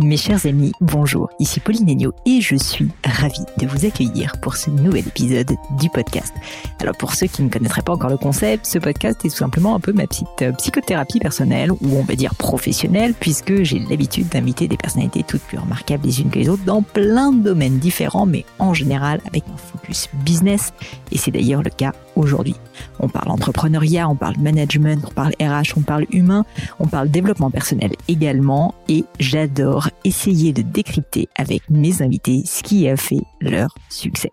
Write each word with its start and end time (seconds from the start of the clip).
Mes 0.00 0.16
chers 0.16 0.46
amis, 0.46 0.70
bonjour, 0.80 1.28
ici 1.40 1.58
Pauline 1.58 1.90
Agneau 1.90 2.12
et 2.24 2.40
je 2.40 2.54
suis 2.54 2.86
ravie 3.04 3.44
de 3.58 3.66
vous 3.66 3.84
accueillir 3.84 4.30
pour 4.40 4.54
ce 4.54 4.70
nouvel 4.70 5.08
épisode 5.08 5.50
du 5.76 5.90
podcast. 5.90 6.32
Alors 6.78 6.96
pour 6.96 7.14
ceux 7.14 7.26
qui 7.26 7.42
ne 7.42 7.48
connaîtraient 7.48 7.82
pas 7.82 7.94
encore 7.94 8.10
le 8.10 8.16
concept, 8.16 8.64
ce 8.64 8.78
podcast 8.78 9.24
est 9.24 9.30
tout 9.30 9.34
simplement 9.34 9.74
un 9.74 9.80
peu 9.80 9.92
ma 9.92 10.06
petite 10.06 10.28
euh, 10.42 10.52
psychothérapie 10.52 11.18
personnelle 11.18 11.72
ou 11.72 11.96
on 11.96 12.04
va 12.04 12.14
dire 12.14 12.36
professionnelle 12.36 13.12
puisque 13.18 13.64
j'ai 13.64 13.80
l'habitude 13.80 14.28
d'inviter 14.28 14.68
des 14.68 14.76
personnalités 14.76 15.24
toutes 15.26 15.42
plus 15.42 15.58
remarquables 15.58 16.06
les 16.06 16.20
unes 16.20 16.30
que 16.30 16.38
les 16.38 16.48
autres 16.48 16.64
dans 16.64 16.82
plein 16.82 17.32
de 17.32 17.42
domaines 17.42 17.80
différents 17.80 18.26
mais 18.26 18.44
en 18.60 18.74
général 18.74 19.20
avec 19.26 19.42
un 19.52 19.56
focus 19.56 20.08
business 20.24 20.72
et 21.10 21.18
c'est 21.18 21.32
d'ailleurs 21.32 21.64
le 21.64 21.70
cas 21.70 21.92
aujourd'hui. 22.18 22.54
On 23.00 23.08
parle 23.08 23.30
entrepreneuriat, 23.30 24.08
on 24.08 24.16
parle 24.16 24.36
management, 24.38 25.04
on 25.06 25.12
parle 25.12 25.32
RH, 25.40 25.76
on 25.76 25.82
parle 25.82 26.06
humain, 26.12 26.44
on 26.78 26.86
parle 26.86 27.10
développement 27.10 27.50
personnel 27.50 27.92
également 28.08 28.74
et 28.88 29.04
j'adore 29.18 29.88
essayer 30.04 30.52
de 30.52 30.62
décrypter 30.62 31.28
avec 31.36 31.62
mes 31.70 32.02
invités 32.02 32.42
ce 32.44 32.62
qui 32.62 32.88
a 32.88 32.96
fait 32.96 33.22
leur 33.40 33.74
succès. 33.88 34.30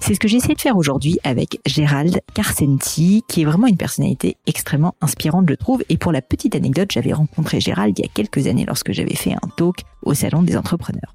C'est 0.00 0.14
ce 0.14 0.20
que 0.20 0.28
j'essaie 0.28 0.54
de 0.54 0.60
faire 0.60 0.76
aujourd'hui 0.76 1.18
avec 1.24 1.60
Gérald 1.66 2.20
Carcenti, 2.34 3.22
qui 3.26 3.42
est 3.42 3.44
vraiment 3.44 3.68
une 3.68 3.76
personnalité 3.76 4.36
extrêmement 4.46 4.94
inspirante, 5.00 5.48
je 5.48 5.54
trouve. 5.54 5.82
Et 5.88 5.96
pour 5.96 6.12
la 6.12 6.20
petite 6.20 6.54
anecdote, 6.54 6.90
j'avais 6.92 7.12
rencontré 7.12 7.60
Gérald 7.60 7.98
il 7.98 8.02
y 8.02 8.04
a 8.04 8.10
quelques 8.12 8.46
années 8.46 8.66
lorsque 8.66 8.92
j'avais 8.92 9.14
fait 9.14 9.32
un 9.32 9.48
talk 9.56 9.76
au 10.02 10.12
Salon 10.12 10.42
des 10.42 10.56
entrepreneurs. 10.56 11.14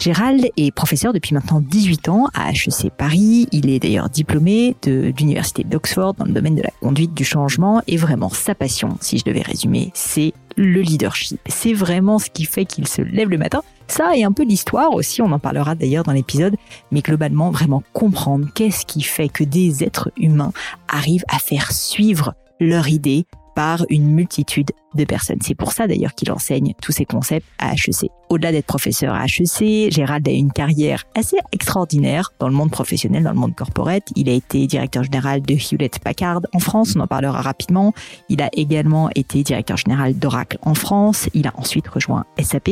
Gérald 0.00 0.48
est 0.56 0.70
professeur 0.70 1.12
depuis 1.12 1.34
maintenant 1.34 1.60
18 1.60 2.08
ans 2.08 2.28
à 2.32 2.52
HEC 2.52 2.90
Paris. 2.90 3.46
Il 3.52 3.68
est 3.68 3.80
d'ailleurs 3.80 4.08
diplômé 4.08 4.74
de 4.80 5.12
l'université 5.18 5.62
d'Oxford 5.62 6.14
dans 6.14 6.24
le 6.24 6.32
domaine 6.32 6.54
de 6.54 6.62
la 6.62 6.70
conduite 6.80 7.12
du 7.12 7.22
changement 7.22 7.82
et 7.86 7.98
vraiment 7.98 8.30
sa 8.30 8.54
passion, 8.54 8.96
si 9.02 9.18
je 9.18 9.24
devais 9.24 9.42
résumer, 9.42 9.90
c'est 9.92 10.32
le 10.56 10.80
leadership. 10.80 11.38
C'est 11.48 11.74
vraiment 11.74 12.18
ce 12.18 12.30
qui 12.30 12.46
fait 12.46 12.64
qu'il 12.64 12.88
se 12.88 13.02
lève 13.02 13.28
le 13.28 13.36
matin. 13.36 13.60
Ça 13.88 14.16
et 14.16 14.24
un 14.24 14.32
peu 14.32 14.42
l'histoire 14.42 14.94
aussi, 14.94 15.20
on 15.20 15.32
en 15.32 15.38
parlera 15.38 15.74
d'ailleurs 15.74 16.04
dans 16.04 16.12
l'épisode, 16.12 16.56
mais 16.90 17.02
globalement 17.02 17.50
vraiment 17.50 17.82
comprendre 17.92 18.48
qu'est-ce 18.54 18.86
qui 18.86 19.02
fait 19.02 19.28
que 19.28 19.44
des 19.44 19.84
êtres 19.84 20.10
humains 20.16 20.54
arrivent 20.88 21.26
à 21.28 21.38
faire 21.38 21.72
suivre 21.72 22.32
leur 22.58 22.88
idée 22.88 23.26
par 23.54 23.84
une 23.90 24.08
multitude 24.14 24.70
de 24.94 25.04
personnes. 25.04 25.38
C'est 25.42 25.54
pour 25.54 25.72
ça 25.72 25.86
d'ailleurs 25.86 26.14
qu'il 26.14 26.30
enseigne 26.32 26.74
tous 26.80 26.92
ces 26.92 27.04
concepts 27.04 27.46
à 27.58 27.72
HEC. 27.72 28.10
Au-delà 28.28 28.52
d'être 28.52 28.66
professeur 28.66 29.14
à 29.14 29.24
HEC, 29.24 29.92
Gérald 29.92 30.26
a 30.28 30.30
une 30.30 30.52
carrière 30.52 31.04
assez 31.16 31.36
extraordinaire 31.52 32.32
dans 32.38 32.48
le 32.48 32.54
monde 32.54 32.70
professionnel, 32.70 33.24
dans 33.24 33.32
le 33.32 33.38
monde 33.38 33.54
corporate. 33.54 34.04
Il 34.16 34.28
a 34.28 34.32
été 34.32 34.66
directeur 34.66 35.04
général 35.04 35.42
de 35.42 35.54
Hewlett 35.54 35.98
Packard 35.98 36.40
en 36.52 36.60
France, 36.60 36.94
on 36.96 37.00
en 37.00 37.06
parlera 37.06 37.40
rapidement. 37.42 37.92
Il 38.28 38.42
a 38.42 38.48
également 38.52 39.10
été 39.14 39.42
directeur 39.42 39.76
général 39.76 40.16
d'Oracle 40.18 40.58
en 40.62 40.74
France. 40.74 41.28
Il 41.34 41.46
a 41.46 41.52
ensuite 41.56 41.88
rejoint 41.88 42.24
SAP, 42.40 42.70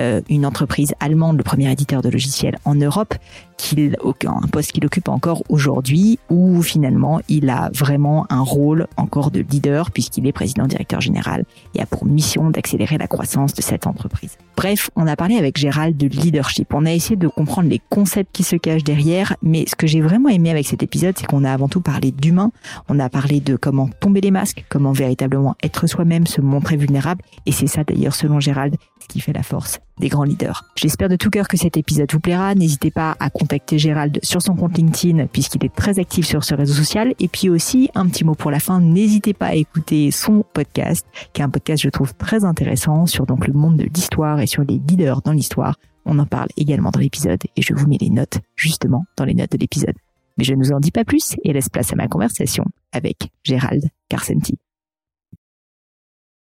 euh, 0.00 0.20
une 0.28 0.46
entreprise 0.46 0.94
allemande, 1.00 1.36
le 1.36 1.42
premier 1.42 1.70
éditeur 1.70 2.00
de 2.02 2.08
logiciels 2.08 2.58
en 2.64 2.74
Europe, 2.74 3.14
qu'il, 3.56 3.96
un 4.26 4.48
poste 4.48 4.72
qu'il 4.72 4.84
occupe 4.86 5.08
encore 5.08 5.42
aujourd'hui, 5.48 6.18
où 6.30 6.62
finalement 6.62 7.20
il 7.28 7.48
a 7.50 7.70
vraiment 7.74 8.26
un 8.30 8.40
rôle 8.40 8.86
encore 8.96 9.30
de 9.30 9.40
leader 9.40 9.90
puisqu'il 9.90 10.26
est 10.26 10.32
président 10.32 10.66
directeur 10.66 11.00
général 11.00 11.44
et 11.74 11.80
a 11.80 11.86
pour 11.86 12.06
mission 12.06 12.50
d'accélérer 12.50 12.98
la 12.98 13.06
croissance 13.06 13.54
de 13.54 13.62
cette 13.62 13.86
entreprise. 13.86 14.36
Bref, 14.56 14.90
on 14.96 15.06
a 15.06 15.16
parlé 15.16 15.36
avec 15.36 15.58
Gérald 15.58 15.96
de 15.96 16.06
leadership. 16.06 16.72
On 16.74 16.86
a 16.86 16.92
essayé 16.92 17.16
de 17.16 17.28
comprendre 17.28 17.68
les 17.68 17.80
concepts 17.90 18.30
qui 18.32 18.44
se 18.44 18.56
cachent 18.56 18.84
derrière, 18.84 19.36
mais 19.42 19.64
ce 19.66 19.74
que 19.74 19.86
j'ai 19.86 20.00
vraiment 20.00 20.28
aimé 20.28 20.50
avec 20.50 20.66
cet 20.66 20.82
épisode, 20.82 21.14
c'est 21.18 21.26
qu'on 21.26 21.44
a 21.44 21.52
avant 21.52 21.68
tout 21.68 21.80
parlé 21.80 22.12
d'humain. 22.12 22.52
On 22.88 22.98
a 22.98 23.08
parlé 23.08 23.40
de 23.40 23.56
comment 23.56 23.88
tomber 23.88 24.20
les 24.20 24.30
masques, 24.30 24.64
comment 24.68 24.92
véritablement 24.92 25.56
être 25.62 25.86
soi-même, 25.86 26.26
se 26.26 26.40
montrer 26.40 26.76
vulnérable. 26.76 27.22
Et 27.46 27.52
c'est 27.52 27.66
ça 27.66 27.84
d'ailleurs, 27.84 28.14
selon 28.14 28.40
Gérald, 28.40 28.76
ce 29.00 29.08
qui 29.08 29.20
fait 29.20 29.32
la 29.32 29.42
force 29.42 29.80
des 29.98 30.08
grands 30.08 30.24
leaders. 30.24 30.64
J'espère 30.76 31.08
de 31.08 31.16
tout 31.16 31.30
cœur 31.30 31.48
que 31.48 31.56
cet 31.56 31.76
épisode 31.76 32.12
vous 32.12 32.20
plaira. 32.20 32.54
N'hésitez 32.54 32.90
pas 32.90 33.16
à 33.20 33.30
contacter 33.30 33.78
Gérald 33.78 34.18
sur 34.22 34.42
son 34.42 34.54
compte 34.54 34.76
LinkedIn 34.76 35.26
puisqu'il 35.26 35.64
est 35.64 35.74
très 35.74 35.98
actif 35.98 36.26
sur 36.26 36.44
ce 36.44 36.54
réseau 36.54 36.74
social. 36.74 37.14
Et 37.20 37.28
puis 37.28 37.48
aussi, 37.48 37.90
un 37.94 38.06
petit 38.08 38.24
mot 38.24 38.34
pour 38.34 38.50
la 38.50 38.60
fin, 38.60 38.80
n'hésitez 38.80 39.34
pas 39.34 39.46
à 39.46 39.54
écouter 39.54 40.10
son 40.10 40.44
podcast, 40.52 41.06
qui 41.32 41.42
est 41.42 41.44
un 41.44 41.50
podcast 41.50 41.82
je 41.82 41.90
trouve 41.90 42.14
très 42.14 42.44
intéressant 42.44 43.06
sur 43.06 43.26
donc 43.26 43.46
le 43.46 43.52
monde 43.52 43.76
de 43.76 43.84
l'histoire 43.84 44.40
et 44.40 44.46
sur 44.46 44.62
les 44.62 44.80
leaders 44.88 45.22
dans 45.22 45.32
l'histoire. 45.32 45.76
On 46.06 46.18
en 46.18 46.26
parle 46.26 46.48
également 46.56 46.90
dans 46.90 47.00
l'épisode 47.00 47.40
et 47.56 47.62
je 47.62 47.72
vous 47.74 47.86
mets 47.86 47.98
les 48.00 48.10
notes 48.10 48.38
justement 48.56 49.04
dans 49.16 49.24
les 49.24 49.34
notes 49.34 49.52
de 49.52 49.58
l'épisode. 49.58 49.94
Mais 50.36 50.44
je 50.44 50.54
ne 50.54 50.64
vous 50.64 50.72
en 50.72 50.80
dis 50.80 50.90
pas 50.90 51.04
plus 51.04 51.36
et 51.44 51.52
laisse 51.52 51.68
place 51.68 51.92
à 51.92 51.96
ma 51.96 52.08
conversation 52.08 52.64
avec 52.92 53.28
Gérald 53.44 53.84
Carcenti. 54.08 54.58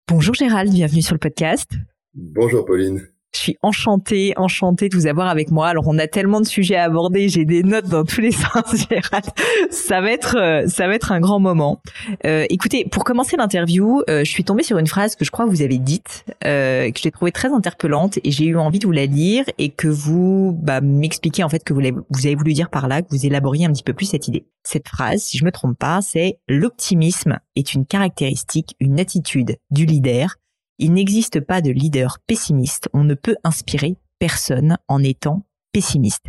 Bonjour 0.08 0.35
Gérald, 0.35 0.72
bienvenue 0.72 1.02
sur 1.02 1.16
le 1.16 1.19
podcast. 1.19 1.72
Bonjour 2.13 2.66
Pauline. 2.66 3.02
Je 3.33 3.39
suis 3.39 3.57
enchantée, 3.61 4.33
enchantée 4.35 4.89
de 4.89 4.95
vous 4.95 5.07
avoir 5.07 5.27
avec 5.27 5.51
moi. 5.51 5.69
Alors 5.69 5.87
on 5.87 5.97
a 5.97 6.07
tellement 6.07 6.41
de 6.41 6.45
sujets 6.45 6.75
à 6.75 6.83
aborder, 6.83 7.29
j'ai 7.29 7.45
des 7.45 7.63
notes 7.63 7.87
dans 7.87 8.03
tous 8.03 8.21
les 8.21 8.31
sens, 8.31 8.87
Gérald. 8.89 9.25
Ça 9.69 10.01
va 10.01 10.11
être, 10.11 10.37
euh, 10.37 10.67
ça 10.67 10.87
va 10.87 10.95
être 10.95 11.11
un 11.11 11.19
grand 11.19 11.39
moment. 11.39 11.81
Euh, 12.25 12.45
écoutez, 12.49 12.85
pour 12.85 13.03
commencer 13.03 13.37
l'interview, 13.37 14.01
euh, 14.09 14.23
je 14.25 14.29
suis 14.29 14.43
tombée 14.43 14.63
sur 14.63 14.77
une 14.77 14.87
phrase 14.87 15.15
que 15.15 15.23
je 15.23 15.31
crois 15.31 15.45
que 15.45 15.49
vous 15.49 15.61
avez 15.61 15.77
dite, 15.77 16.25
euh, 16.45 16.91
que 16.91 16.99
j'ai 16.99 17.11
trouvée 17.11 17.31
très 17.31 17.49
interpellante 17.49 18.19
et 18.23 18.31
j'ai 18.31 18.45
eu 18.45 18.57
envie 18.57 18.79
de 18.79 18.85
vous 18.85 18.91
la 18.91 19.05
lire 19.05 19.45
et 19.57 19.69
que 19.69 19.87
vous 19.87 20.57
bah, 20.61 20.81
m'expliquez 20.81 21.43
en 21.43 21.49
fait 21.49 21.63
que 21.63 21.73
vous, 21.73 21.81
vous 22.09 22.25
avez 22.25 22.35
voulu 22.35 22.53
dire 22.53 22.69
par 22.69 22.87
là, 22.87 23.01
que 23.01 23.07
vous 23.11 23.25
élaboriez 23.25 23.65
un 23.65 23.71
petit 23.71 23.83
peu 23.83 23.93
plus 23.93 24.07
cette 24.07 24.27
idée. 24.27 24.45
Cette 24.63 24.87
phrase, 24.87 25.21
si 25.21 25.37
je 25.37 25.45
me 25.45 25.51
trompe 25.51 25.77
pas, 25.77 26.01
c'est 26.01 26.37
l'optimisme 26.47 27.39
est 27.55 27.73
une 27.73 27.85
caractéristique, 27.85 28.75
une 28.79 28.99
attitude 28.99 29.57
du 29.71 29.85
leader 29.85 30.35
il 30.79 30.93
n'existe 30.93 31.39
pas 31.39 31.61
de 31.61 31.71
leader 31.71 32.19
pessimiste. 32.25 32.89
On 32.93 33.03
ne 33.03 33.13
peut 33.13 33.35
inspirer 33.43 33.97
personne 34.19 34.77
en 34.87 35.03
étant 35.03 35.45
pessimiste. 35.71 36.25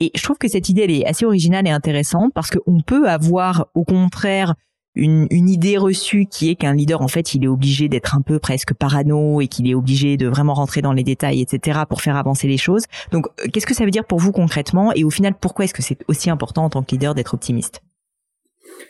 Et 0.00 0.10
je 0.14 0.22
trouve 0.22 0.38
que 0.38 0.48
cette 0.48 0.68
idée, 0.68 0.82
est 0.82 1.06
assez 1.06 1.24
originale 1.24 1.66
et 1.66 1.70
intéressante 1.70 2.32
parce 2.34 2.50
qu'on 2.50 2.80
peut 2.80 3.08
avoir, 3.08 3.66
au 3.74 3.84
contraire, 3.84 4.54
une, 4.94 5.48
idée 5.48 5.76
reçue 5.76 6.26
qui 6.26 6.50
est 6.50 6.54
qu'un 6.54 6.74
leader, 6.74 7.02
en 7.02 7.08
fait, 7.08 7.34
il 7.34 7.44
est 7.44 7.48
obligé 7.48 7.88
d'être 7.88 8.14
un 8.14 8.20
peu 8.20 8.38
presque 8.38 8.74
parano 8.74 9.40
et 9.40 9.48
qu'il 9.48 9.68
est 9.68 9.74
obligé 9.74 10.16
de 10.16 10.28
vraiment 10.28 10.54
rentrer 10.54 10.82
dans 10.82 10.92
les 10.92 11.02
détails, 11.02 11.40
etc., 11.40 11.80
pour 11.88 12.00
faire 12.00 12.16
avancer 12.16 12.46
les 12.46 12.56
choses. 12.56 12.84
Donc, 13.10 13.26
euh, 13.26 13.48
qu'est-ce 13.52 13.66
que 13.66 13.74
ça 13.74 13.84
veut 13.84 13.90
dire 13.90 14.04
pour 14.04 14.20
vous 14.20 14.32
concrètement? 14.32 14.92
Et 14.92 15.02
au 15.02 15.10
final, 15.10 15.34
pourquoi 15.40 15.64
est-ce 15.64 15.74
que 15.74 15.82
c'est 15.82 15.98
aussi 16.08 16.30
important 16.30 16.64
en 16.64 16.70
tant 16.70 16.82
que 16.82 16.92
leader 16.92 17.14
d'être 17.14 17.34
optimiste? 17.34 17.80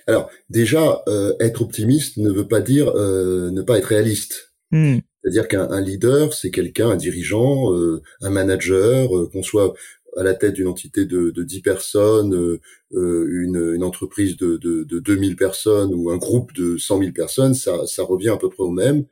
Alors, 0.06 0.28
déjà, 0.50 1.02
euh, 1.08 1.34
être 1.40 1.62
optimiste 1.62 2.18
ne 2.18 2.30
veut 2.30 2.46
pas 2.46 2.60
dire 2.60 2.88
euh, 2.94 3.50
ne 3.50 3.62
pas 3.62 3.78
être 3.78 3.86
réaliste. 3.86 4.53
Hmm. 4.70 4.98
C'est-à-dire 5.24 5.48
qu'un 5.48 5.80
leader, 5.80 6.34
c'est 6.34 6.50
quelqu'un, 6.50 6.90
un 6.90 6.96
dirigeant, 6.96 7.72
euh, 7.72 8.02
un 8.20 8.28
manager, 8.28 9.16
euh, 9.16 9.30
qu'on 9.32 9.42
soit 9.42 9.72
à 10.18 10.22
la 10.22 10.34
tête 10.34 10.52
d'une 10.52 10.66
entité 10.66 11.06
de, 11.06 11.30
de 11.30 11.42
10 11.42 11.62
personnes, 11.62 12.34
euh, 12.34 12.60
une, 12.92 13.72
une, 13.74 13.82
entreprise 13.82 14.36
de, 14.36 14.58
de, 14.58 14.84
de 14.84 14.98
2000 14.98 15.36
personnes 15.36 15.94
ou 15.94 16.10
un 16.10 16.18
groupe 16.18 16.52
de 16.52 16.76
100 16.76 16.98
000 16.98 17.12
personnes, 17.12 17.54
ça, 17.54 17.86
ça 17.86 18.02
revient 18.02 18.28
à 18.28 18.36
peu 18.36 18.50
près 18.50 18.62
au 18.62 18.70
même. 18.70 19.06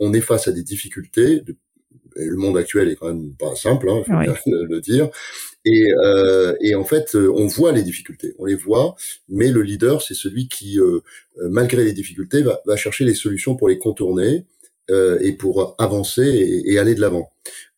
On 0.00 0.12
est 0.12 0.20
face 0.20 0.48
à 0.48 0.52
des 0.52 0.64
difficultés. 0.64 1.42
le 2.16 2.36
monde 2.36 2.58
actuel 2.58 2.88
est 2.88 2.96
quand 2.96 3.14
même 3.14 3.32
pas 3.38 3.54
simple, 3.54 3.88
hein, 3.88 4.02
faut 4.04 4.18
bien 4.18 4.34
le, 4.46 4.80
dire. 4.80 5.08
Et, 5.64 5.86
euh, 6.02 6.56
et 6.60 6.74
en 6.74 6.84
fait, 6.84 7.14
on 7.14 7.46
voit 7.46 7.70
les 7.70 7.84
difficultés, 7.84 8.34
on 8.38 8.44
les 8.44 8.56
voit, 8.56 8.96
mais 9.28 9.52
le 9.52 9.62
leader, 9.62 10.02
c'est 10.02 10.14
celui 10.14 10.48
qui, 10.48 10.78
malgré 11.48 11.84
les 11.84 11.92
difficultés, 11.92 12.42
va, 12.42 12.60
va, 12.66 12.76
chercher 12.76 13.04
les 13.04 13.14
solutions 13.14 13.54
pour 13.54 13.68
les 13.68 13.78
contourner 13.78 14.46
et 14.88 15.32
pour 15.32 15.74
avancer 15.78 16.22
et, 16.22 16.72
et 16.72 16.78
aller 16.78 16.94
de 16.94 17.00
l'avant. 17.00 17.30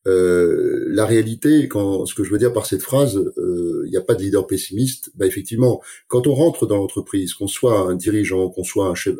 Euh, 0.06 0.86
la 0.88 1.04
réalité, 1.04 1.66
quand 1.68 2.06
ce 2.06 2.14
que 2.14 2.22
je 2.22 2.30
veux 2.30 2.38
dire 2.38 2.52
par 2.52 2.66
cette 2.66 2.82
phrase, 2.82 3.16
euh, 3.16 3.82
il 3.86 3.90
n'y 3.90 3.96
a 3.96 4.00
pas 4.00 4.14
de 4.14 4.22
leader 4.22 4.46
pessimiste. 4.46 5.10
Bah 5.16 5.26
effectivement, 5.26 5.82
quand 6.06 6.26
on 6.28 6.34
rentre 6.34 6.66
dans 6.66 6.76
l'entreprise, 6.76 7.34
qu'on 7.34 7.48
soit 7.48 7.80
un 7.80 7.96
dirigeant, 7.96 8.48
qu'on 8.50 8.62
soit 8.62 8.86
un 8.88 8.94
chef, 8.94 9.16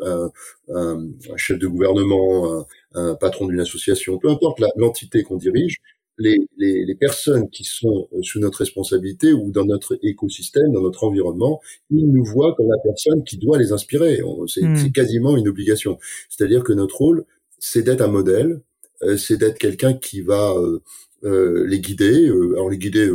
un, 0.73 1.07
chef 1.35 1.59
de 1.59 1.67
gouvernement, 1.67 2.65
un, 2.93 3.15
patron 3.15 3.47
d'une 3.47 3.59
association, 3.59 4.17
peu 4.17 4.29
importe 4.29 4.61
l'entité 4.77 5.23
qu'on 5.23 5.37
dirige, 5.37 5.77
les, 6.19 6.47
les, 6.57 6.85
les, 6.85 6.95
personnes 6.95 7.47
qui 7.49 7.63
sont 7.63 8.07
euh, 8.13 8.23
sous 8.23 8.39
notre 8.39 8.59
responsabilité 8.59 9.33
ou 9.33 9.51
dans 9.51 9.65
notre 9.65 9.99
écosystème, 10.01 10.71
dans 10.71 10.81
notre 10.81 11.03
environnement, 11.03 11.61
ils 11.91 12.11
nous 12.11 12.25
voient 12.25 12.55
comme 12.55 12.69
la 12.69 12.81
personne 12.83 13.23
qui 13.23 13.37
doit 13.37 13.59
les 13.59 13.71
inspirer. 13.71 14.21
C'est 14.47 14.91
quasiment 14.91 15.37
une 15.37 15.47
obligation. 15.47 15.99
C'est-à-dire 16.29 16.63
que 16.63 16.73
notre 16.73 16.97
rôle, 16.97 17.25
c'est 17.59 17.83
d'être 17.83 18.01
un 18.01 18.07
modèle, 18.07 18.61
euh, 19.03 19.17
c'est 19.17 19.37
d'être 19.37 19.57
quelqu'un 19.57 19.93
qui 19.93 20.21
va 20.21 20.51
euh, 20.53 20.79
euh, 21.23 21.65
les 21.67 21.79
guider. 21.79 22.27
alors 22.53 22.69
les 22.69 22.77
guider 22.77 23.09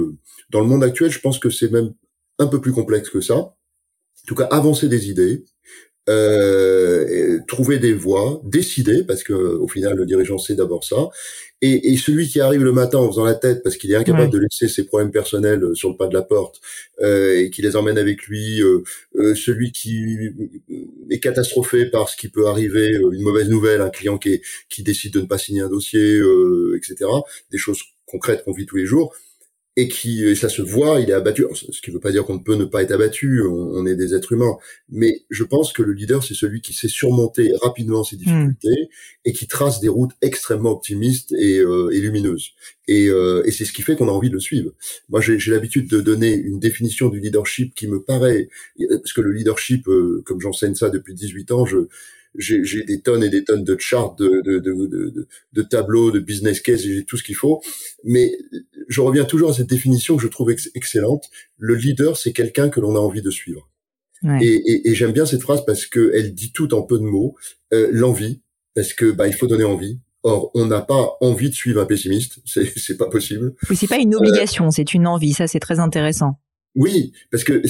dans 0.50 0.60
le 0.60 0.66
monde 0.66 0.84
actuel, 0.84 1.10
je 1.10 1.20
pense 1.20 1.38
que 1.38 1.50
c'est 1.50 1.70
même 1.70 1.92
un 2.38 2.46
peu 2.46 2.60
plus 2.60 2.72
complexe 2.72 3.10
que 3.10 3.20
ça. 3.20 3.36
En 3.36 3.56
tout 4.26 4.34
cas, 4.34 4.44
avancer 4.44 4.88
des 4.88 5.10
idées, 5.10 5.44
euh, 6.08 7.38
trouver 7.46 7.78
des 7.78 7.92
voies, 7.92 8.40
décider, 8.44 9.04
parce 9.04 9.22
que 9.22 9.32
au 9.32 9.68
final 9.68 9.94
le 9.94 10.06
dirigeant 10.06 10.38
c'est 10.38 10.56
d'abord 10.56 10.84
ça, 10.84 11.10
et, 11.62 11.92
et, 11.92 11.96
celui 11.96 12.28
qui 12.28 12.40
arrive 12.40 12.64
le 12.64 12.72
matin 12.72 12.98
en 12.98 13.08
faisant 13.08 13.24
la 13.24 13.34
tête 13.34 13.62
parce 13.62 13.76
qu'il 13.76 13.92
est 13.92 13.94
incapable 13.94 14.32
de 14.32 14.38
laisser 14.38 14.66
ses 14.68 14.84
problèmes 14.84 15.12
personnels 15.12 15.62
euh, 15.62 15.74
sur 15.74 15.90
le 15.90 15.96
pas 15.96 16.08
de 16.08 16.14
la 16.14 16.22
porte 16.22 16.60
euh, 17.00 17.38
et 17.38 17.50
qui 17.50 17.62
les 17.62 17.76
emmène 17.76 17.98
avec 17.98 18.24
lui, 18.26 18.60
euh, 18.60 18.82
euh 19.14 19.34
celui 19.36 19.70
qui 19.70 20.30
est 21.08 21.20
catastrophé 21.20 21.86
par 21.86 22.08
ce 22.08 22.16
qui 22.16 22.28
peut 22.28 22.48
arriver, 22.48 22.98
une 23.12 23.22
mauvaise 23.22 23.48
nouvelle, 23.48 23.80
un 23.80 23.90
client 23.90 24.18
qui, 24.18 24.42
qui 24.68 24.82
décide 24.82 25.14
de 25.14 25.20
ne 25.20 25.26
pas 25.26 25.38
signer 25.38 25.62
un 25.62 25.68
dossier, 25.68 26.20
etc. 26.76 27.08
Des 27.50 27.58
choses 27.58 27.82
concrètes 28.06 28.44
qu'on 28.44 28.52
vit 28.52 28.66
tous 28.66 28.76
les 28.76 28.86
jours 28.86 29.14
et 29.76 29.88
qui 29.88 30.24
et 30.24 30.34
ça 30.34 30.48
se 30.48 30.60
voit, 30.60 31.00
il 31.00 31.08
est 31.08 31.14
abattu. 31.14 31.44
Ce 31.54 31.80
qui 31.80 31.90
ne 31.90 31.94
veut 31.94 32.00
pas 32.00 32.12
dire 32.12 32.24
qu'on 32.24 32.34
ne 32.34 32.42
peut 32.42 32.56
ne 32.56 32.64
pas 32.64 32.82
être 32.82 32.92
abattu, 32.92 33.42
on, 33.42 33.86
est 33.86 33.96
des 33.96 34.14
êtres 34.14 34.32
humains, 34.32 34.56
mais 34.90 35.24
je 35.30 35.44
pense 35.44 35.72
que 35.72 35.82
le 35.82 35.92
leader 35.92 36.22
c'est 36.22 36.34
celui 36.34 36.60
qui 36.60 36.74
sait 36.74 36.88
surmonter 36.88 37.52
rapidement 37.62 38.04
ses 38.04 38.16
difficultés 38.16 38.68
hmm. 38.68 38.86
et 39.24 39.32
qui 39.32 39.46
trace 39.46 39.80
des 39.80 39.88
routes 39.88 40.12
extrêmement 40.20 40.72
optimistes 40.72 41.32
et, 41.32 41.58
euh, 41.58 41.90
et 41.90 42.00
lumineuses. 42.00 42.52
Et, 42.86 43.08
euh, 43.08 43.42
et 43.46 43.50
c'est 43.50 43.64
ce 43.64 43.72
qui 43.72 43.82
fait 43.82 43.96
qu'on 43.96 44.08
a 44.08 44.12
envie 44.12 44.28
de 44.28 44.34
le 44.34 44.40
suivre. 44.40 44.72
Moi, 45.08 45.20
j'ai 45.20 45.38
l'habitude 45.50 45.88
de 45.88 46.00
donner 46.00 46.34
une 46.34 46.58
définition 46.58 47.08
du 47.08 47.20
leadership 47.20 47.74
qui 47.74 47.86
me 47.86 48.02
paraît, 48.02 48.48
parce 48.90 49.12
que 49.12 49.20
le 49.20 49.32
leadership, 49.32 49.88
euh, 49.88 50.22
comme 50.26 50.40
j'enseigne 50.40 50.74
ça 50.74 50.90
depuis 50.90 51.14
18 51.14 51.52
ans, 51.52 51.64
je 51.64 51.88
j'ai 52.36 52.84
des 52.84 53.00
tonnes 53.00 53.22
et 53.22 53.28
des 53.28 53.44
tonnes 53.44 53.64
de 53.64 53.76
charts, 53.78 54.14
de, 54.16 54.40
de, 54.42 54.58
de, 54.58 55.28
de, 55.52 55.62
tableaux, 55.62 56.10
de 56.10 56.18
business 56.18 56.60
case, 56.60 56.82
j'ai 56.82 57.04
tout 57.04 57.16
ce 57.16 57.22
qu'il 57.22 57.34
faut. 57.34 57.60
Mais 58.04 58.36
je 58.88 59.00
reviens 59.00 59.24
toujours 59.24 59.50
à 59.50 59.54
cette 59.54 59.68
définition 59.68 60.16
que 60.16 60.22
je 60.22 60.28
trouve 60.28 60.50
excellente. 60.50 61.24
Le 61.58 61.74
leader, 61.74 62.16
c'est 62.16 62.32
quelqu'un 62.32 62.68
que 62.68 62.80
l'on 62.80 62.96
a 62.96 62.98
envie 62.98 63.22
de 63.22 63.30
suivre. 63.30 63.68
Et, 64.40 64.88
et, 64.88 64.94
j'aime 64.94 65.10
bien 65.10 65.26
cette 65.26 65.42
phrase 65.42 65.64
parce 65.66 65.84
que 65.84 66.12
elle 66.14 66.32
dit 66.32 66.52
tout 66.52 66.74
en 66.74 66.82
peu 66.82 66.96
de 66.96 67.02
mots. 67.02 67.34
Euh, 67.72 67.88
L'envie, 67.90 68.40
parce 68.74 68.94
que 68.94 69.10
bah 69.10 69.26
il 69.26 69.34
faut 69.34 69.48
donner 69.48 69.64
envie. 69.64 69.98
Or, 70.22 70.52
on 70.54 70.66
n'a 70.66 70.80
pas 70.80 71.16
envie 71.20 71.50
de 71.50 71.54
suivre 71.54 71.80
un 71.80 71.86
pessimiste, 71.86 72.38
c'est 72.44 72.78
c'est 72.78 72.96
pas 72.96 73.10
possible. 73.10 73.54
Oui, 73.68 73.74
c'est 73.74 73.88
pas 73.88 73.98
une 73.98 74.14
obligation, 74.14 74.70
c'est 74.70 74.94
une 74.94 75.08
envie. 75.08 75.32
Ça, 75.32 75.48
c'est 75.48 75.58
très 75.58 75.80
intéressant. 75.80 76.38
Oui, 76.74 77.12
parce 77.30 77.42
que 77.44 77.62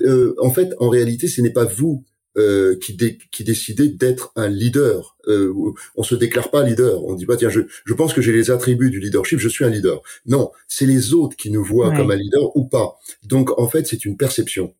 euh, 0.00 0.34
en 0.38 0.50
fait, 0.50 0.72
en 0.78 0.88
réalité, 0.88 1.26
ce 1.26 1.42
n'est 1.42 1.52
pas 1.52 1.64
vous 1.64 2.04
euh, 2.38 2.76
qui, 2.80 2.96
qui 3.32 3.44
décidait 3.44 3.88
d'être 3.88 4.32
un 4.36 4.48
leader. 4.48 5.16
Euh, 5.26 5.52
on 5.96 6.02
se 6.02 6.14
déclare 6.14 6.50
pas 6.50 6.62
leader. 6.62 7.04
On 7.04 7.14
dit 7.14 7.26
pas 7.26 7.36
tiens 7.36 7.48
je, 7.48 7.62
je 7.84 7.94
pense 7.94 8.14
que 8.14 8.22
j'ai 8.22 8.32
les 8.32 8.50
attributs 8.50 8.90
du 8.90 9.00
leadership, 9.00 9.40
je 9.40 9.48
suis 9.48 9.64
un 9.64 9.70
leader. 9.70 10.02
Non, 10.26 10.52
c'est 10.68 10.86
les 10.86 11.14
autres 11.14 11.36
qui 11.36 11.50
nous 11.50 11.64
voient 11.64 11.92
comme 11.94 12.10
un 12.12 12.16
leader 12.16 12.56
ou 12.56 12.64
pas. 12.64 12.98
Donc 13.24 13.58
en 13.58 13.68
fait 13.68 13.86
c'est 13.86 14.04
une 14.04 14.16
perception. 14.16 14.72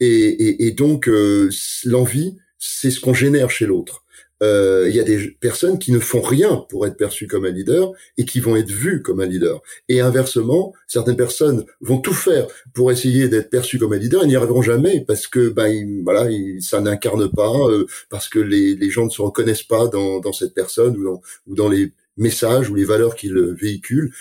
Et, 0.00 0.66
et, 0.66 0.70
donc 0.72 1.08
euh, 1.08 1.50
l'envie 1.84 2.36
c'est 2.58 2.90
ce 2.90 3.00
qu'on 3.00 3.14
génère 3.14 3.50
chez 3.50 3.66
l'autre 3.66 4.04
euh, 4.42 4.86
il 4.88 4.94
y 4.94 5.00
a 5.00 5.04
des 5.04 5.30
personnes 5.40 5.78
qui 5.78 5.92
ne 5.92 5.98
font 5.98 6.20
rien 6.20 6.64
pour 6.68 6.86
être 6.86 6.96
perçues 6.96 7.26
comme 7.26 7.44
un 7.44 7.50
leader 7.50 7.92
et 8.16 8.24
qui 8.24 8.40
vont 8.40 8.56
être 8.56 8.70
vues 8.70 9.02
comme 9.02 9.20
un 9.20 9.26
leader. 9.26 9.62
Et 9.88 10.00
inversement, 10.00 10.72
certaines 10.86 11.16
personnes 11.16 11.64
vont 11.80 11.98
tout 11.98 12.14
faire 12.14 12.46
pour 12.74 12.92
essayer 12.92 13.28
d'être 13.28 13.50
perçues 13.50 13.78
comme 13.78 13.92
un 13.92 13.98
leader 13.98 14.24
et 14.24 14.26
n'y 14.26 14.36
arriveront 14.36 14.62
jamais 14.62 15.04
parce 15.06 15.26
que 15.26 15.48
ben 15.48 16.02
voilà, 16.04 16.28
ça 16.60 16.80
n'incarne 16.80 17.30
pas, 17.30 17.52
euh, 17.68 17.86
parce 18.10 18.28
que 18.28 18.38
les, 18.38 18.74
les 18.76 18.90
gens 18.90 19.04
ne 19.06 19.10
se 19.10 19.22
reconnaissent 19.22 19.62
pas 19.62 19.88
dans, 19.88 20.20
dans 20.20 20.32
cette 20.32 20.54
personne 20.54 20.96
ou 20.96 21.04
dans, 21.04 21.20
ou 21.46 21.54
dans 21.54 21.68
les 21.68 21.92
messages 22.16 22.70
ou 22.70 22.74
les 22.74 22.84
valeurs 22.84 23.14
qu'il 23.14 23.34
véhicule. 23.60 24.12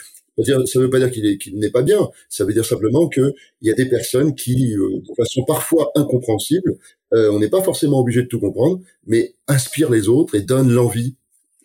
Ça 0.45 0.55
ne 0.55 0.81
veut 0.83 0.89
pas 0.89 0.99
dire 0.99 1.09
qu'il 1.09 1.57
n'est 1.57 1.71
pas 1.71 1.81
bien. 1.81 2.09
Ça 2.29 2.45
veut 2.45 2.53
dire 2.53 2.65
simplement 2.65 3.09
qu'il 3.09 3.33
y 3.63 3.71
a 3.71 3.73
des 3.73 3.87
personnes 3.89 4.35
qui, 4.35 4.75
euh, 4.75 4.99
de 4.99 5.13
façon 5.15 5.43
parfois 5.45 5.91
incompréhensible, 5.95 6.77
euh, 7.13 7.31
on 7.31 7.39
n'est 7.39 7.49
pas 7.49 7.61
forcément 7.61 7.99
obligé 7.99 8.21
de 8.21 8.27
tout 8.27 8.39
comprendre, 8.39 8.81
mais 9.05 9.35
inspirent 9.47 9.91
les 9.91 10.09
autres 10.09 10.35
et 10.35 10.41
donnent 10.41 10.71
l'envie, 10.71 11.15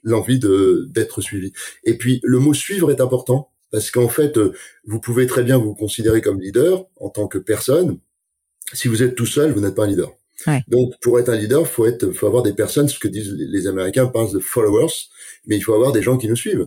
l'envie 0.03 0.39
de 0.39 0.89
d'être 0.91 1.21
suivi. 1.21 1.53
Et 1.85 1.97
puis 1.97 2.21
le 2.23 2.39
mot 2.39 2.55
suivre 2.55 2.91
est 2.91 3.01
important 3.01 3.51
parce 3.71 3.91
qu'en 3.91 4.09
fait, 4.09 4.37
euh, 4.37 4.53
vous 4.85 5.01
pouvez 5.01 5.27
très 5.27 5.43
bien 5.43 5.59
vous 5.59 5.75
considérer 5.75 6.21
comme 6.21 6.41
leader 6.41 6.87
en 6.97 7.09
tant 7.09 7.27
que 7.27 7.39
personne. 7.39 7.99
Si 8.73 8.87
vous 8.87 9.03
êtes 9.03 9.15
tout 9.15 9.27
seul, 9.27 9.53
vous 9.53 9.61
n'êtes 9.61 9.75
pas 9.75 9.85
un 9.85 9.89
leader. 9.89 10.13
Donc, 10.69 10.95
pour 11.01 11.21
être 11.21 11.29
un 11.29 11.37
leader, 11.37 11.67
faut 11.67 11.87
être, 11.87 12.11
faut 12.11 12.27
avoir 12.27 12.43
des 12.43 12.53
personnes, 12.53 12.89
ce 12.89 12.99
que 12.99 13.07
disent 13.07 13.33
les 13.33 13.67
Américains, 13.69 14.07
parlent 14.07 14.33
de 14.33 14.41
followers, 14.41 14.93
mais 15.47 15.57
il 15.57 15.61
faut 15.61 15.73
avoir 15.73 15.93
des 15.93 16.03
gens 16.03 16.19
qui 16.19 16.29
nous 16.29 16.37
suivent. 16.37 16.67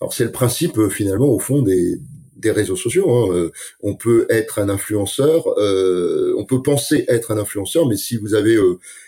Alors, 0.00 0.14
c'est 0.14 0.24
le 0.24 0.32
principe 0.32 0.78
euh, 0.78 0.88
finalement 0.88 1.28
au 1.28 1.38
fond 1.38 1.60
des, 1.60 2.00
des 2.40 2.50
réseaux 2.50 2.76
sociaux. 2.76 3.10
Hein. 3.10 3.34
Euh, 3.34 3.52
on 3.80 3.94
peut 3.94 4.26
être 4.30 4.58
un 4.58 4.68
influenceur, 4.68 5.46
euh, 5.58 6.34
on 6.36 6.44
peut 6.44 6.62
penser 6.62 7.04
être 7.08 7.30
un 7.30 7.38
influenceur, 7.38 7.86
mais 7.86 7.96
si 7.96 8.16
vous 8.16 8.34
avez 8.34 8.56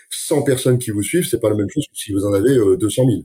100 0.09 0.43
personnes 0.43 0.79
qui 0.79 0.91
vous 0.91 1.03
suivent, 1.03 1.25
c'est 1.25 1.39
pas 1.39 1.49
la 1.49 1.55
même 1.55 1.69
chose 1.69 1.85
que 1.87 1.97
si 1.97 2.13
vous 2.13 2.25
en 2.25 2.33
avez 2.33 2.55
200 2.77 3.03
000. 3.05 3.23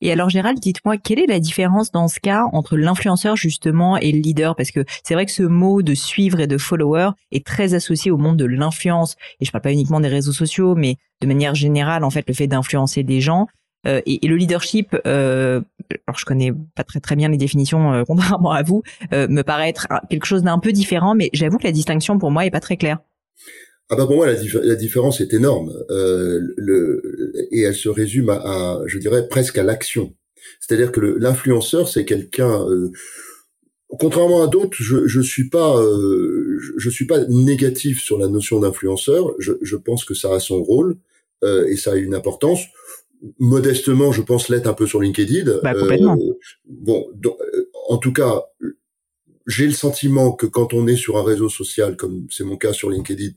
Et 0.00 0.12
alors 0.12 0.30
Gérald, 0.30 0.60
dites-moi 0.60 0.96
quelle 0.96 1.18
est 1.18 1.26
la 1.26 1.40
différence 1.40 1.90
dans 1.90 2.06
ce 2.06 2.20
cas 2.20 2.44
entre 2.52 2.76
l'influenceur 2.76 3.36
justement 3.36 3.96
et 3.96 4.12
le 4.12 4.20
leader? 4.20 4.54
Parce 4.54 4.70
que 4.70 4.84
c'est 5.02 5.14
vrai 5.14 5.26
que 5.26 5.32
ce 5.32 5.42
mot 5.42 5.82
de 5.82 5.94
suivre 5.94 6.38
et 6.38 6.46
de 6.46 6.56
follower 6.56 7.10
est 7.32 7.44
très 7.44 7.74
associé 7.74 8.12
au 8.12 8.16
monde 8.16 8.36
de 8.36 8.44
l'influence. 8.44 9.16
Et 9.40 9.44
je 9.44 9.50
parle 9.50 9.62
pas 9.62 9.72
uniquement 9.72 10.00
des 10.00 10.08
réseaux 10.08 10.32
sociaux, 10.32 10.76
mais 10.76 10.96
de 11.20 11.26
manière 11.26 11.56
générale, 11.56 12.04
en 12.04 12.10
fait, 12.10 12.24
le 12.28 12.34
fait 12.34 12.46
d'influencer 12.46 13.02
des 13.02 13.20
gens. 13.20 13.48
Euh, 13.86 14.00
et, 14.06 14.26
le 14.26 14.36
leadership, 14.36 14.96
euh, 15.06 15.60
alors 16.06 16.18
je 16.18 16.24
connais 16.24 16.52
pas 16.74 16.84
très 16.84 17.00
très 17.00 17.14
bien 17.14 17.28
les 17.28 17.36
définitions 17.36 17.92
euh, 17.92 18.04
contrairement 18.06 18.52
à 18.52 18.62
vous, 18.62 18.82
me 19.12 19.42
paraît 19.42 19.68
être 19.68 19.86
quelque 20.10 20.26
chose 20.26 20.42
d'un 20.42 20.58
peu 20.58 20.72
différent, 20.72 21.14
mais 21.14 21.30
j'avoue 21.32 21.58
que 21.58 21.64
la 21.64 21.72
distinction 21.72 22.18
pour 22.18 22.30
moi 22.30 22.44
est 22.44 22.50
pas 22.50 22.60
très 22.60 22.76
claire. 22.76 22.98
Ah 23.90 23.96
bah 23.96 24.06
pour 24.06 24.16
moi 24.16 24.26
la, 24.26 24.74
différence 24.74 25.22
est 25.22 25.32
énorme 25.32 25.72
euh, 25.88 26.54
et 27.50 27.62
elle 27.62 27.74
se 27.74 27.88
résume 27.88 28.28
à, 28.28 28.82
je 28.84 28.98
dirais 28.98 29.26
presque 29.28 29.56
à 29.56 29.62
l'action. 29.62 30.12
C'est-à-dire 30.60 30.92
que 30.92 31.00
l'influenceur 31.00 31.88
c'est 31.88 32.04
quelqu'un 32.04 32.68
euh, 32.68 32.92
contrairement 33.98 34.42
à 34.42 34.46
d'autres 34.46 34.76
je 34.78 35.06
je 35.06 35.20
suis 35.22 35.48
pas 35.48 35.80
euh, 35.80 36.58
je, 36.76 36.90
suis 36.90 37.06
pas 37.06 37.24
négatif 37.28 38.02
sur 38.02 38.18
la 38.18 38.28
notion 38.28 38.60
d'influenceur. 38.60 39.34
Je, 39.38 39.76
pense 39.76 40.04
que 40.04 40.12
ça 40.12 40.34
a 40.34 40.40
son 40.40 40.62
rôle 40.62 40.98
euh, 41.42 41.66
et 41.66 41.76
ça 41.76 41.92
a 41.92 41.96
une 41.96 42.14
importance. 42.14 42.60
Modestement, 43.38 44.12
je 44.12 44.22
pense 44.22 44.48
l'être 44.48 44.66
un 44.66 44.74
peu 44.74 44.86
sur 44.86 45.00
LinkedIn. 45.00 45.58
Bah, 45.62 45.74
complètement. 45.74 46.16
bon, 46.66 47.06
en 47.88 47.98
tout 47.98 48.12
cas, 48.12 48.44
j'ai 49.46 49.66
le 49.66 49.72
sentiment 49.72 50.32
que 50.32 50.46
quand 50.46 50.74
on 50.74 50.86
est 50.86 50.96
sur 50.96 51.16
un 51.16 51.24
réseau 51.24 51.48
social, 51.48 51.96
comme 51.96 52.26
c'est 52.30 52.44
mon 52.44 52.56
cas 52.56 52.72
sur 52.72 52.90
LinkedIn, 52.90 53.32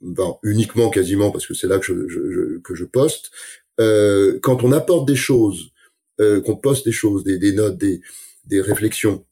ben, 0.00 0.36
uniquement 0.42 0.90
quasiment 0.90 1.30
parce 1.30 1.46
que 1.46 1.54
c'est 1.54 1.66
là 1.66 1.78
que 1.78 1.86
je, 1.86 2.08
je, 2.08 2.58
que 2.58 2.74
je 2.74 2.84
poste, 2.84 3.30
euh, 3.80 4.38
quand 4.42 4.62
on 4.62 4.72
apporte 4.72 5.08
des 5.08 5.16
choses, 5.16 5.70
euh, 6.20 6.40
qu'on 6.40 6.56
poste 6.56 6.84
des 6.84 6.92
choses, 6.92 7.24
des, 7.24 7.38
des 7.38 7.52
notes, 7.52 7.78
des, 7.78 8.00
des 8.44 8.60
réflexions, 8.60 9.24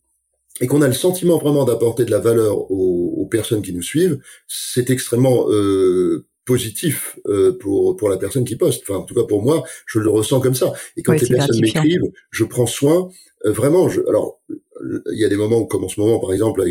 et 0.61 0.67
qu'on 0.67 0.83
a 0.83 0.89
le 0.89 0.95
sentiment 0.95 1.39
vraiment 1.39 1.65
d'apporter 1.65 2.05
de 2.05 2.11
la 2.11 2.19
valeur 2.19 2.71
aux, 2.71 3.15
aux, 3.19 3.27
personnes 3.27 3.63
qui 3.63 3.73
nous 3.73 3.83
suivent, 3.83 4.19
c'est 4.49 4.91
extrêmement 4.91 5.51
euh, 5.51 6.27
positif 6.50 7.16
euh, 7.28 7.57
pour 7.61 7.97
pour 7.97 8.09
la 8.09 8.16
personne 8.16 8.45
qui 8.45 8.57
poste. 8.57 8.83
Enfin, 8.83 8.99
en 8.99 9.04
tout 9.04 9.14
cas 9.14 9.23
pour 9.23 9.40
moi, 9.40 9.62
je 9.87 10.00
le 10.00 10.11
ressens 10.11 10.40
comme 10.40 10.57
ça. 10.57 10.73
Et 10.97 11.02
quand 11.02 11.12
les 11.12 11.28
personnes 11.28 11.61
m'écrivent, 11.61 12.11
je 12.33 12.45
prends 12.45 12.66
soin 12.66 13.09
euh, 13.47 13.52
vraiment. 13.52 13.88
Je, 13.88 14.00
alors, 14.09 14.40
il 15.12 15.19
y 15.19 15.25
a 15.25 15.28
des 15.28 15.37
moments 15.37 15.64
comme 15.64 15.85
en 15.85 15.88
ce 15.88 16.00
moment, 16.00 16.19
par 16.19 16.33
exemple, 16.33 16.64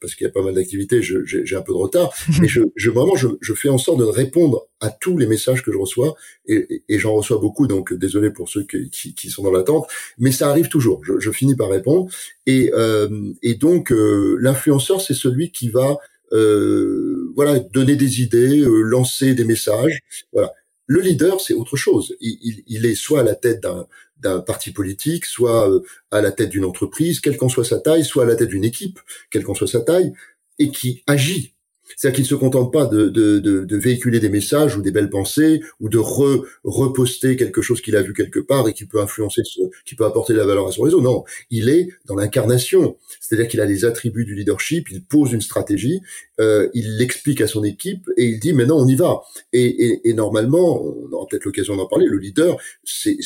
parce 0.00 0.16
qu'il 0.16 0.26
y 0.26 0.30
a 0.30 0.32
pas 0.32 0.42
mal 0.42 0.54
d'activités, 0.54 1.02
j'ai 1.02 1.56
un 1.56 1.62
peu 1.62 1.72
de 1.72 1.78
retard, 1.78 2.12
mais 2.40 2.48
je, 2.48 2.62
je 2.74 2.90
vraiment 2.90 3.14
je, 3.14 3.28
je, 3.40 3.54
fais 3.54 3.68
en 3.68 3.78
sorte 3.78 3.98
de 3.98 4.04
répondre 4.04 4.66
à 4.80 4.90
tous 4.90 5.16
les 5.18 5.26
messages 5.26 5.62
que 5.62 5.70
je 5.70 5.78
reçois 5.78 6.16
et, 6.46 6.82
et 6.88 6.98
j'en 6.98 7.14
reçois 7.14 7.38
beaucoup, 7.38 7.66
donc 7.66 7.92
désolé 7.92 8.30
pour 8.30 8.48
ceux 8.48 8.64
qui, 8.64 9.14
qui, 9.14 9.30
sont 9.30 9.42
dans 9.42 9.52
l'attente, 9.52 9.86
mais 10.18 10.32
ça 10.32 10.48
arrive 10.48 10.68
toujours. 10.68 11.04
Je, 11.04 11.20
je 11.20 11.30
finis 11.30 11.54
par 11.54 11.68
répondre 11.68 12.08
et 12.46 12.72
euh, 12.74 13.08
et 13.42 13.54
donc 13.54 13.92
euh, 13.92 14.36
l'influenceur 14.40 15.00
c'est 15.00 15.14
celui 15.14 15.50
qui 15.52 15.68
va 15.68 15.98
euh, 16.32 17.32
voilà 17.34 17.58
donner 17.58 17.96
des 17.96 18.22
idées, 18.22 18.60
euh, 18.60 18.82
lancer 18.82 19.34
des 19.34 19.44
messages, 19.44 20.00
voilà. 20.32 20.52
Le 20.88 21.00
leader, 21.00 21.40
c'est 21.40 21.54
autre 21.54 21.76
chose. 21.76 22.16
Il, 22.20 22.62
il, 22.68 22.86
est 22.86 22.94
soit 22.94 23.20
à 23.20 23.22
la 23.24 23.34
tête 23.34 23.60
d'un 23.60 23.86
d'un 24.18 24.40
parti 24.40 24.70
politique, 24.70 25.24
soit 25.24 25.68
euh, 25.70 25.80
à 26.10 26.20
la 26.20 26.32
tête 26.32 26.50
d'une 26.50 26.64
entreprise, 26.64 27.20
quelle 27.20 27.36
qu'en 27.36 27.48
soit 27.48 27.64
sa 27.64 27.80
taille, 27.80 28.04
soit 28.04 28.22
à 28.24 28.26
la 28.26 28.36
tête 28.36 28.48
d'une 28.48 28.64
équipe, 28.64 29.00
quelle 29.30 29.44
qu'en 29.44 29.54
soit 29.54 29.66
sa 29.66 29.80
taille, 29.80 30.12
et 30.58 30.70
qui 30.70 31.02
agit 31.06 31.55
c'est-à-dire 31.94 32.16
qu'il 32.16 32.24
ne 32.24 32.28
se 32.28 32.34
contente 32.34 32.72
pas 32.72 32.86
de, 32.86 33.08
de, 33.08 33.38
de, 33.38 33.64
de, 33.64 33.76
véhiculer 33.76 34.18
des 34.18 34.28
messages 34.28 34.76
ou 34.76 34.82
des 34.82 34.90
belles 34.90 35.10
pensées 35.10 35.60
ou 35.80 35.88
de 35.88 35.98
re, 35.98 36.44
reposter 36.64 37.36
quelque 37.36 37.62
chose 37.62 37.80
qu'il 37.80 37.96
a 37.96 38.02
vu 38.02 38.12
quelque 38.12 38.40
part 38.40 38.68
et 38.68 38.72
qui 38.72 38.86
peut 38.86 39.00
influencer, 39.00 39.42
ce, 39.44 39.60
qui 39.84 39.94
peut 39.94 40.04
apporter 40.04 40.32
de 40.32 40.38
la 40.38 40.46
valeur 40.46 40.66
à 40.66 40.72
son 40.72 40.82
réseau. 40.82 41.00
Non, 41.00 41.24
il 41.50 41.68
est 41.68 41.88
dans 42.06 42.16
l'incarnation. 42.16 42.96
C'est-à-dire 43.20 43.48
qu'il 43.48 43.60
a 43.60 43.66
les 43.66 43.84
attributs 43.84 44.24
du 44.24 44.34
leadership, 44.34 44.88
il 44.90 45.04
pose 45.04 45.32
une 45.32 45.40
stratégie, 45.40 46.00
euh, 46.40 46.68
il 46.74 46.96
l'explique 46.96 47.40
à 47.40 47.46
son 47.46 47.62
équipe 47.62 48.10
et 48.16 48.24
il 48.24 48.40
dit 48.40 48.52
maintenant 48.52 48.78
on 48.78 48.88
y 48.88 48.96
va. 48.96 49.20
Et, 49.52 49.64
et, 49.64 50.08
et 50.08 50.14
normalement, 50.14 50.82
on 50.82 51.12
aura 51.12 51.26
peut-être 51.26 51.44
l'occasion 51.44 51.76
d'en 51.76 51.86
parler, 51.86 52.06
le 52.06 52.18
leader, 52.18 52.56
c'est 52.84 53.16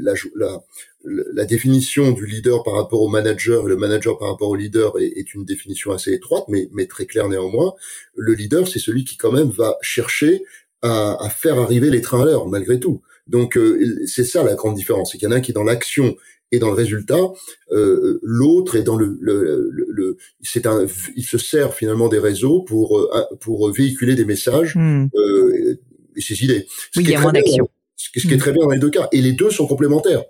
la, 0.00 0.14
la, 0.36 0.62
la 1.04 1.44
définition 1.44 2.12
du 2.12 2.26
leader 2.26 2.62
par 2.62 2.74
rapport 2.74 3.00
au 3.00 3.08
manager 3.08 3.66
et 3.66 3.68
le 3.68 3.76
manager 3.76 4.18
par 4.18 4.28
rapport 4.28 4.50
au 4.50 4.56
leader 4.56 4.98
est, 4.98 5.34
une 5.34 5.44
définition 5.44 5.92
assez 5.92 6.12
étroite, 6.12 6.44
mais, 6.48 6.68
mais 6.72 6.86
très 6.86 7.06
claire 7.06 7.28
néanmoins. 7.28 7.74
Le 8.14 8.34
leader, 8.34 8.68
c'est 8.68 8.78
celui 8.78 9.04
qui 9.04 9.16
quand 9.16 9.32
même 9.32 9.48
va 9.48 9.76
chercher 9.80 10.44
à, 10.82 11.16
à 11.24 11.30
faire 11.30 11.58
arriver 11.58 11.90
les 11.90 12.00
trains 12.00 12.22
à 12.22 12.24
l'heure, 12.24 12.48
malgré 12.48 12.78
tout. 12.78 13.00
Donc 13.26 13.56
euh, 13.56 14.02
c'est 14.06 14.24
ça 14.24 14.42
la 14.42 14.54
grande 14.54 14.74
différence, 14.74 15.12
c'est 15.12 15.18
qu'il 15.18 15.28
y 15.28 15.32
en 15.32 15.34
a 15.34 15.38
un 15.38 15.40
qui 15.40 15.52
est 15.52 15.54
dans 15.54 15.64
l'action 15.64 16.16
et 16.52 16.58
dans 16.58 16.68
le 16.68 16.74
résultat, 16.74 17.32
euh, 17.70 18.18
l'autre 18.22 18.76
est 18.76 18.82
dans 18.82 18.96
le, 18.96 19.16
le, 19.20 19.70
le, 19.70 20.16
c'est 20.42 20.66
un, 20.66 20.86
il 21.16 21.24
se 21.24 21.38
sert 21.38 21.74
finalement 21.74 22.08
des 22.08 22.18
réseaux 22.18 22.62
pour 22.62 22.98
euh, 22.98 23.08
pour 23.40 23.70
véhiculer 23.72 24.16
des 24.16 24.24
messages 24.24 24.74
hmm. 24.74 25.06
euh, 25.14 25.78
et 26.16 26.20
ses 26.20 26.42
idées. 26.42 26.66
oui, 26.96 27.04
il 27.04 27.10
y 27.10 27.14
a 27.14 27.20
moins 27.20 27.32
d'action. 27.32 27.68
Ce, 27.94 28.10
qui 28.10 28.32
est 28.32 28.38
très 28.38 28.52
bien 28.52 28.64
dans 28.64 28.70
les 28.70 28.78
deux 28.78 28.90
cas, 28.90 29.08
et 29.12 29.20
les 29.20 29.32
deux 29.32 29.50
sont 29.50 29.66
complémentaires. 29.66 30.24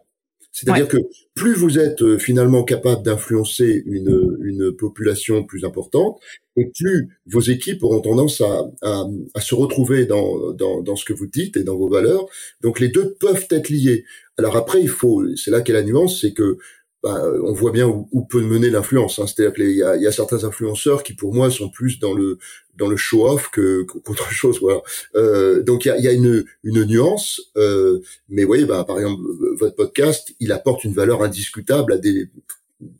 C'est-à-dire 0.52 0.88
que 0.88 0.98
plus 1.34 1.54
vous 1.54 1.78
êtes 1.78 2.02
euh, 2.02 2.18
finalement 2.18 2.64
capable 2.64 3.02
d'influencer 3.02 3.82
une, 3.86 4.36
une 4.42 4.72
population 4.72 5.44
plus 5.44 5.64
importante, 5.64 6.20
et 6.56 6.70
plus 6.76 7.08
vos 7.26 7.40
équipes 7.40 7.82
auront 7.84 8.00
tendance 8.00 8.40
à, 8.40 8.70
à, 8.82 9.04
à 9.34 9.40
se 9.40 9.54
retrouver 9.54 10.06
dans, 10.06 10.52
dans, 10.52 10.82
dans, 10.82 10.96
ce 10.96 11.04
que 11.04 11.12
vous 11.12 11.26
dites 11.26 11.56
et 11.56 11.62
dans 11.62 11.76
vos 11.76 11.88
valeurs. 11.88 12.26
Donc 12.60 12.80
les 12.80 12.88
deux 12.88 13.14
peuvent 13.20 13.46
être 13.50 13.68
liés. 13.68 14.04
Alors 14.36 14.56
après, 14.56 14.80
il 14.82 14.88
faut, 14.88 15.24
c'est 15.36 15.50
là 15.50 15.60
qu'est 15.60 15.72
la 15.72 15.82
nuance, 15.82 16.20
c'est 16.20 16.32
que 16.32 16.58
bah, 17.02 17.22
on 17.42 17.52
voit 17.52 17.70
bien 17.70 17.86
où, 17.86 18.08
où 18.12 18.24
peut 18.24 18.42
mener 18.42 18.68
l'influence. 18.68 19.18
Hein. 19.18 19.26
C'est-à-dire 19.26 19.54
qu'il 19.54 19.70
y 19.70 19.82
a, 19.82 19.96
y 19.96 20.06
a, 20.06 20.12
certains 20.12 20.44
influenceurs 20.44 21.02
qui, 21.02 21.14
pour 21.14 21.34
moi, 21.34 21.50
sont 21.50 21.70
plus 21.70 21.98
dans 21.98 22.12
le 22.12 22.38
dans 22.76 22.88
le 22.88 22.96
show-off 22.96 23.50
que 23.50 23.82
qu'autre 23.84 24.30
chose. 24.32 24.60
Voilà. 24.60 24.82
Euh, 25.14 25.62
donc 25.62 25.86
il 25.86 25.88
y 25.88 25.92
a, 25.92 25.98
y 25.98 26.08
a, 26.08 26.12
une, 26.12 26.44
une 26.62 26.84
nuance, 26.84 27.40
euh, 27.56 28.00
mais 28.28 28.44
voyez, 28.44 28.66
bah, 28.66 28.84
par 28.84 28.98
exemple, 28.98 29.22
votre 29.58 29.76
podcast, 29.76 30.34
il 30.40 30.52
apporte 30.52 30.84
une 30.84 30.92
valeur 30.92 31.22
indiscutable 31.22 31.94
à 31.94 31.98
des 31.98 32.28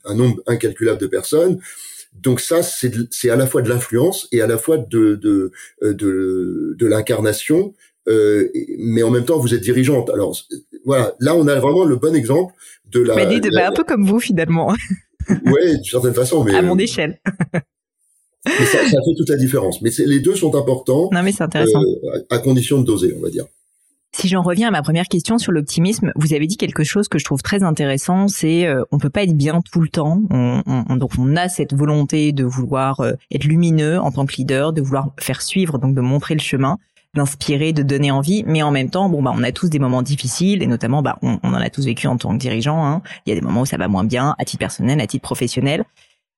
un 0.05 0.15
nombre 0.15 0.43
incalculable 0.47 1.01
de 1.01 1.07
personnes. 1.07 1.61
Donc 2.15 2.41
ça, 2.41 2.63
c'est 2.63 3.31
à 3.31 3.37
la 3.37 3.47
fois 3.47 3.63
de 3.63 3.69
l'influence 3.69 4.29
et 4.33 4.41
à 4.41 4.47
la 4.47 4.59
fois 4.59 4.79
de 4.79 5.15
de 5.15 5.53
de, 5.83 6.75
de 6.77 6.87
l'incarnation 6.87 7.75
euh, 8.09 8.49
mais 8.79 9.03
en 9.03 9.11
même 9.11 9.25
temps 9.25 9.39
vous 9.39 9.55
êtes 9.55 9.61
dirigeante. 9.61 10.11
Alors 10.11 10.37
voilà, 10.85 11.15
là 11.21 11.35
on 11.37 11.47
a 11.47 11.55
vraiment 11.57 11.85
le 11.85 11.97
bon 11.97 12.15
exemple 12.15 12.55
de 12.91 13.01
la. 13.01 13.15
Bah, 13.15 13.69
un 13.69 13.73
peu 13.73 13.85
comme 13.85 14.05
vous 14.05 14.21
finalement. 14.21 14.69
ouais, 15.29 15.75
d'une 15.75 15.85
certaine 15.85 16.15
façon, 16.15 16.45
mais 16.45 16.55
à 16.55 16.63
mon 16.63 16.79
échelle. 16.79 17.21
mais 18.47 18.67
ça, 18.67 18.79
ça, 18.79 18.91
fait 18.91 19.15
toute 19.17 19.29
la 19.29 19.37
différence. 19.37 19.83
Mais 19.83 19.91
les 20.07 20.21
deux 20.21 20.35
sont 20.35 20.55
importants. 20.55 21.09
Non, 21.13 21.23
mais 21.23 21.33
c'est 21.33 21.45
intéressant. 21.45 21.83
Euh, 21.83 22.25
à 22.31 22.39
condition 22.39 22.81
de 22.81 22.87
doser, 22.87 23.15
on 23.17 23.23
va 23.23 23.31
dire. 23.31 23.45
Si 24.13 24.27
j'en 24.27 24.43
reviens 24.43 24.69
à 24.69 24.71
ma 24.73 24.83
première 24.83 25.07
question 25.07 25.39
sur 25.39 25.53
l'optimisme, 25.53 26.13
vous 26.17 26.35
avez 26.35 26.49
dit 26.49 26.57
quelque 26.57 26.83
chose 26.83 27.07
que 27.07 27.19
je 27.19 27.25
trouve 27.25 27.43
très 27.43 27.63
intéressant, 27.63 28.27
c'est 28.27 28.67
euh, 28.67 28.83
on 28.91 28.99
peut 28.99 29.09
pas 29.09 29.23
être 29.23 29.37
bien 29.37 29.61
tout 29.71 29.81
le 29.81 29.89
temps. 29.89 30.21
On, 30.31 30.63
on, 30.67 30.97
donc 30.97 31.13
on 31.17 31.37
a 31.37 31.49
cette 31.49 31.75
volonté 31.75 32.33
de 32.33 32.43
vouloir 32.43 32.99
euh, 33.01 33.13
être 33.33 33.45
lumineux 33.45 34.01
en 34.01 34.11
tant 34.11 34.27
que 34.27 34.35
leader, 34.35 34.73
de 34.73 34.83
vouloir 34.83 35.15
faire 35.21 35.41
suivre, 35.43 35.79
donc 35.79 35.95
de 35.95 36.01
montrer 36.01 36.35
le 36.35 36.41
chemin 36.41 36.79
d'inspirer, 37.15 37.73
de 37.73 37.83
donner 37.83 38.11
envie, 38.11 38.45
mais 38.47 38.63
en 38.63 38.71
même 38.71 38.91
temps, 38.91 39.09
bon 39.09 39.23
bah 39.23 39.33
on 39.35 39.43
a 39.43 39.53
tous 39.53 39.69
des 39.69 39.79
moments 39.79 40.03
difficiles 40.03 40.63
et 40.63 40.67
notamment 40.67 41.03
bah 41.03 41.19
on, 41.23 41.39
en 41.43 41.55
a 41.55 41.71
tous 41.71 41.85
vécu 41.85 42.07
en 42.07 42.17
tant 42.17 42.33
que 42.33 42.39
dirigeant. 42.39 42.85
Hein. 42.85 43.03
Il 43.27 43.31
y 43.31 43.33
a 43.33 43.35
des 43.35 43.45
moments 43.45 43.63
où 43.63 43.67
ça 43.67 43.77
va 43.77 43.89
moins 43.89 44.05
bien, 44.05 44.35
à 44.39 44.45
titre 44.45 44.61
personnel, 44.61 45.01
à 45.01 45.07
titre 45.07 45.23
professionnel. 45.23 45.85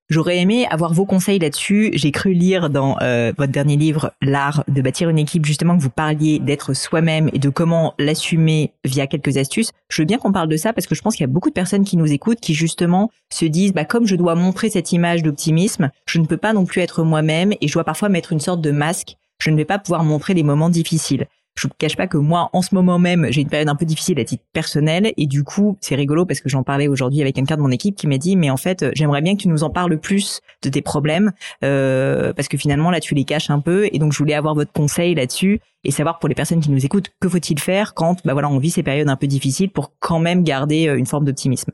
J'aurais 0.09 0.37
aimé 0.37 0.67
avoir 0.69 0.93
vos 0.93 1.05
conseils 1.05 1.39
là-dessus. 1.39 1.91
J'ai 1.93 2.11
cru 2.11 2.33
lire 2.33 2.69
dans 2.69 2.97
euh, 3.01 3.31
votre 3.37 3.51
dernier 3.51 3.77
livre, 3.77 4.13
L'art 4.21 4.63
de 4.67 4.81
bâtir 4.81 5.09
une 5.09 5.17
équipe, 5.17 5.45
justement 5.45 5.77
que 5.77 5.81
vous 5.81 5.89
parliez 5.89 6.39
d'être 6.39 6.73
soi-même 6.73 7.29
et 7.33 7.39
de 7.39 7.49
comment 7.49 7.93
l'assumer 7.97 8.73
via 8.83 9.07
quelques 9.07 9.37
astuces. 9.37 9.71
Je 9.89 10.01
veux 10.01 10.05
bien 10.05 10.17
qu'on 10.17 10.33
parle 10.33 10.49
de 10.49 10.57
ça 10.57 10.73
parce 10.73 10.87
que 10.87 10.95
je 10.95 11.01
pense 11.01 11.15
qu'il 11.15 11.23
y 11.23 11.29
a 11.29 11.31
beaucoup 11.31 11.49
de 11.49 11.53
personnes 11.53 11.85
qui 11.85 11.95
nous 11.95 12.11
écoutent 12.11 12.41
qui 12.41 12.53
justement 12.53 13.11
se 13.31 13.45
disent, 13.45 13.73
bah 13.73 13.85
comme 13.85 14.05
je 14.05 14.15
dois 14.15 14.35
montrer 14.35 14.69
cette 14.69 14.91
image 14.91 15.23
d'optimisme, 15.23 15.89
je 16.05 16.19
ne 16.19 16.25
peux 16.25 16.37
pas 16.37 16.51
non 16.53 16.65
plus 16.65 16.81
être 16.81 17.03
moi-même 17.03 17.53
et 17.61 17.67
je 17.67 17.73
dois 17.73 17.85
parfois 17.85 18.09
mettre 18.09 18.33
une 18.33 18.41
sorte 18.41 18.61
de 18.61 18.71
masque 18.71 19.15
je 19.43 19.49
ne 19.49 19.57
vais 19.57 19.65
pas 19.65 19.77
pouvoir 19.77 20.05
montrer 20.05 20.33
les 20.33 20.43
moments 20.43 20.69
difficiles. 20.69 21.27
Je 21.55 21.67
vous 21.67 21.73
cache 21.77 21.97
pas 21.97 22.07
que 22.07 22.17
moi, 22.17 22.49
en 22.53 22.61
ce 22.61 22.73
moment 22.73 22.97
même, 22.97 23.27
j'ai 23.29 23.41
une 23.41 23.49
période 23.49 23.67
un 23.67 23.75
peu 23.75 23.85
difficile 23.85 24.19
à 24.19 24.23
titre 24.23 24.43
personnel 24.53 25.13
et 25.17 25.27
du 25.27 25.43
coup, 25.43 25.77
c'est 25.81 25.95
rigolo 25.95 26.25
parce 26.25 26.39
que 26.39 26.49
j'en 26.49 26.63
parlais 26.63 26.87
aujourd'hui 26.87 27.21
avec 27.21 27.35
quelqu'un 27.35 27.57
de 27.57 27.61
mon 27.61 27.69
équipe 27.69 27.95
qui 27.95 28.07
m'a 28.07 28.17
dit, 28.17 28.35
mais 28.37 28.49
en 28.49 28.57
fait, 28.57 28.85
j'aimerais 28.95 29.21
bien 29.21 29.35
que 29.35 29.41
tu 29.41 29.49
nous 29.49 29.63
en 29.63 29.69
parles 29.69 29.99
plus 29.99 30.39
de 30.63 30.69
tes 30.69 30.81
problèmes 30.81 31.31
euh, 31.63 32.33
parce 32.33 32.47
que 32.47 32.57
finalement 32.57 32.89
là, 32.89 33.01
tu 33.01 33.13
les 33.15 33.25
caches 33.25 33.49
un 33.49 33.59
peu 33.59 33.87
et 33.91 33.99
donc 33.99 34.13
je 34.13 34.17
voulais 34.17 34.33
avoir 34.33 34.55
votre 34.55 34.71
conseil 34.71 35.13
là-dessus 35.13 35.59
et 35.83 35.91
savoir 35.91 36.17
pour 36.19 36.29
les 36.29 36.35
personnes 36.35 36.61
qui 36.61 36.71
nous 36.71 36.85
écoutent, 36.85 37.11
que 37.19 37.27
faut-il 37.27 37.59
faire 37.59 37.93
quand, 37.93 38.25
bah 38.25 38.33
voilà, 38.33 38.49
on 38.49 38.57
vit 38.57 38.71
ces 38.71 38.81
périodes 38.81 39.09
un 39.09 39.17
peu 39.17 39.27
difficiles 39.27 39.69
pour 39.69 39.91
quand 39.99 40.19
même 40.19 40.43
garder 40.43 40.87
euh, 40.87 40.97
une 40.97 41.05
forme 41.05 41.25
d'optimisme? 41.25 41.71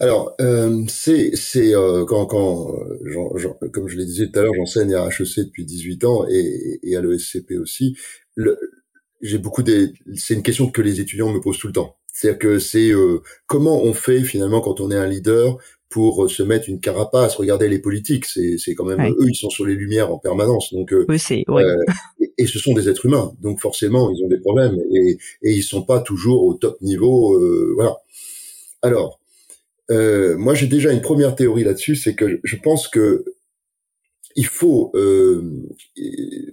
Alors, 0.00 0.34
euh, 0.40 0.82
c'est 0.88 1.36
c'est 1.36 1.74
euh, 1.74 2.04
quand 2.04 2.26
quand 2.26 2.74
euh, 2.74 3.68
comme 3.72 3.88
je 3.88 3.96
l'ai 3.96 4.06
dit 4.06 4.30
tout 4.30 4.38
à 4.38 4.42
l'heure, 4.42 4.54
j'enseigne 4.56 4.94
à 4.94 5.06
HEC 5.06 5.46
depuis 5.46 5.64
18 5.64 6.04
ans 6.04 6.26
et, 6.28 6.80
et 6.82 6.96
à 6.96 7.00
l'ESCP 7.00 7.52
aussi. 7.60 7.96
J'ai 9.22 9.38
beaucoup 9.38 9.62
des 9.62 9.92
c'est 10.16 10.34
une 10.34 10.42
question 10.42 10.68
que 10.70 10.82
les 10.82 11.00
étudiants 11.00 11.32
me 11.32 11.40
posent 11.40 11.58
tout 11.58 11.68
le 11.68 11.72
temps. 11.72 11.96
C'est-à-dire 12.12 12.38
que 12.38 12.58
c'est 12.58 12.90
euh, 12.90 13.22
comment 13.46 13.82
on 13.82 13.92
fait 13.94 14.22
finalement 14.22 14.60
quand 14.60 14.80
on 14.80 14.90
est 14.90 14.96
un 14.96 15.06
leader 15.06 15.58
pour 15.88 16.28
se 16.28 16.42
mettre 16.42 16.68
une 16.68 16.80
carapace, 16.80 17.36
regarder 17.36 17.68
les 17.68 17.78
politiques, 17.78 18.24
c'est 18.24 18.58
c'est 18.58 18.74
quand 18.74 18.84
même 18.84 19.00
eux 19.00 19.28
ils 19.28 19.36
sont 19.36 19.50
sur 19.50 19.64
les 19.64 19.76
lumières 19.76 20.12
en 20.12 20.18
permanence. 20.18 20.74
Donc 20.74 20.92
oui, 21.08 21.20
c'est 21.20 21.44
ouais. 21.46 21.62
et, 22.20 22.32
et, 22.38 22.46
ce 22.46 22.58
sont 22.58 22.74
des 22.74 22.88
êtres 22.88 23.06
humains, 23.06 23.32
donc 23.40 23.60
forcément 23.60 24.10
ils 24.10 24.24
ont 24.24 24.28
des 24.28 24.40
problèmes 24.40 24.76
et 24.92 25.18
et 25.42 25.52
ils 25.52 25.62
sont 25.62 25.82
pas 25.82 26.00
toujours 26.00 26.42
au 26.44 26.54
top 26.54 26.82
niveau 26.82 27.40
voilà. 27.76 27.96
Alors, 28.82 29.18
euh, 29.90 30.36
moi, 30.36 30.54
j'ai 30.54 30.66
déjà 30.66 30.92
une 30.92 31.02
première 31.02 31.36
théorie 31.36 31.64
là-dessus, 31.64 31.96
c'est 31.96 32.14
que 32.14 32.40
je 32.42 32.56
pense 32.56 32.88
que 32.88 33.24
il 34.36 34.46
faut 34.46 34.90
euh, 34.94 35.42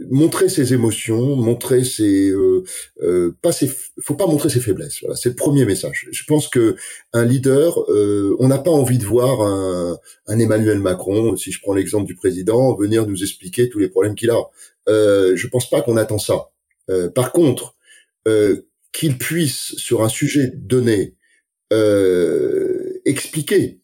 montrer 0.10 0.50
ses 0.50 0.74
émotions, 0.74 1.36
montrer 1.36 1.84
ses, 1.84 2.30
euh, 2.30 2.64
euh, 3.02 3.36
pas 3.42 3.52
ses, 3.52 3.72
faut 4.02 4.14
pas 4.14 4.28
montrer 4.28 4.50
ses 4.50 4.60
faiblesses. 4.60 5.04
C'est 5.16 5.30
le 5.30 5.36
premier 5.36 5.66
message. 5.66 6.08
Je 6.12 6.24
pense 6.26 6.48
que 6.48 6.76
un 7.14 7.26
leader, 7.26 7.80
euh, 7.90 8.36
on 8.40 8.50
n'a 8.50 8.60
pas 8.60 8.72
envie 8.72 9.00
de 9.00 9.06
voir 9.06 9.42
un, 9.42 9.98
un, 10.28 10.40
Emmanuel 10.40 10.80
Macron, 10.80 11.36
si 11.36 11.52
je 11.52 11.60
prends 11.60 11.74
l'exemple 11.74 12.06
du 12.06 12.16
président, 12.16 12.76
venir 12.76 13.08
nous 13.08 13.24
expliquer 13.24 13.70
tous 13.70 13.80
les 13.80 13.90
problèmes 13.90 14.16
qu'il 14.16 14.30
a. 14.30 14.42
Euh, 14.88 15.36
je 15.36 15.48
pense 15.48 15.70
pas 15.70 15.82
qu'on 15.82 15.98
attend 15.98 16.20
ça. 16.20 16.50
Euh, 16.90 17.10
par 17.10 17.32
contre, 17.32 17.76
qu'il 18.94 19.18
puisse 19.18 19.74
sur 19.78 20.04
un 20.04 20.10
sujet 20.10 20.52
donné 20.56 21.16
euh, 21.74 22.81
expliquer 23.06 23.82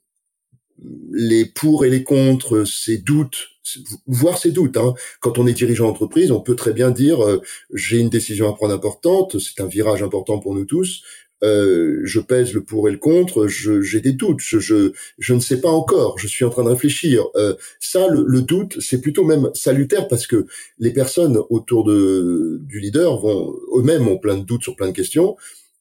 les 1.12 1.46
pour 1.46 1.86
et 1.86 1.90
les 1.90 2.04
contre, 2.04 2.64
ses 2.66 2.98
doutes, 2.98 3.50
voir 4.06 4.38
ses 4.38 4.52
doutes. 4.52 4.78
Hein. 4.78 4.94
Quand 5.20 5.40
on 5.40 5.48
est 5.48 5.54
dirigeant 5.54 5.88
d'entreprise, 5.88 6.32
on 6.32 6.42
peut 6.42 6.56
très 6.56 6.74
bien 6.74 6.92
dire 6.92 7.24
euh, 7.24 7.42
j'ai 7.74 8.00
une 8.00 8.10
décision 8.10 8.50
à 8.50 8.54
prendre 8.54 8.74
importante, 8.74 9.40
c'est 9.40 9.62
un 9.62 9.68
virage 9.68 10.04
important 10.04 10.40
pour 10.40 10.54
nous 10.54 10.66
tous. 10.66 11.02
Euh, 11.44 12.00
je 12.04 12.20
pèse 12.20 12.54
le 12.54 12.64
pour 12.64 12.88
et 12.90 12.92
le 12.92 12.98
contre, 12.98 13.48
j'ai 13.48 14.02
des 14.02 14.14
doutes, 14.14 14.40
je, 14.40 14.58
je, 14.58 14.92
je, 15.20 15.34
ne 15.36 15.40
sais 15.40 15.62
pas 15.62 15.70
encore, 15.70 16.18
je 16.18 16.28
suis 16.28 16.44
en 16.44 16.50
train 16.50 16.64
de 16.64 16.70
réfléchir. 16.70 17.26
Euh, 17.36 17.54
ça, 17.80 18.08
le, 18.08 18.24
le 18.26 18.42
doute, 18.42 18.80
c'est 18.80 19.02
plutôt 19.02 19.24
même 19.24 19.52
salutaire 19.54 20.08
parce 20.08 20.26
que 20.26 20.48
les 20.80 20.92
personnes 20.92 21.40
autour 21.52 21.84
de, 21.84 22.60
du 22.64 22.80
leader 22.80 23.20
vont 23.20 23.54
eux-mêmes 23.76 24.08
ont 24.08 24.18
plein 24.18 24.38
de 24.38 24.44
doutes 24.44 24.64
sur 24.64 24.76
plein 24.76 24.88
de 24.88 24.94
questions 24.94 25.36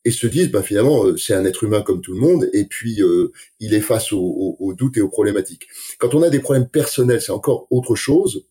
et 0.07 0.13
se 0.13 0.29
disent 0.29 0.53
bah 0.53 0.63
finalement 0.63 1.05
euh, 1.05 1.17
c'est 1.17 1.35
un 1.35 1.45
être 1.45 1.65
humain 1.65 1.83
comme 1.83 2.01
tout 2.01 2.15
le 2.15 2.21
monde 2.21 2.49
et 2.53 2.65
puis 2.65 3.03
euh, 3.03 3.33
il 3.59 3.75
est 3.75 3.81
face 3.81 4.13
aux, 4.13 4.75
doutes 4.79 4.97
et 4.97 5.01
aux 5.01 5.09
problématiques. 5.09 5.67
Quand 5.99 6.15
on 6.15 6.23
a 6.23 6.31
des 6.31 6.39
problèmes 6.39 6.69
personnels, 6.69 7.21
c'est 7.21 7.33
encore 7.33 7.67
autre 7.71 7.97
chose. 7.97 8.47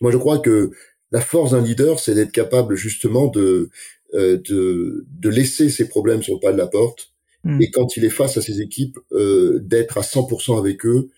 Moi 0.00 0.12
je 0.12 0.16
crois 0.16 0.38
que 0.38 0.70
la 1.10 1.20
force 1.20 1.50
d'un 1.50 1.60
leader, 1.60 1.98
c'est 1.98 2.14
d'être 2.14 2.30
capable 2.30 2.76
justement 2.76 3.26
de, 3.26 3.70
euh, 4.14 4.38
de 4.48 5.04
de 5.10 5.28
laisser 5.28 5.70
ses 5.70 5.88
problèmes 5.88 6.22
sur 6.22 6.34
le 6.34 6.40
pas 6.40 6.52
de 6.52 6.58
la 6.58 6.68
porte 6.68 7.12
hmm. 7.42 7.60
et 7.60 7.72
quand 7.72 7.96
il 7.96 8.04
est 8.04 8.10
face 8.10 8.36
à 8.36 8.40
ses 8.40 8.60
équipes, 8.60 8.96
d'être 9.10 9.98
à 9.98 10.02
100% 10.02 10.56
avec 10.56 10.86
eux 10.86 11.10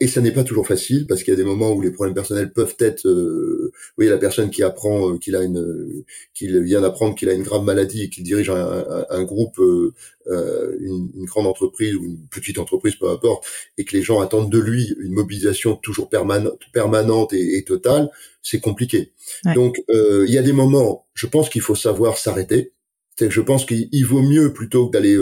et 0.00 0.06
ça 0.06 0.20
n'est 0.20 0.32
pas 0.32 0.44
toujours 0.44 0.66
facile 0.66 1.06
parce 1.08 1.24
qu'il 1.24 1.32
y 1.32 1.36
a 1.36 1.36
des 1.36 1.44
moments 1.44 1.72
où 1.72 1.80
les 1.80 1.90
problèmes 1.90 2.14
personnels 2.14 2.52
peuvent 2.52 2.76
être, 2.78 3.06
euh, 3.06 3.72
oui, 3.96 4.06
la 4.06 4.18
personne 4.18 4.48
qui 4.48 4.62
apprend 4.62 5.10
euh, 5.10 5.18
qu'il 5.18 5.34
a 5.34 5.42
une, 5.42 6.04
qu'il 6.34 6.56
vient 6.62 6.80
d'apprendre 6.80 7.16
qu'il 7.16 7.28
a 7.28 7.32
une 7.32 7.42
grave 7.42 7.64
maladie 7.64 8.04
et 8.04 8.08
qu'il 8.08 8.22
dirige 8.22 8.48
un, 8.48 9.04
un, 9.10 9.22
groupe, 9.24 9.58
euh, 9.58 9.92
euh, 10.28 10.76
une, 10.80 11.10
une, 11.16 11.24
grande 11.24 11.48
entreprise 11.48 11.96
ou 11.96 12.04
une 12.04 12.28
petite 12.28 12.58
entreprise, 12.58 12.94
peu 12.94 13.10
importe, 13.10 13.44
et 13.76 13.84
que 13.84 13.96
les 13.96 14.02
gens 14.02 14.20
attendent 14.20 14.52
de 14.52 14.58
lui 14.60 14.94
une 15.00 15.14
mobilisation 15.14 15.74
toujours 15.74 16.08
permanente, 16.08 16.60
permanente 16.72 17.32
et, 17.32 17.56
et 17.56 17.64
totale, 17.64 18.08
c'est 18.40 18.60
compliqué. 18.60 19.12
Donc, 19.56 19.82
euh, 19.90 20.24
il 20.28 20.32
y 20.32 20.38
a 20.38 20.42
des 20.42 20.52
moments, 20.52 21.08
je 21.14 21.26
pense 21.26 21.48
qu'il 21.48 21.62
faut 21.62 21.74
savoir 21.74 22.18
s'arrêter. 22.18 22.72
C'est 23.16 23.26
que 23.26 23.34
je 23.34 23.40
pense 23.40 23.66
qu'il 23.66 24.06
vaut 24.06 24.22
mieux 24.22 24.52
plutôt 24.52 24.86
que 24.86 24.92
d'aller 24.92 25.18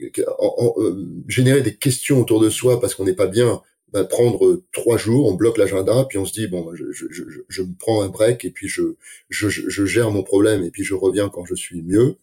euh, 0.00 0.24
en, 0.38 0.74
euh, 0.78 1.06
générer 1.28 1.62
des 1.62 1.74
questions 1.76 2.20
autour 2.20 2.40
de 2.40 2.50
soi 2.50 2.80
parce 2.80 2.94
qu'on 2.94 3.04
n'est 3.04 3.14
pas 3.14 3.26
bien, 3.26 3.62
bah, 3.92 4.04
prendre 4.04 4.62
trois 4.72 4.98
jours, 4.98 5.26
on 5.28 5.34
bloque 5.34 5.58
l'agenda, 5.58 6.04
puis 6.08 6.18
on 6.18 6.24
se 6.24 6.32
dit 6.32 6.46
bon, 6.46 6.74
je, 6.74 6.92
je, 6.92 7.06
je, 7.10 7.24
je, 7.48 7.62
me 7.62 7.74
prends 7.78 8.02
un 8.02 8.08
break 8.08 8.44
et 8.44 8.50
puis 8.50 8.68
je, 8.68 8.82
je, 9.30 9.48
je, 9.48 9.86
gère 9.86 10.10
mon 10.10 10.22
problème 10.22 10.62
et 10.62 10.70
puis 10.70 10.84
je 10.84 10.94
reviens 10.94 11.28
quand 11.28 11.44
je 11.44 11.54
suis 11.54 11.82
mieux. 11.82 12.16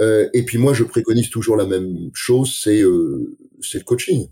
Euh, 0.00 0.28
et 0.32 0.44
puis 0.44 0.58
moi, 0.58 0.72
je 0.72 0.84
préconise 0.84 1.28
toujours 1.28 1.56
la 1.56 1.66
même 1.66 2.10
chose, 2.14 2.58
c'est 2.62 2.80
euh, 2.80 3.36
c'est 3.60 3.78
le 3.78 3.84
coaching. 3.84 4.28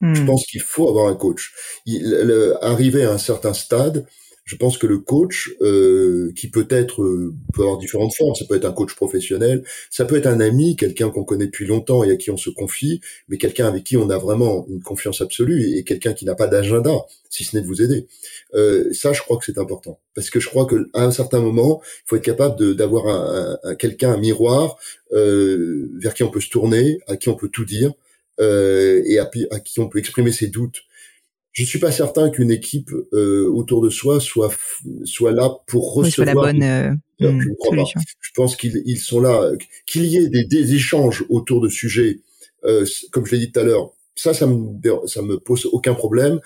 Je 0.00 0.20
hmm. 0.20 0.26
pense 0.26 0.44
qu'il 0.46 0.60
faut 0.60 0.88
avoir 0.88 1.06
un 1.06 1.14
coach. 1.14 1.52
Il, 1.86 2.56
arriver 2.60 3.04
à 3.04 3.12
un 3.12 3.18
certain 3.18 3.54
stade, 3.54 4.04
je 4.44 4.56
pense 4.56 4.76
que 4.76 4.86
le 4.86 4.98
coach, 4.98 5.50
euh, 5.60 6.32
qui 6.34 6.48
peut 6.48 6.66
être 6.68 7.02
euh, 7.02 7.34
peut 7.52 7.62
avoir 7.62 7.78
différentes 7.78 8.14
formes, 8.14 8.34
ça 8.34 8.44
peut 8.44 8.56
être 8.56 8.64
un 8.64 8.72
coach 8.72 8.94
professionnel, 8.94 9.62
ça 9.90 10.04
peut 10.04 10.16
être 10.16 10.26
un 10.26 10.40
ami, 10.40 10.76
quelqu'un 10.76 11.10
qu'on 11.10 11.24
connaît 11.24 11.46
depuis 11.46 11.66
longtemps 11.66 12.02
et 12.02 12.10
à 12.10 12.16
qui 12.16 12.30
on 12.30 12.36
se 12.36 12.50
confie, 12.50 13.00
mais 13.28 13.38
quelqu'un 13.38 13.66
avec 13.66 13.84
qui 13.84 13.96
on 13.96 14.10
a 14.10 14.18
vraiment 14.18 14.66
une 14.68 14.82
confiance 14.82 15.20
absolue 15.20 15.76
et, 15.76 15.84
quelqu'un 15.84 16.12
qui 16.12 16.24
n'a 16.24 16.34
pas 16.34 16.48
d'agenda, 16.48 16.92
si 17.30 17.44
ce 17.44 17.56
n'est 17.56 17.62
de 17.62 17.66
vous 17.66 17.82
aider. 17.82 18.06
Euh, 18.54 18.92
ça, 18.92 19.12
je 19.12 19.20
crois 19.22 19.36
que 19.36 19.44
c'est 19.44 19.58
important 19.58 20.00
parce 20.14 20.30
que 20.30 20.40
je 20.40 20.48
crois 20.48 20.66
que 20.66 20.90
à 20.92 21.04
un 21.04 21.10
certain 21.10 21.40
moment, 21.40 21.80
il 21.84 22.02
faut 22.06 22.16
être 22.16 22.24
capable 22.24 22.74
d'avoir 22.74 23.06
un, 23.06 23.58
un, 23.62 23.74
quelqu'un, 23.74 24.12
un 24.12 24.18
miroir 24.18 24.76
euh, 25.12 25.88
vers 25.98 26.14
qui 26.14 26.24
on 26.24 26.30
peut 26.30 26.40
se 26.40 26.50
tourner, 26.50 26.98
à 27.06 27.16
qui 27.16 27.28
on 27.28 27.34
peut 27.34 27.48
tout 27.48 27.64
dire 27.64 27.92
euh, 28.40 29.02
et 29.06 29.18
à, 29.18 29.30
à 29.50 29.60
qui 29.60 29.80
on 29.80 29.88
peut 29.88 29.98
exprimer 29.98 30.32
ses 30.32 30.48
doutes 30.48 30.82
je 31.52 31.64
suis 31.64 31.78
pas 31.78 31.92
certain 31.92 32.30
qu'une 32.30 32.50
équipe 32.50 32.90
euh, 33.12 33.46
autour 33.48 33.82
de 33.82 33.90
soi 33.90 34.20
soit 34.20 34.54
soit 35.04 35.32
là 35.32 35.50
pour 35.66 35.94
recevoir. 35.94 36.26
la 36.26 36.34
bonne 36.34 36.62
euh, 36.62 36.94
je, 37.20 37.26
hmm, 37.26 37.54
solution. 37.62 38.00
je 38.20 38.30
pense 38.34 38.56
qu'ils 38.56 38.82
ils 38.86 38.98
sont 38.98 39.20
là, 39.20 39.52
qu'il 39.86 40.06
y 40.06 40.16
ait 40.16 40.28
des, 40.28 40.44
des, 40.44 40.74
échanges 40.74 41.24
autour 41.28 41.60
de 41.60 41.68
sujets, 41.68 42.20
euh, 42.64 42.86
comme 43.12 43.26
je 43.26 43.32
l'ai 43.32 43.46
dit 43.46 43.52
tout 43.52 43.60
à 43.60 43.64
l'heure. 43.64 43.90
Ça, 44.14 44.34
ça 44.34 44.46
me 44.46 44.78
ça 45.06 45.22
me 45.22 45.38
pose 45.38 45.66
aucun 45.72 45.94
problème 45.94 46.40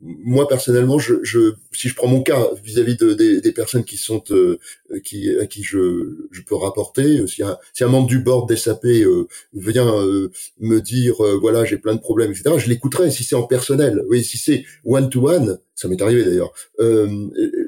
moi 0.00 0.46
personnellement, 0.46 0.98
je, 0.98 1.14
je, 1.22 1.54
si 1.72 1.88
je 1.88 1.94
prends 1.94 2.06
mon 2.06 2.22
cas 2.22 2.48
vis-à-vis 2.62 2.96
de, 2.96 3.14
des, 3.14 3.52
personnes 3.52 3.84
qui 3.84 3.96
sont 3.96 4.22
euh, 4.30 4.58
qui 5.04 5.30
à 5.38 5.46
qui 5.46 5.62
je, 5.62 6.26
je 6.30 6.42
peux 6.42 6.54
rapporter, 6.54 7.26
si 7.26 7.42
un, 7.42 7.56
si 7.72 7.82
un 7.82 7.88
membre 7.88 8.06
du 8.06 8.18
board 8.18 8.48
des 8.48 8.56
SAP 8.56 8.84
euh, 8.84 9.26
vient 9.54 9.88
euh, 9.88 10.30
me 10.60 10.80
dire 10.80 11.16
voilà 11.40 11.64
j'ai 11.64 11.78
plein 11.78 11.94
de 11.94 12.00
problèmes 12.00 12.30
etc, 12.30 12.56
je 12.58 12.68
l'écouterai 12.68 13.10
si 13.10 13.24
c'est 13.24 13.36
en 13.36 13.44
personnel. 13.44 14.02
Oui, 14.08 14.22
si 14.22 14.36
c'est 14.36 14.64
one 14.84 15.08
to 15.08 15.28
one, 15.28 15.58
ça 15.74 15.88
m'est 15.88 16.00
arrivé 16.02 16.24
d'ailleurs. 16.24 16.52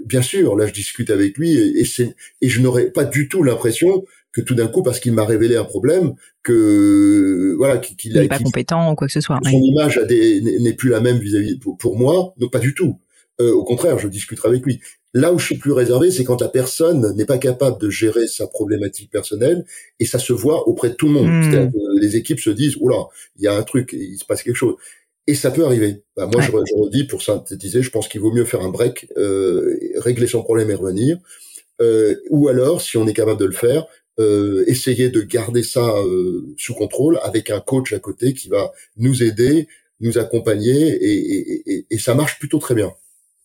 bien 0.05 0.23
sûr, 0.23 0.55
là 0.55 0.67
je 0.67 0.73
discute 0.75 1.11
avec 1.11 1.39
lui 1.39 1.57
et, 1.57 1.81
et, 1.81 2.15
et 2.43 2.49
je 2.49 2.61
n'aurais 2.61 2.91
pas 2.91 3.05
du 3.05 3.29
tout 3.29 3.43
l'impression 3.43 4.05
que 4.33 4.41
tout 4.41 4.55
d'un 4.55 4.69
coup, 4.69 4.83
parce 4.83 5.01
qu'il 5.01 5.13
m'a 5.13 5.25
révélé 5.25 5.57
un 5.57 5.65
problème, 5.65 6.15
que 6.43 7.55
voilà, 7.57 7.79
qu'il 7.79 8.13
n'est 8.13 8.29
pas 8.29 8.39
compétent 8.39 8.93
ou 8.93 8.95
quoi 8.95 9.07
que 9.07 9.13
ce 9.13 9.21
soit. 9.21 9.39
Son 9.43 9.51
image 9.51 10.01
n'est 10.09 10.75
plus 10.75 10.91
la 10.91 11.01
même 11.01 11.19
vis-à-vis 11.19 11.59
pour, 11.59 11.97
moi, 11.97 12.35
donc 12.39 12.53
pas 12.53 12.59
du 12.59 12.75
tout. 12.75 12.99
Euh, 13.41 13.53
au 13.53 13.65
contraire, 13.65 13.99
je 13.99 14.09
discuterai 14.09 14.49
avec 14.49 14.65
lui. 14.65 14.81
Là 15.15 15.33
où 15.33 15.39
je 15.39 15.47
suis 15.47 15.57
plus 15.57 15.73
réservé, 15.73 16.11
c'est 16.11 16.25
quand 16.25 16.41
la 16.41 16.49
personne 16.49 17.15
n'est 17.17 17.25
pas 17.25 17.39
capable 17.39 17.81
de 17.81 17.89
gérer 17.89 18.27
sa 18.27 18.47
problématique 18.47 19.11
personnelle 19.11 19.65
et 20.01 20.05
ça 20.05 20.19
se 20.19 20.33
voit 20.33 20.69
auprès 20.69 20.91
de 20.91 20.95
tout 20.95 21.07
le 21.07 21.13
monde. 21.13 21.45
C'est-à-dire 21.45 21.73
que 21.73 22.01
les 22.01 22.17
équipes 22.17 22.41
se 22.41 22.51
disent, 22.51 22.77
oula, 22.81 23.07
il 23.39 23.45
y 23.45 23.49
a 23.49 23.57
un 23.57 23.63
truc, 23.63 23.95
il 23.95 24.19
se 24.19 24.25
passe 24.27 24.43
quelque 24.43 24.57
chose. 24.57 24.75
Et 25.27 25.35
ça 25.35 25.51
peut 25.51 25.65
arriver. 25.65 26.03
Bah, 26.17 26.29
moi, 26.31 26.43
je, 26.43 26.51
je, 26.51 26.75
redis 26.75 27.05
pour 27.05 27.23
synthétiser, 27.23 27.83
je 27.83 27.91
pense 27.91 28.09
qu'il 28.09 28.21
vaut 28.21 28.33
mieux 28.33 28.45
faire 28.45 28.61
un 28.63 28.71
break, 28.71 29.09
euh, 29.17 29.79
régler 29.97 30.27
son 30.27 30.43
problème 30.43 30.71
et 30.71 30.75
revenir. 30.75 31.19
Euh, 31.81 32.17
ou 32.31 32.49
alors, 32.49 32.81
si 32.81 32.97
on 32.97 33.07
est 33.07 33.13
capable 33.13 33.41
de 33.41 33.45
le 33.47 33.53
faire, 33.53 33.87
euh, 34.19 34.65
essayer 34.67 35.11
de 35.11 35.23
garder 35.23 35.63
ça 35.63 35.81
euh, 35.81 36.55
sous 36.57 36.75
contrôle 36.75 37.21
avec 37.23 37.51
un 37.51 37.61
coach 37.61 37.93
à 37.93 37.99
côté 37.99 38.35
qui 38.35 38.49
va 38.49 38.73
nous 38.97 39.23
aider, 39.23 39.69
nous 40.01 40.19
accompagner 40.19 40.89
et, 40.91 41.87
et, 41.91 41.99
ça 41.99 42.15
marche 42.15 42.39
plutôt 42.39 42.59
très 42.59 42.75
bien. 42.75 42.93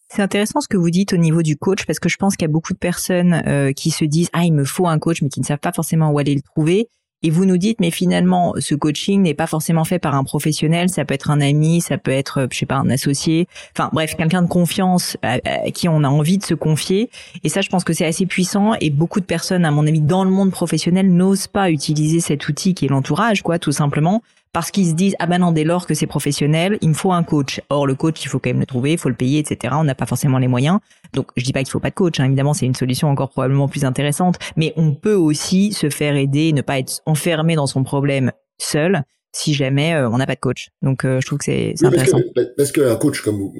C'est 0.09 0.21
intéressant 0.21 0.61
ce 0.61 0.67
que 0.67 0.77
vous 0.77 0.89
dites 0.89 1.13
au 1.13 1.17
niveau 1.17 1.41
du 1.41 1.57
coach 1.57 1.85
parce 1.85 1.99
que 1.99 2.09
je 2.09 2.17
pense 2.17 2.35
qu'il 2.35 2.45
y 2.45 2.49
a 2.49 2.51
beaucoup 2.51 2.73
de 2.73 2.79
personnes 2.79 3.41
euh, 3.47 3.71
qui 3.71 3.91
se 3.91 4.05
disent 4.05 4.29
ah 4.33 4.45
il 4.45 4.53
me 4.53 4.63
faut 4.63 4.87
un 4.87 4.99
coach 4.99 5.21
mais 5.21 5.29
qui 5.29 5.39
ne 5.39 5.45
savent 5.45 5.59
pas 5.59 5.73
forcément 5.73 6.11
où 6.11 6.19
aller 6.19 6.35
le 6.35 6.41
trouver 6.41 6.89
et 7.23 7.29
vous 7.29 7.45
nous 7.45 7.57
dites 7.57 7.79
mais 7.79 7.91
finalement 7.91 8.53
ce 8.59 8.75
coaching 8.75 9.21
n'est 9.21 9.33
pas 9.33 9.47
forcément 9.47 9.83
fait 9.83 9.99
par 9.99 10.15
un 10.15 10.23
professionnel, 10.23 10.89
ça 10.89 11.05
peut 11.05 11.13
être 11.13 11.31
un 11.31 11.41
ami, 11.41 11.81
ça 11.81 11.97
peut 11.97 12.11
être 12.11 12.47
je 12.51 12.57
sais 12.57 12.65
pas 12.65 12.75
un 12.75 12.89
associé, 12.89 13.47
enfin 13.75 13.89
bref 13.93 14.15
quelqu'un 14.15 14.41
de 14.41 14.47
confiance 14.47 15.17
à, 15.21 15.39
qui 15.71 15.89
on 15.89 16.03
a 16.03 16.09
envie 16.09 16.37
de 16.37 16.43
se 16.43 16.53
confier. 16.53 17.09
Et 17.43 17.49
ça 17.49 17.61
je 17.61 17.69
pense 17.69 17.83
que 17.83 17.93
c'est 17.93 18.05
assez 18.05 18.25
puissant. 18.25 18.73
Et 18.81 18.89
beaucoup 18.89 19.19
de 19.19 19.25
personnes 19.25 19.65
à 19.65 19.71
mon 19.71 19.87
avis 19.87 20.01
dans 20.01 20.23
le 20.23 20.29
monde 20.29 20.51
professionnel 20.51 21.11
n'osent 21.11 21.47
pas 21.47 21.71
utiliser 21.71 22.19
cet 22.19 22.47
outil 22.47 22.73
qui 22.73 22.85
est 22.85 22.89
l'entourage 22.89 23.41
quoi 23.41 23.59
tout 23.59 23.71
simplement 23.71 24.21
parce 24.53 24.71
qu'ils 24.71 24.87
se 24.87 24.93
disent 24.93 25.15
ah 25.19 25.25
ben 25.25 25.39
non 25.39 25.51
dès 25.51 25.63
lors 25.63 25.85
que 25.87 25.93
c'est 25.93 26.07
professionnel 26.07 26.77
il 26.81 26.89
me 26.89 26.93
faut 26.93 27.11
un 27.11 27.23
coach. 27.23 27.59
Or 27.69 27.85
le 27.85 27.95
coach 27.95 28.23
il 28.23 28.29
faut 28.29 28.39
quand 28.39 28.51
même 28.51 28.59
le 28.59 28.65
trouver 28.65 28.93
il 28.93 28.97
faut 28.97 29.09
le 29.09 29.15
payer 29.15 29.39
etc 29.39 29.75
on 29.77 29.83
n'a 29.83 29.95
pas 29.95 30.05
forcément 30.05 30.37
les 30.37 30.47
moyens. 30.47 30.79
Donc 31.13 31.27
je 31.35 31.43
dis 31.43 31.51
pas 31.51 31.59
qu'il 31.63 31.71
faut 31.71 31.79
pas 31.79 31.89
de 31.89 31.95
coach 31.95 32.19
hein. 32.19 32.25
évidemment 32.25 32.53
c'est 32.53 32.65
une 32.65 32.75
solution 32.75 33.09
encore 33.09 33.29
probablement 33.29 33.67
plus 33.67 33.83
intéressante. 33.83 34.37
Mais 34.55 34.73
on 34.77 34.93
peut 34.93 35.15
aussi 35.15 35.73
se 35.73 35.89
faire 35.89 36.15
aider 36.15 36.53
ne 36.53 36.61
pas 36.61 36.79
être 36.79 37.01
enfermé 37.05 37.55
dans 37.55 37.67
son 37.67 37.83
problème 37.83 38.31
seul 38.59 39.03
si 39.35 39.55
jamais 39.55 39.95
euh, 39.95 40.09
on 40.09 40.17
n'a 40.17 40.27
pas 40.27 40.35
de 40.35 40.39
coach. 40.39 40.69
Donc 40.81 41.03
euh, 41.03 41.19
je 41.19 41.25
trouve 41.25 41.39
que 41.39 41.45
c'est 41.45 41.73
intéressant. 41.83 42.19
parce 42.55 42.71
que 42.71 42.81
un 42.81 42.95
coach 42.95 43.21
comme 43.21 43.51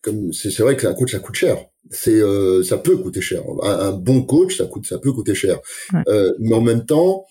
comme 0.00 0.32
c'est 0.32 0.56
vrai 0.60 0.76
que 0.76 0.86
un 0.86 0.94
coach 0.94 1.10
ça 1.12 1.18
coûte 1.18 1.34
cher. 1.34 1.56
C'est 1.90 2.20
euh, 2.20 2.62
ça 2.62 2.78
peut 2.78 2.96
coûter 2.96 3.20
cher. 3.20 3.42
Un, 3.62 3.92
bon 3.92 4.22
coach 4.22 4.56
ça 4.56 4.66
coûte 4.66 4.86
ça 4.86 4.98
peut 4.98 5.12
coûter 5.12 5.34
cher. 5.34 5.58
Mais 6.38 6.54
en 6.54 6.60
même 6.60 6.86
temps 6.86 7.24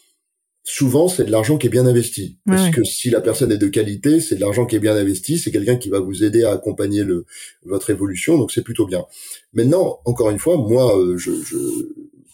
souvent 0.66 1.08
c'est 1.08 1.24
de 1.26 1.32
l'argent 1.32 1.58
qui 1.58 1.68
est 1.68 1.70
bien 1.70 1.86
investi. 1.86 2.40
Parce 2.46 2.72
que 2.72 2.84
si 2.84 3.10
la 3.12 3.22
personne 3.22 3.52
est 3.52 3.58
de 3.58 3.68
qualité, 3.68 4.20
c'est 4.20 4.36
de 4.36 4.42
l'argent 4.42 4.66
qui 4.66 4.76
est 4.76 4.80
bien 4.80 4.96
investi, 4.96 5.38
c'est 5.38 5.52
quelqu'un 5.52 5.78
qui 5.78 5.90
va 5.90 6.00
vous 6.00 6.24
aider 6.24 6.44
à 6.44 6.52
accompagner 6.52 7.04
le, 7.04 7.26
votre 7.64 7.92
évolution, 7.92 8.38
donc 8.38 8.52
c'est 8.52 8.64
plutôt 8.64 8.88
bien. 8.88 9.06
Maintenant, 9.54 10.00
encore 10.06 10.32
une 10.32 10.40
fois, 10.40 10.58
moi, 10.58 10.98
euh, 11.00 11.18
je, 11.18 11.32
je 11.32 11.56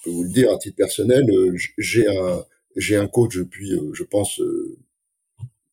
peux 0.04 0.10
vous 0.10 0.24
le 0.24 0.30
dire 0.30 0.50
à 0.50 0.58
titre 0.58 0.78
personnel, 0.78 1.24
euh, 1.30 1.56
j'ai 1.78 2.08
un 2.08 2.44
j'ai 2.78 2.96
un 2.96 3.08
coach 3.08 3.36
depuis, 3.36 3.74
euh, 3.74 3.92
je 3.92 4.04
pense, 4.04 4.42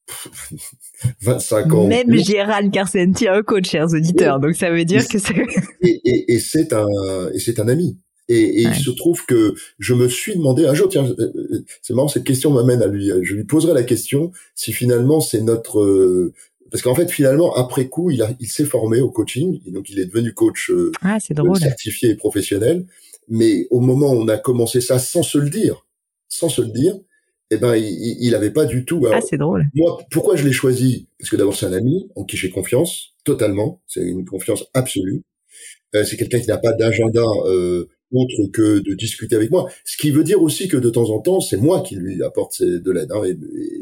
25 1.22 1.72
ans. 1.74 1.86
Même 1.86 2.12
Gérald 2.16 2.72
Carcenti 2.72 3.28
a 3.28 3.36
un 3.36 3.42
coach, 3.42 3.70
chers 3.70 3.92
auditeurs, 3.94 4.40
donc 4.40 4.56
ça 4.56 4.72
veut 4.72 4.84
dire 4.84 5.06
que 5.06 5.20
c'est... 5.20 5.36
et, 5.82 6.00
et, 6.04 6.32
et 6.32 6.38
c'est 6.40 6.72
un, 6.72 6.88
et 7.32 7.38
c'est 7.38 7.60
un 7.60 7.68
ami. 7.68 8.00
Et, 8.28 8.62
il 8.62 8.74
se 8.74 8.90
trouve 8.90 9.24
que 9.24 9.54
je 9.78 9.94
me 9.94 10.08
suis 10.08 10.36
demandé 10.36 10.66
un 10.66 10.74
jour, 10.74 10.88
tiens, 10.88 11.06
euh, 11.18 11.32
euh, 11.34 11.64
c'est 11.80 11.94
marrant, 11.94 12.08
cette 12.08 12.24
question 12.24 12.50
m'amène 12.50 12.82
à 12.82 12.86
lui, 12.86 13.10
je 13.22 13.34
lui 13.34 13.44
poserai 13.44 13.72
la 13.72 13.84
question 13.84 14.32
si 14.54 14.72
finalement 14.72 15.20
c'est 15.20 15.40
notre, 15.40 15.80
euh, 15.80 16.34
parce 16.70 16.82
qu'en 16.82 16.94
fait 16.94 17.10
finalement 17.10 17.54
après 17.54 17.88
coup 17.88 18.10
il 18.10 18.20
a, 18.20 18.30
il 18.38 18.48
s'est 18.48 18.66
formé 18.66 19.00
au 19.00 19.10
coaching, 19.10 19.60
donc 19.72 19.88
il 19.88 19.98
est 19.98 20.04
devenu 20.04 20.34
coach 20.34 20.70
ah, 21.00 21.16
drôle. 21.30 21.58
certifié 21.58 22.10
et 22.10 22.14
professionnel. 22.16 22.84
Mais 23.30 23.66
au 23.70 23.80
moment 23.80 24.12
où 24.12 24.16
on 24.22 24.28
a 24.28 24.38
commencé 24.38 24.80
ça 24.80 24.98
sans 24.98 25.22
se 25.22 25.38
le 25.38 25.48
dire, 25.48 25.86
sans 26.28 26.50
se 26.50 26.60
le 26.60 26.68
dire, 26.68 26.98
eh 27.50 27.56
ben 27.56 27.76
il, 27.76 28.16
il 28.20 28.34
avait 28.34 28.50
pas 28.50 28.66
du 28.66 28.84
tout. 28.84 29.06
ah 29.10 29.20
c'est 29.22 29.38
drôle. 29.38 29.66
Moi, 29.74 29.98
pourquoi 30.10 30.36
je 30.36 30.44
l'ai 30.44 30.52
choisi? 30.52 31.08
Parce 31.18 31.30
que 31.30 31.36
d'abord 31.36 31.56
c'est 31.56 31.66
un 31.66 31.72
ami 31.72 32.10
en 32.14 32.24
qui 32.24 32.36
j'ai 32.36 32.50
confiance 32.50 33.14
totalement, 33.24 33.80
c'est 33.86 34.02
une 34.02 34.26
confiance 34.26 34.64
absolue. 34.74 35.22
c'est 35.92 36.16
quelqu'un 36.16 36.40
qui 36.40 36.48
n'a 36.48 36.58
pas 36.58 36.72
d'agenda 36.72 37.24
euh, 37.46 37.88
autre 38.12 38.50
que 38.52 38.78
de 38.78 38.94
discuter 38.94 39.36
avec 39.36 39.50
moi. 39.50 39.68
Ce 39.84 39.96
qui 39.96 40.10
veut 40.10 40.24
dire 40.24 40.42
aussi 40.42 40.68
que 40.68 40.76
de 40.76 40.90
temps 40.90 41.10
en 41.10 41.20
temps, 41.20 41.40
c'est 41.40 41.56
moi 41.56 41.82
qui 41.82 41.96
lui 41.96 42.22
apporte 42.22 42.62
de 42.62 42.90
l'aide, 42.90 43.12
hein, 43.12 43.22
et, 43.24 43.36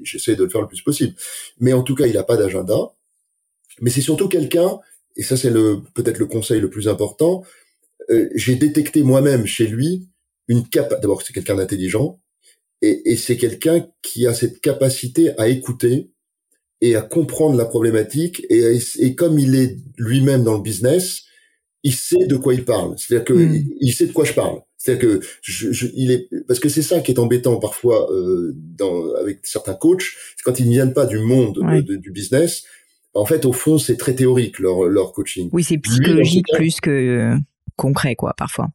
j'essaie 0.04 0.36
de 0.36 0.44
le 0.44 0.50
faire 0.50 0.60
le 0.60 0.68
plus 0.68 0.82
possible. 0.82 1.14
Mais 1.60 1.72
en 1.72 1.82
tout 1.82 1.94
cas, 1.94 2.06
il 2.06 2.14
n'a 2.14 2.24
pas 2.24 2.36
d'agenda. 2.36 2.92
Mais 3.80 3.90
c'est 3.90 4.00
surtout 4.00 4.28
quelqu'un, 4.28 4.78
et 5.16 5.22
ça 5.22 5.36
c'est 5.36 5.50
le 5.50 5.80
peut-être 5.94 6.18
le 6.18 6.26
conseil 6.26 6.60
le 6.60 6.70
plus 6.70 6.88
important, 6.88 7.44
euh, 8.10 8.28
j'ai 8.34 8.56
détecté 8.56 9.02
moi-même 9.02 9.46
chez 9.46 9.66
lui 9.66 10.08
une 10.48 10.66
cap. 10.66 10.90
D'abord, 11.00 11.22
c'est 11.22 11.32
quelqu'un 11.32 11.56
d'intelligent, 11.56 12.18
et, 12.82 13.16
c'est 13.16 13.36
quelqu'un 13.36 13.86
qui 14.02 14.26
a 14.26 14.34
cette 14.34 14.60
capacité 14.60 15.38
à 15.38 15.48
écouter 15.48 16.10
et 16.80 16.94
à 16.94 17.02
comprendre 17.02 17.56
la 17.56 17.64
problématique 17.64 18.46
et 18.50 19.14
comme 19.14 19.38
il 19.38 19.54
est 19.54 19.78
lui-même 19.96 20.44
dans 20.44 20.54
le 20.54 20.62
business, 20.62 21.25
il 21.86 21.94
sait 21.94 22.26
de 22.26 22.36
quoi 22.36 22.52
il 22.52 22.64
parle. 22.64 22.94
C'est-à-dire 22.98 23.24
que 23.24 23.32
hmm. 23.32 23.64
il 23.80 23.92
sait 23.92 24.06
de 24.06 24.12
quoi 24.12 24.24
je 24.24 24.32
parle. 24.32 24.58
C'est-à-dire 24.76 25.08
que 25.08 25.26
je, 25.40 25.70
je, 25.70 25.86
il 25.94 26.10
est 26.10 26.28
parce 26.48 26.58
que 26.58 26.68
c'est 26.68 26.82
ça 26.82 27.00
qui 27.00 27.12
est 27.12 27.18
embêtant 27.20 27.58
parfois 27.58 28.10
euh, 28.12 28.52
dans, 28.56 29.14
avec 29.20 29.38
certains 29.44 29.74
coachs, 29.74 30.02
c'est 30.36 30.42
quand 30.44 30.58
ils 30.58 30.66
ne 30.66 30.72
viennent 30.72 30.94
pas 30.94 31.06
du 31.06 31.18
monde 31.18 31.60
du 31.86 32.10
business. 32.10 32.64
En 33.14 33.24
fait, 33.24 33.46
au 33.46 33.52
fond, 33.52 33.78
c'est 33.78 33.96
très 33.96 34.14
théorique 34.14 34.58
leur 34.58 34.84
leur 34.84 35.12
coaching. 35.12 35.48
Oui, 35.52 35.62
c'est 35.62 35.78
psychologique 35.78 36.46
plus 36.52 36.80
que 36.80 36.90
euh, 36.90 37.36
concret, 37.76 38.16
quoi, 38.16 38.34
parfois. 38.36 38.68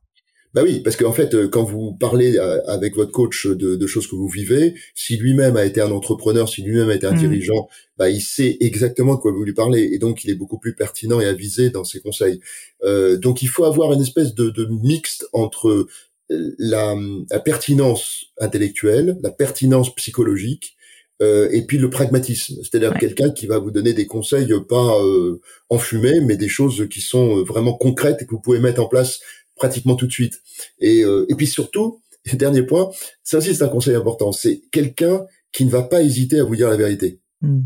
Bah 0.53 0.63
oui, 0.63 0.81
parce 0.81 0.97
qu'en 0.97 1.13
fait, 1.13 1.33
euh, 1.33 1.47
quand 1.47 1.63
vous 1.63 1.93
parlez 1.93 2.37
euh, 2.37 2.61
avec 2.67 2.95
votre 2.95 3.11
coach 3.11 3.47
de, 3.47 3.75
de 3.75 3.87
choses 3.87 4.05
que 4.07 4.15
vous 4.15 4.27
vivez, 4.27 4.73
si 4.95 5.15
lui-même 5.15 5.55
a 5.55 5.63
été 5.63 5.79
un 5.79 5.91
entrepreneur, 5.91 6.49
si 6.49 6.61
lui-même 6.61 6.89
a 6.89 6.95
été 6.95 7.07
un 7.07 7.13
mm. 7.13 7.19
dirigeant, 7.19 7.69
bah 7.97 8.09
il 8.09 8.21
sait 8.21 8.57
exactement 8.59 9.15
de 9.15 9.19
quoi 9.21 9.31
vous 9.31 9.45
lui 9.45 9.53
parlez, 9.53 9.89
et 9.93 9.97
donc 9.97 10.25
il 10.25 10.29
est 10.29 10.35
beaucoup 10.35 10.59
plus 10.59 10.75
pertinent 10.75 11.21
et 11.21 11.25
avisé 11.25 11.69
dans 11.69 11.85
ses 11.85 12.01
conseils. 12.01 12.41
Euh, 12.83 13.17
donc 13.17 13.41
il 13.41 13.47
faut 13.47 13.63
avoir 13.63 13.93
une 13.93 14.01
espèce 14.01 14.35
de, 14.35 14.49
de 14.49 14.65
mixte 14.65 15.25
entre 15.31 15.87
la, 16.29 16.95
la, 17.29 17.39
pertinence 17.39 18.25
intellectuelle, 18.39 19.17
la 19.23 19.31
pertinence 19.31 19.93
psychologique, 19.95 20.75
euh, 21.21 21.49
et 21.51 21.61
puis 21.61 21.77
le 21.77 21.89
pragmatisme, 21.89 22.55
c'est-à-dire 22.63 22.97
quelqu'un 22.97 23.29
qui 23.29 23.45
va 23.45 23.59
vous 23.59 23.69
donner 23.69 23.93
des 23.93 24.07
conseils 24.07 24.51
pas 24.67 24.99
euh, 25.01 25.39
enfumés, 25.69 26.19
mais 26.21 26.35
des 26.35 26.49
choses 26.49 26.87
qui 26.89 26.99
sont 26.99 27.43
vraiment 27.43 27.73
concrètes 27.73 28.21
et 28.21 28.25
que 28.25 28.31
vous 28.31 28.41
pouvez 28.41 28.59
mettre 28.59 28.81
en 28.81 28.87
place 28.87 29.19
pratiquement 29.55 29.95
tout 29.95 30.07
de 30.07 30.11
suite. 30.11 30.41
Et, 30.79 31.03
euh, 31.03 31.25
et 31.29 31.35
puis 31.35 31.47
surtout, 31.47 32.01
dernier 32.33 32.63
point, 32.63 32.89
ça 33.23 33.37
aussi 33.37 33.55
c'est 33.55 33.63
un 33.63 33.69
conseil 33.69 33.95
important, 33.95 34.31
c'est 34.31 34.61
quelqu'un 34.71 35.25
qui 35.51 35.65
ne 35.65 35.69
va 35.69 35.83
pas 35.83 36.01
hésiter 36.01 36.39
à 36.39 36.43
vous 36.43 36.55
dire 36.55 36.69
la 36.69 36.77
vérité. 36.77 37.19
Hmm. 37.41 37.61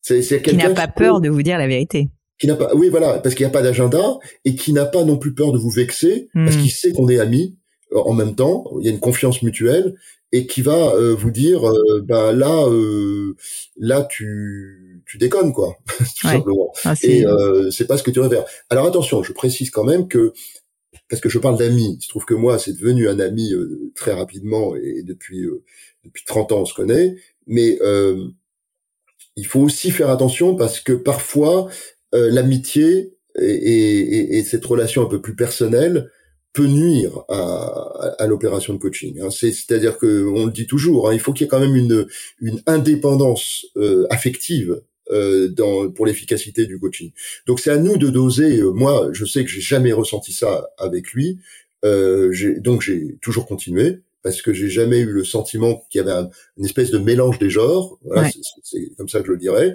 C'est, 0.00 0.42
qui 0.42 0.56
n'a 0.56 0.70
pas 0.70 0.88
peur 0.88 1.20
de 1.20 1.28
vous 1.28 1.42
dire 1.42 1.58
la 1.58 1.68
vérité. 1.68 2.10
Qui 2.38 2.48
n'a 2.48 2.56
pas, 2.56 2.74
oui 2.74 2.88
voilà, 2.88 3.20
parce 3.20 3.36
qu'il 3.36 3.46
n'y 3.46 3.50
a 3.50 3.52
pas 3.52 3.62
d'agenda 3.62 4.18
et 4.44 4.56
qui 4.56 4.72
n'a 4.72 4.84
pas 4.84 5.04
non 5.04 5.16
plus 5.16 5.32
peur 5.32 5.52
de 5.52 5.58
vous 5.58 5.70
vexer 5.70 6.28
parce 6.34 6.56
hmm. 6.56 6.60
qu'il 6.60 6.70
sait 6.72 6.92
qu'on 6.92 7.08
est 7.08 7.20
amis 7.20 7.56
euh, 7.92 7.98
en 7.98 8.12
même 8.12 8.34
temps. 8.34 8.64
Il 8.80 8.86
y 8.86 8.88
a 8.88 8.92
une 8.92 9.00
confiance 9.00 9.42
mutuelle 9.42 9.94
et 10.32 10.46
qui 10.46 10.60
va 10.62 10.94
euh, 10.94 11.14
vous 11.14 11.30
dire, 11.30 11.62
ben 12.02 12.32
là, 12.32 12.66
là 13.76 14.04
tu 14.10 15.02
tu 15.06 15.18
déconnes 15.18 15.52
quoi, 15.52 15.76
tout 15.98 16.26
simplement. 16.26 16.72
Ah, 16.84 16.94
et 17.02 17.24
c'est 17.70 17.86
pas 17.86 17.96
ce 17.96 18.02
que 18.02 18.10
tu 18.10 18.18
veux 18.18 18.28
faire. 18.28 18.44
Alors 18.70 18.86
attention, 18.86 19.22
je 19.22 19.32
précise 19.32 19.70
quand 19.70 19.84
même 19.84 20.08
que 20.08 20.32
parce 21.12 21.20
que 21.20 21.28
je 21.28 21.38
parle 21.38 21.58
d'amis. 21.58 21.98
Il 22.00 22.02
se 22.02 22.08
trouve 22.08 22.24
que 22.24 22.32
moi, 22.32 22.58
c'est 22.58 22.72
devenu 22.72 23.06
un 23.06 23.20
ami 23.20 23.52
euh, 23.52 23.92
très 23.94 24.14
rapidement 24.14 24.74
et 24.76 25.02
depuis 25.02 25.44
euh, 25.44 25.62
depuis 26.06 26.24
30 26.24 26.52
ans, 26.52 26.60
on 26.62 26.64
se 26.64 26.72
connaît. 26.72 27.16
Mais 27.46 27.76
euh, 27.82 28.28
il 29.36 29.44
faut 29.44 29.60
aussi 29.60 29.90
faire 29.90 30.08
attention 30.08 30.56
parce 30.56 30.80
que 30.80 30.94
parfois, 30.94 31.68
l'amitié 32.14 33.14
et, 33.38 34.38
et, 34.38 34.42
cette 34.42 34.64
relation 34.64 35.02
un 35.02 35.06
peu 35.06 35.20
plus 35.20 35.36
personnelle 35.36 36.10
peut 36.54 36.66
nuire 36.66 37.24
à, 37.28 38.14
à, 38.18 38.26
l'opération 38.26 38.72
de 38.72 38.78
coaching. 38.78 39.20
Hein. 39.20 39.28
C'est-à-dire 39.30 39.98
que 39.98 40.26
on 40.34 40.46
le 40.46 40.52
dit 40.52 40.66
toujours, 40.66 41.10
hein, 41.10 41.14
il 41.14 41.20
faut 41.20 41.34
qu'il 41.34 41.44
y 41.44 41.46
ait 41.46 41.48
quand 41.48 41.60
même 41.60 41.76
une, 41.76 42.06
une 42.40 42.62
indépendance 42.66 43.66
affective 44.08 44.80
euh, 45.12 45.48
dans, 45.48 45.90
pour 45.90 46.06
l'efficacité 46.06 46.66
du 46.66 46.78
coaching. 46.78 47.12
Donc 47.46 47.60
c'est 47.60 47.70
à 47.70 47.78
nous 47.78 47.96
de 47.96 48.08
doser. 48.08 48.58
Euh, 48.58 48.70
moi, 48.70 49.10
je 49.12 49.24
sais 49.24 49.44
que 49.44 49.50
j'ai 49.50 49.60
jamais 49.60 49.92
ressenti 49.92 50.32
ça 50.32 50.70
avec 50.78 51.12
lui, 51.12 51.38
euh, 51.84 52.32
donc 52.58 52.82
j'ai 52.82 53.18
toujours 53.22 53.46
continué 53.46 54.00
parce 54.22 54.40
que 54.40 54.52
j'ai 54.52 54.68
jamais 54.68 55.00
eu 55.00 55.10
le 55.10 55.24
sentiment 55.24 55.84
qu'il 55.90 56.00
y 56.00 56.08
avait 56.08 56.28
une 56.56 56.64
espèce 56.64 56.90
de 56.90 56.98
mélange 56.98 57.38
des 57.38 57.50
genres. 57.50 57.98
Voilà, 58.04 58.28
c'est 58.62 58.92
comme 58.96 59.08
ça 59.08 59.20
que 59.20 59.26
je 59.26 59.32
le 59.32 59.38
dirais. 59.38 59.74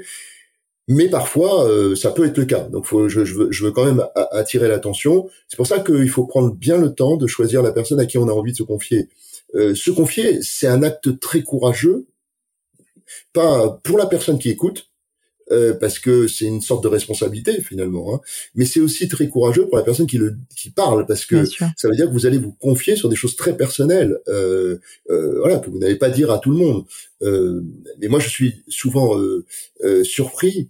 Mais 0.88 1.10
parfois, 1.10 1.68
euh, 1.70 1.96
ça 1.96 2.12
peut 2.12 2.26
être 2.26 2.38
le 2.38 2.46
cas. 2.46 2.62
Donc, 2.62 2.86
faut, 2.86 3.10
je, 3.10 3.26
je, 3.26 3.36
veux, 3.36 3.52
je 3.52 3.66
veux 3.66 3.72
quand 3.72 3.84
même 3.84 4.06
attirer 4.32 4.70
l'attention. 4.70 5.30
C'est 5.50 5.58
pour 5.58 5.68
ça 5.68 5.82
qu'il 5.82 6.10
faut 6.10 6.26
prendre 6.26 6.56
bien 6.56 6.78
le 6.78 6.94
temps 6.94 7.18
de 7.18 7.28
choisir 7.28 7.62
la 7.62 7.74
personne 7.74 8.00
à 8.00 8.06
qui 8.06 8.18
on 8.18 8.30
a 8.30 8.32
envie 8.32 8.54
de 8.54 8.58
se 8.58 8.64
confier. 8.64 9.10
Euh, 9.56 9.76
se 9.76 9.92
confier, 9.92 10.42
c'est 10.42 10.68
un 10.68 10.84
acte 10.84 11.20
très 11.20 11.42
courageux, 11.42 12.06
pas 13.34 13.80
pour 13.84 13.98
la 13.98 14.06
personne 14.06 14.40
qui 14.40 14.50
écoute, 14.50 14.90
euh, 15.52 15.74
parce 15.74 16.00
que 16.00 16.28
c'est 16.28 16.46
une 16.46 16.62
sorte 16.62 16.84
de 16.84 16.88
responsabilité 16.90 17.62
finalement. 17.62 18.16
Hein. 18.16 18.20
Mais 18.56 18.66
c'est 18.66 18.80
aussi 18.80 19.08
très 19.08 19.28
courageux 19.28 19.66
pour 19.68 19.78
la 19.78 19.84
personne 19.84 20.08
qui 20.08 20.18
le 20.18 20.36
qui 20.56 20.70
parle, 20.70 21.06
parce 21.06 21.26
que 21.26 21.46
ça 21.46 21.88
veut 21.88 21.96
dire 21.96 22.08
que 22.08 22.14
vous 22.14 22.26
allez 22.26 22.38
vous 22.38 22.52
confier 22.54 22.96
sur 22.96 23.10
des 23.10 23.16
choses 23.16 23.36
très 23.36 23.56
personnelles, 23.56 24.18
euh, 24.28 24.78
euh, 25.10 25.40
voilà, 25.40 25.60
que 25.60 25.70
vous 25.70 25.80
n'allez 25.80 25.96
pas 25.96 26.10
dire 26.10 26.32
à 26.32 26.40
tout 26.40 26.52
le 26.52 26.58
monde. 26.58 26.86
Euh, 27.24 27.64
mais 28.00 28.08
moi, 28.08 28.20
je 28.20 28.30
suis 28.30 28.64
souvent 28.68 29.18
euh, 29.18 29.46
surpris 30.04 30.70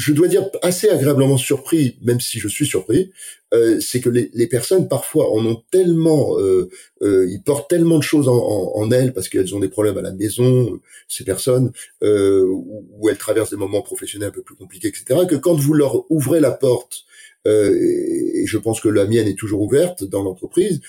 je 0.00 0.12
dois 0.14 0.28
dire 0.28 0.48
assez 0.62 0.88
agréablement 0.88 1.36
surpris, 1.36 1.98
même 2.00 2.20
si 2.20 2.38
je 2.38 2.48
suis 2.48 2.66
surpris, 2.66 3.10
euh, 3.52 3.78
c'est 3.80 4.00
que 4.00 4.08
les, 4.08 4.30
les, 4.32 4.46
personnes 4.46 4.88
parfois 4.88 5.30
en 5.30 5.44
ont 5.44 5.62
tellement, 5.70 6.38
euh, 6.38 6.70
euh, 7.02 7.28
ils 7.28 7.42
portent 7.42 7.68
tellement 7.68 7.98
de 7.98 8.02
choses 8.02 8.26
en, 8.26 8.36
en, 8.36 8.72
en 8.76 8.90
elles 8.90 9.12
parce 9.12 9.28
qu'elles 9.28 9.54
ont 9.54 9.60
des 9.60 9.68
problèmes 9.68 9.98
à 9.98 10.02
la 10.02 10.12
maison, 10.12 10.80
ces 11.06 11.24
personnes, 11.24 11.72
euh, 12.02 12.46
où, 12.48 13.08
elles 13.10 13.18
traversent 13.18 13.50
des 13.50 13.56
moments 13.56 13.82
professionnels 13.82 14.28
un 14.28 14.32
peu 14.32 14.42
plus 14.42 14.54
compliqués, 14.54 14.88
etc. 14.88 15.26
Que 15.28 15.36
quand 15.36 15.54
vous 15.54 15.74
leur 15.74 16.10
ouvrez 16.10 16.40
la 16.40 16.52
porte, 16.52 17.04
euh, 17.46 17.74
et 17.74 18.46
je 18.46 18.56
pense 18.56 18.80
que 18.80 18.88
la 18.88 19.04
mienne 19.04 19.28
est 19.28 19.38
toujours 19.38 19.60
ouverte 19.60 20.04
dans 20.04 20.22
l'entreprise, 20.22 20.80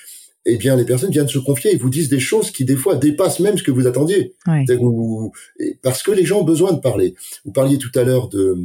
eh 0.46 0.58
bien, 0.58 0.76
les 0.76 0.86
personnes 0.86 1.12
viennent 1.12 1.28
se 1.28 1.38
confier 1.38 1.74
et 1.74 1.78
vous 1.78 1.90
disent 1.90 2.10
des 2.10 2.20
choses 2.20 2.50
qui, 2.52 2.66
des 2.66 2.76
fois, 2.76 2.96
dépassent 2.96 3.40
même 3.42 3.58
ce 3.58 3.64
que 3.64 3.72
vous 3.72 3.88
attendiez. 3.88 4.36
parce 5.84 6.02
que 6.02 6.12
les 6.12 6.26
gens 6.26 6.40
ont 6.40 6.46
besoin 6.46 6.72
de 6.72 6.80
parler. 6.80 7.14
Vous 7.46 7.52
parliez 7.52 7.78
tout 7.78 7.92
à 7.96 8.04
l'heure 8.04 8.28
de 8.30 8.58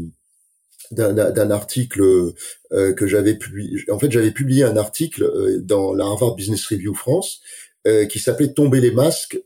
d'un 0.92 1.50
article 1.50 2.32
euh, 2.72 2.92
que 2.92 3.06
j'avais 3.06 3.34
publié. 3.34 3.78
En 3.90 3.98
fait, 3.98 4.10
j'avais 4.10 4.30
publié 4.30 4.64
un 4.64 4.76
article 4.76 5.24
euh, 5.24 5.60
dans 5.60 5.92
la 5.94 6.04
Harvard 6.04 6.34
Business 6.34 6.66
Review 6.66 6.94
France 6.94 7.40
euh, 7.86 8.06
qui 8.06 8.18
s'appelait 8.18 8.52
"Tomber 8.52 8.80
les 8.80 8.90
masques, 8.90 9.38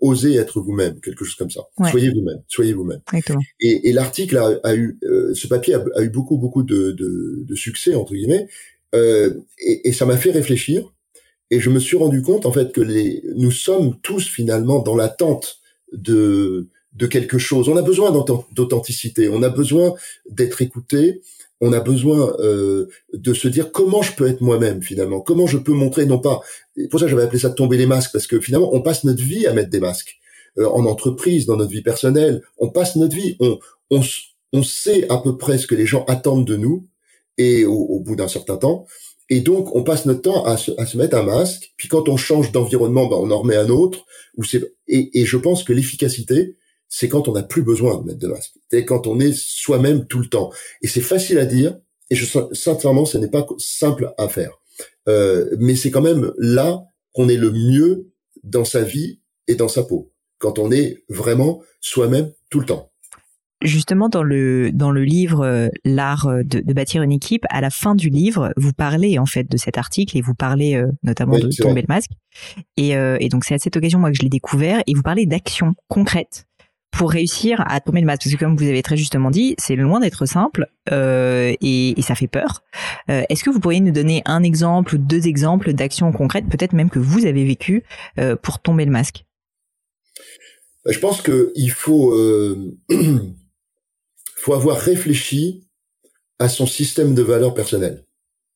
oser 0.00 0.34
être 0.34 0.60
vous-même", 0.60 1.00
quelque 1.00 1.24
chose 1.24 1.36
comme 1.36 1.50
ça. 1.50 1.62
Soyez 1.90 2.10
vous-même, 2.10 2.42
soyez 2.48 2.72
vous-même. 2.72 3.00
Et, 3.60 3.88
et 3.88 3.92
l'article 3.92 4.36
a, 4.36 4.58
a, 4.64 4.74
eu, 4.74 4.98
ce 5.34 5.46
papier 5.46 5.74
a, 5.74 6.02
eu 6.02 6.10
beaucoup 6.10 6.38
beaucoup 6.38 6.62
de, 6.62 6.92
de, 6.92 7.44
de 7.44 7.54
succès 7.54 7.94
entre 7.94 8.14
guillemets, 8.14 8.48
et, 8.94 9.88
et 9.88 9.92
ça 9.92 10.06
m'a 10.06 10.16
fait 10.16 10.30
réfléchir. 10.30 10.92
Et 11.50 11.60
je 11.60 11.70
me 11.70 11.78
suis 11.78 11.96
rendu 11.96 12.20
compte 12.22 12.44
en 12.44 12.52
fait 12.52 12.72
que 12.72 12.80
les, 12.80 13.22
nous 13.36 13.50
sommes 13.50 13.98
tous 14.02 14.28
finalement 14.28 14.80
dans 14.80 14.94
l'attente 14.94 15.60
de 15.92 16.68
de 16.98 17.06
quelque 17.06 17.38
chose. 17.38 17.68
On 17.68 17.76
a 17.76 17.82
besoin 17.82 18.10
d'authenticité, 18.52 19.28
on 19.28 19.42
a 19.42 19.48
besoin 19.48 19.94
d'être 20.28 20.60
écouté, 20.60 21.22
on 21.60 21.72
a 21.72 21.80
besoin 21.80 22.34
euh, 22.40 22.88
de 23.12 23.32
se 23.32 23.48
dire 23.48 23.70
comment 23.72 24.02
je 24.02 24.12
peux 24.12 24.26
être 24.26 24.40
moi-même 24.40 24.82
finalement, 24.82 25.20
comment 25.20 25.46
je 25.46 25.58
peux 25.58 25.72
montrer 25.72 26.06
non 26.06 26.18
pas. 26.18 26.40
Pour 26.90 27.00
ça 27.00 27.06
j'avais 27.06 27.22
appelé 27.22 27.38
ça 27.38 27.50
tomber 27.50 27.76
les 27.76 27.86
masques 27.86 28.12
parce 28.12 28.26
que 28.26 28.40
finalement 28.40 28.74
on 28.74 28.82
passe 28.82 29.04
notre 29.04 29.22
vie 29.22 29.46
à 29.46 29.52
mettre 29.52 29.70
des 29.70 29.80
masques 29.80 30.18
euh, 30.58 30.68
en 30.68 30.84
entreprise, 30.86 31.46
dans 31.46 31.56
notre 31.56 31.70
vie 31.70 31.82
personnelle, 31.82 32.42
on 32.58 32.70
passe 32.70 32.96
notre 32.96 33.14
vie, 33.14 33.36
on, 33.38 33.58
on, 33.90 34.02
on 34.52 34.62
sait 34.62 35.08
à 35.08 35.18
peu 35.18 35.36
près 35.36 35.58
ce 35.58 35.66
que 35.68 35.76
les 35.76 35.86
gens 35.86 36.04
attendent 36.06 36.46
de 36.46 36.56
nous 36.56 36.86
et 37.38 37.64
au, 37.64 38.00
bout 38.00 38.16
d'un 38.16 38.26
certain 38.26 38.56
temps. 38.56 38.86
Et 39.30 39.40
donc, 39.40 39.76
on 39.76 39.84
passe 39.84 40.06
notre 40.06 40.22
temps 40.22 40.44
à 40.44 40.56
se, 40.56 40.72
à 40.78 40.86
se 40.86 40.96
mettre 40.96 41.16
un 41.16 41.22
masque. 41.22 41.72
Puis 41.76 41.86
quand 41.86 42.08
on 42.08 42.16
change 42.16 42.50
d'environnement, 42.50 43.06
ben, 43.06 43.16
on 43.16 43.30
en 43.30 43.38
remet 43.38 43.54
un 43.54 43.68
autre. 43.68 44.06
Ou 44.36 44.42
c'est 44.42 44.74
et, 44.88 45.20
et 45.20 45.24
je 45.24 45.36
pense 45.36 45.62
que 45.62 45.72
l'efficacité, 45.72 46.56
c'est 46.88 47.08
quand 47.08 47.28
on 47.28 47.32
n'a 47.32 47.42
plus 47.42 47.62
besoin 47.62 48.00
de 48.00 48.06
mettre 48.06 48.18
de 48.18 48.28
masque. 48.28 48.54
C'est 48.70 48.84
quand 48.84 49.06
on 49.06 49.20
est 49.20 49.32
soi-même 49.34 50.06
tout 50.06 50.20
le 50.20 50.26
temps. 50.26 50.50
Et 50.82 50.88
c'est 50.88 51.00
facile 51.00 51.38
à 51.38 51.46
dire, 51.46 51.78
et 52.10 52.14
je 52.14 52.24
sincèrement, 52.52 53.04
ce 53.04 53.18
n'est 53.18 53.28
pas 53.28 53.46
simple 53.58 54.12
à 54.16 54.28
faire. 54.28 54.52
Euh, 55.08 55.54
mais 55.58 55.76
c'est 55.76 55.90
quand 55.90 56.02
même 56.02 56.32
là 56.38 56.84
qu'on 57.12 57.28
est 57.28 57.36
le 57.36 57.50
mieux 57.50 58.10
dans 58.42 58.64
sa 58.64 58.82
vie 58.82 59.20
et 59.46 59.54
dans 59.54 59.68
sa 59.68 59.82
peau, 59.82 60.12
quand 60.38 60.58
on 60.58 60.70
est 60.70 61.04
vraiment 61.08 61.62
soi-même 61.80 62.32
tout 62.50 62.60
le 62.60 62.66
temps. 62.66 62.90
Justement, 63.60 64.08
dans 64.08 64.22
le 64.22 64.70
dans 64.70 64.92
le 64.92 65.02
livre 65.02 65.44
euh, 65.44 65.68
L'art 65.84 66.28
de, 66.44 66.72
bâtir 66.72 67.02
une 67.02 67.10
équipe, 67.10 67.44
à 67.50 67.60
la 67.60 67.70
fin 67.70 67.96
du 67.96 68.08
livre, 68.08 68.52
vous 68.56 68.72
parlez 68.72 69.18
en 69.18 69.26
fait 69.26 69.50
de 69.50 69.56
cet 69.56 69.78
article 69.78 70.16
et 70.16 70.20
vous 70.20 70.34
parlez 70.34 70.76
euh, 70.76 70.86
notamment 71.02 71.36
de 71.38 71.48
tomber 71.48 71.80
le 71.80 71.88
masque. 71.88 72.12
Et, 72.76 72.90
et 72.90 73.28
donc 73.28 73.44
c'est 73.44 73.54
à 73.54 73.58
cette 73.58 73.76
occasion 73.76 73.98
moi 73.98 74.10
que 74.10 74.16
je 74.16 74.22
l'ai 74.22 74.28
découvert 74.28 74.80
et 74.86 74.94
vous 74.94 75.02
parlez 75.02 75.26
d'actions 75.26 75.74
concrètes 75.88 76.46
pour 76.90 77.10
réussir 77.10 77.62
à 77.66 77.80
tomber 77.80 78.00
le 78.00 78.06
masque. 78.06 78.22
Parce 78.24 78.34
que 78.34 78.40
comme 78.40 78.56
vous 78.56 78.68
avez 78.68 78.82
très 78.82 78.96
justement 78.96 79.30
dit, 79.30 79.54
c'est 79.58 79.76
loin 79.76 80.00
d'être 80.00 80.26
simple 80.26 80.66
euh, 80.90 81.54
et, 81.60 81.94
ça 82.02 82.14
fait 82.14 82.28
peur. 82.28 82.62
Euh, 83.10 83.22
est-ce 83.28 83.44
que 83.44 83.50
vous 83.50 83.60
pourriez 83.60 83.80
nous 83.80 83.92
donner 83.92 84.22
un 84.24 84.42
exemple 84.42 84.94
ou 84.94 84.98
deux 84.98 85.26
exemples 85.26 85.72
d'actions 85.72 86.10
concrètes, 86.12 86.48
peut-être 86.48 86.72
même 86.72 86.90
que 86.90 86.98
vous 86.98 87.26
avez 87.26 87.44
vécu 87.44 87.84
euh, 88.18 88.36
pour 88.36 88.60
tomber 88.60 88.84
le 88.84 88.90
masque? 88.90 89.24
Bah, 90.84 90.92
Je 90.92 90.98
pense 90.98 91.22
qu'il 91.22 91.70
faut, 91.70 92.16
faut 94.36 94.54
avoir 94.54 94.78
réfléchi 94.78 95.68
à 96.38 96.48
son 96.48 96.66
système 96.66 97.14
de 97.14 97.22
valeurs 97.22 97.54
personnelles. 97.54 98.04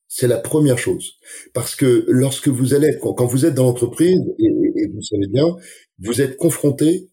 C'est 0.09 0.29
la 0.29 0.39
première 0.39 0.79
chose. 0.79 1.15
Parce 1.55 1.75
que 1.75 2.05
lorsque 2.09 2.49
vous 2.49 2.75
allez, 2.75 2.99
quand 3.01 3.27
vous 3.27 3.47
êtes 3.47 3.55
dans 3.55 3.65
l'entreprise, 3.65 4.21
et, 4.39 4.89
vous 4.93 5.03
savez 5.03 5.27
bien, 5.29 5.57
vous 6.01 6.21
êtes 6.21 6.37
confronté 6.37 7.09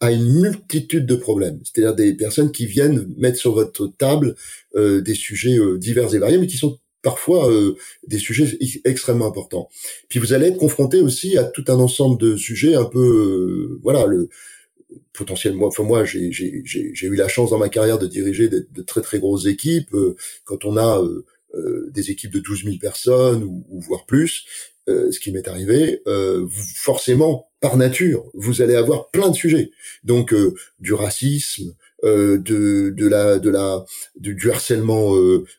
à 0.00 0.12
une 0.12 0.40
multitude 0.40 1.06
de 1.06 1.16
problèmes. 1.16 1.60
C'est-à-dire 1.64 1.94
des 1.94 2.14
personnes 2.14 2.52
qui 2.52 2.66
viennent 2.66 3.12
mettre 3.16 3.38
sur 3.38 3.52
votre 3.52 3.86
table 3.86 4.36
euh, 4.76 5.00
des 5.00 5.14
sujets 5.14 5.58
euh, 5.58 5.78
divers 5.78 6.14
et 6.14 6.18
variés, 6.18 6.38
mais 6.38 6.46
qui 6.46 6.56
sont 6.56 6.78
parfois 7.02 7.50
euh, 7.50 7.76
des 8.06 8.18
sujets 8.18 8.58
extrêmement 8.84 9.26
importants. 9.26 9.68
Puis 10.08 10.18
vous 10.18 10.32
allez 10.32 10.46
être 10.46 10.58
confronté 10.58 11.00
aussi 11.00 11.38
à 11.38 11.44
tout 11.44 11.64
un 11.68 11.76
ensemble 11.76 12.20
de 12.20 12.36
sujets 12.36 12.74
un 12.74 12.84
peu, 12.84 13.78
voilà, 13.82 14.06
le 14.06 14.28
potentiellement, 15.12 15.66
enfin 15.66 15.82
moi 15.82 16.04
j'ai 16.04 16.30
eu 16.30 17.14
la 17.16 17.28
chance 17.28 17.50
dans 17.50 17.58
ma 17.58 17.68
carrière 17.68 17.98
de 17.98 18.06
diriger 18.06 18.48
de, 18.48 18.82
très 18.86 19.00
très 19.00 19.18
grosses 19.18 19.46
équipes. 19.46 19.94
quand 20.44 20.64
on 20.64 20.76
a 20.76 21.02
euh, 21.54 21.88
des 21.90 22.10
équipes 22.10 22.32
de 22.32 22.40
12 22.40 22.64
000 22.64 22.76
personnes 22.76 23.42
ou, 23.42 23.80
voire 23.80 24.04
plus, 24.04 24.44
euh, 24.88 25.10
ce 25.10 25.18
qui 25.18 25.32
m'est 25.32 25.48
arrivé, 25.48 26.02
euh, 26.06 26.46
forcément, 26.50 27.47
par 27.60 27.76
nature, 27.76 28.24
vous 28.34 28.62
allez 28.62 28.74
avoir 28.74 29.10
plein 29.10 29.30
de 29.30 29.34
sujets. 29.34 29.70
Donc 30.04 30.34
du 30.78 30.92
racisme, 30.92 31.74
de, 32.04 32.38
de 32.38 33.08
la 33.08 33.38
de 33.38 33.50
la 33.50 33.84
du, 34.16 34.50
harcèlement 34.50 35.14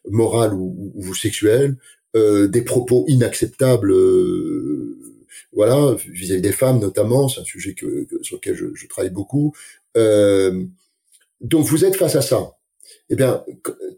moral 0.08 0.54
ou, 0.54 0.94
ou 0.96 1.14
sexuel, 1.14 1.76
des 2.16 2.62
propos 2.62 3.06
inacceptables 3.08 3.94
voilà 5.52 5.96
vis-à-vis 6.08 6.42
des 6.42 6.52
femmes 6.52 6.80
notamment 6.80 7.28
c'est 7.28 7.42
un 7.42 7.46
sujet 7.46 7.74
que, 7.74 8.08
sur 8.22 8.38
lequel 8.38 8.56
je, 8.56 8.68
je 8.74 8.88
travaille 8.88 9.10
beaucoup 9.10 9.54
donc 9.96 11.66
vous 11.66 11.84
êtes 11.84 11.98
face 11.98 12.16
à 12.16 12.22
ça 12.22 12.60
eh 13.10 13.16
bien, 13.16 13.44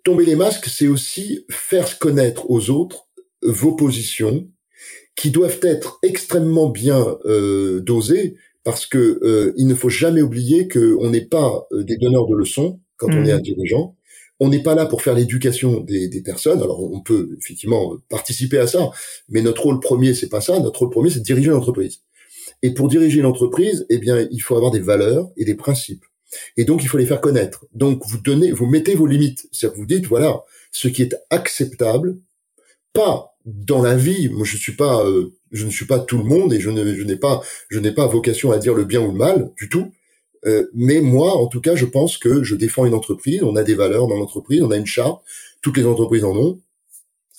tomber 0.04 0.26
les 0.26 0.36
masques, 0.36 0.68
c'est 0.68 0.88
aussi 0.88 1.46
faire 1.50 2.00
connaître 2.00 2.50
aux 2.50 2.70
autres 2.70 3.08
vos 3.42 3.74
positions, 3.74 4.48
qui 5.16 5.32
doivent 5.32 5.60
être 5.62 6.00
extrêmement 6.04 6.70
bien 6.70 7.18
euh, 7.26 7.80
dosées, 7.82 8.36
parce 8.64 8.86
que 8.86 9.20
euh, 9.24 9.54
il 9.58 9.68
ne 9.68 9.76
faut 9.76 9.90
jamais 9.90 10.22
oublier 10.22 10.68
qu'on 10.68 11.10
n'est 11.10 11.26
pas 11.26 11.68
euh, 11.72 11.84
des 11.84 11.98
donneurs 11.98 12.28
de 12.28 12.36
leçons 12.36 12.80
quand 12.98 13.08
on 13.08 13.26
est 13.26 13.34
mmh. 13.34 13.38
un 13.38 13.40
dirigeant. 13.40 13.96
On 14.40 14.50
n'est 14.50 14.64
pas 14.64 14.74
là 14.74 14.86
pour 14.86 15.02
faire 15.02 15.14
l'éducation 15.14 15.82
des, 15.82 16.08
des, 16.08 16.22
personnes. 16.22 16.62
Alors, 16.62 16.82
on 16.92 17.02
peut 17.02 17.38
effectivement 17.40 17.96
participer 18.10 18.58
à 18.58 18.66
ça, 18.66 18.90
mais 19.30 19.42
notre 19.42 19.64
rôle 19.64 19.80
premier, 19.80 20.16
c'est 20.16 20.30
pas 20.30 20.42
ça. 20.42 20.60
Notre 20.60 20.80
rôle 20.80 20.90
premier, 20.90 21.12
c'est 21.12 21.20
de 21.20 21.24
diriger 21.24 21.52
l'entreprise. 21.52 22.02
Et 22.64 22.74
pour 22.74 22.88
diriger 22.88 23.22
l'entreprise, 23.22 23.86
eh 23.90 23.98
bien, 24.00 24.28
il 24.32 24.40
faut 24.40 24.56
avoir 24.56 24.72
des 24.72 24.80
valeurs 24.80 25.30
et 25.38 25.46
des 25.46 25.56
principes. 25.56 26.06
Et 26.58 26.66
donc, 26.66 26.84
il 26.84 26.88
faut 26.88 26.98
les 26.98 27.06
faire 27.06 27.22
connaître. 27.22 27.66
Donc, 27.74 28.02
vous 28.08 28.18
donnez, 28.18 28.52
vous 28.52 28.66
mettez 28.66 28.96
vos 28.96 29.08
limites. 29.08 29.48
C'est-à-dire 29.52 29.76
que 29.76 29.80
vous 29.80 29.86
dites, 29.86 30.08
voilà, 30.08 30.44
ce 30.72 30.88
qui 30.88 31.04
est 31.04 31.16
acceptable, 31.30 32.18
pas 32.94 33.31
dans 33.46 33.82
la 33.82 33.96
vie. 33.96 34.30
Moi, 34.30 34.46
je 34.46 34.58
suis 34.58 34.76
pas, 34.76 35.06
euh, 35.06 35.34
je 35.52 35.66
ne 35.66 35.72
suis 35.72 35.86
pas 35.86 36.00
tout 36.00 36.18
le 36.18 36.24
monde 36.24 36.54
et 36.54 36.60
je 36.60 36.70
ne, 36.70 36.96
je 36.96 37.04
n'ai 37.04 37.16
pas, 37.16 37.42
je 37.70 37.80
n'ai 37.80 37.92
pas 37.92 38.08
vocation 38.08 38.52
à 38.52 38.58
dire 38.58 38.74
le 38.74 38.86
bien 38.86 39.02
ou 39.02 39.12
le 39.12 39.18
mal 39.18 39.52
du 39.58 39.70
tout. 39.70 39.92
Euh, 40.46 40.68
mais 40.74 41.02
moi, 41.02 41.36
en 41.38 41.48
tout 41.48 41.62
cas, 41.62 41.76
je 41.76 41.86
pense 41.86 42.18
que 42.18 42.44
je 42.44 42.56
défends 42.56 42.86
une 42.86 42.94
entreprise. 42.94 43.44
On 43.44 43.56
a 43.56 43.64
des 43.64 43.76
valeurs 43.76 44.08
dans 44.08 44.18
l'entreprise, 44.18 44.62
on 44.62 44.72
a 44.72 44.78
une 44.78 44.86
charte. 44.86 45.22
Toutes 45.62 45.78
les 45.78 45.86
entreprises 45.86 46.24
en 46.24 46.36
ont, 46.36 46.60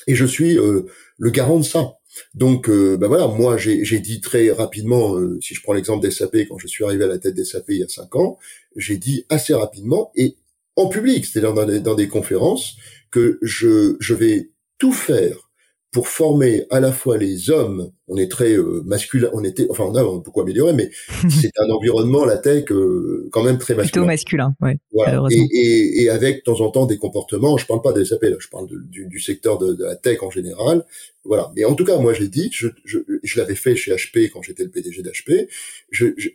et 0.07 0.15
je 0.15 0.25
suis 0.25 0.59
euh, 0.59 0.87
le 1.19 1.31
garant 1.31 1.59
de 1.59 1.65
ça. 1.65 1.95
Donc, 2.35 2.69
euh, 2.69 2.97
ben 2.99 3.09
voilà, 3.09 3.27
moi 3.27 3.57
j'ai 3.57 4.01
dit 4.01 4.21
très 4.21 4.51
rapidement, 4.51 5.17
euh, 5.17 5.39
si 5.41 5.55
je 5.55 5.63
prends 5.63 5.73
l'exemple 5.73 6.03
des 6.03 6.11
SAP, 6.11 6.37
quand 6.49 6.59
je 6.59 6.67
suis 6.67 6.85
arrivé 6.85 7.05
à 7.05 7.07
la 7.07 7.19
tête 7.19 7.35
des 7.35 7.45
SAP 7.45 7.65
il 7.69 7.79
y 7.79 7.83
a 7.83 7.89
cinq 7.89 8.15
ans, 8.17 8.39
j'ai 8.77 8.99
dit 8.99 9.25
assez 9.31 9.55
rapidement 9.55 10.13
et 10.15 10.37
en 10.77 10.89
public, 10.89 11.25
c'est-à-dire 11.25 11.55
dans, 11.55 11.81
dans, 11.81 11.95
des 11.95 12.09
conférences, 12.09 12.77
que 13.11 13.39
je, 13.43 13.97
je 14.01 14.15
vais 14.15 14.51
tout 14.79 14.93
faire 14.93 15.51
pour 15.93 16.09
former 16.09 16.65
à 16.71 16.81
la 16.81 16.91
fois 16.91 17.19
les 17.19 17.51
hommes, 17.51 17.93
on 18.09 18.17
est 18.17 18.31
très 18.31 18.55
euh, 18.57 18.83
masculin, 18.87 19.29
on 19.35 19.45
était, 19.45 19.67
enfin 19.71 19.85
on 19.85 19.95
a 19.95 20.03
beaucoup 20.03 20.41
amélioré, 20.41 20.73
mais 20.73 20.91
c'est 21.29 21.53
un 21.59 21.69
environnement 21.69 22.25
la 22.25 22.39
tech 22.39 22.65
euh, 22.71 23.29
quand 23.31 23.43
même 23.43 23.59
très 23.59 23.75
masculin. 23.75 23.93
Plutôt 23.93 24.07
masculin, 24.07 24.55
ouais. 24.63 24.79
Voilà. 24.93 25.23
Et, 25.31 25.37
et, 25.37 26.03
et, 26.03 26.11
avec 26.11 26.39
de 26.39 26.43
temps 26.43 26.61
en 26.63 26.71
temps 26.71 26.87
des 26.87 26.97
comportements. 26.97 27.59
Je 27.59 27.67
parle 27.67 27.83
pas 27.83 27.93
des 27.93 28.07
SAP, 28.07 28.23
là, 28.23 28.37
je 28.39 28.49
parle 28.49 28.69
du, 28.69 29.07
du, 29.07 29.21
secteur 29.21 29.59
de, 29.59 29.75
de, 29.75 29.85
la 29.85 29.97
tech 29.97 30.23
en 30.23 30.31
général. 30.31 30.85
Voilà. 31.25 31.53
Mais 31.55 31.67
en 31.67 31.75
tout 31.75 31.85
cas, 31.85 31.99
moi 31.99 32.15
j'ai 32.15 32.29
dit, 32.29 32.49
je, 32.53 32.69
je, 32.87 32.99
je 33.23 33.39
l'avais 33.39 33.55
fait 33.55 33.77
chez 33.77 33.93
HP 33.93 34.31
quand 34.31 34.41
j'étais 34.41 34.65
le 34.65 34.71
PDG 34.71 35.03
d'HP. 35.03 35.49
Je, 35.91 36.07
je, 36.17 36.31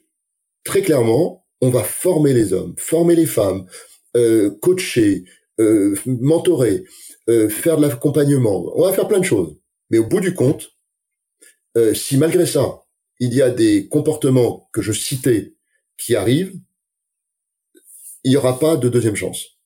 très 0.64 0.82
clairement, 0.82 1.46
on 1.62 1.70
va 1.70 1.84
former 1.84 2.34
les 2.34 2.54
hommes, 2.54 2.76
former 2.78 3.16
les 3.16 3.26
femmes, 3.26 3.66
euh, 4.16 4.52
coacher, 4.62 5.24
euh, 5.60 5.96
mentorer. 6.06 6.84
Euh, 7.30 7.50
faire 7.50 7.76
de 7.76 7.82
l'accompagnement, 7.82 8.72
on 8.76 8.84
va 8.84 8.94
faire 8.94 9.08
plein 9.08 9.20
de 9.20 9.26
choses. 9.26 9.58
Mais 9.90 9.98
au 9.98 10.06
bout 10.06 10.22
du 10.22 10.34
compte, 10.34 10.70
euh, 11.76 11.94
si 11.94 12.18
malgré 12.18 12.46
ça, 12.46 12.84
il 13.20 13.34
y 13.34 13.42
a 13.42 13.50
des 13.50 13.90
comportements 13.90 14.70
que 14.72 14.82
je 14.82 14.94
citais 14.94 15.56
qui 15.98 16.16
arrivent, 16.16 16.58
il 18.24 18.32
n'y 18.32 18.38
aura 18.38 18.60
pas 18.60 18.78
de 18.78 18.88
deuxième 18.88 19.16
chance. 19.16 19.58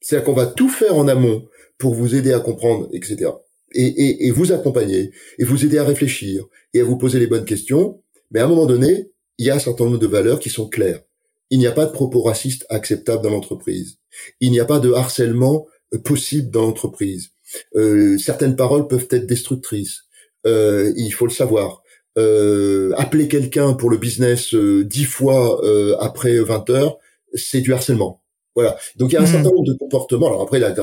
C'est-à-dire 0.00 0.24
qu'on 0.24 0.32
va 0.32 0.46
tout 0.46 0.70
faire 0.70 0.96
en 0.96 1.06
amont 1.06 1.46
pour 1.78 1.94
vous 1.94 2.14
aider 2.14 2.32
à 2.32 2.40
comprendre, 2.40 2.88
etc. 2.92 3.30
Et, 3.72 3.84
et, 3.84 4.26
et, 4.26 4.30
vous 4.30 4.52
accompagner, 4.52 5.12
et 5.38 5.44
vous 5.44 5.64
aider 5.64 5.78
à 5.78 5.84
réfléchir, 5.84 6.44
et 6.72 6.80
à 6.80 6.84
vous 6.84 6.96
poser 6.96 7.18
les 7.18 7.26
bonnes 7.26 7.44
questions. 7.44 8.02
Mais 8.30 8.40
à 8.40 8.44
un 8.46 8.48
moment 8.48 8.66
donné, 8.66 9.10
il 9.38 9.46
y 9.46 9.50
a 9.50 9.54
un 9.54 9.60
certain 9.60 9.84
nombre 9.84 9.98
de 9.98 10.06
valeurs 10.06 10.40
qui 10.40 10.50
sont 10.50 10.68
claires. 10.68 11.02
Il 11.50 11.58
n'y 11.58 11.66
a 11.66 11.72
pas 11.72 11.86
de 11.86 11.92
propos 11.92 12.22
racistes 12.22 12.64
acceptables 12.68 13.22
dans 13.22 13.30
l'entreprise. 13.30 13.98
Il 14.40 14.50
n'y 14.50 14.60
a 14.60 14.64
pas 14.64 14.80
de 14.80 14.92
harcèlement 14.92 15.66
possible 15.98 16.50
dans 16.50 16.62
l'entreprise. 16.62 17.30
Euh, 17.74 18.18
certaines 18.18 18.56
paroles 18.56 18.86
peuvent 18.88 19.08
être 19.10 19.26
destructrices. 19.26 20.04
Euh, 20.46 20.92
il 20.96 21.10
faut 21.10 21.26
le 21.26 21.32
savoir. 21.32 21.82
Euh, 22.18 22.92
appeler 22.96 23.28
quelqu'un 23.28 23.72
pour 23.74 23.88
le 23.88 23.96
business 23.96 24.52
euh, 24.54 24.84
dix 24.84 25.04
fois 25.04 25.64
euh, 25.64 25.96
après 26.00 26.38
20 26.38 26.68
heures, 26.70 26.98
c'est 27.34 27.60
du 27.60 27.72
harcèlement. 27.72 28.20
Voilà. 28.56 28.76
Donc 28.96 29.12
il 29.12 29.14
y 29.14 29.16
a 29.16 29.20
un 29.20 29.24
hmm. 29.24 29.26
certain 29.28 29.50
nombre 29.50 29.64
de 29.64 29.74
comportements. 29.74 30.26
Alors 30.26 30.42
après, 30.42 30.58
la, 30.58 30.74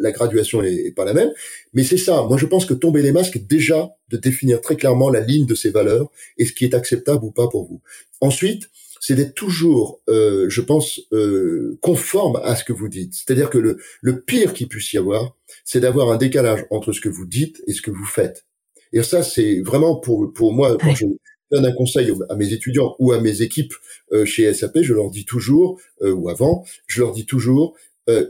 la 0.00 0.12
graduation 0.12 0.62
est, 0.62 0.94
pas 0.94 1.06
la 1.06 1.14
même, 1.14 1.32
mais 1.72 1.82
c'est 1.82 1.96
ça. 1.96 2.22
Moi, 2.28 2.36
je 2.36 2.44
pense 2.44 2.66
que 2.66 2.74
tomber 2.74 3.00
les 3.00 3.10
masques, 3.10 3.38
déjà 3.46 3.90
de 4.10 4.18
définir 4.18 4.60
très 4.60 4.76
clairement 4.76 5.08
la 5.08 5.20
ligne 5.20 5.46
de 5.46 5.54
ces 5.54 5.70
valeurs 5.70 6.10
et 6.36 6.44
ce 6.44 6.52
qui 6.52 6.66
est 6.66 6.74
acceptable 6.74 7.24
ou 7.24 7.30
pas 7.30 7.48
pour 7.48 7.66
vous. 7.66 7.80
Ensuite, 8.20 8.68
c'est 9.06 9.14
d'être 9.14 9.34
toujours, 9.34 10.00
euh, 10.08 10.46
je 10.48 10.60
pense, 10.60 11.00
euh, 11.12 11.78
conforme 11.80 12.40
à 12.42 12.56
ce 12.56 12.64
que 12.64 12.72
vous 12.72 12.88
dites. 12.88 13.14
C'est-à-dire 13.14 13.50
que 13.50 13.58
le, 13.58 13.78
le 14.00 14.20
pire 14.20 14.52
qu'il 14.52 14.66
puisse 14.66 14.92
y 14.94 14.98
avoir, 14.98 15.36
c'est 15.64 15.78
d'avoir 15.78 16.10
un 16.10 16.16
décalage 16.16 16.66
entre 16.70 16.90
ce 16.90 17.00
que 17.00 17.08
vous 17.08 17.24
dites 17.24 17.62
et 17.68 17.72
ce 17.72 17.82
que 17.82 17.92
vous 17.92 18.04
faites. 18.04 18.46
Et 18.92 19.04
ça, 19.04 19.22
c'est 19.22 19.60
vraiment 19.60 19.94
pour 19.94 20.32
pour 20.32 20.52
moi 20.52 20.76
quand 20.80 20.92
je 20.92 21.06
donne 21.52 21.66
un 21.66 21.72
conseil 21.72 22.12
à 22.28 22.34
mes 22.34 22.52
étudiants 22.52 22.96
ou 22.98 23.12
à 23.12 23.20
mes 23.20 23.42
équipes 23.42 23.74
euh, 24.10 24.24
chez 24.24 24.52
SAP, 24.52 24.78
je 24.82 24.92
leur 24.92 25.08
dis 25.12 25.24
toujours 25.24 25.80
ou 26.02 26.28
avant, 26.28 26.64
je 26.88 27.00
leur 27.00 27.12
dis 27.12 27.26
toujours 27.26 27.76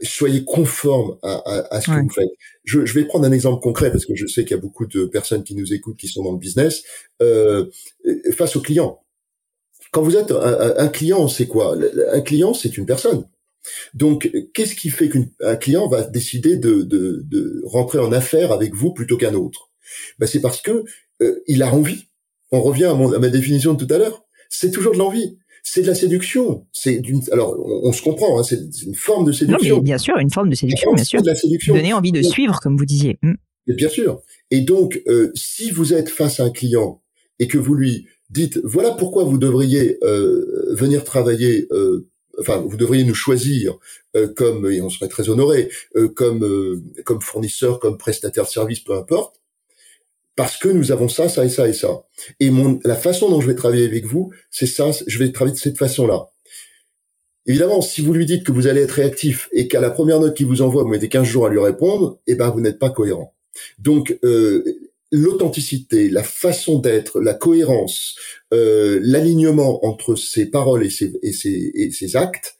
soyez 0.02 0.44
conformes 0.44 1.16
à, 1.22 1.36
à, 1.36 1.74
à 1.74 1.80
ce 1.80 1.86
que 1.86 2.02
vous 2.02 2.10
faites. 2.10 2.30
Je, 2.64 2.84
je, 2.84 2.94
vais 2.94 3.04
prendre 3.06 3.26
un 3.26 3.32
exemple 3.32 3.62
concret 3.62 3.90
parce 3.90 4.04
que 4.04 4.14
je 4.14 4.26
sais 4.26 4.44
qu'il 4.44 4.56
y 4.56 4.58
a 4.58 4.62
beaucoup 4.62 4.86
de 4.86 5.06
personnes 5.06 5.42
qui 5.42 5.54
nous 5.54 5.72
écoutent 5.72 5.96
qui 5.96 6.08
sont 6.08 6.22
dans 6.22 6.32
le 6.32 6.38
business. 6.38 6.82
face 8.32 8.56
aux 8.56 8.60
clients, 8.60 9.00
quand 9.92 10.02
vous 10.02 10.16
êtes 10.16 10.30
un, 10.32 10.88
client, 10.88 11.28
c'est 11.28 11.46
quoi? 11.46 11.76
Un 12.12 12.20
client, 12.20 12.54
c'est 12.54 12.76
une 12.76 12.86
personne. 12.86 13.26
Donc, 13.94 14.30
qu'est-ce 14.54 14.74
qui 14.74 14.90
fait 14.90 15.08
qu'un 15.08 15.56
client 15.56 15.88
va 15.88 16.02
décider 16.02 16.56
de, 16.56 16.82
de, 16.82 17.62
rentrer 17.64 17.98
en 17.98 18.12
affaire 18.12 18.52
avec 18.52 18.74
vous 18.74 18.92
plutôt 18.92 19.16
qu'un 19.16 19.34
autre? 19.34 19.70
Ben, 20.18 20.26
C'est 20.26 20.40
parce 20.40 20.60
que 20.60 20.84
euh, 21.22 21.42
il 21.46 21.62
a 21.62 21.72
envie. 21.72 22.06
On 22.52 22.60
revient 22.60 22.84
à, 22.84 22.94
ma 22.94 23.28
définition 23.28 23.74
de 23.74 23.84
tout 23.84 23.92
à 23.92 23.98
l'heure. 23.98 24.24
C'est 24.48 24.70
toujours 24.70 24.92
de 24.92 24.98
l'envie. 24.98 25.38
C'est 25.62 25.82
de 25.82 25.88
la 25.88 25.94
séduction. 25.94 26.66
C'est 26.72 27.00
d'une. 27.00 27.22
Alors, 27.32 27.56
on, 27.58 27.92
se 27.92 28.02
comprend. 28.02 28.38
Hein, 28.38 28.44
c'est 28.44 28.60
une 28.84 28.94
forme 28.94 29.24
de 29.24 29.32
séduction. 29.32 29.76
Non, 29.76 29.76
mais 29.76 29.82
bien 29.82 29.98
sûr, 29.98 30.16
une 30.18 30.30
forme 30.30 30.50
de 30.50 30.54
séduction, 30.54 30.92
bien 30.92 31.04
sûr. 31.04 31.22
De 31.22 31.26
la 31.28 31.34
séduction. 31.34 31.74
Donner 31.74 31.92
envie 31.92 32.12
de 32.12 32.22
suivre, 32.22 32.60
comme 32.60 32.76
vous 32.76 32.84
disiez. 32.84 33.18
Hmm. 33.22 33.34
bien 33.66 33.88
sûr. 33.88 34.22
Et 34.50 34.60
donc, 34.60 35.02
euh, 35.08 35.32
si 35.34 35.70
vous 35.70 35.92
êtes 35.92 36.08
face 36.08 36.38
à 36.38 36.44
un 36.44 36.50
client 36.50 37.02
et 37.40 37.48
que 37.48 37.58
vous 37.58 37.74
lui 37.74 38.06
dites 38.30 38.58
voilà 38.64 38.92
pourquoi 38.92 39.24
vous 39.24 39.38
devriez 39.38 39.98
euh, 40.02 40.74
venir 40.74 41.04
travailler 41.04 41.68
euh, 41.72 42.06
enfin 42.40 42.58
vous 42.58 42.76
devriez 42.76 43.04
nous 43.04 43.14
choisir 43.14 43.78
euh, 44.16 44.28
comme 44.28 44.70
et 44.70 44.80
on 44.80 44.90
serait 44.90 45.08
très 45.08 45.28
honoré 45.28 45.70
comme 46.14 46.82
comme 47.04 47.20
fournisseur 47.20 47.78
comme 47.78 47.98
prestataire 47.98 48.44
de 48.44 48.48
service 48.48 48.80
peu 48.80 48.94
importe 48.94 49.40
parce 50.34 50.58
que 50.58 50.68
nous 50.68 50.92
avons 50.92 51.08
ça 51.08 51.28
ça 51.28 51.44
et 51.44 51.48
ça 51.48 51.68
et 51.68 51.72
ça 51.72 52.04
et 52.40 52.50
mon 52.50 52.80
la 52.84 52.96
façon 52.96 53.30
dont 53.30 53.40
je 53.40 53.46
vais 53.46 53.54
travailler 53.54 53.86
avec 53.86 54.04
vous 54.04 54.32
c'est 54.50 54.66
ça 54.66 54.90
je 55.06 55.18
vais 55.18 55.30
travailler 55.32 55.54
de 55.54 55.60
cette 55.60 55.78
façon 55.78 56.06
là 56.06 56.26
Évidemment, 57.48 57.80
si 57.80 58.00
vous 58.00 58.12
lui 58.12 58.26
dites 58.26 58.42
que 58.42 58.50
vous 58.50 58.66
allez 58.66 58.80
être 58.80 58.90
réactif 58.90 59.48
et 59.52 59.68
qu'à 59.68 59.80
la 59.80 59.90
première 59.90 60.18
note 60.18 60.36
qu'il 60.36 60.46
vous 60.46 60.62
envoie, 60.62 60.82
vous 60.82 60.88
mettez 60.88 61.08
15 61.08 61.24
jours 61.24 61.46
à 61.46 61.48
lui 61.48 61.60
répondre, 61.60 62.18
eh 62.26 62.34
ben 62.34 62.50
vous 62.50 62.60
n'êtes 62.60 62.80
pas 62.80 62.90
cohérent. 62.90 63.36
Donc, 63.78 64.18
l'authenticité, 65.12 66.10
la 66.10 66.22
façon 66.22 66.78
d'être, 66.78 67.20
la 67.20 67.34
cohérence, 67.34 68.16
euh, 68.52 68.98
l'alignement 69.02 69.84
entre 69.86 70.14
ses 70.16 70.46
paroles 70.46 70.84
et 70.84 70.90
ses, 70.90 71.12
et 71.22 71.32
ses, 71.32 71.72
et 71.74 71.90
ses 71.90 72.16
actes, 72.16 72.56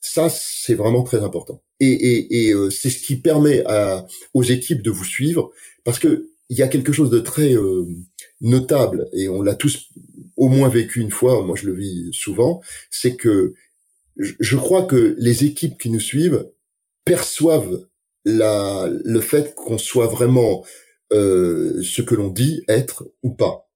Ça, 0.00 0.28
c'est 0.30 0.76
vraiment 0.76 1.02
très 1.02 1.22
important. 1.22 1.62
Et, 1.80 1.88
et, 1.88 2.48
et 2.48 2.52
euh, 2.54 2.70
c'est 2.70 2.90
ce 2.90 3.00
qui 3.04 3.16
permet 3.16 3.64
à, 3.66 4.06
aux 4.34 4.44
équipes 4.44 4.82
de 4.82 4.90
vous 4.90 5.04
suivre, 5.04 5.50
parce 5.84 5.98
que 5.98 6.28
il 6.48 6.56
y 6.56 6.62
a 6.62 6.68
quelque 6.68 6.92
chose 6.92 7.10
de 7.10 7.18
très 7.18 7.54
euh, 7.54 7.86
notable, 8.40 9.08
et 9.12 9.28
on 9.28 9.42
l'a 9.42 9.56
tous 9.56 9.90
au 10.36 10.48
moins 10.48 10.68
vécu 10.68 11.00
une 11.00 11.10
fois, 11.10 11.42
moi 11.44 11.56
je 11.56 11.66
le 11.66 11.74
vis 11.74 12.08
souvent, 12.12 12.60
c'est 12.90 13.16
que 13.16 13.54
je 14.16 14.56
crois 14.56 14.84
que 14.84 15.16
les 15.18 15.44
équipes 15.44 15.76
qui 15.78 15.90
nous 15.90 16.00
suivent 16.00 16.46
perçoivent 17.04 17.86
la, 18.24 18.88
le 19.04 19.20
fait 19.20 19.54
qu'on 19.54 19.78
soit 19.78 20.06
vraiment 20.06 20.64
ce 21.10 22.02
que 22.02 22.14
l'on 22.14 22.30
dit 22.30 22.62
être 22.68 23.04
ou 23.22 23.30
pas. 23.30 23.66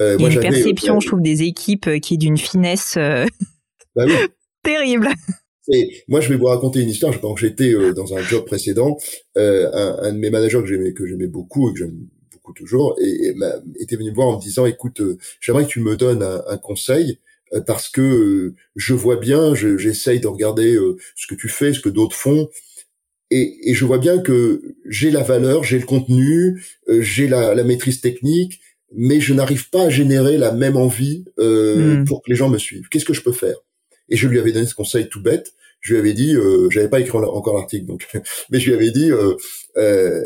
Euh, 0.00 0.18
a 0.18 0.28
une 0.30 0.40
perception, 0.40 1.00
je 1.00 1.06
trouve, 1.06 1.22
des 1.22 1.42
équipes 1.42 1.86
euh, 1.86 1.98
qui 1.98 2.14
est 2.14 2.18
d'une 2.18 2.38
finesse 2.38 2.94
euh, 2.96 3.26
bah 3.96 4.04
oui. 4.06 4.14
terrible. 4.62 5.08
Et 5.68 6.02
moi, 6.08 6.20
je 6.20 6.28
vais 6.28 6.36
vous 6.36 6.46
raconter 6.46 6.80
une 6.80 6.88
histoire. 6.88 7.18
Quand 7.20 7.36
j'étais 7.36 7.72
dans 7.94 8.14
un 8.14 8.22
job 8.22 8.44
précédent, 8.44 8.96
un, 9.36 9.96
un, 10.02 10.12
de 10.12 10.18
mes 10.18 10.30
managers 10.30 10.60
que 10.60 10.66
j'aimais, 10.66 10.92
que 10.92 11.06
j'aimais 11.06 11.28
beaucoup 11.28 11.70
et 11.70 11.72
que 11.72 11.78
j'aime 11.78 12.08
beaucoup 12.32 12.52
toujours, 12.52 12.96
et, 13.00 13.28
et 13.28 13.34
était 13.78 13.94
venu 13.94 14.10
me 14.10 14.14
voir 14.14 14.28
en 14.28 14.36
me 14.38 14.42
disant 14.42 14.66
"Écoute, 14.66 15.00
j'aimerais 15.40 15.64
que 15.64 15.70
tu 15.70 15.80
me 15.80 15.96
donnes 15.96 16.22
un, 16.24 16.42
un 16.48 16.58
conseil 16.58 17.20
parce 17.66 17.88
que 17.88 18.54
je 18.74 18.94
vois 18.94 19.16
bien, 19.16 19.54
j'essaye 19.54 20.18
de 20.18 20.26
regarder 20.26 20.76
ce 21.14 21.26
que 21.28 21.36
tu 21.36 21.48
fais, 21.48 21.72
ce 21.72 21.80
que 21.80 21.90
d'autres 21.90 22.16
font, 22.16 22.48
et, 23.34 23.70
et, 23.70 23.74
je 23.74 23.84
vois 23.84 23.98
bien 23.98 24.18
que 24.18 24.60
j'ai 24.88 25.10
la 25.10 25.22
valeur, 25.22 25.64
j'ai 25.64 25.78
le 25.78 25.86
contenu, 25.86 26.62
j'ai 26.88 27.28
la, 27.28 27.54
la 27.54 27.64
maîtrise 27.64 28.00
technique, 28.00 28.60
mais 28.94 29.20
je 29.20 29.34
n'arrive 29.34 29.70
pas 29.70 29.84
à 29.84 29.88
générer 29.88 30.38
la 30.38 30.52
même 30.52 30.76
envie 30.76 31.24
euh, 31.38 32.00
hmm. 32.00 32.04
pour 32.04 32.22
que 32.22 32.30
les 32.30 32.36
gens 32.36 32.48
me 32.48 32.58
suivent. 32.58 32.88
Qu'est-ce 32.90 33.04
que 33.04 33.14
je 33.14 33.22
peux 33.22 33.32
faire? 33.32 33.56
Et 34.08 34.16
je 34.16 34.28
lui 34.28 34.38
avais 34.38 34.52
donné 34.52 34.66
ce 34.66 34.74
conseil 34.74 35.08
tout 35.08 35.22
bête. 35.22 35.54
Je 35.80 35.94
lui 35.94 36.00
avais 36.00 36.12
dit, 36.12 36.34
euh, 36.34 36.68
j'avais 36.70 36.88
pas 36.88 37.00
écrit 37.00 37.18
encore 37.18 37.56
l'article, 37.56 37.86
donc, 37.86 38.06
mais 38.50 38.60
je 38.60 38.66
lui 38.70 38.74
avais 38.74 38.90
dit, 38.90 39.10
euh, 39.10 39.34
euh, 39.76 40.22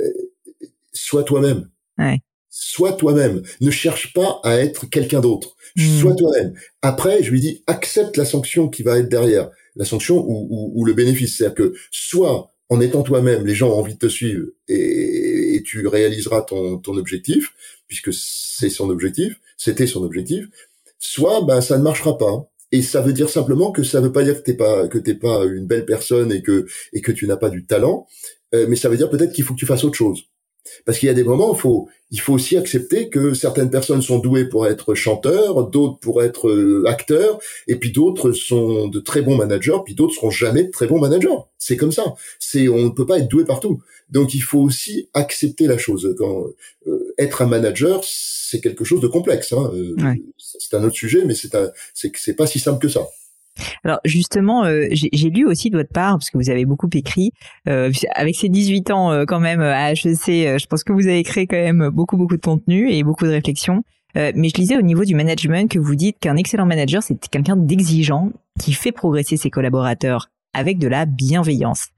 sois 0.92 1.22
toi-même. 1.22 1.70
Ouais. 1.98 2.20
Sois 2.50 2.92
toi-même. 2.92 3.42
Ne 3.60 3.70
cherche 3.70 4.12
pas 4.12 4.40
à 4.42 4.56
être 4.56 4.88
quelqu'un 4.88 5.20
d'autre. 5.20 5.56
Hmm. 5.76 6.00
Sois 6.00 6.14
toi-même. 6.14 6.54
Après, 6.82 7.22
je 7.22 7.30
lui 7.30 7.40
dis, 7.40 7.62
accepte 7.66 8.16
la 8.16 8.24
sanction 8.24 8.68
qui 8.68 8.82
va 8.82 8.98
être 8.98 9.08
derrière, 9.08 9.50
la 9.76 9.84
sanction 9.84 10.18
ou, 10.18 10.46
ou, 10.50 10.72
ou 10.74 10.84
le 10.84 10.92
bénéfice. 10.92 11.38
C'est-à-dire 11.38 11.54
que 11.54 11.74
soit 11.90 12.52
en 12.68 12.80
étant 12.80 13.02
toi-même, 13.02 13.46
les 13.46 13.54
gens 13.54 13.70
ont 13.70 13.78
envie 13.78 13.94
de 13.94 13.98
te 13.98 14.08
suivre 14.08 14.46
et, 14.68 15.62
tu 15.64 15.86
réaliseras 15.86 16.42
ton, 16.42 16.78
ton 16.78 16.96
objectif, 16.96 17.52
puisque 17.88 18.12
c'est 18.12 18.70
son 18.70 18.88
objectif, 18.90 19.40
c'était 19.56 19.86
son 19.86 20.04
objectif, 20.04 20.46
soit 20.98 21.44
ben 21.44 21.60
ça 21.60 21.78
ne 21.78 21.82
marchera 21.82 22.16
pas. 22.18 22.48
Et 22.72 22.82
ça 22.82 23.00
veut 23.00 23.12
dire 23.12 23.30
simplement 23.30 23.70
que 23.72 23.82
ça 23.82 24.00
veut 24.00 24.12
pas 24.12 24.24
dire 24.24 24.36
que 24.36 24.42
t'es 24.42 24.54
pas 24.54 24.88
que 24.88 24.98
t'es 24.98 25.14
pas 25.14 25.44
une 25.44 25.66
belle 25.66 25.86
personne 25.86 26.32
et 26.32 26.42
que 26.42 26.66
et 26.92 27.00
que 27.00 27.12
tu 27.12 27.26
n'as 27.26 27.36
pas 27.36 27.48
du 27.48 27.64
talent, 27.64 28.06
euh, 28.54 28.66
mais 28.68 28.76
ça 28.76 28.88
veut 28.88 28.96
dire 28.96 29.08
peut-être 29.10 29.32
qu'il 29.32 29.44
faut 29.44 29.54
que 29.54 29.58
tu 29.58 29.66
fasses 29.66 29.84
autre 29.84 29.96
chose. 29.96 30.24
Parce 30.84 30.98
qu'il 30.98 31.06
y 31.06 31.10
a 31.10 31.14
des 31.14 31.24
moments, 31.24 31.54
il 31.54 31.58
faut, 31.58 31.88
il 32.10 32.20
faut 32.20 32.34
aussi 32.34 32.56
accepter 32.56 33.08
que 33.08 33.34
certaines 33.34 33.70
personnes 33.70 34.02
sont 34.02 34.18
douées 34.18 34.48
pour 34.48 34.66
être 34.66 34.94
chanteurs, 34.94 35.68
d'autres 35.68 35.98
pour 35.98 36.22
être 36.22 36.48
euh, 36.48 36.84
acteurs, 36.86 37.38
et 37.66 37.76
puis 37.76 37.90
d'autres 37.90 38.32
sont 38.32 38.88
de 38.88 39.00
très 39.00 39.22
bons 39.22 39.36
managers, 39.36 39.78
puis 39.84 39.94
d'autres 39.94 40.14
seront 40.14 40.30
jamais 40.30 40.64
de 40.64 40.70
très 40.70 40.86
bons 40.86 41.00
managers. 41.00 41.38
C'est 41.58 41.76
comme 41.76 41.92
ça. 41.92 42.14
C'est, 42.38 42.68
on 42.68 42.84
ne 42.84 42.90
peut 42.90 43.06
pas 43.06 43.18
être 43.18 43.28
doué 43.28 43.44
partout. 43.44 43.80
Donc 44.10 44.34
il 44.34 44.42
faut 44.42 44.60
aussi 44.60 45.08
accepter 45.14 45.66
la 45.66 45.78
chose. 45.78 46.14
Quand 46.16 46.46
euh, 46.86 47.14
être 47.18 47.42
un 47.42 47.46
manager, 47.46 48.02
c'est 48.04 48.60
quelque 48.60 48.84
chose 48.84 49.00
de 49.00 49.08
complexe. 49.08 49.52
Hein. 49.52 49.70
Euh, 49.74 49.96
c'est 50.38 50.74
un 50.74 50.84
autre 50.84 50.94
sujet, 50.94 51.24
mais 51.24 51.34
c'est 51.34 51.54
un, 51.54 51.70
c'est, 51.92 52.12
c'est 52.16 52.34
pas 52.34 52.46
si 52.46 52.60
simple 52.60 52.80
que 52.80 52.88
ça. 52.88 53.06
Alors 53.84 54.00
justement, 54.04 54.64
euh, 54.64 54.86
j'ai 54.90 55.30
lu 55.30 55.46
aussi 55.46 55.70
de 55.70 55.76
votre 55.76 55.92
part, 55.92 56.12
parce 56.12 56.30
que 56.30 56.38
vous 56.38 56.50
avez 56.50 56.64
beaucoup 56.64 56.88
écrit, 56.92 57.32
euh, 57.68 57.90
avec 58.14 58.34
ces 58.36 58.48
18 58.48 58.90
ans 58.90 59.12
euh, 59.12 59.24
quand 59.26 59.40
même 59.40 59.60
à 59.60 59.92
HEC, 59.92 60.58
je 60.58 60.66
pense 60.66 60.84
que 60.84 60.92
vous 60.92 61.06
avez 61.06 61.22
créé 61.22 61.46
quand 61.46 61.56
même 61.56 61.90
beaucoup 61.90 62.16
beaucoup 62.16 62.36
de 62.36 62.42
contenu 62.42 62.90
et 62.90 63.02
beaucoup 63.02 63.24
de 63.24 63.30
réflexions. 63.30 63.82
mais 64.14 64.48
je 64.48 64.56
lisais 64.56 64.76
au 64.76 64.82
niveau 64.82 65.04
du 65.04 65.14
management 65.14 65.70
que 65.70 65.78
vous 65.78 65.94
dites 65.94 66.18
qu'un 66.18 66.36
excellent 66.36 66.66
manager, 66.66 67.02
c'est 67.02 67.18
quelqu'un 67.28 67.56
d'exigeant 67.56 68.30
qui 68.58 68.72
fait 68.72 68.92
progresser 68.92 69.36
ses 69.36 69.50
collaborateurs 69.50 70.28
avec 70.56 70.78
de 70.78 70.88
la 70.88 71.04
bienveillance. 71.06 71.88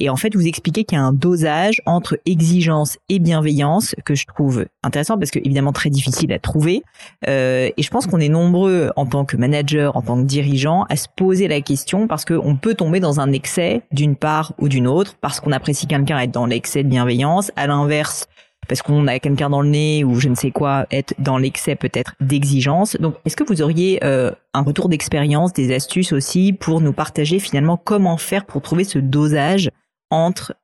Et 0.00 0.08
en 0.08 0.16
fait, 0.16 0.34
vous 0.34 0.46
expliquez 0.46 0.84
qu'il 0.84 0.98
y 0.98 1.00
a 1.00 1.04
un 1.04 1.12
dosage 1.12 1.76
entre 1.86 2.18
exigence 2.26 2.98
et 3.08 3.20
bienveillance 3.20 3.94
que 4.04 4.14
je 4.14 4.26
trouve 4.26 4.66
intéressant 4.82 5.16
parce 5.18 5.30
que 5.30 5.38
évidemment 5.38 5.72
très 5.72 5.90
difficile 5.90 6.32
à 6.32 6.38
trouver. 6.40 6.82
Euh, 7.28 7.70
et 7.76 7.82
je 7.82 7.90
pense 7.90 8.06
qu'on 8.06 8.18
est 8.18 8.28
nombreux 8.28 8.90
en 8.96 9.06
tant 9.06 9.24
que 9.24 9.36
manager, 9.36 9.96
en 9.96 10.02
tant 10.02 10.16
que 10.16 10.26
dirigeant, 10.26 10.84
à 10.88 10.96
se 10.96 11.06
poser 11.16 11.46
la 11.46 11.60
question 11.60 12.08
parce 12.08 12.24
qu'on 12.24 12.56
peut 12.56 12.74
tomber 12.74 12.98
dans 12.98 13.20
un 13.20 13.30
excès 13.30 13.82
d'une 13.92 14.16
part 14.16 14.52
ou 14.58 14.68
d'une 14.68 14.88
autre, 14.88 15.14
parce 15.20 15.38
qu'on 15.38 15.52
apprécie 15.52 15.86
quelqu'un 15.86 16.18
être 16.18 16.32
dans 16.32 16.46
l'excès 16.46 16.82
de 16.82 16.88
bienveillance. 16.88 17.52
À 17.54 17.68
l'inverse, 17.68 18.26
parce 18.68 18.82
qu'on 18.82 19.06
a 19.06 19.18
quelqu'un 19.18 19.50
dans 19.50 19.62
le 19.62 19.68
nez 19.68 20.04
ou 20.04 20.14
je 20.16 20.28
ne 20.28 20.34
sais 20.34 20.50
quoi, 20.50 20.86
être 20.90 21.14
dans 21.18 21.38
l'excès 21.38 21.76
peut-être 21.76 22.14
d'exigence. 22.20 22.96
Donc, 22.96 23.16
est-ce 23.24 23.36
que 23.36 23.44
vous 23.44 23.62
auriez 23.62 24.02
euh, 24.04 24.30
un 24.52 24.62
retour 24.62 24.88
d'expérience, 24.88 25.52
des 25.52 25.74
astuces 25.74 26.12
aussi 26.12 26.52
pour 26.52 26.80
nous 26.80 26.92
partager 26.92 27.38
finalement 27.38 27.76
comment 27.76 28.16
faire 28.16 28.46
pour 28.46 28.62
trouver 28.62 28.84
ce 28.84 28.98
dosage 28.98 29.70
entre 30.10 30.54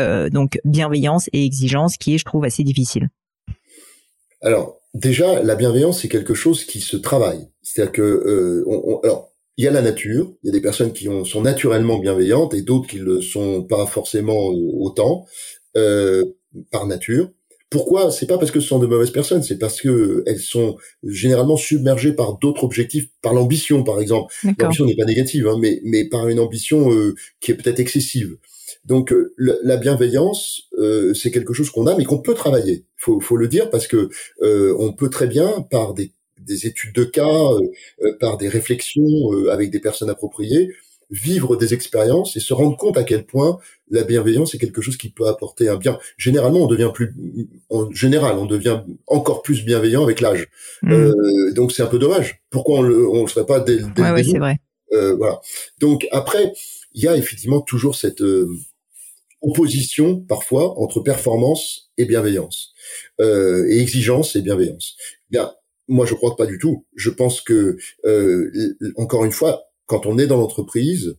euh, 0.00 0.30
donc 0.30 0.58
bienveillance 0.64 1.28
et 1.32 1.44
exigence 1.44 1.96
qui 1.96 2.14
est, 2.14 2.18
je 2.18 2.24
trouve, 2.24 2.44
assez 2.44 2.64
difficile? 2.64 3.08
Alors, 4.42 4.78
déjà, 4.94 5.42
la 5.42 5.54
bienveillance, 5.54 6.00
c'est 6.00 6.08
quelque 6.08 6.34
chose 6.34 6.64
qui 6.64 6.80
se 6.80 6.96
travaille. 6.96 7.48
C'est-à-dire 7.62 7.92
que, 7.92 8.02
euh, 8.02 9.00
alors, 9.04 9.32
il 9.56 9.64
y 9.64 9.68
a 9.68 9.70
la 9.70 9.82
nature, 9.82 10.32
il 10.42 10.46
y 10.46 10.50
a 10.50 10.52
des 10.52 10.62
personnes 10.62 10.92
qui 10.92 11.08
ont, 11.08 11.24
sont 11.24 11.42
naturellement 11.42 11.98
bienveillantes 11.98 12.54
et 12.54 12.62
d'autres 12.62 12.88
qui 12.88 12.98
le 12.98 13.20
sont 13.20 13.62
pas 13.62 13.84
forcément 13.84 14.48
autant 14.78 15.26
par 16.70 16.86
nature. 16.86 17.30
Pourquoi? 17.70 18.10
C'est 18.10 18.26
pas 18.26 18.36
parce 18.36 18.50
que 18.50 18.58
ce 18.58 18.66
sont 18.66 18.80
de 18.80 18.86
mauvaises 18.88 19.12
personnes, 19.12 19.44
c'est 19.44 19.58
parce 19.58 19.80
que 19.80 20.24
elles 20.26 20.40
sont 20.40 20.76
généralement 21.04 21.56
submergées 21.56 22.12
par 22.12 22.36
d'autres 22.36 22.64
objectifs, 22.64 23.08
par 23.22 23.32
l'ambition 23.32 23.84
par 23.84 24.00
exemple. 24.00 24.34
L'ambition 24.58 24.84
n'est 24.84 24.96
pas 24.96 25.04
négative, 25.04 25.46
hein, 25.46 25.56
mais 25.60 25.80
mais 25.84 26.08
par 26.08 26.28
une 26.28 26.40
ambition 26.40 26.92
euh, 26.92 27.14
qui 27.40 27.52
est 27.52 27.54
peut-être 27.54 27.78
excessive. 27.78 28.36
Donc 28.84 29.12
euh, 29.12 29.34
la 29.36 29.76
bienveillance, 29.76 30.62
euh, 30.78 31.14
c'est 31.14 31.30
quelque 31.30 31.52
chose 31.52 31.70
qu'on 31.70 31.86
a, 31.86 31.96
mais 31.96 32.04
qu'on 32.04 32.20
peut 32.20 32.34
travailler. 32.34 32.86
Faut 32.96 33.20
faut 33.20 33.36
le 33.36 33.46
dire 33.46 33.70
parce 33.70 33.86
que 33.86 34.10
on 34.42 34.92
peut 34.92 35.08
très 35.08 35.28
bien 35.28 35.64
par 35.70 35.94
des 35.94 36.12
des 36.40 36.66
études 36.66 36.94
de 36.94 37.04
cas, 37.04 37.50
par 38.18 38.36
des 38.36 38.48
réflexions 38.48 39.30
avec 39.50 39.70
des 39.70 39.78
personnes 39.78 40.10
appropriées, 40.10 40.70
vivre 41.10 41.56
des 41.56 41.74
expériences 41.74 42.36
et 42.36 42.40
se 42.40 42.54
rendre 42.54 42.76
compte 42.76 42.96
à 42.96 43.04
quel 43.04 43.26
point 43.26 43.58
la 43.90 44.04
bienveillance 44.04 44.54
est 44.54 44.58
quelque 44.58 44.80
chose 44.80 44.96
qui 44.96 45.10
peut 45.10 45.26
apporter 45.26 45.68
un 45.68 45.76
bien. 45.76 45.98
Généralement, 46.16 46.60
on 46.60 46.66
devient 46.66 46.90
plus, 46.94 47.12
en 47.68 47.90
général, 47.90 48.38
on 48.38 48.46
devient 48.46 48.82
encore 49.06 49.42
plus 49.42 49.64
bienveillant 49.64 50.02
avec 50.02 50.20
l'âge. 50.20 50.48
Mm. 50.82 50.92
Euh, 50.92 51.52
donc 51.52 51.72
c'est 51.72 51.82
un 51.82 51.86
peu 51.88 51.98
dommage. 51.98 52.42
Pourquoi 52.50 52.78
on 52.78 52.82
le, 52.82 53.08
on 53.08 53.22
le 53.22 53.28
serait 53.28 53.46
pas 53.46 53.60
dès, 53.60 53.78
dès 53.96 54.10
ouais, 54.10 54.24
c'est 54.24 54.38
vrai. 54.38 54.58
Euh, 54.92 55.14
voilà. 55.16 55.40
Donc 55.78 56.06
après, 56.10 56.52
il 56.94 57.02
y 57.02 57.08
a 57.08 57.16
effectivement 57.16 57.60
toujours 57.60 57.94
cette 57.94 58.22
euh, 58.22 58.48
opposition 59.42 60.20
parfois 60.20 60.78
entre 60.78 61.00
performance 61.00 61.90
et 61.96 62.04
bienveillance, 62.04 62.72
euh, 63.20 63.66
et 63.68 63.80
exigence 63.80 64.36
et 64.36 64.42
bienveillance. 64.42 64.96
Bien, 65.30 65.52
moi 65.88 66.06
je 66.06 66.14
crois 66.14 66.36
pas 66.36 66.46
du 66.46 66.58
tout. 66.58 66.86
Je 66.94 67.10
pense 67.10 67.40
que 67.40 67.76
euh, 68.04 68.50
encore 68.96 69.24
une 69.24 69.32
fois, 69.32 69.69
quand 69.90 70.06
on 70.06 70.18
est 70.18 70.28
dans 70.28 70.36
l'entreprise, 70.36 71.16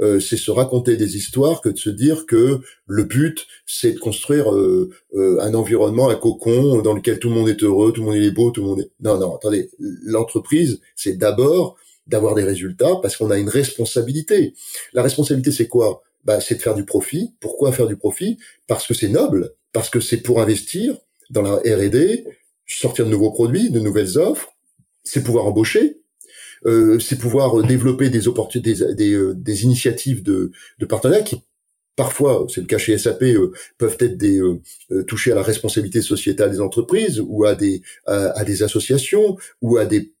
euh, 0.00 0.20
c'est 0.20 0.36
se 0.36 0.52
raconter 0.52 0.96
des 0.96 1.16
histoires 1.16 1.60
que 1.60 1.68
de 1.68 1.76
se 1.76 1.90
dire 1.90 2.24
que 2.24 2.60
le 2.86 3.02
but 3.02 3.48
c'est 3.66 3.94
de 3.94 3.98
construire 3.98 4.54
euh, 4.54 4.90
euh, 5.14 5.40
un 5.40 5.54
environnement, 5.54 6.08
un 6.08 6.14
cocon 6.14 6.82
dans 6.82 6.94
lequel 6.94 7.18
tout 7.18 7.30
le 7.30 7.34
monde 7.34 7.48
est 7.48 7.64
heureux, 7.64 7.92
tout 7.92 8.00
le 8.02 8.06
monde 8.06 8.16
est 8.22 8.30
beau, 8.30 8.52
tout 8.52 8.60
le 8.60 8.68
monde 8.68 8.80
est. 8.82 8.90
Non, 9.00 9.18
non, 9.18 9.34
attendez. 9.34 9.70
L'entreprise, 10.04 10.80
c'est 10.94 11.18
d'abord 11.18 11.76
d'avoir 12.06 12.36
des 12.36 12.44
résultats 12.44 12.94
parce 13.02 13.16
qu'on 13.16 13.32
a 13.32 13.38
une 13.38 13.48
responsabilité. 13.48 14.54
La 14.92 15.02
responsabilité, 15.02 15.50
c'est 15.50 15.66
quoi? 15.66 16.04
Bah, 16.24 16.40
c'est 16.40 16.54
de 16.54 16.62
faire 16.62 16.76
du 16.76 16.84
profit. 16.84 17.34
Pourquoi 17.40 17.72
faire 17.72 17.88
du 17.88 17.96
profit? 17.96 18.38
Parce 18.68 18.86
que 18.86 18.94
c'est 18.94 19.08
noble, 19.08 19.52
parce 19.72 19.90
que 19.90 19.98
c'est 19.98 20.18
pour 20.18 20.40
investir 20.40 20.96
dans 21.30 21.42
la 21.42 21.56
R&D, 21.56 22.24
sortir 22.68 23.04
de 23.04 23.10
nouveaux 23.10 23.32
produits, 23.32 23.70
de 23.70 23.80
nouvelles 23.80 24.16
offres, 24.16 24.52
c'est 25.02 25.24
pouvoir 25.24 25.46
embaucher, 25.46 26.01
c'est 27.00 27.18
pouvoir 27.18 27.62
développer 27.62 28.08
des 28.08 28.28
opportunités, 28.28 28.74
des, 28.74 28.94
des, 28.94 29.12
euh, 29.14 29.34
des, 29.34 29.64
initiatives 29.64 30.22
de, 30.22 30.52
de 30.78 30.86
partenariat 30.86 31.22
qui 31.22 31.42
parfois, 31.96 32.46
c'est 32.48 32.60
le 32.60 32.66
cas 32.66 32.78
chez 32.78 32.96
SAP, 32.96 33.22
euh, 33.22 33.52
peuvent 33.78 33.96
être 34.00 34.16
des 34.16 34.40
toucher 35.06 35.32
à 35.32 35.34
la 35.34 35.42
responsabilité 35.42 36.02
sociétale 36.02 36.50
des 36.50 36.60
entreprises 36.60 37.22
ou 37.24 37.44
à 37.44 37.54
des 37.54 37.82
à, 38.06 38.44
des 38.44 38.62
associations 38.62 39.36
ou 39.60 39.76
à 39.76 39.86
des 39.86 40.12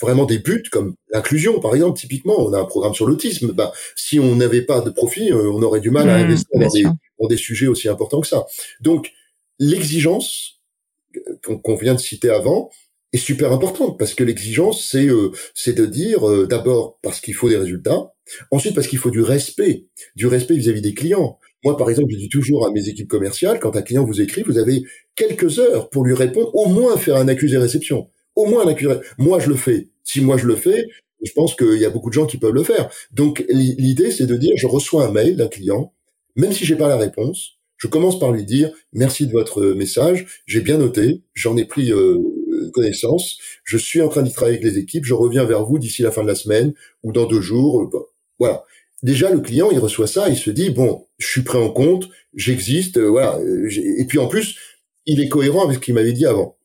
vraiment 0.00 0.24
des 0.24 0.38
buts 0.38 0.64
comme 0.72 0.94
l'inclusion 1.10 1.60
par 1.60 1.74
exemple. 1.74 1.98
Typiquement 1.98 2.36
on 2.38 2.52
a 2.52 2.60
un 2.60 2.64
programme 2.64 2.94
sur 2.94 3.06
l'autisme. 3.06 3.52
Bah 3.52 3.72
si 3.94 4.18
on 4.18 4.36
n'avait 4.36 4.62
pas 4.62 4.80
de 4.80 4.90
profit 4.90 5.32
on 5.32 5.62
aurait 5.62 5.80
du 5.80 5.90
mal 5.90 6.08
à 6.08 6.18
mmh, 6.18 6.24
investir 6.24 6.48
dans 6.54 6.68
des, 6.68 6.82
dans 7.20 7.28
des, 7.28 7.36
sujets 7.36 7.66
aussi 7.66 7.88
importants 7.88 8.20
que 8.20 8.26
ça. 8.26 8.46
Donc 8.80 9.12
l'exigence 9.58 10.60
qu'on 11.42 11.76
vient 11.76 11.94
de 11.94 12.00
citer 12.00 12.30
avant 12.30 12.70
est 13.12 13.18
super 13.18 13.52
importante 13.52 13.98
parce 13.98 14.14
que 14.14 14.24
l'exigence 14.24 14.86
c'est 14.90 15.08
euh, 15.08 15.30
c'est 15.54 15.74
de 15.74 15.86
dire 15.86 16.28
euh, 16.28 16.46
d'abord 16.46 16.98
parce 17.02 17.20
qu'il 17.20 17.34
faut 17.34 17.48
des 17.48 17.56
résultats 17.56 18.12
Ensuite, 18.50 18.74
parce 18.74 18.86
qu'il 18.86 18.98
faut 18.98 19.10
du 19.10 19.22
respect, 19.22 19.86
du 20.16 20.26
respect 20.26 20.56
vis-à-vis 20.56 20.82
des 20.82 20.94
clients. 20.94 21.38
Moi, 21.64 21.76
par 21.76 21.90
exemple, 21.90 22.08
je 22.12 22.16
dis 22.16 22.28
toujours 22.28 22.66
à 22.66 22.70
mes 22.70 22.88
équipes 22.88 23.08
commerciales, 23.08 23.58
quand 23.58 23.76
un 23.76 23.82
client 23.82 24.04
vous 24.04 24.20
écrit, 24.20 24.42
vous 24.42 24.58
avez 24.58 24.82
quelques 25.16 25.58
heures 25.58 25.90
pour 25.90 26.04
lui 26.04 26.14
répondre, 26.14 26.54
au 26.54 26.66
moins 26.68 26.96
faire 26.96 27.16
un 27.16 27.28
accusé-réception. 27.28 28.08
Au 28.36 28.46
moins 28.46 28.64
un 28.64 28.68
accusé. 28.68 28.94
Moi, 29.18 29.40
je 29.40 29.48
le 29.48 29.56
fais. 29.56 29.88
Si 30.04 30.20
moi, 30.20 30.36
je 30.36 30.46
le 30.46 30.54
fais, 30.54 30.86
je 31.22 31.32
pense 31.32 31.56
qu'il 31.56 31.78
y 31.78 31.84
a 31.84 31.90
beaucoup 31.90 32.10
de 32.10 32.14
gens 32.14 32.26
qui 32.26 32.38
peuvent 32.38 32.54
le 32.54 32.62
faire. 32.62 32.88
Donc, 33.10 33.44
l'idée, 33.48 34.10
c'est 34.10 34.26
de 34.26 34.36
dire, 34.36 34.52
je 34.56 34.66
reçois 34.66 35.06
un 35.06 35.10
mail 35.10 35.36
d'un 35.36 35.48
client, 35.48 35.92
même 36.36 36.52
si 36.52 36.64
j'ai 36.64 36.76
pas 36.76 36.88
la 36.88 36.96
réponse, 36.96 37.58
je 37.76 37.88
commence 37.88 38.18
par 38.18 38.32
lui 38.32 38.44
dire 38.44 38.70
merci 38.92 39.26
de 39.26 39.32
votre 39.32 39.64
message, 39.66 40.26
j'ai 40.46 40.60
bien 40.60 40.78
noté, 40.78 41.22
j'en 41.34 41.56
ai 41.56 41.64
pris 41.64 41.92
euh, 41.92 42.18
connaissance, 42.72 43.38
je 43.64 43.76
suis 43.76 44.00
en 44.00 44.08
train 44.08 44.22
d'y 44.22 44.32
travailler 44.32 44.58
avec 44.58 44.72
les 44.72 44.78
équipes, 44.78 45.04
je 45.04 45.14
reviens 45.14 45.44
vers 45.44 45.64
vous 45.64 45.78
d'ici 45.78 46.02
la 46.02 46.10
fin 46.10 46.22
de 46.22 46.28
la 46.28 46.34
semaine 46.34 46.72
ou 47.02 47.12
dans 47.12 47.26
deux 47.26 47.40
jours. 47.40 47.82
Euh, 47.82 48.06
voilà. 48.38 48.64
Déjà, 49.02 49.30
le 49.30 49.40
client, 49.40 49.70
il 49.70 49.78
reçoit 49.78 50.06
ça, 50.06 50.28
il 50.28 50.36
se 50.36 50.50
dit 50.50 50.70
bon, 50.70 51.06
je 51.18 51.26
suis 51.26 51.42
pris 51.42 51.58
en 51.58 51.70
compte, 51.70 52.08
j'existe, 52.34 52.98
euh, 52.98 53.08
voilà. 53.08 53.38
Et 53.70 54.04
puis 54.06 54.18
en 54.18 54.28
plus, 54.28 54.56
il 55.06 55.20
est 55.20 55.28
cohérent 55.28 55.64
avec 55.64 55.76
ce 55.76 55.80
qu'il 55.80 55.94
m'avait 55.94 56.12
dit 56.12 56.26
avant. 56.26 56.56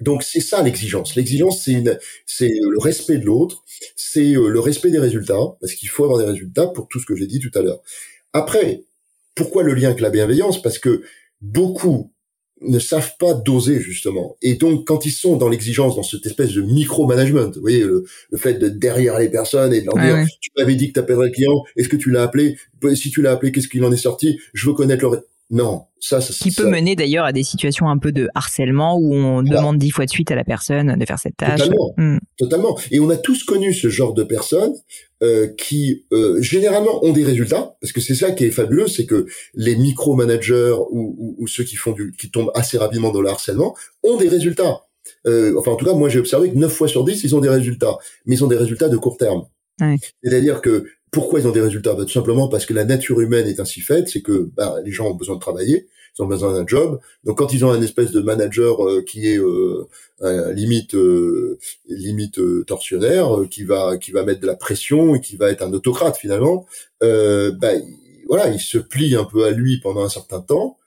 Donc 0.00 0.24
c'est 0.24 0.40
ça 0.40 0.62
l'exigence. 0.62 1.14
L'exigence, 1.14 1.62
c'est 1.62 2.50
le 2.50 2.78
respect 2.78 3.18
de 3.18 3.24
l'autre, 3.24 3.64
c'est 3.94 4.32
le 4.32 4.58
respect 4.58 4.90
des 4.90 4.98
résultats, 4.98 5.56
parce 5.60 5.74
qu'il 5.74 5.88
faut 5.88 6.04
avoir 6.04 6.18
des 6.18 6.24
résultats 6.24 6.66
pour 6.66 6.88
tout 6.88 6.98
ce 6.98 7.06
que 7.06 7.14
j'ai 7.14 7.26
dit 7.26 7.38
tout 7.38 7.56
à 7.56 7.62
l'heure. 7.62 7.80
Après, 8.32 8.82
pourquoi 9.34 9.62
le 9.62 9.74
lien 9.74 9.88
avec 9.88 10.00
la 10.00 10.10
bienveillance? 10.10 10.60
Parce 10.60 10.78
que 10.78 11.02
beaucoup 11.40 12.12
ne 12.64 12.78
savent 12.78 13.12
pas 13.18 13.34
doser 13.34 13.80
justement. 13.80 14.36
Et 14.42 14.54
donc, 14.54 14.86
quand 14.86 15.06
ils 15.06 15.10
sont 15.10 15.36
dans 15.36 15.48
l'exigence, 15.48 15.96
dans 15.96 16.02
cette 16.02 16.26
espèce 16.26 16.52
de 16.52 16.62
micro-management, 16.62 17.54
vous 17.54 17.60
voyez, 17.60 17.82
le, 17.82 18.04
fait 18.36 18.54
de 18.54 18.68
derrière 18.68 19.18
les 19.18 19.28
personnes 19.28 19.72
et 19.72 19.80
de 19.80 19.86
leur 19.86 19.96
dire, 19.96 20.26
tu 20.40 20.50
m'avais 20.56 20.74
dit 20.74 20.88
que 20.88 20.94
tu 20.94 21.00
appellerais 21.00 21.26
le 21.26 21.32
client, 21.32 21.64
est-ce 21.76 21.88
que 21.88 21.96
tu 21.96 22.10
l'as 22.10 22.22
appelé? 22.22 22.56
Si 22.94 23.10
tu 23.10 23.22
l'as 23.22 23.32
appelé, 23.32 23.52
qu'est-ce 23.52 23.68
qu'il 23.68 23.84
en 23.84 23.92
est 23.92 23.96
sorti? 23.96 24.38
Je 24.54 24.66
veux 24.66 24.74
connaître 24.74 25.08
le... 25.08 25.26
Non, 25.52 25.82
ça, 26.00 26.22
ça 26.22 26.32
qui 26.32 26.50
peut 26.50 26.68
mener 26.68 26.96
d'ailleurs 26.96 27.26
à 27.26 27.32
des 27.32 27.42
situations 27.42 27.86
un 27.90 27.98
peu 27.98 28.10
de 28.10 28.28
harcèlement 28.34 28.96
où 28.96 29.14
on 29.14 29.42
demande 29.42 29.76
dix 29.76 29.90
fois 29.90 30.06
de 30.06 30.10
suite 30.10 30.30
à 30.30 30.34
la 30.34 30.44
personne 30.44 30.96
de 30.98 31.04
faire 31.04 31.18
cette 31.18 31.36
tâche. 31.36 31.60
Totalement, 31.60 31.94
hmm. 31.98 32.18
totalement. 32.38 32.78
Et 32.90 33.00
on 33.00 33.10
a 33.10 33.18
tous 33.18 33.44
connu 33.44 33.74
ce 33.74 33.90
genre 33.90 34.14
de 34.14 34.24
personnes 34.24 34.72
euh, 35.22 35.48
qui 35.58 36.06
euh, 36.12 36.40
généralement 36.40 37.04
ont 37.04 37.12
des 37.12 37.22
résultats, 37.22 37.76
parce 37.82 37.92
que 37.92 38.00
c'est 38.00 38.14
ça 38.14 38.30
qui 38.30 38.44
est 38.46 38.50
fabuleux, 38.50 38.88
c'est 38.88 39.04
que 39.04 39.26
les 39.52 39.76
micro-managers 39.76 40.74
ou, 40.90 41.36
ou, 41.38 41.46
ceux 41.46 41.64
qui 41.64 41.76
font 41.76 41.92
du, 41.92 42.14
qui 42.18 42.30
tombent 42.30 42.50
assez 42.54 42.78
rapidement 42.78 43.12
dans 43.12 43.20
le 43.20 43.28
harcèlement 43.28 43.76
ont 44.02 44.16
des 44.16 44.28
résultats. 44.28 44.80
Euh, 45.26 45.54
enfin, 45.58 45.72
en 45.72 45.76
tout 45.76 45.84
cas, 45.84 45.92
moi 45.92 46.08
j'ai 46.08 46.18
observé 46.18 46.50
que 46.50 46.56
9 46.56 46.72
fois 46.72 46.88
sur 46.88 47.04
10, 47.04 47.24
ils 47.24 47.36
ont 47.36 47.40
des 47.40 47.50
résultats, 47.50 47.98
mais 48.24 48.36
ils 48.36 48.42
ont 48.42 48.48
des 48.48 48.56
résultats 48.56 48.88
de 48.88 48.96
court 48.96 49.18
terme. 49.18 49.42
Ouais. 49.82 49.96
C'est-à-dire 50.24 50.62
que 50.62 50.86
pourquoi 51.12 51.38
ils 51.38 51.46
ont 51.46 51.52
des 51.52 51.60
résultats? 51.60 51.94
Bah, 51.94 52.04
Tout 52.04 52.12
simplement 52.12 52.48
parce 52.48 52.66
que 52.66 52.74
la 52.74 52.84
nature 52.84 53.20
humaine 53.20 53.46
est 53.46 53.60
ainsi 53.60 53.80
faite, 53.80 54.08
c'est 54.08 54.22
que 54.22 54.50
bah, 54.56 54.76
les 54.84 54.90
gens 54.90 55.08
ont 55.10 55.14
besoin 55.14 55.36
de 55.36 55.40
travailler, 55.40 55.86
ils 56.18 56.22
ont 56.22 56.26
besoin 56.26 56.54
d'un 56.54 56.66
job. 56.66 57.00
Donc 57.24 57.38
quand 57.38 57.52
ils 57.52 57.64
ont 57.64 57.70
un 57.70 57.82
espèce 57.82 58.10
de 58.10 58.20
manager 58.20 58.84
euh, 58.84 59.02
qui 59.02 59.28
est 59.28 59.38
euh, 59.38 60.52
limite 60.52 60.94
euh, 60.94 61.58
limite 61.86 62.38
euh, 62.38 62.64
tortionnaire, 62.66 63.28
qui 63.50 63.64
va 63.64 63.98
qui 63.98 64.10
va 64.10 64.24
mettre 64.24 64.40
de 64.40 64.46
la 64.46 64.56
pression 64.56 65.14
et 65.14 65.20
qui 65.20 65.36
va 65.36 65.50
être 65.50 65.62
un 65.62 65.72
autocrate 65.72 66.16
finalement, 66.16 66.66
bah, 67.00 67.72
voilà, 68.28 68.48
il 68.48 68.60
se 68.60 68.78
plie 68.78 69.14
un 69.14 69.24
peu 69.24 69.44
à 69.44 69.50
lui 69.50 69.80
pendant 69.80 70.02
un 70.02 70.08
certain 70.08 70.40
temps 70.40 70.78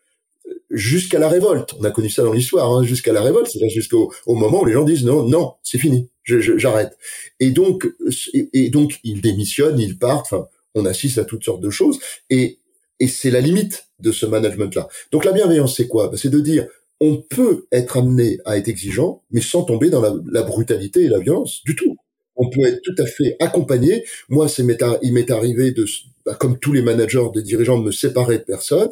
jusqu'à 0.75 1.19
la 1.19 1.29
révolte. 1.29 1.73
On 1.79 1.83
a 1.83 1.91
connu 1.91 2.09
ça 2.09 2.23
dans 2.23 2.33
l'histoire, 2.33 2.71
hein, 2.71 2.83
jusqu'à 2.83 3.13
la 3.13 3.21
révolte, 3.21 3.47
c'est-à-dire 3.47 3.69
jusqu'au 3.69 4.13
au 4.25 4.35
moment 4.35 4.61
où 4.61 4.65
les 4.65 4.73
gens 4.73 4.83
disent 4.83 5.05
non, 5.05 5.27
non, 5.27 5.53
c'est 5.63 5.77
fini, 5.77 6.09
j'arrête. 6.25 6.97
Et 7.39 7.51
donc, 7.51 7.87
et, 8.33 8.69
donc, 8.69 8.99
ils 9.03 9.21
démissionnent, 9.21 9.79
ils 9.79 9.97
partent. 9.97 10.35
On 10.75 10.85
assiste 10.85 11.17
à 11.17 11.25
toutes 11.25 11.43
sortes 11.43 11.61
de 11.61 11.69
choses. 11.69 11.99
Et, 12.29 12.59
et 12.99 13.07
c'est 13.07 13.31
la 13.31 13.39
limite 13.39 13.87
de 13.99 14.11
ce 14.11 14.25
management-là. 14.25 14.89
Donc, 15.11 15.23
la 15.25 15.31
bienveillance, 15.31 15.77
c'est 15.77 15.87
quoi? 15.87 16.09
Bah, 16.09 16.17
C'est 16.17 16.29
de 16.29 16.41
dire, 16.41 16.67
on 16.99 17.17
peut 17.17 17.65
être 17.71 17.97
amené 17.97 18.39
à 18.45 18.57
être 18.57 18.67
exigeant, 18.67 19.23
mais 19.31 19.41
sans 19.41 19.63
tomber 19.63 19.89
dans 19.89 20.01
la, 20.01 20.43
brutalité 20.43 21.03
et 21.03 21.07
la 21.07 21.19
violence 21.19 21.63
du 21.63 21.75
tout. 21.75 21.95
On 22.35 22.49
peut 22.49 22.65
être 22.65 22.81
tout 22.83 22.95
à 22.97 23.05
fait 23.05 23.37
accompagné. 23.39 24.03
Moi, 24.27 24.49
c'est 24.49 24.65
il 25.01 25.13
m'est 25.13 25.31
arrivé 25.31 25.71
de, 25.71 25.85
bah, 26.25 26.35
comme 26.35 26.59
tous 26.59 26.73
les 26.73 26.81
managers, 26.81 27.27
des 27.33 27.43
dirigeants, 27.43 27.79
de 27.79 27.85
me 27.85 27.91
séparer 27.91 28.39
de 28.39 28.43
personnes. 28.43 28.91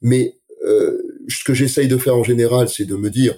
Mais 0.00 0.36
euh, 0.64 0.99
ce 1.30 1.44
que 1.44 1.54
j'essaye 1.54 1.88
de 1.88 1.96
faire 1.96 2.16
en 2.16 2.24
général, 2.24 2.68
c'est 2.68 2.84
de 2.84 2.96
me 2.96 3.10
dire, 3.10 3.36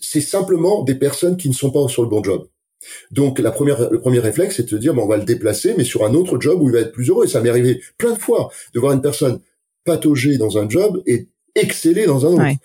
c'est 0.00 0.20
simplement 0.20 0.82
des 0.82 0.94
personnes 0.94 1.36
qui 1.36 1.48
ne 1.48 1.54
sont 1.54 1.70
pas 1.70 1.86
sur 1.88 2.02
le 2.02 2.08
bon 2.08 2.22
job. 2.22 2.48
Donc 3.10 3.38
la 3.38 3.50
première, 3.50 3.90
le 3.90 4.00
premier 4.00 4.18
réflexe, 4.18 4.56
c'est 4.56 4.64
de 4.64 4.68
se 4.68 4.76
dire, 4.76 4.94
bon, 4.94 5.04
on 5.04 5.08
va 5.08 5.16
le 5.16 5.24
déplacer, 5.24 5.74
mais 5.76 5.84
sur 5.84 6.04
un 6.04 6.14
autre 6.14 6.40
job 6.40 6.60
où 6.60 6.68
il 6.68 6.72
va 6.72 6.80
être 6.80 6.92
plus 6.92 7.08
heureux. 7.08 7.24
Et 7.24 7.28
ça 7.28 7.40
m'est 7.40 7.48
arrivé 7.48 7.80
plein 7.98 8.12
de 8.12 8.18
fois 8.18 8.50
de 8.74 8.80
voir 8.80 8.92
une 8.92 9.02
personne 9.02 9.40
patauger 9.84 10.38
dans 10.38 10.58
un 10.58 10.68
job 10.68 11.02
et 11.06 11.28
exceller 11.54 12.06
dans 12.06 12.26
un 12.26 12.32
autre. 12.32 12.58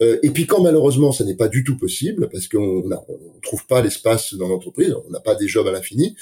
Euh, 0.00 0.18
et 0.22 0.30
puis 0.30 0.46
quand 0.46 0.62
malheureusement 0.62 1.12
ça 1.12 1.24
n'est 1.24 1.36
pas 1.36 1.48
du 1.48 1.64
tout 1.64 1.76
possible 1.76 2.28
parce 2.30 2.48
qu'on 2.48 2.82
ne 2.82 3.40
trouve 3.42 3.66
pas 3.66 3.82
l'espace 3.82 4.34
dans 4.34 4.48
l'entreprise, 4.48 4.94
on 5.06 5.10
n'a 5.10 5.20
pas 5.20 5.34
des 5.34 5.46
jobs 5.46 5.66
à 5.68 5.72
l'infini, 5.72 6.16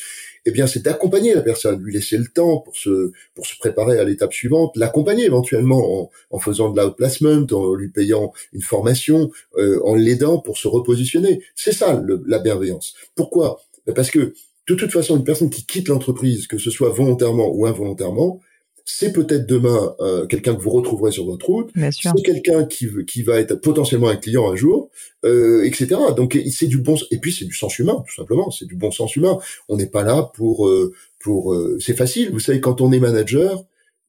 eh 0.47 0.51
bien 0.51 0.67
c'est 0.67 0.83
d'accompagner 0.85 1.35
la 1.35 1.43
personne, 1.43 1.83
lui 1.83 1.93
laisser 1.93 2.17
le 2.17 2.27
temps 2.27 2.59
pour 2.59 2.77
se 2.77 3.13
pour 3.35 3.47
se 3.47 3.57
préparer 3.59 3.99
à 3.99 4.05
l'étape 4.05 4.33
suivante, 4.33 4.77
l'accompagner 4.77 5.25
éventuellement 5.25 6.03
en, 6.03 6.11
en, 6.31 6.39
faisant 6.39 6.71
de 6.71 6.81
l'outplacement, 6.81 7.47
en 7.51 7.75
lui 7.75 7.89
payant 7.89 8.33
une 8.53 8.63
formation, 8.63 9.31
euh, 9.57 9.81
en 9.85 9.95
l'aidant 9.95 10.39
pour 10.39 10.59
se 10.59 10.69
repositionner. 10.69 11.43
C'est 11.55 11.73
ça 11.73 12.03
la 12.27 12.39
bienveillance. 12.39 12.95
Pourquoi? 13.15 13.61
Ben, 13.87 13.95
Parce 13.95 14.11
que 14.11 14.35
de 14.69 14.75
toute 14.75 14.93
façon, 14.93 15.17
une 15.17 15.25
personne 15.25 15.51
qui 15.51 15.67
quitte 15.67 15.89
l'entreprise, 15.89 16.47
que 16.47 16.59
ce 16.59 16.71
soit 16.71 16.91
volontairement 16.91 17.51
ou 17.53 17.67
involontairement, 17.67 18.41
c'est 18.85 19.13
peut-être 19.13 19.47
demain 19.47 19.95
euh, 20.01 20.27
quelqu'un 20.27 20.55
que 20.55 20.61
vous 20.61 20.71
retrouverez 20.71 21.13
sur 21.13 21.25
votre 21.25 21.47
route, 21.47 21.71
c'est 21.91 22.23
quelqu'un 22.23 22.65
qui, 22.65 22.89
qui 23.07 23.23
va 23.23 23.41
être 23.41 23.55
potentiellement 23.55 24.09
un 24.09 24.17
client 24.17 24.51
un 24.51 24.57
jour, 24.57 24.91
euh, 25.25 25.65
etc. 25.65 25.97
Donc 26.17 26.39
c'est 26.51 26.67
du 26.67 26.79
bon 26.79 26.97
et 27.11 27.19
puis 27.19 27.33
c'est 27.33 27.45
du 27.45 27.55
sens 27.55 27.79
humain 27.79 28.03
tout 28.07 28.15
simplement, 28.15 28.51
c'est 28.51 28.67
du 28.67 28.77
bon 28.77 28.91
sens 28.91 29.17
humain. 29.17 29.39
On 29.69 29.77
n'est 29.77 29.87
pas 29.87 30.03
là 30.03 30.31
pour 30.35 30.69
euh, 30.69 30.93
pour 31.19 31.57
c'est 31.79 31.97
facile, 31.97 32.31
vous 32.31 32.41
savez 32.41 32.61
quand 32.61 32.81
on 32.81 32.93
est 32.93 33.01
manager, 33.01 33.65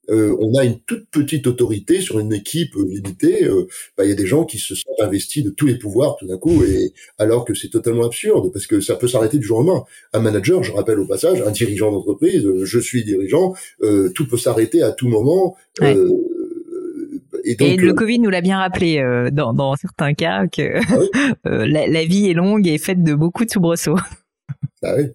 euh, 0.10 0.36
on 0.39 0.56
a 0.58 0.66
une 0.66 0.80
toute 0.80 1.08
petite 1.10 1.45
autorité 1.47 2.02
sur 2.02 2.20
une 2.20 2.34
équipe 2.34 2.76
euh, 2.76 2.86
limitée. 2.89 3.45
Euh, 3.45 3.68
bah, 3.97 4.04
il 4.04 4.10
y 4.10 4.12
a 4.12 4.16
des 4.16 4.26
gens 4.26 4.45
qui 4.45 4.58
se 4.58 4.74
sont 4.74 4.89
investis 4.99 5.43
de 5.43 5.52
tous 5.52 5.68
les 5.68 5.78
pouvoirs 5.78 6.16
tout 6.18 6.26
d'un 6.26 6.38
coup, 6.38 6.64
et 6.64 6.93
alors 7.18 7.45
que 7.45 7.54
c'est 7.54 7.70
totalement 7.70 8.06
absurde 8.06 8.52
parce 8.52 8.66
que 8.68 8.82
ça 8.82 8.95
peut 8.95 9.08
s'arrêter 9.08 9.38
du 9.38 9.45
jour 9.45 9.60
au 9.60 9.64
lendemain. 9.64 9.84
Un 10.14 10.20
manager, 10.20 10.64
je 10.64 10.72
rappelle 10.72 10.99
au 10.99 11.06
passage, 11.06 11.41
un 11.41 11.52
dirigeant 11.52 11.91
d'entreprise, 11.91 12.47
je 12.64 12.80
suis 12.80 13.04
dirigeant, 13.04 13.54
tout 14.16 14.28
peut 14.28 14.38
s'arrêter 14.38 14.82
à 14.82 14.91
tout 14.91 15.08
moment. 15.08 15.56
Et, 17.43 17.56
donc, 17.56 17.68
et, 17.68 17.76
le 17.76 17.93
Covid 17.93 18.20
nous 18.20 18.30
l'a 18.30 18.41
bien 18.41 18.60
rappelé 18.60 19.04
dans, 19.32 19.54
dans, 19.54 19.76
certains 19.76 20.14
cas 20.14 20.45
que 20.47 20.78
ah 20.78 21.32
la, 21.66 21.88
la, 21.88 22.06
vie 22.06 22.30
est 22.30 22.34
longue 22.34 22.68
et 22.68 22.78
faite 22.78 23.04
de 23.04 23.16
beaucoup 23.16 23.45
de 23.45 23.49
soubresauts. 23.49 23.97
Ah 24.84 24.95
oui. 24.97 25.06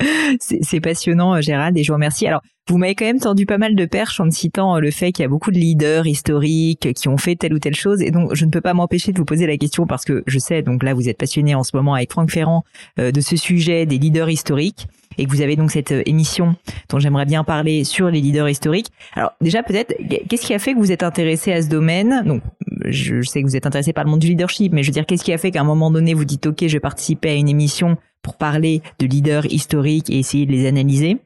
C'est 0.40 0.80
passionnant, 0.80 1.40
Gérald, 1.40 1.76
et 1.76 1.82
je 1.82 1.88
vous 1.92 1.96
remercie. 1.96 2.26
Alors, 2.26 2.42
vous 2.70 2.78
m'avez 2.78 2.94
quand 2.94 3.04
même 3.04 3.18
tendu 3.18 3.46
pas 3.46 3.58
mal 3.58 3.74
de 3.74 3.84
perches 3.84 4.20
en 4.20 4.30
citant 4.30 4.76
euh, 4.76 4.80
le 4.80 4.90
fait 4.90 5.12
qu'il 5.12 5.22
y 5.22 5.26
a 5.26 5.28
beaucoup 5.28 5.50
de 5.50 5.58
leaders 5.58 6.06
historiques 6.06 6.92
qui 6.94 7.08
ont 7.08 7.16
fait 7.16 7.36
telle 7.36 7.52
ou 7.52 7.58
telle 7.58 7.74
chose, 7.74 8.00
et 8.00 8.10
donc 8.10 8.34
je 8.34 8.44
ne 8.44 8.50
peux 8.50 8.60
pas 8.60 8.74
m'empêcher 8.74 9.12
de 9.12 9.18
vous 9.18 9.24
poser 9.24 9.46
la 9.46 9.56
question 9.56 9.86
parce 9.86 10.04
que 10.04 10.22
je 10.26 10.38
sais, 10.38 10.62
donc 10.62 10.82
là, 10.82 10.94
vous 10.94 11.08
êtes 11.08 11.18
passionné 11.18 11.54
en 11.54 11.64
ce 11.64 11.76
moment 11.76 11.94
avec 11.94 12.12
Franck 12.12 12.30
Ferrand 12.30 12.64
euh, 12.98 13.10
de 13.10 13.20
ce 13.20 13.36
sujet 13.36 13.86
des 13.86 13.98
leaders 13.98 14.30
historiques, 14.30 14.86
et 15.18 15.26
que 15.26 15.30
vous 15.30 15.42
avez 15.42 15.56
donc 15.56 15.70
cette 15.72 15.92
émission 16.06 16.54
dont 16.88 16.98
j'aimerais 16.98 17.26
bien 17.26 17.42
parler 17.42 17.84
sur 17.84 18.10
les 18.10 18.20
leaders 18.20 18.48
historiques. 18.48 18.90
Alors 19.14 19.32
déjà, 19.40 19.62
peut-être, 19.62 19.94
qu'est-ce 20.28 20.46
qui 20.46 20.54
a 20.54 20.58
fait 20.58 20.72
que 20.72 20.78
vous 20.78 20.92
êtes 20.92 21.02
intéressé 21.02 21.52
à 21.52 21.60
ce 21.60 21.68
domaine? 21.68 22.22
Donc, 22.24 22.42
je 22.86 23.20
sais 23.22 23.42
que 23.42 23.46
vous 23.46 23.56
êtes 23.56 23.66
intéressé 23.66 23.92
par 23.92 24.04
le 24.04 24.10
monde 24.10 24.20
du 24.20 24.28
leadership, 24.28 24.72
mais 24.72 24.82
je 24.82 24.88
veux 24.88 24.92
dire, 24.92 25.06
qu'est-ce 25.06 25.24
qui 25.24 25.32
a 25.32 25.38
fait 25.38 25.50
qu'à 25.50 25.60
un 25.60 25.64
moment 25.64 25.90
donné, 25.90 26.14
vous 26.14 26.24
dites, 26.24 26.46
OK, 26.46 26.58
je 26.62 26.72
vais 26.72 26.80
participer 26.80 27.30
à 27.30 27.34
une 27.34 27.48
émission 27.48 27.96
pour 28.22 28.36
parler 28.36 28.82
de 28.98 29.06
leaders 29.06 29.46
historiques 29.46 30.08
et 30.10 30.18
essayer 30.20 30.46
de 30.46 30.52
les 30.52 30.66
analyser? 30.66 31.18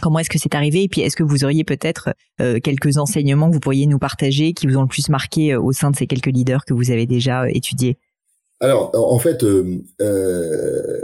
Comment 0.00 0.20
est-ce 0.20 0.30
que 0.30 0.38
c'est 0.38 0.54
arrivé 0.54 0.84
Et 0.84 0.88
puis, 0.88 1.00
est-ce 1.00 1.16
que 1.16 1.22
vous 1.22 1.44
auriez 1.44 1.64
peut-être 1.64 2.10
euh, 2.40 2.58
quelques 2.62 2.96
enseignements 2.96 3.48
que 3.48 3.54
vous 3.54 3.60
pourriez 3.60 3.86
nous 3.86 3.98
partager 3.98 4.52
qui 4.52 4.66
vous 4.66 4.76
ont 4.76 4.82
le 4.82 4.88
plus 4.88 5.08
marqué 5.08 5.52
euh, 5.52 5.60
au 5.60 5.72
sein 5.72 5.90
de 5.90 5.96
ces 5.96 6.06
quelques 6.06 6.26
leaders 6.26 6.64
que 6.64 6.74
vous 6.74 6.90
avez 6.90 7.06
déjà 7.06 7.42
euh, 7.42 7.50
étudiés? 7.52 7.98
Alors, 8.62 8.90
en 8.92 9.18
fait, 9.18 9.42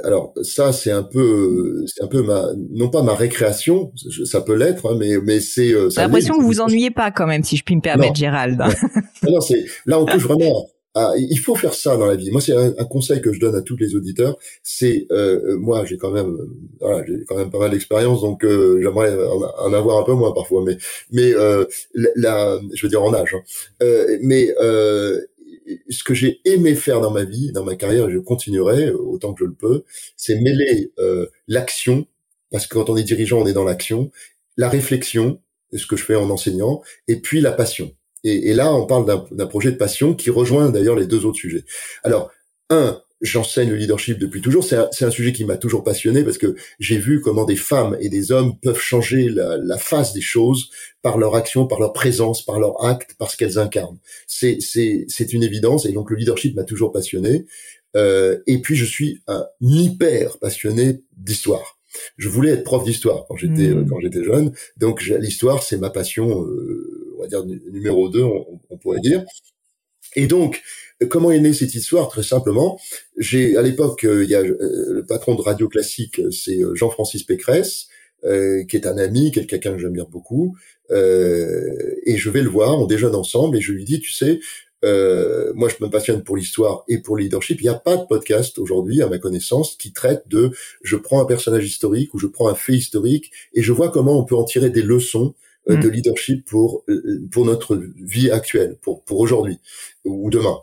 alors 0.05 0.35
ça 0.43 0.75
c'est 0.75 0.91
un 0.91 1.03
peu, 1.03 1.87
c'est 1.87 2.05
un 2.05 2.07
peu 2.07 2.23
ma, 2.23 2.51
non 2.71 2.91
pas 2.91 3.01
ma 3.01 3.15
récréation, 3.15 3.93
ça 4.27 4.43
peut 4.43 4.55
l'être, 4.55 4.85
hein, 4.93 4.97
mais 5.01 5.17
mais 5.25 5.41
c'est. 5.41 5.69
J'ai 5.69 6.03
l'impression 6.03 6.35
que 6.37 6.43
vous 6.43 6.49
vous 6.49 6.61
ennuyez 6.61 6.91
pas 6.91 7.11
quand 7.11 7.27
même, 7.27 7.45
si 7.45 7.57
je 7.57 7.65
puis 7.65 7.75
me 7.75 7.81
permettre, 7.81 8.15
Gérald. 8.15 8.63
non, 9.23 9.41
c'est 9.41 9.65
là 9.87 9.99
on 9.99 10.05
touche 10.05 10.25
vraiment 10.25 10.67
ah, 10.99 11.13
il 11.19 11.39
faut 11.39 11.55
faire 11.55 11.75
ça 11.75 11.99
dans 11.99 12.07
la 12.07 12.17
vie. 12.17 12.31
Moi, 12.31 12.41
c'est 12.41 12.57
un, 12.57 12.73
conseil 12.87 13.21
que 13.21 13.31
je 13.31 13.39
donne 13.39 13.55
à 13.55 13.61
tous 13.61 13.77
les 13.77 13.95
auditeurs. 13.95 14.39
C'est 14.63 15.07
euh, 15.11 15.43
euh, 15.45 15.57
moi, 15.59 15.85
j'ai 15.85 15.99
quand 15.99 16.11
même, 16.11 16.31
euh, 16.31 16.51
voilà, 16.81 17.05
j'ai 17.07 17.23
quand 17.27 17.37
même 17.37 17.51
pas 17.51 17.59
mal 17.59 17.71
d'expérience, 17.71 18.23
donc 18.23 18.47
j'aimerais 18.47 19.15
en, 19.59 19.75
avoir 19.75 19.99
un 19.99 20.05
peu 20.05 20.15
moins 20.15 20.33
parfois, 20.33 20.65
mais 20.65 20.79
mais 21.13 21.33
la, 22.17 22.59
je 22.73 22.87
veux 22.87 22.89
dire 22.89 23.03
en 23.03 23.13
âge. 23.13 23.35
Hein. 23.35 24.07
mais 24.23 24.49
ce 25.91 26.03
que 26.03 26.15
j'ai 26.15 26.41
aimé 26.47 26.75
faire 26.75 27.03
dans 27.03 27.11
ma 27.11 27.25
vie, 27.25 27.53
dans 27.53 27.65
ma 27.65 27.77
carrière, 27.77 28.09
et 28.09 28.13
je 28.13 28.19
continuerai 28.19 28.91
autant 28.91 29.35
que 29.35 29.45
je 29.45 29.49
le 29.51 29.55
peux, 29.55 29.85
c'est 30.17 30.41
mêler 30.41 30.93
l'action 31.47 32.07
parce 32.51 32.67
que 32.67 32.75
quand 32.75 32.89
on 32.89 32.97
est 32.97 33.03
dirigeant, 33.03 33.43
on 33.43 33.47
est 33.47 33.53
dans 33.53 33.65
l'action, 33.65 34.11
la 34.57 34.71
réflexion, 34.71 35.43
ce 35.75 35.87
que 35.87 35.97
je 35.97 36.05
fais 36.05 36.15
en 36.15 36.31
enseignant, 36.31 36.81
et 37.07 37.17
puis 37.17 37.43
la 37.43 37.53
passion. 37.53 37.93
Et, 38.27 38.51
et 38.51 38.55
là, 38.55 38.75
on 38.75 38.87
parle 38.87 39.07
d'un 39.31 39.47
projet 39.47 39.71
de 39.71 39.77
passion 39.77 40.15
qui 40.15 40.31
rejoint 40.31 40.71
d'ailleurs 40.71 40.97
les 40.97 41.07
deux 41.07 41.25
autres 41.25 41.39
sujets. 41.39 41.65
Alors, 42.03 42.31
un, 42.71 43.01
j'enseigne 43.21 43.71
le 43.71 43.77
leadership 43.77 44.19
depuis 44.19 44.43
toujours. 44.43 44.65
C'est 44.65 44.77
un, 44.77 44.89
un, 45.01 45.11
sujet 45.11 45.33
qui 45.33 45.45
m'a 45.45 45.57
toujours 45.57 45.85
passionné 45.85 46.25
parce 46.25 46.39
que 46.39 46.57
j'ai 46.79 46.99
vu 46.99 47.21
comment 47.21 47.45
des 47.45 47.57
femmes 47.57 47.97
et 48.01 48.09
des 48.09 48.33
hommes 48.33 48.59
peuvent 48.61 48.81
changer 48.81 49.29
la, 49.29 49.57
la 49.57 49.79
face 49.79 50.13
des 50.13 50.21
choses 50.21 50.71
par 51.03 51.19
leur 51.19 51.35
action, 51.35 51.67
par 51.67 51.81
leur 51.81 51.93
présence, 51.93 52.45
par 52.45 52.59
leur 52.59 52.85
acte, 52.85 53.15
parce 53.19 53.37
qu'elles 53.37 53.59
incarnent. 53.59 53.99
C'est 54.27 54.59
c'est 54.61 55.33
une 55.33 55.43
évidence 55.43 55.87
et 55.87 55.93
donc 55.93 56.11
le 56.11 56.17
leadership 56.17 56.57
m'a 56.57 56.65
toujours 56.65 56.93
passionné. 56.93 57.47
Euh, 57.95 58.39
et 58.47 58.61
puis 58.61 58.77
je 58.77 58.85
suis 58.85 59.23
un 59.27 59.47
hyper 59.61 60.39
passionné 60.39 61.01
d'histoire. 61.17 61.79
Je 62.19 62.29
voulais 62.29 62.51
être 62.51 62.65
prof 62.65 62.85
d'histoire 62.85 63.25
quand 63.27 63.37
j'étais 63.37 63.69
mmh. 63.69 63.89
quand 63.89 64.01
j'étais 64.01 64.23
jeune. 64.23 64.53
Donc 64.77 65.03
l'histoire 65.03 65.63
c'est 65.63 65.79
ma 65.79 65.89
passion, 65.89 66.43
euh, 66.43 66.96
on 67.17 67.23
va 67.23 67.27
dire 67.29 67.45
numéro 67.45 68.09
deux, 68.09 68.23
on, 68.23 68.61
on 68.71 68.77
pourrait 68.77 69.01
dire. 69.01 69.25
Et 70.15 70.27
donc, 70.27 70.63
Comment 71.11 71.31
est 71.31 71.41
née 71.41 71.53
cette 71.53 71.75
histoire? 71.75 72.09
Très 72.09 72.23
simplement, 72.23 72.81
j'ai 73.19 73.59
à 73.59 73.63
l'époque, 73.63 74.05
euh, 74.05 74.25
il 74.25 74.31
y 74.31 74.35
a 74.35 74.41
euh, 74.41 74.57
le 74.89 75.05
patron 75.07 75.35
de 75.35 75.43
Radio 75.43 75.69
Classique, 75.69 76.19
euh, 76.21 76.31
c'est 76.31 76.59
Jean-Francis 76.75 77.23
Pécresse, 77.23 77.89
qui 78.23 78.77
est 78.77 78.87
un 78.89 78.99
ami, 78.99 79.31
quelqu'un 79.31 79.73
que 79.73 79.79
j'aime 79.79 79.95
beaucoup, 80.11 80.57
et 80.91 82.17
je 82.17 82.31
vais 82.31 82.43
le 82.43 82.49
voir, 82.49 82.77
on 82.77 82.87
déjeune 82.87 83.15
ensemble, 83.15 83.57
et 83.57 83.61
je 83.61 83.71
lui 83.71 83.85
dis, 83.85 84.01
tu 84.01 84.11
sais, 84.13 84.41
moi 84.83 85.69
je 85.69 85.85
me 85.85 85.89
passionne 85.89 86.25
pour 86.25 86.37
l'histoire 86.37 86.83
et 86.89 86.99
pour 86.99 87.17
le 87.17 87.23
leadership. 87.23 87.61
Il 87.61 87.65
n'y 87.65 87.69
a 87.69 87.75
pas 87.79 87.97
de 87.97 88.05
podcast 88.05 88.59
aujourd'hui, 88.59 89.01
à 89.01 89.09
ma 89.09 89.19
connaissance, 89.19 89.77
qui 89.77 89.93
traite 89.93 90.25
de 90.27 90.51
je 90.83 90.97
prends 90.97 91.23
un 91.23 91.25
personnage 91.27 91.67
historique 91.67 92.15
ou 92.15 92.19
je 92.19 92.27
prends 92.27 92.49
un 92.49 92.57
fait 92.57 92.73
historique 92.73 93.31
et 93.55 93.63
je 93.63 93.71
vois 93.71 93.91
comment 93.91 94.19
on 94.19 94.25
peut 94.25 94.35
en 94.35 94.45
tirer 94.45 94.71
des 94.71 94.83
leçons 94.83 95.35
de 95.69 95.89
mmh. 95.89 95.91
leadership 95.91 96.45
pour 96.47 96.85
pour 97.31 97.45
notre 97.45 97.81
vie 97.97 98.31
actuelle, 98.31 98.77
pour 98.83 99.03
pour 99.05 99.21
aujourd'hui 99.21 99.59
ou 100.05 100.31
demain. 100.31 100.59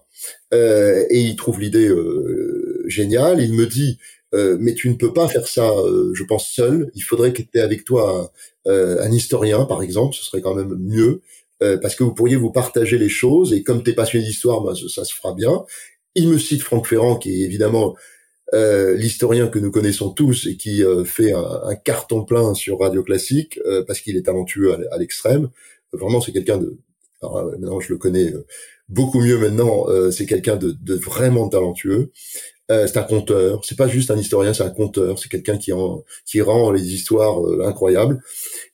Euh, 0.53 1.05
et 1.09 1.21
il 1.21 1.35
trouve 1.35 1.59
l'idée 1.59 1.87
euh, 1.87 2.83
géniale. 2.87 3.41
Il 3.41 3.53
me 3.53 3.65
dit, 3.65 3.97
euh, 4.33 4.57
mais 4.59 4.73
tu 4.73 4.89
ne 4.89 4.95
peux 4.95 5.13
pas 5.13 5.27
faire 5.27 5.47
ça, 5.47 5.71
je 6.13 6.23
pense, 6.23 6.49
seul. 6.49 6.91
Il 6.95 7.01
faudrait 7.01 7.33
qu'il 7.33 7.47
y 7.53 7.57
ait 7.57 7.61
avec 7.61 7.85
toi 7.85 8.31
un, 8.65 9.11
historien, 9.11 9.65
par 9.65 9.83
exemple. 9.83 10.15
Ce 10.15 10.23
serait 10.23 10.41
quand 10.41 10.55
même 10.55 10.75
mieux. 10.79 11.21
parce 11.81 11.95
que 11.95 12.03
vous 12.03 12.13
pourriez 12.13 12.35
vous 12.35 12.51
partager 12.51 12.97
les 12.97 13.09
choses 13.09 13.53
et 13.53 13.63
comme 13.63 13.83
tu 13.83 13.91
es 13.91 13.93
passionné 13.93 14.25
d'histoire, 14.25 14.61
bah, 14.61 14.73
ça, 14.89 15.05
se 15.05 15.13
fera 15.13 15.33
bien. 15.33 15.63
Il 16.15 16.27
me 16.29 16.37
cite 16.37 16.61
Franck 16.61 16.87
Ferrand, 16.87 17.15
qui 17.15 17.31
est 17.31 17.45
évidemment 17.45 17.95
l'historien 18.51 19.47
que 19.47 19.59
nous 19.59 19.71
connaissons 19.71 20.09
tous 20.09 20.47
et 20.47 20.57
qui 20.57 20.83
fait 21.05 21.33
un, 21.33 21.75
carton 21.75 22.23
plein 22.23 22.53
sur 22.53 22.79
Radio 22.79 23.03
Classique 23.03 23.59
parce 23.87 23.99
qu'il 23.99 24.17
est 24.17 24.23
talentueux 24.23 24.75
à, 24.91 24.97
l'extrême. 24.97 25.49
Vraiment, 25.91 26.21
c'est 26.21 26.31
quelqu'un 26.31 26.57
de... 26.57 26.77
Alors, 27.21 27.45
maintenant, 27.45 27.79
je 27.79 27.93
le 27.93 27.97
connais 27.97 28.33
beaucoup 28.89 29.19
mieux 29.19 29.37
maintenant. 29.37 29.89
Euh, 29.89 30.11
c'est 30.11 30.25
quelqu'un 30.25 30.55
de, 30.55 30.75
de, 30.81 30.95
vraiment 30.95 31.49
talentueux. 31.49 32.11
Euh, 32.71 32.87
c'est 32.87 32.97
un 32.97 33.03
conteur. 33.03 33.63
C'est 33.65 33.77
pas 33.77 33.87
juste 33.87 34.09
un 34.09 34.17
historien, 34.17 34.53
c'est 34.53 34.63
un 34.63 34.69
conteur. 34.69 35.19
C'est 35.19 35.29
quelqu'un 35.29 35.57
qui 35.57 35.73
en, 35.73 36.03
qui 36.25 36.41
rend 36.41 36.71
les 36.71 36.93
histoires 36.93 37.45
euh, 37.45 37.67
incroyables. 37.67 38.21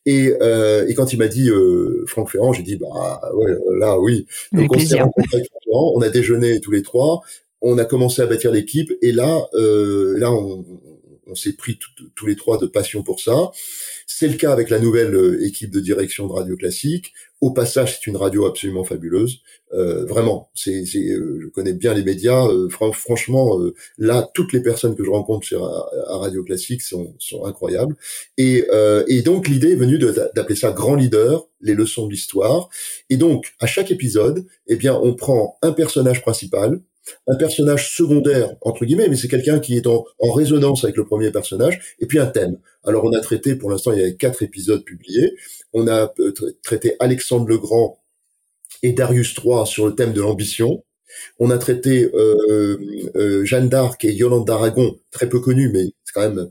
Et, 0.06 0.34
euh, 0.42 0.86
et 0.88 0.94
quand 0.94 1.12
il 1.12 1.18
m'a 1.18 1.28
dit 1.28 1.50
Franck 2.06 2.30
Ferrand, 2.30 2.54
j'ai 2.54 2.64
dit 2.64 2.78
bah 2.78 3.22
ouais 3.34 3.52
là 3.78 4.00
oui. 4.00 4.28
Donc 4.52 4.74
on 4.76 4.80
s'est 4.80 5.00
rencontrés 5.00 5.44
on 5.72 6.02
a 6.02 6.10
déjeuné 6.10 6.60
tous 6.62 6.72
les 6.72 6.82
trois, 6.82 7.22
on 7.62 7.78
a 7.78 7.86
commencé 7.86 8.22
à 8.22 8.26
bâtir 8.26 8.52
l'équipe 8.52 8.92
et 9.02 9.12
là 9.12 9.48
là 9.54 10.32
on, 10.32 10.66
s'est 11.36 11.54
pris 11.54 11.78
tous 12.16 12.26
les 12.26 12.36
trois 12.36 12.58
de 12.58 12.66
passion 12.66 13.04
pour 13.04 13.20
ça. 13.20 13.52
C'est 14.12 14.28
le 14.28 14.34
cas 14.34 14.52
avec 14.52 14.70
la 14.70 14.80
nouvelle 14.80 15.16
euh, 15.16 15.46
équipe 15.46 15.72
de 15.72 15.80
direction 15.80 16.28
de 16.28 16.34
Radio 16.34 16.58
Classique. 16.58 17.14
Au 17.42 17.52
passage, 17.52 17.96
c'est 17.96 18.08
une 18.08 18.18
radio 18.18 18.48
absolument 18.48 18.84
fabuleuse. 18.84 19.40
Euh, 19.72 20.04
vraiment, 20.04 20.50
c'est, 20.56 20.84
euh, 20.96 21.40
je 21.42 21.48
connais 21.48 21.72
bien 21.74 21.94
les 21.94 22.04
médias. 22.04 22.46
franchement, 22.92 23.58
là, 23.98 24.30
toutes 24.34 24.52
les 24.52 24.62
personnes 24.62 24.96
que 24.96 25.06
je 25.06 25.10
rencontre 25.10 25.48
à, 25.56 26.18
Radio 26.18 26.44
Classique 26.44 26.82
sont, 26.82 27.16
sont 27.20 27.46
incroyables. 27.46 27.96
Et, 28.38 28.66
et 29.08 29.22
donc, 29.22 29.48
l'idée 29.48 29.72
est 29.72 29.76
venue 29.76 30.00
d'appeler 30.00 30.56
ça 30.56 30.72
grand 30.72 30.96
leader, 30.96 31.48
les 31.62 31.76
leçons 31.76 32.08
de 32.08 32.12
l'histoire. 32.12 32.68
Et 33.10 33.16
donc, 33.16 33.54
à 33.62 33.68
chaque 33.68 33.92
épisode, 33.92 34.46
eh 34.68 34.76
bien, 34.76 35.00
on 35.02 35.14
prend 35.14 35.58
un 35.62 35.72
personnage 35.72 36.22
principal, 36.22 36.82
un 37.28 37.36
personnage 37.36 37.96
secondaire 37.96 38.56
entre 38.62 38.86
guillemets, 38.86 39.08
mais 39.10 39.16
c'est 39.16 39.28
quelqu'un 39.28 39.60
qui 39.60 39.78
est 39.78 39.88
en, 39.88 40.06
résonance 40.34 40.84
avec 40.84 40.98
le 40.98 41.06
premier 41.06 41.32
personnage, 41.32 41.96
et 42.00 42.06
puis 42.06 42.20
un 42.20 42.28
thème. 42.28 42.58
Alors 42.84 43.04
on 43.04 43.14
a 43.14 43.20
traité, 43.20 43.56
pour 43.56 43.70
l'instant 43.70 43.92
il 43.92 44.00
y 44.00 44.02
avait 44.02 44.16
quatre 44.16 44.44
épisodes 44.44 44.84
publiés, 44.84 45.36
on 45.74 45.88
a 45.88 46.12
euh, 46.20 46.34
traité 46.64 46.96
Alexandre 47.00 47.48
le 47.48 47.58
Grand 47.58 48.00
et 48.84 48.94
Darius 48.94 49.36
III 49.44 49.66
sur 49.66 49.88
le 49.88 49.96
thème 49.96 50.14
de 50.14 50.22
l'ambition. 50.22 50.84
On 51.40 51.50
a 51.50 51.58
traité 51.58 52.10
euh, 52.14 52.78
euh, 53.16 53.44
Jeanne 53.44 53.68
d'Arc 53.68 54.06
et 54.06 54.14
Yolande 54.14 54.46
d'Aragon, 54.46 54.96
très 55.12 55.28
peu 55.28 55.40
connue, 55.40 55.70
mais 55.70 55.86
c'est 56.06 56.14
quand 56.14 56.30
même 56.30 56.50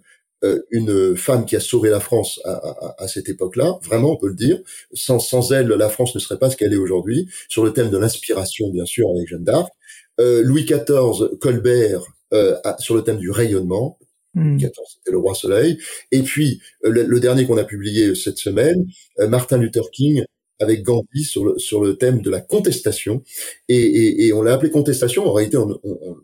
une 0.70 1.16
femme 1.16 1.46
qui 1.46 1.56
a 1.56 1.60
sauvé 1.60 1.90
la 1.90 1.98
France 1.98 2.40
à, 2.44 3.08
cette 3.08 3.28
époque-là, 3.28 3.76
vraiment 3.82 4.12
on 4.12 4.16
peut 4.16 4.28
le 4.28 4.36
dire. 4.36 4.60
Sans, 4.92 5.18
sans 5.18 5.50
elle, 5.50 5.66
la 5.66 5.88
France 5.88 6.14
ne 6.14 6.20
serait 6.20 6.38
pas 6.38 6.48
ce 6.48 6.56
qu'elle 6.56 6.72
est 6.72 6.76
aujourd'hui. 6.76 7.28
Sur 7.48 7.64
le 7.64 7.72
thème 7.72 7.90
de 7.90 7.98
l'inspiration, 7.98 8.68
bien 8.70 8.84
sûr, 8.84 9.08
avec 9.10 9.26
Jeanne 9.26 9.42
d'Arc. 9.42 9.72
Euh, 10.20 10.42
Louis 10.42 10.64
XIV, 10.64 11.38
Colbert, 11.40 12.02
euh, 12.32 12.56
sur 12.78 12.94
le 12.94 13.02
thème 13.02 13.18
du 13.18 13.30
rayonnement. 13.30 13.98
Louis. 14.34 14.56
XIV, 14.56 14.70
c'était 14.94 15.10
le 15.10 15.18
roi 15.18 15.34
soleil. 15.34 15.78
Et 16.12 16.22
puis, 16.22 16.60
euh, 16.84 16.90
le, 16.90 17.20
dernier 17.20 17.46
qu'on 17.46 17.56
a 17.56 17.64
publié 17.64 18.14
cette 18.14 18.38
semaine, 18.38 18.86
Martin 19.18 19.58
Luther 19.58 19.90
King, 19.90 20.24
avec 20.60 20.82
Gandhi 20.82 21.24
sur 21.24 21.44
le, 21.44 21.58
sur 21.58 21.82
le 21.82 21.96
thème 21.96 22.20
de 22.20 22.30
la 22.30 22.40
contestation. 22.40 23.22
Et, 23.68 24.26
et, 24.26 24.32
on 24.32 24.42
l'a 24.42 24.54
appelé 24.54 24.70
contestation. 24.70 25.26
En 25.26 25.32
réalité, 25.32 25.56
on, 25.56 25.78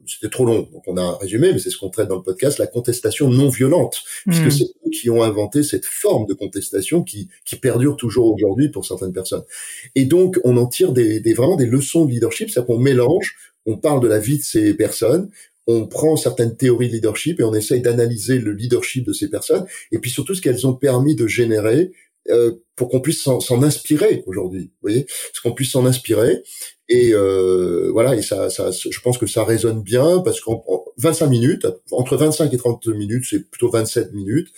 c'était 0.06 0.28
trop 0.28 0.44
long, 0.44 0.68
donc 0.72 0.82
on 0.86 0.96
a 0.96 1.16
résumé, 1.18 1.52
mais 1.52 1.58
c'est 1.58 1.70
ce 1.70 1.78
qu'on 1.78 1.90
traite 1.90 2.08
dans 2.08 2.16
le 2.16 2.22
podcast, 2.22 2.58
la 2.58 2.66
contestation 2.66 3.28
non 3.28 3.48
violente, 3.48 4.02
puisque 4.26 4.46
hmm. 4.46 4.50
c'est 4.50 4.64
eux 4.64 4.90
qui 4.90 5.10
ont 5.10 5.22
inventé 5.22 5.62
cette 5.62 5.84
forme 5.84 6.26
de 6.26 6.34
contestation 6.34 7.02
qui, 7.02 7.28
qui 7.44 7.56
perdure 7.56 7.96
toujours 7.96 8.32
aujourd'hui 8.32 8.68
pour 8.68 8.84
certaines 8.84 9.12
personnes. 9.12 9.44
Et 9.94 10.04
donc, 10.04 10.40
on 10.44 10.56
en 10.56 10.66
tire 10.66 10.92
des, 10.92 11.20
des 11.20 11.34
vraiment 11.34 11.56
des 11.56 11.66
leçons 11.66 12.04
de 12.04 12.10
leadership, 12.10 12.50
c'est-à-dire 12.50 12.66
qu'on 12.66 12.80
mélange 12.80 13.36
on 13.66 13.76
parle 13.76 14.00
de 14.00 14.08
la 14.08 14.18
vie 14.18 14.38
de 14.38 14.42
ces 14.42 14.74
personnes, 14.74 15.30
on 15.66 15.86
prend 15.86 16.16
certaines 16.16 16.56
théories 16.56 16.88
de 16.88 16.94
leadership 16.94 17.40
et 17.40 17.44
on 17.44 17.54
essaye 17.54 17.80
d'analyser 17.80 18.38
le 18.38 18.52
leadership 18.52 19.06
de 19.06 19.12
ces 19.12 19.30
personnes, 19.30 19.66
et 19.92 19.98
puis 19.98 20.10
surtout 20.10 20.34
ce 20.34 20.42
qu'elles 20.42 20.66
ont 20.66 20.74
permis 20.74 21.14
de 21.14 21.26
générer 21.26 21.92
euh, 22.30 22.52
pour 22.76 22.88
qu'on 22.88 23.00
puisse 23.00 23.22
s'en 23.22 23.62
inspirer 23.62 24.24
aujourd'hui. 24.26 24.64
Vous 24.64 24.88
voyez, 24.88 25.06
ce 25.32 25.40
qu'on 25.40 25.52
puisse 25.52 25.70
s'en 25.70 25.86
inspirer. 25.86 26.42
Et 26.88 27.12
euh, 27.12 27.90
voilà, 27.92 28.16
et 28.16 28.22
ça, 28.22 28.50
ça, 28.50 28.70
je 28.70 29.00
pense 29.00 29.16
que 29.18 29.26
ça 29.26 29.44
résonne 29.44 29.82
bien 29.82 30.20
parce 30.20 30.40
qu'en 30.40 30.64
25 30.98 31.26
minutes, 31.28 31.66
entre 31.92 32.16
25 32.16 32.52
et 32.52 32.56
30 32.56 32.88
minutes, 32.88 33.24
c'est 33.28 33.48
plutôt 33.48 33.70
27 33.70 34.12
minutes, 34.12 34.48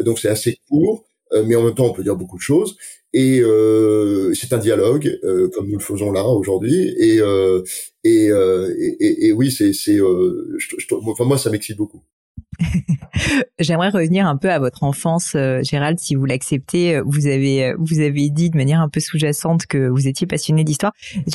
donc 0.00 0.18
c'est 0.18 0.28
assez 0.28 0.58
court, 0.68 1.04
mais 1.32 1.56
en 1.56 1.64
même 1.64 1.74
temps 1.74 1.86
on 1.86 1.92
peut 1.92 2.02
dire 2.02 2.16
beaucoup 2.16 2.36
de 2.36 2.42
choses. 2.42 2.76
Et 3.14 3.40
euh, 3.40 4.34
c'est 4.34 4.52
un 4.52 4.58
dialogue 4.58 5.20
euh, 5.22 5.48
comme 5.54 5.68
nous 5.68 5.78
le 5.78 5.84
faisons 5.84 6.10
là 6.10 6.26
aujourd'hui. 6.26 6.92
Et, 6.98 7.20
euh, 7.20 7.62
et, 8.02 8.28
euh, 8.28 8.74
et, 8.76 9.28
et, 9.28 9.32
oui, 9.32 9.52
c'est, 9.52 9.72
c'est, 9.72 10.00
euh, 10.00 10.58
enfin 11.06 11.24
moi 11.24 11.38
ça 11.38 11.48
m'excite 11.48 11.76
beaucoup. 11.76 12.02
J'aimerais 13.60 13.90
revenir 13.90 14.26
un 14.26 14.36
peu 14.36 14.50
à 14.50 14.58
votre 14.58 14.82
enfance, 14.82 15.36
Gérald, 15.62 16.00
si 16.00 16.16
vous 16.16 16.24
l'acceptez. 16.24 17.00
Vous 17.06 17.28
avez 17.28 17.74
vous 17.78 18.00
avez 18.00 18.30
dit 18.30 18.50
de 18.50 18.56
manière 18.56 18.80
un 18.80 18.88
peu 18.88 18.98
sous-jacente 18.98 19.66
que 19.66 19.88
vous 19.88 20.08
étiez 20.08 20.26
passionné 20.26 20.64
d'histoire. 20.64 20.92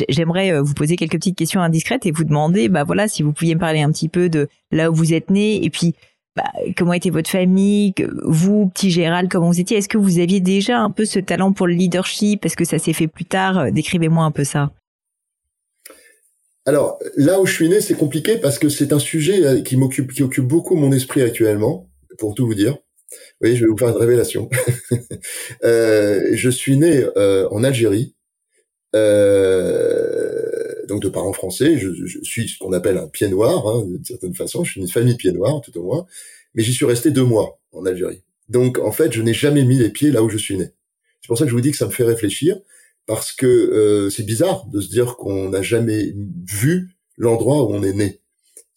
J'aimerais 0.09 0.59
vous 0.59 0.73
poser 0.73 0.97
quelques 0.97 1.13
petites 1.13 1.37
questions 1.37 1.61
indiscrètes 1.61 2.05
et 2.05 2.11
vous 2.11 2.25
demander, 2.25 2.67
bah 2.67 2.83
voilà, 2.83 3.07
si 3.07 3.23
vous 3.23 3.31
pouviez 3.31 3.55
me 3.55 3.59
parler 3.59 3.81
un 3.81 3.91
petit 3.91 4.09
peu 4.09 4.27
de 4.27 4.49
là 4.71 4.91
où 4.91 4.93
vous 4.93 5.13
êtes 5.13 5.29
né 5.29 5.63
et 5.63 5.69
puis 5.69 5.95
bah, 6.35 6.51
comment 6.77 6.93
était 6.93 7.09
votre 7.09 7.29
famille, 7.29 7.93
vous, 8.23 8.67
petit 8.69 8.91
Gérald, 8.91 9.29
comment 9.31 9.47
vous 9.47 9.59
étiez? 9.59 9.77
Est-ce 9.77 9.89
que 9.89 9.97
vous 9.97 10.19
aviez 10.19 10.39
déjà 10.39 10.79
un 10.79 10.91
peu 10.91 11.05
ce 11.05 11.19
talent 11.19 11.53
pour 11.53 11.67
le 11.67 11.73
leadership? 11.73 12.45
Est-ce 12.45 12.55
que 12.55 12.65
ça 12.65 12.79
s'est 12.79 12.93
fait 12.93 13.07
plus 13.07 13.25
tard? 13.25 13.57
Euh, 13.57 13.71
Décrivez-moi 13.71 14.23
un 14.23 14.31
peu 14.31 14.43
ça. 14.43 14.71
Alors 16.65 16.99
là 17.17 17.41
où 17.41 17.45
je 17.45 17.53
suis 17.53 17.67
né, 17.67 17.81
c'est 17.81 17.95
compliqué 17.95 18.37
parce 18.37 18.59
que 18.59 18.69
c'est 18.69 18.93
un 18.93 18.99
sujet 18.99 19.43
euh, 19.43 19.61
qui 19.61 19.75
m'occupe, 19.75 20.11
occupe 20.21 20.45
beaucoup 20.45 20.75
mon 20.75 20.91
esprit 20.91 21.23
actuellement, 21.23 21.89
pour 22.19 22.35
tout 22.35 22.45
vous 22.45 22.55
dire. 22.55 22.77
Voyez, 23.41 23.55
je 23.55 23.65
vais 23.65 23.71
vous 23.71 23.77
faire 23.77 23.89
une 23.89 23.97
révélation. 23.97 24.49
euh, 25.63 26.29
je 26.33 26.49
suis 26.49 26.77
né 26.77 27.05
en 27.15 27.63
Algérie, 27.63 28.15
donc 30.89 31.01
de 31.01 31.09
parents 31.09 31.33
français. 31.33 31.77
Je, 31.77 31.93
je 31.93 32.19
suis 32.23 32.49
ce 32.49 32.57
qu'on 32.57 32.73
appelle 32.73 32.97
un 32.97 33.07
pied 33.07 33.27
noir, 33.27 33.67
hein, 33.67 33.85
d'une 33.85 34.03
certaine 34.03 34.35
façon. 34.35 34.63
Je 34.63 34.71
suis 34.71 34.81
une 34.81 34.87
famille 34.87 35.15
pied 35.15 35.31
noir, 35.31 35.61
tout 35.61 35.77
au 35.77 35.83
moins. 35.83 36.05
Mais 36.55 36.63
j'y 36.63 36.73
suis 36.73 36.85
resté 36.85 37.11
deux 37.11 37.23
mois 37.23 37.59
en 37.71 37.85
Algérie. 37.85 38.23
Donc 38.49 38.79
en 38.79 38.91
fait, 38.91 39.13
je 39.13 39.21
n'ai 39.21 39.33
jamais 39.33 39.63
mis 39.63 39.77
les 39.77 39.89
pieds 39.89 40.11
là 40.11 40.23
où 40.23 40.29
je 40.29 40.37
suis 40.37 40.57
né. 40.57 40.71
C'est 41.21 41.27
pour 41.27 41.37
ça 41.37 41.45
que 41.45 41.51
je 41.51 41.55
vous 41.55 41.61
dis 41.61 41.71
que 41.71 41.77
ça 41.77 41.85
me 41.85 41.91
fait 41.91 42.03
réfléchir, 42.03 42.57
parce 43.05 43.31
que 43.31 43.45
euh, 43.45 44.09
c'est 44.09 44.25
bizarre 44.25 44.65
de 44.67 44.81
se 44.81 44.89
dire 44.89 45.15
qu'on 45.15 45.49
n'a 45.49 45.61
jamais 45.61 46.13
vu 46.47 46.89
l'endroit 47.17 47.63
où 47.63 47.73
on 47.73 47.83
est 47.83 47.93
né. 47.93 48.19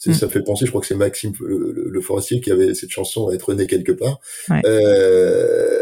Mm. 0.07 0.13
Ça 0.13 0.27
me 0.27 0.31
fait 0.31 0.43
penser, 0.43 0.67
je 0.67 0.71
crois 0.71 0.81
que 0.81 0.87
c'est 0.87 0.97
Maxime 0.97 1.33
le, 1.41 2.01
Forestier 2.01 2.41
qui 2.41 2.51
avait 2.51 2.75
cette 2.75 2.91
chanson 2.91 3.31
être 3.31 3.55
né 3.55 3.67
quelque 3.67 3.93
part. 3.93 4.21
Euh, 4.65 5.82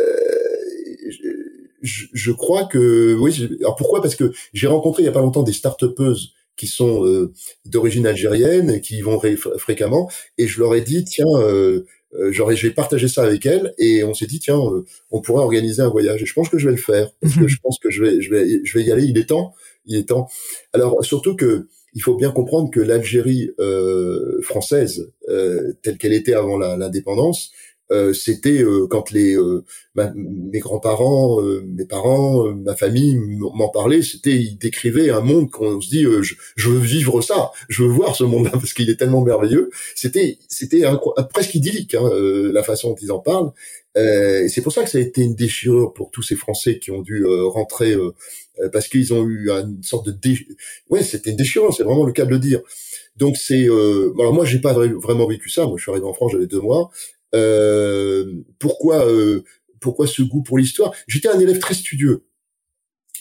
je, 1.82 2.06
je, 2.12 2.32
crois 2.32 2.64
que 2.64 3.14
oui. 3.14 3.48
Alors 3.60 3.76
pourquoi? 3.76 4.02
Parce 4.02 4.16
que 4.16 4.32
j'ai 4.52 4.66
rencontré 4.66 5.02
il 5.02 5.06
y 5.06 5.08
a 5.08 5.12
pas 5.12 5.20
longtemps 5.20 5.42
des 5.42 5.52
start-upeuses 5.52 6.32
qui 6.56 6.66
sont 6.66 7.06
euh, 7.06 7.32
d'origine 7.64 8.06
algérienne 8.06 8.70
et 8.70 8.80
qui 8.80 8.98
y 8.98 9.00
vont 9.00 9.20
fréquemment, 9.56 10.10
et 10.36 10.46
je 10.46 10.60
leur 10.60 10.74
ai 10.74 10.82
dit 10.82 11.04
tiens. 11.04 11.26
Euh, 11.36 11.86
euh, 12.18 12.32
j'aurais 12.32 12.56
j'ai 12.56 12.70
partagé 12.70 13.06
ça 13.06 13.22
avec 13.22 13.46
elle 13.46 13.72
et 13.78 14.02
on 14.02 14.14
s'est 14.14 14.26
dit 14.26 14.40
tiens 14.40 14.58
euh, 14.58 14.84
on 15.12 15.20
pourrait 15.20 15.44
organiser 15.44 15.80
un 15.80 15.88
voyage 15.88 16.20
et 16.20 16.26
je 16.26 16.34
pense 16.34 16.48
que 16.48 16.58
je 16.58 16.64
vais 16.64 16.74
le 16.74 16.76
faire 16.76 17.08
parce 17.20 17.36
que 17.36 17.42
mhm. 17.42 17.48
je 17.48 17.56
pense 17.62 17.78
que 17.78 17.88
je 17.88 18.02
vais 18.02 18.20
je 18.20 18.30
vais 18.30 18.60
je 18.64 18.76
vais 18.76 18.84
y 18.84 18.90
aller 18.90 19.04
il 19.04 19.16
est 19.16 19.28
temps 19.28 19.54
il 19.86 19.96
est 19.96 20.08
temps 20.08 20.28
alors 20.72 21.04
surtout 21.04 21.36
que 21.36 21.68
il 21.94 22.02
faut 22.02 22.16
bien 22.16 22.30
comprendre 22.30 22.70
que 22.70 22.80
l'Algérie 22.80 23.50
euh, 23.58 24.40
française, 24.42 25.12
euh, 25.28 25.72
telle 25.82 25.98
qu'elle 25.98 26.12
était 26.12 26.34
avant 26.34 26.56
l'indépendance, 26.56 27.50
euh, 27.92 28.12
c'était 28.12 28.62
euh, 28.62 28.86
quand 28.88 29.10
les 29.10 29.36
euh, 29.36 29.64
mes 30.14 30.60
grands-parents, 30.60 31.42
mes 31.66 31.84
parents, 31.84 32.54
ma 32.54 32.76
famille 32.76 33.16
m'en 33.16 33.68
parlaient, 33.68 34.02
c'était 34.02 34.36
ils 34.36 34.56
décrivaient 34.56 35.10
un 35.10 35.20
monde 35.20 35.50
qu'on 35.50 35.80
se 35.80 35.90
dit 35.90 36.04
je, 36.04 36.34
je, 36.56 36.68
veux 36.68 36.78
vivre 36.78 37.20
ça, 37.20 37.50
je 37.68 37.82
veux 37.82 37.90
voir 37.90 38.14
ce 38.14 38.24
monde-là 38.24 38.50
parce 38.52 38.72
qu'il 38.72 38.88
est 38.88 38.96
tellement 38.96 39.22
merveilleux. 39.22 39.70
C'était 39.96 40.38
c'était 40.48 40.84
presque 41.32 41.54
idyllique 41.54 41.94
hein, 41.94 42.08
la 42.52 42.62
façon 42.62 42.90
dont 42.90 42.96
ils 43.02 43.12
en 43.12 43.18
parlent. 43.18 43.50
Euh, 43.96 44.46
c'est 44.48 44.62
pour 44.62 44.72
ça 44.72 44.84
que 44.84 44.90
ça 44.90 44.98
a 44.98 45.00
été 45.00 45.22
une 45.22 45.34
déchirure 45.34 45.92
pour 45.92 46.12
tous 46.12 46.22
ces 46.22 46.36
Français 46.36 46.78
qui 46.78 46.92
ont 46.92 47.02
dû 47.02 47.26
rentrer 47.26 47.94
parce 48.72 48.88
qu'ils 48.88 49.12
ont 49.12 49.26
eu 49.26 49.50
une 49.50 49.82
sorte 49.82 50.06
de 50.06 50.12
dé... 50.12 50.38
ouais 50.88 51.02
c'était 51.02 51.30
une 51.30 51.36
déchirure, 51.36 51.74
c'est 51.74 51.82
vraiment 51.82 52.06
le 52.06 52.12
cas 52.12 52.24
de 52.24 52.30
le 52.30 52.38
dire. 52.38 52.60
Donc 53.16 53.36
c'est 53.36 53.68
euh... 53.68 54.14
alors 54.18 54.32
moi 54.32 54.44
j'ai 54.44 54.60
pas 54.60 54.72
vraiment 54.72 55.26
vécu 55.26 55.50
ça. 55.50 55.66
Moi 55.66 55.74
je 55.76 55.82
suis 55.82 55.90
arrivé 55.90 56.06
en 56.06 56.14
France, 56.14 56.32
j'avais 56.32 56.46
deux 56.46 56.60
mois. 56.60 56.90
Euh, 57.34 58.42
pourquoi 58.58 59.06
euh, 59.06 59.42
pourquoi 59.80 60.06
ce 60.06 60.22
goût 60.22 60.42
pour 60.42 60.58
l'histoire? 60.58 60.92
J'étais 61.06 61.28
un 61.28 61.38
élève 61.38 61.58
très 61.58 61.74
studieux. 61.74 62.24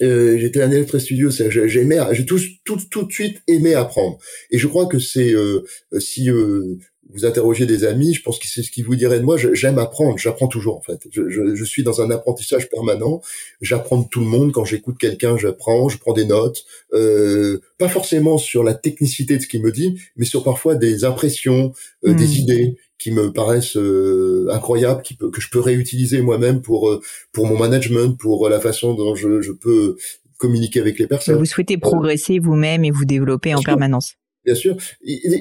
Euh, 0.01 0.37
j'étais 0.37 0.61
un 0.61 0.71
élève 0.71 0.85
très 0.85 0.99
studieux, 0.99 1.29
j'aimais, 1.29 1.97
j'ai 2.13 2.25
tout, 2.25 2.39
tout, 2.63 2.79
tout 2.89 3.03
de 3.03 3.11
suite 3.11 3.41
aimé 3.47 3.73
apprendre. 3.73 4.17
Et 4.49 4.57
je 4.57 4.65
crois 4.67 4.85
que 4.85 4.97
c'est 4.97 5.33
euh, 5.33 5.65
si 5.99 6.29
euh, 6.29 6.77
vous 7.09 7.25
interrogez 7.25 7.65
des 7.65 7.83
amis, 7.85 8.13
je 8.13 8.21
pense 8.21 8.37
que 8.37 8.47
c'est 8.47 8.61
ce 8.61 8.69
qu'ils 8.71 8.85
vous 8.85 8.95
diraient 8.95 9.19
de 9.19 9.25
moi. 9.25 9.35
J'aime 9.37 9.79
apprendre, 9.79 10.17
j'apprends 10.17 10.47
toujours 10.47 10.77
en 10.77 10.81
fait. 10.81 11.07
Je, 11.11 11.27
je, 11.29 11.55
je, 11.55 11.65
suis 11.65 11.83
dans 11.83 12.01
un 12.01 12.11
apprentissage 12.11 12.69
permanent. 12.69 13.21
J'apprends 13.61 13.97
de 13.97 14.07
tout 14.07 14.19
le 14.19 14.27
monde. 14.27 14.51
Quand 14.51 14.63
j'écoute 14.63 14.97
quelqu'un, 14.99 15.35
j'apprends, 15.35 15.89
je 15.89 15.97
prends 15.97 16.13
des 16.13 16.25
notes. 16.25 16.65
Euh, 16.93 17.59
pas 17.79 17.89
forcément 17.89 18.37
sur 18.37 18.63
la 18.63 18.75
technicité 18.75 19.37
de 19.37 19.41
ce 19.41 19.47
qu'il 19.47 19.63
me 19.63 19.71
dit, 19.71 19.99
mais 20.17 20.25
sur 20.25 20.43
parfois 20.43 20.75
des 20.75 21.03
impressions, 21.03 21.73
euh, 22.05 22.13
des 22.13 22.27
hmm. 22.27 22.41
idées 22.41 22.77
qui 22.99 23.11
me 23.11 23.31
paraissent 23.31 23.77
euh, 23.77 24.47
incroyables, 24.51 25.01
qui 25.01 25.15
peut, 25.15 25.31
que 25.31 25.41
je 25.41 25.49
peux 25.49 25.61
réutiliser 25.61 26.21
moi-même 26.21 26.61
pour 26.61 26.89
euh, 26.89 27.01
pour 27.31 27.47
mon 27.47 27.57
management, 27.57 28.15
pour 28.19 28.49
la 28.49 28.59
façon 28.59 28.93
dont 28.93 29.15
je, 29.15 29.41
je 29.41 29.53
peux 29.53 29.97
communiquer 30.37 30.81
avec 30.81 30.99
les 30.99 31.07
personnes. 31.07 31.37
Vous 31.37 31.45
souhaitez 31.45 31.77
progresser 31.77 32.39
vous-même 32.39 32.83
et 32.83 32.91
vous 32.91 33.05
développer 33.05 33.55
en 33.55 33.61
permanence. 33.61 34.15
Bien 34.45 34.55
sûr. 34.55 34.77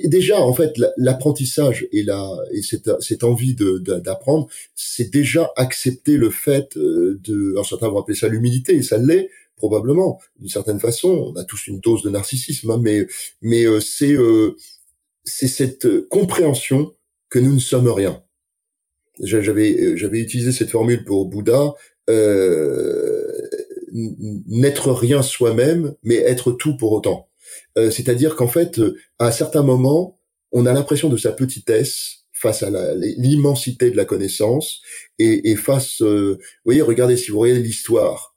déjà, 0.04 0.40
en 0.40 0.52
fait, 0.52 0.74
l'apprentissage 0.96 1.86
et 1.92 2.02
la 2.02 2.30
et 2.52 2.62
cette, 2.62 2.90
cette 3.00 3.24
envie 3.24 3.54
de 3.54 3.78
d'apprendre, 3.78 4.48
c'est 4.74 5.10
déjà 5.10 5.50
accepter 5.56 6.16
le 6.16 6.30
fait 6.30 6.76
euh, 6.76 7.20
de. 7.24 7.52
Alors 7.52 7.66
certains 7.66 7.88
vont 7.88 8.00
appeler 8.00 8.16
ça 8.16 8.28
l'humilité, 8.28 8.76
et 8.76 8.82
ça 8.82 8.98
l'est 8.98 9.30
probablement 9.56 10.20
d'une 10.38 10.48
certaine 10.48 10.78
façon. 10.78 11.32
On 11.34 11.36
a 11.36 11.44
tous 11.44 11.66
une 11.66 11.80
dose 11.80 12.02
de 12.02 12.10
narcissisme, 12.10 12.70
hein, 12.70 12.80
mais 12.80 13.06
mais 13.42 13.64
c'est 13.80 14.16
c'est 15.24 15.48
cette 15.48 16.08
compréhension 16.08 16.94
que 17.30 17.38
nous 17.38 17.54
ne 17.54 17.58
sommes 17.58 17.88
rien. 17.88 18.22
J'avais 19.20 19.96
j'avais 19.96 20.20
utilisé 20.20 20.52
cette 20.52 20.70
formule 20.70 21.04
pour 21.04 21.26
Bouddha, 21.26 21.74
euh, 22.08 23.48
n'être 23.92 24.92
rien 24.92 25.22
soi-même, 25.22 25.94
mais 26.02 26.16
être 26.16 26.52
tout 26.52 26.76
pour 26.76 26.92
autant. 26.92 27.28
Euh, 27.76 27.90
c'est-à-dire 27.90 28.36
qu'en 28.36 28.48
fait, 28.48 28.80
à 29.18 29.28
un 29.28 29.30
certain 29.30 29.62
moment, 29.62 30.18
on 30.52 30.66
a 30.66 30.72
l'impression 30.72 31.08
de 31.08 31.16
sa 31.16 31.32
petitesse 31.32 32.24
face 32.32 32.62
à 32.62 32.70
l'immensité 32.94 33.90
de 33.90 33.96
la 33.96 34.04
connaissance 34.04 34.80
et, 35.18 35.56
face, 35.56 36.02
euh, 36.02 36.38
vous 36.38 36.64
voyez, 36.64 36.82
regardez 36.82 37.16
si 37.16 37.30
vous 37.30 37.40
regardez 37.40 37.62
l'histoire, 37.62 38.36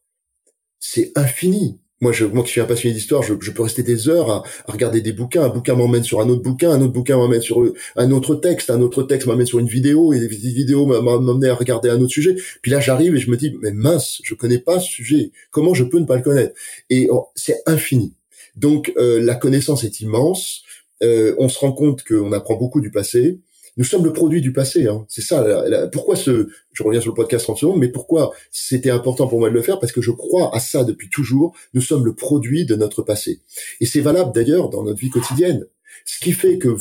c'est 0.79 1.11
infini 1.15 1.80
moi, 2.01 2.11
je, 2.11 2.25
moi 2.25 2.43
qui 2.43 2.49
suis 2.49 2.61
un 2.61 2.65
passionné 2.65 2.95
d'histoire, 2.95 3.21
je, 3.21 3.35
je, 3.39 3.51
peux 3.51 3.61
rester 3.61 3.83
des 3.83 4.09
heures 4.09 4.29
à, 4.29 4.43
à, 4.67 4.71
regarder 4.71 5.01
des 5.01 5.13
bouquins. 5.13 5.43
Un 5.43 5.49
bouquin 5.49 5.75
m'emmène 5.75 6.03
sur 6.03 6.19
un 6.19 6.29
autre 6.29 6.41
bouquin, 6.41 6.71
un 6.71 6.81
autre 6.81 6.93
bouquin 6.93 7.15
m'emmène 7.15 7.41
sur 7.41 7.63
un 7.95 8.11
autre 8.11 8.35
texte, 8.35 8.69
un 8.71 8.81
autre 8.81 9.03
texte 9.03 9.27
m'emmène 9.27 9.45
sur 9.45 9.59
une 9.59 9.67
vidéo, 9.67 10.11
et 10.11 10.19
des 10.19 10.27
vidéos 10.27 10.85
m'emmènent 10.85 11.49
à 11.49 11.55
regarder 11.55 11.89
un 11.89 12.01
autre 12.01 12.11
sujet. 12.11 12.35
Puis 12.61 12.71
là, 12.71 12.79
j'arrive 12.79 13.15
et 13.15 13.19
je 13.19 13.29
me 13.29 13.37
dis, 13.37 13.55
mais 13.61 13.71
mince, 13.71 14.19
je 14.23 14.33
connais 14.33 14.59
pas 14.59 14.79
ce 14.79 14.87
sujet. 14.87 15.31
Comment 15.51 15.73
je 15.73 15.83
peux 15.83 15.99
ne 15.99 16.05
pas 16.05 16.15
le 16.15 16.23
connaître? 16.23 16.53
Et 16.89 17.07
oh, 17.11 17.27
c'est 17.35 17.61
infini. 17.67 18.13
Donc, 18.55 18.91
euh, 18.97 19.21
la 19.21 19.35
connaissance 19.35 19.83
est 19.83 20.01
immense. 20.01 20.63
Euh, 21.03 21.35
on 21.37 21.49
se 21.49 21.59
rend 21.59 21.71
compte 21.71 22.03
qu'on 22.03 22.31
apprend 22.31 22.55
beaucoup 22.57 22.81
du 22.81 22.91
passé 22.91 23.39
nous 23.77 23.83
sommes 23.83 24.03
le 24.03 24.13
produit 24.13 24.41
du 24.41 24.51
passé. 24.51 24.87
Hein. 24.87 25.05
C'est 25.07 25.21
ça. 25.21 25.63
pourquoi 25.91 26.15
ce 26.15 26.49
Je 26.73 26.83
reviens 26.83 27.01
sur 27.01 27.11
le 27.11 27.15
podcast 27.15 27.45
30 27.45 27.57
secondes, 27.57 27.79
mais 27.79 27.87
pourquoi 27.87 28.31
c'était 28.51 28.89
important 28.89 29.27
pour 29.27 29.39
moi 29.39 29.49
de 29.49 29.53
le 29.53 29.61
faire? 29.61 29.79
Parce 29.79 29.91
que 29.91 30.01
je 30.01 30.11
crois 30.11 30.55
à 30.55 30.59
ça 30.59 30.83
depuis 30.83 31.09
toujours. 31.09 31.55
Nous 31.73 31.81
sommes 31.81 32.05
le 32.05 32.13
produit 32.13 32.65
de 32.65 32.75
notre 32.75 33.01
passé, 33.01 33.41
et 33.79 33.85
c'est 33.85 34.01
valable 34.01 34.31
d'ailleurs 34.33 34.69
dans 34.69 34.83
notre 34.83 34.99
vie 34.99 35.09
quotidienne. 35.09 35.65
Ce 36.05 36.19
qui 36.19 36.31
fait 36.31 36.57
que 36.57 36.75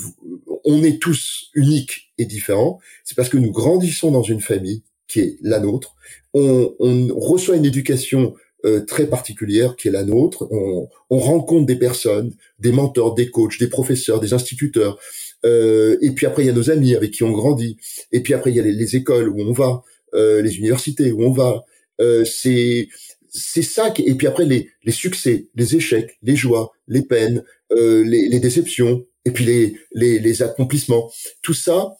on 0.64 0.82
est 0.82 1.00
tous 1.00 1.50
uniques 1.54 2.12
et 2.18 2.26
différents, 2.26 2.78
c'est 3.04 3.16
parce 3.16 3.28
que 3.28 3.38
nous 3.38 3.50
grandissons 3.50 4.10
dans 4.10 4.22
une 4.22 4.40
famille 4.40 4.82
qui 5.08 5.20
est 5.20 5.36
la 5.42 5.60
nôtre. 5.60 5.94
On, 6.34 6.74
reçoit 7.16 7.56
une 7.56 7.64
éducation 7.64 8.34
euh, 8.64 8.84
très 8.84 9.06
particulière 9.06 9.74
qui 9.76 9.88
est 9.88 9.90
la 9.90 10.04
nôtre. 10.04 10.46
On, 10.50 10.88
on 11.08 11.18
rencontre 11.18 11.66
des 11.66 11.76
personnes, 11.76 12.32
des 12.58 12.72
mentors, 12.72 13.14
des 13.14 13.30
coachs, 13.30 13.58
des 13.58 13.68
professeurs, 13.68 14.20
des 14.20 14.32
instituteurs, 14.32 14.98
euh, 15.44 15.96
et 16.02 16.10
puis 16.10 16.26
après, 16.26 16.42
il 16.42 16.46
y 16.46 16.50
a 16.50 16.52
nos 16.52 16.70
amis 16.70 16.94
avec 16.94 17.12
qui 17.12 17.22
on 17.22 17.32
grandit. 17.32 17.76
Et 18.12 18.20
puis 18.20 18.34
après, 18.34 18.50
il 18.50 18.56
y 18.56 18.60
a 18.60 18.62
les, 18.62 18.96
écoles 18.96 19.28
où 19.28 19.40
on 19.40 19.52
va, 19.52 19.82
euh, 20.14 20.42
les 20.42 20.58
universités 20.58 21.12
où 21.12 21.22
on 21.22 21.32
va. 21.32 21.64
Euh, 22.00 22.24
c'est 22.24 22.88
c'est 23.30 23.62
ça. 23.62 23.90
Qui, 23.90 24.02
et 24.02 24.14
puis 24.14 24.26
après, 24.26 24.44
les, 24.44 24.70
les 24.84 24.92
succès, 24.92 25.48
les 25.54 25.76
échecs, 25.76 26.18
les 26.22 26.36
joies, 26.36 26.72
les 26.88 27.02
peines, 27.02 27.44
euh, 27.72 28.02
les, 28.04 28.28
les, 28.28 28.40
déceptions, 28.40 29.06
et 29.24 29.30
puis 29.30 29.44
les, 29.44 29.76
les, 29.92 30.18
les 30.18 30.42
accomplissements. 30.42 31.10
Tout 31.42 31.54
ça 31.54 31.96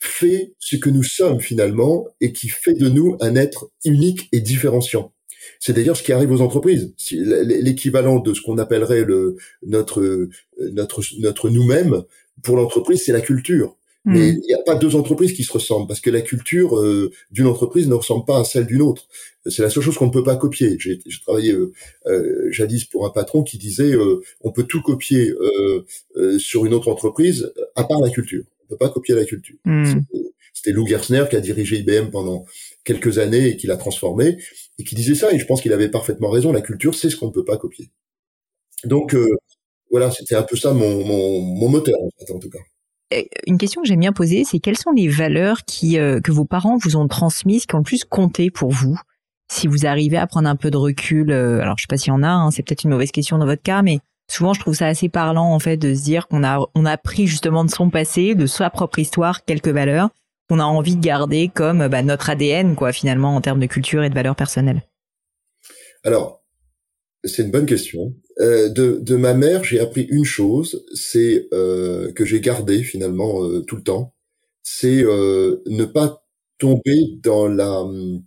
fait 0.00 0.54
ce 0.58 0.76
que 0.76 0.90
nous 0.90 1.04
sommes 1.04 1.40
finalement 1.40 2.06
et 2.20 2.32
qui 2.32 2.48
fait 2.48 2.74
de 2.74 2.88
nous 2.88 3.16
un 3.20 3.36
être 3.36 3.70
unique 3.84 4.28
et 4.32 4.40
différenciant. 4.40 5.12
C'est 5.60 5.72
d'ailleurs 5.72 5.96
ce 5.96 6.02
qui 6.02 6.12
arrive 6.12 6.32
aux 6.32 6.40
entreprises. 6.40 6.92
L'équivalent 7.12 8.18
de 8.18 8.34
ce 8.34 8.40
qu'on 8.40 8.58
appellerait 8.58 9.04
le 9.04 9.36
notre 9.64 10.28
notre 10.58 11.02
notre 11.20 11.50
nous-mêmes, 11.50 12.02
pour 12.42 12.56
l'entreprise, 12.56 13.02
c'est 13.04 13.12
la 13.12 13.20
culture. 13.20 13.76
Hmm. 14.04 14.14
Mais 14.14 14.30
il 14.30 14.40
n'y 14.40 14.54
a 14.54 14.62
pas 14.66 14.74
deux 14.74 14.96
entreprises 14.96 15.32
qui 15.32 15.44
se 15.44 15.52
ressemblent 15.52 15.86
parce 15.86 16.00
que 16.00 16.10
la 16.10 16.22
culture 16.22 16.76
euh, 16.76 17.12
d'une 17.30 17.46
entreprise 17.46 17.88
ne 17.88 17.94
ressemble 17.94 18.24
pas 18.24 18.40
à 18.40 18.44
celle 18.44 18.66
d'une 18.66 18.82
autre. 18.82 19.06
C'est 19.46 19.62
la 19.62 19.70
seule 19.70 19.82
chose 19.82 19.96
qu'on 19.96 20.06
ne 20.06 20.12
peut 20.12 20.24
pas 20.24 20.36
copier. 20.36 20.76
J'ai 20.78 20.98
travaillé 21.24 21.52
euh, 21.52 21.72
euh, 22.06 22.48
jadis 22.50 22.84
pour 22.84 23.06
un 23.06 23.10
patron 23.10 23.44
qui 23.44 23.58
disait 23.58 23.92
on 24.40 24.50
peut 24.50 24.64
tout 24.64 24.82
copier 24.82 25.32
sur 26.38 26.64
une 26.64 26.74
autre 26.74 26.88
entreprise 26.88 27.52
à 27.76 27.84
part 27.84 28.00
la 28.00 28.10
culture. 28.10 28.44
On 28.64 28.68
peut 28.70 28.76
pas 28.76 28.88
copier 28.88 29.14
la 29.14 29.24
culture. 29.24 29.56
Hmm. 29.64 30.00
C'était 30.52 30.72
Lou 30.72 30.86
Gersner 30.86 31.24
qui 31.30 31.36
a 31.36 31.40
dirigé 31.40 31.78
IBM 31.78 32.10
pendant 32.10 32.44
quelques 32.84 33.18
années 33.18 33.48
et 33.48 33.56
qui 33.56 33.66
l'a 33.66 33.76
transformé 33.76 34.36
et 34.78 34.84
qui 34.84 34.94
disait 34.94 35.14
ça. 35.14 35.32
Et 35.32 35.38
je 35.38 35.46
pense 35.46 35.60
qu'il 35.60 35.72
avait 35.72 35.88
parfaitement 35.88 36.30
raison. 36.30 36.52
La 36.52 36.60
culture, 36.60 36.94
c'est 36.94 37.08
ce 37.08 37.16
qu'on 37.16 37.28
ne 37.28 37.32
peut 37.32 37.44
pas 37.44 37.56
copier. 37.56 37.90
Donc 38.84 39.14
voilà, 39.92 40.10
c'était 40.10 40.34
un 40.34 40.42
peu 40.42 40.56
ça 40.56 40.72
mon, 40.72 41.04
mon, 41.04 41.68
moteur 41.68 41.96
en, 42.00 42.38
tout 42.38 42.48
cas. 42.48 42.58
Une 43.46 43.58
question 43.58 43.82
que 43.82 43.88
j'aime 43.88 44.00
bien 44.00 44.14
poser, 44.14 44.42
c'est 44.44 44.58
quelles 44.58 44.78
sont 44.78 44.90
les 44.90 45.06
valeurs 45.06 45.64
qui 45.66 45.98
euh, 45.98 46.18
que 46.20 46.32
vos 46.32 46.46
parents 46.46 46.78
vous 46.82 46.96
ont 46.96 47.06
transmises, 47.06 47.66
qui 47.66 47.74
ont 47.74 47.78
le 47.78 47.84
plus 47.84 48.04
compté 48.04 48.50
pour 48.50 48.70
vous? 48.70 48.98
Si 49.52 49.66
vous 49.66 49.84
arrivez 49.84 50.16
à 50.16 50.26
prendre 50.26 50.48
un 50.48 50.56
peu 50.56 50.70
de 50.70 50.78
recul, 50.78 51.30
euh, 51.30 51.60
alors 51.60 51.76
je 51.76 51.82
sais 51.82 51.88
pas 51.90 51.98
s'il 51.98 52.08
y 52.08 52.16
en 52.16 52.22
a, 52.22 52.28
hein, 52.28 52.50
c'est 52.50 52.62
peut-être 52.62 52.84
une 52.84 52.90
mauvaise 52.90 53.12
question 53.12 53.36
dans 53.36 53.44
votre 53.44 53.62
cas, 53.62 53.82
mais 53.82 53.98
souvent 54.30 54.54
je 54.54 54.60
trouve 54.60 54.74
ça 54.74 54.86
assez 54.86 55.10
parlant 55.10 55.52
en 55.52 55.58
fait 55.58 55.76
de 55.76 55.94
se 55.94 56.02
dire 56.02 56.26
qu'on 56.26 56.42
a 56.42 56.66
on 56.74 56.86
a 56.86 56.96
pris 56.96 57.26
justement 57.26 57.62
de 57.62 57.70
son 57.70 57.90
passé, 57.90 58.34
de 58.34 58.46
sa 58.46 58.70
propre 58.70 58.98
histoire, 58.98 59.44
quelques 59.44 59.68
valeurs 59.68 60.08
qu'on 60.48 60.58
a 60.58 60.64
envie 60.64 60.96
de 60.96 61.04
garder 61.04 61.50
comme 61.52 61.86
bah, 61.88 62.02
notre 62.02 62.30
ADN 62.30 62.76
quoi 62.76 62.92
finalement 62.92 63.36
en 63.36 63.42
termes 63.42 63.60
de 63.60 63.66
culture 63.66 64.02
et 64.04 64.08
de 64.08 64.14
valeurs 64.14 64.36
personnelles. 64.36 64.82
Alors 66.02 66.41
c'est 67.24 67.42
une 67.42 67.50
bonne 67.50 67.66
question. 67.66 68.14
Euh, 68.40 68.68
de, 68.68 68.98
de, 69.00 69.16
ma 69.16 69.34
mère, 69.34 69.64
j'ai 69.64 69.80
appris 69.80 70.02
une 70.10 70.24
chose, 70.24 70.84
c'est 70.94 71.48
euh, 71.52 72.12
que 72.12 72.24
j'ai 72.24 72.40
gardé 72.40 72.82
finalement 72.82 73.44
euh, 73.44 73.60
tout 73.62 73.76
le 73.76 73.82
temps, 73.82 74.14
c'est 74.62 75.04
euh, 75.04 75.62
ne 75.66 75.84
pas 75.84 76.24
tomber 76.58 77.18
dans 77.22 77.48
la, 77.48 77.80
euh, 77.80 78.18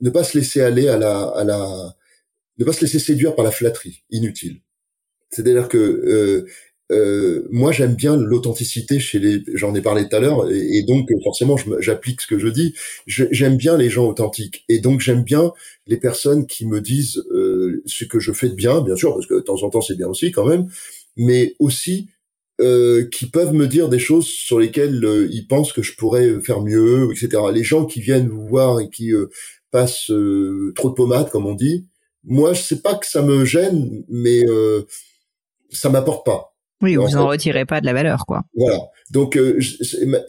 ne 0.00 0.10
pas 0.10 0.24
se 0.24 0.38
laisser 0.38 0.60
aller 0.60 0.88
à 0.88 0.98
la, 0.98 1.22
à 1.28 1.44
la, 1.44 1.94
ne 2.58 2.64
pas 2.64 2.72
se 2.72 2.82
laisser 2.82 2.98
séduire 2.98 3.34
par 3.34 3.44
la 3.44 3.50
flatterie 3.50 4.04
inutile. 4.10 4.60
C'est-à-dire 5.30 5.68
que 5.68 6.46
euh, 6.92 7.46
moi 7.50 7.72
j'aime 7.72 7.94
bien 7.94 8.16
l'authenticité 8.16 9.00
chez 9.00 9.18
les 9.18 9.42
j'en 9.54 9.74
ai 9.74 9.82
parlé 9.82 10.08
tout 10.08 10.14
à 10.14 10.20
l'heure 10.20 10.48
et, 10.50 10.84
donc 10.84 11.08
forcément 11.24 11.56
j'applique 11.80 12.20
ce 12.20 12.28
que 12.28 12.38
je 12.38 12.46
dis 12.46 12.74
j'aime 13.08 13.56
bien 13.56 13.76
les 13.76 13.90
gens 13.90 14.06
authentiques 14.06 14.64
et 14.68 14.78
donc 14.78 15.00
j'aime 15.00 15.24
bien 15.24 15.52
les 15.88 15.96
personnes 15.96 16.46
qui 16.46 16.64
me 16.64 16.80
disent 16.80 17.24
euh, 17.32 17.45
ce 17.86 18.04
que 18.04 18.20
je 18.20 18.32
fais 18.32 18.48
de 18.48 18.54
bien 18.54 18.80
bien 18.80 18.96
sûr 18.96 19.14
parce 19.14 19.26
que 19.26 19.34
de 19.34 19.40
temps 19.40 19.62
en 19.62 19.70
temps 19.70 19.80
c'est 19.80 19.96
bien 19.96 20.08
aussi 20.08 20.32
quand 20.32 20.46
même 20.46 20.68
mais 21.16 21.54
aussi 21.58 22.08
euh, 22.60 23.06
qui 23.10 23.26
peuvent 23.26 23.52
me 23.52 23.66
dire 23.66 23.88
des 23.88 23.98
choses 23.98 24.26
sur 24.26 24.58
lesquelles 24.58 25.04
euh, 25.04 25.28
ils 25.30 25.46
pensent 25.46 25.72
que 25.72 25.82
je 25.82 25.94
pourrais 25.94 26.40
faire 26.40 26.62
mieux 26.62 27.10
etc 27.12 27.42
les 27.52 27.64
gens 27.64 27.84
qui 27.84 28.00
viennent 28.00 28.28
vous 28.28 28.46
voir 28.46 28.80
et 28.80 28.88
qui 28.88 29.12
euh, 29.12 29.26
passent 29.70 30.10
trop 30.74 30.88
de 30.88 30.94
pommade 30.94 31.30
comme 31.30 31.46
on 31.46 31.54
dit 31.54 31.86
moi 32.24 32.54
je 32.54 32.62
sais 32.62 32.80
pas 32.80 32.94
que 32.94 33.06
ça 33.06 33.22
me 33.22 33.44
gêne 33.44 34.04
mais 34.08 34.44
ça 35.70 35.90
m'apporte 35.90 36.24
pas 36.24 36.55
oui, 36.82 36.96
vous 36.96 37.16
en 37.16 37.26
retirez 37.26 37.64
pas 37.64 37.80
de 37.80 37.86
la 37.86 37.94
valeur, 37.94 38.26
quoi. 38.26 38.42
Voilà. 38.54 38.78
Donc, 39.10 39.36
euh, 39.36 39.58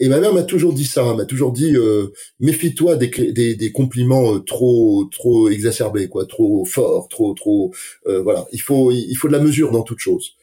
et 0.00 0.08
ma 0.08 0.20
mère 0.20 0.32
m'a 0.32 0.44
toujours 0.44 0.72
dit 0.72 0.86
ça, 0.86 1.14
m'a 1.14 1.26
toujours 1.26 1.52
dit 1.52 1.76
euh, 1.76 2.12
méfie-toi 2.40 2.96
des, 2.96 3.08
des, 3.08 3.54
des, 3.54 3.72
compliments 3.72 4.36
euh, 4.36 4.38
trop 4.38 5.04
trop 5.10 5.50
exacerbés, 5.50 6.08
quoi, 6.08 6.24
trop 6.26 6.64
forts, 6.64 7.08
trop 7.08 7.34
trop. 7.34 7.72
voilà, 8.06 8.46
il 8.52 8.60
faut 8.62 8.90
il 8.90 9.14
faut 9.14 9.28
de 9.28 9.32
la 9.32 9.40
mesure 9.40 9.72
dans 9.72 9.82
toute 9.82 9.98
chose. 9.98 10.36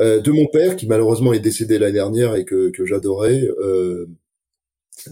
de 0.00 0.30
mon 0.30 0.46
père, 0.46 0.76
qui 0.76 0.86
malheureusement 0.86 1.32
est 1.32 1.40
décédé 1.40 1.78
l'année 1.78 1.94
dernière 1.94 2.34
et 2.36 2.44
que 2.44 2.70
que 2.70 2.86
j'adorais, 2.86 3.46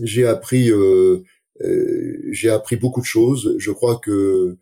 j'ai 0.02 0.26
appris 0.26 0.70
j'ai 2.30 2.50
appris 2.50 2.76
beaucoup 2.76 3.00
de 3.00 3.06
choses. 3.06 3.56
Je 3.58 3.72
crois 3.72 3.96
que 3.96 4.56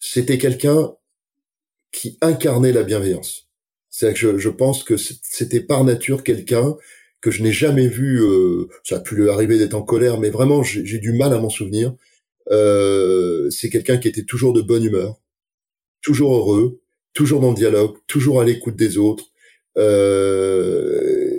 c'était 0.00 0.38
quelqu'un 0.38 0.92
qui 1.92 2.18
incarnait 2.20 2.72
la 2.72 2.82
bienveillance 2.82 3.51
c'est 3.92 4.14
que 4.14 4.38
je, 4.38 4.48
pense 4.48 4.82
que 4.82 4.96
c'était 4.96 5.60
par 5.60 5.84
nature 5.84 6.24
quelqu'un 6.24 6.74
que 7.20 7.30
je 7.30 7.42
n'ai 7.42 7.52
jamais 7.52 7.86
vu. 7.86 8.22
Euh, 8.22 8.68
ça 8.84 8.96
a 8.96 9.00
pu 9.00 9.14
lui 9.14 9.28
arriver 9.28 9.58
d'être 9.58 9.74
en 9.74 9.82
colère, 9.82 10.18
mais 10.18 10.30
vraiment 10.30 10.62
j'ai 10.64 10.98
du 10.98 11.12
mal 11.12 11.32
à 11.34 11.38
m'en 11.38 11.50
souvenir. 11.50 11.94
Euh, 12.50 13.50
c'est 13.50 13.68
quelqu'un 13.68 13.98
qui 13.98 14.08
était 14.08 14.24
toujours 14.24 14.54
de 14.54 14.62
bonne 14.62 14.82
humeur, 14.82 15.20
toujours 16.00 16.34
heureux, 16.34 16.80
toujours 17.12 17.40
dans 17.40 17.50
le 17.50 17.56
dialogue, 17.56 17.94
toujours 18.06 18.40
à 18.40 18.44
l'écoute 18.46 18.76
des 18.76 18.96
autres. 18.96 19.26
Euh, 19.76 21.30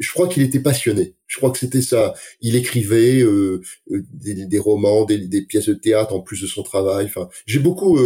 je 0.00 0.12
crois 0.12 0.28
qu'il 0.28 0.42
était 0.42 0.60
passionné. 0.60 1.14
Je 1.26 1.36
crois 1.36 1.50
que 1.50 1.58
c'était 1.58 1.82
ça. 1.82 2.14
Il 2.40 2.56
écrivait 2.56 3.20
euh, 3.20 3.60
des, 3.86 4.58
romans, 4.58 5.04
des, 5.04 5.18
des, 5.18 5.42
pièces 5.42 5.68
de 5.68 5.74
théâtre 5.74 6.14
en 6.14 6.20
plus 6.20 6.40
de 6.40 6.46
son 6.46 6.62
travail. 6.62 7.04
Enfin, 7.04 7.28
j'ai 7.44 7.58
beaucoup 7.58 7.98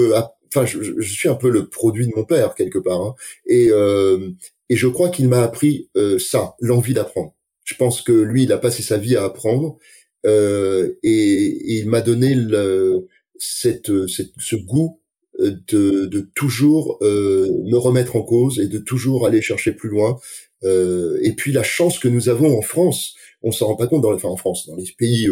enfin, 0.49 0.67
je, 0.67 1.01
suis 1.03 1.29
un 1.29 1.35
peu 1.35 1.51
le 1.51 1.69
produit 1.69 2.07
de 2.07 2.13
mon 2.15 2.25
père 2.25 2.55
quelque 2.55 2.79
part, 2.79 3.01
hein. 3.01 3.15
et 3.47 3.69
euh, 3.71 4.31
et 4.69 4.77
je 4.77 4.87
crois 4.87 5.09
qu'il 5.09 5.29
m'a 5.29 5.43
appris 5.43 5.89
euh, 5.97 6.19
ça, 6.19 6.55
l'envie 6.61 6.95
d'apprendre. 6.95 7.35
Je 7.65 7.75
pense 7.75 8.03
que 8.03 8.13
lui, 8.13 8.45
il 8.45 8.53
a 8.53 8.59
passé 8.59 8.83
sa 8.83 8.99
vie 8.99 9.17
à 9.17 9.25
apprendre, 9.25 9.79
euh, 10.27 10.95
et, 11.03 11.79
il 11.79 11.89
m'a 11.89 12.01
donné 12.01 12.35
le, 12.35 13.07
cette, 13.39 13.91
ce 14.07 14.57
goût 14.57 15.01
de, 15.39 16.07
de 16.07 16.31
toujours 16.35 16.99
me 17.01 17.77
remettre 17.77 18.17
en 18.17 18.23
cause 18.23 18.59
et 18.59 18.67
de 18.67 18.79
toujours 18.79 19.27
aller 19.27 19.41
chercher 19.41 19.73
plus 19.73 19.89
loin. 19.89 20.19
et 20.65 21.33
puis 21.37 21.53
la 21.53 21.63
chance 21.63 21.99
que 21.99 22.09
nous 22.09 22.29
avons 22.29 22.59
en 22.59 22.63
France, 22.63 23.15
on 23.43 23.53
s'en 23.53 23.69
rend 23.69 23.77
pas 23.77 23.87
compte 23.87 24.03
dans, 24.03 24.13
enfin 24.13 24.29
en 24.29 24.37
France, 24.37 24.67
dans 24.67 24.75
les 24.75 24.93
pays 24.99 25.29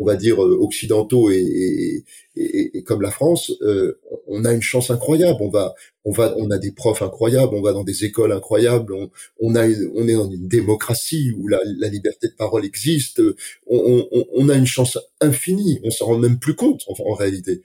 on 0.00 0.06
va 0.06 0.16
dire 0.16 0.42
euh, 0.42 0.58
occidentaux 0.60 1.30
et, 1.30 2.04
et, 2.34 2.82
comme 2.84 3.02
la 3.02 3.10
France, 3.10 3.52
euh, 3.60 4.00
on 4.26 4.46
a 4.46 4.52
une 4.52 4.62
chance 4.62 4.90
incroyable. 4.90 5.38
On 5.40 5.50
va, 5.50 5.74
on 6.04 6.10
va, 6.10 6.34
on 6.38 6.50
a 6.50 6.56
des 6.56 6.72
profs 6.72 7.02
incroyables, 7.02 7.54
on 7.54 7.60
va 7.60 7.72
dans 7.72 7.84
des 7.84 8.06
écoles 8.06 8.32
incroyables. 8.32 8.94
On, 9.40 9.54
a, 9.54 9.66
on 9.94 10.08
est 10.08 10.14
dans 10.14 10.30
une 10.30 10.48
démocratie 10.48 11.32
où 11.36 11.48
la, 11.48 11.60
liberté 11.90 12.28
de 12.28 12.34
parole 12.34 12.64
existe. 12.64 13.22
On, 13.66 14.48
a 14.48 14.54
une 14.54 14.66
chance 14.66 14.98
infinie. 15.20 15.80
On 15.84 15.90
s'en 15.90 16.06
rend 16.06 16.18
même 16.18 16.38
plus 16.38 16.54
compte 16.54 16.82
en, 16.88 17.12
réalité. 17.12 17.60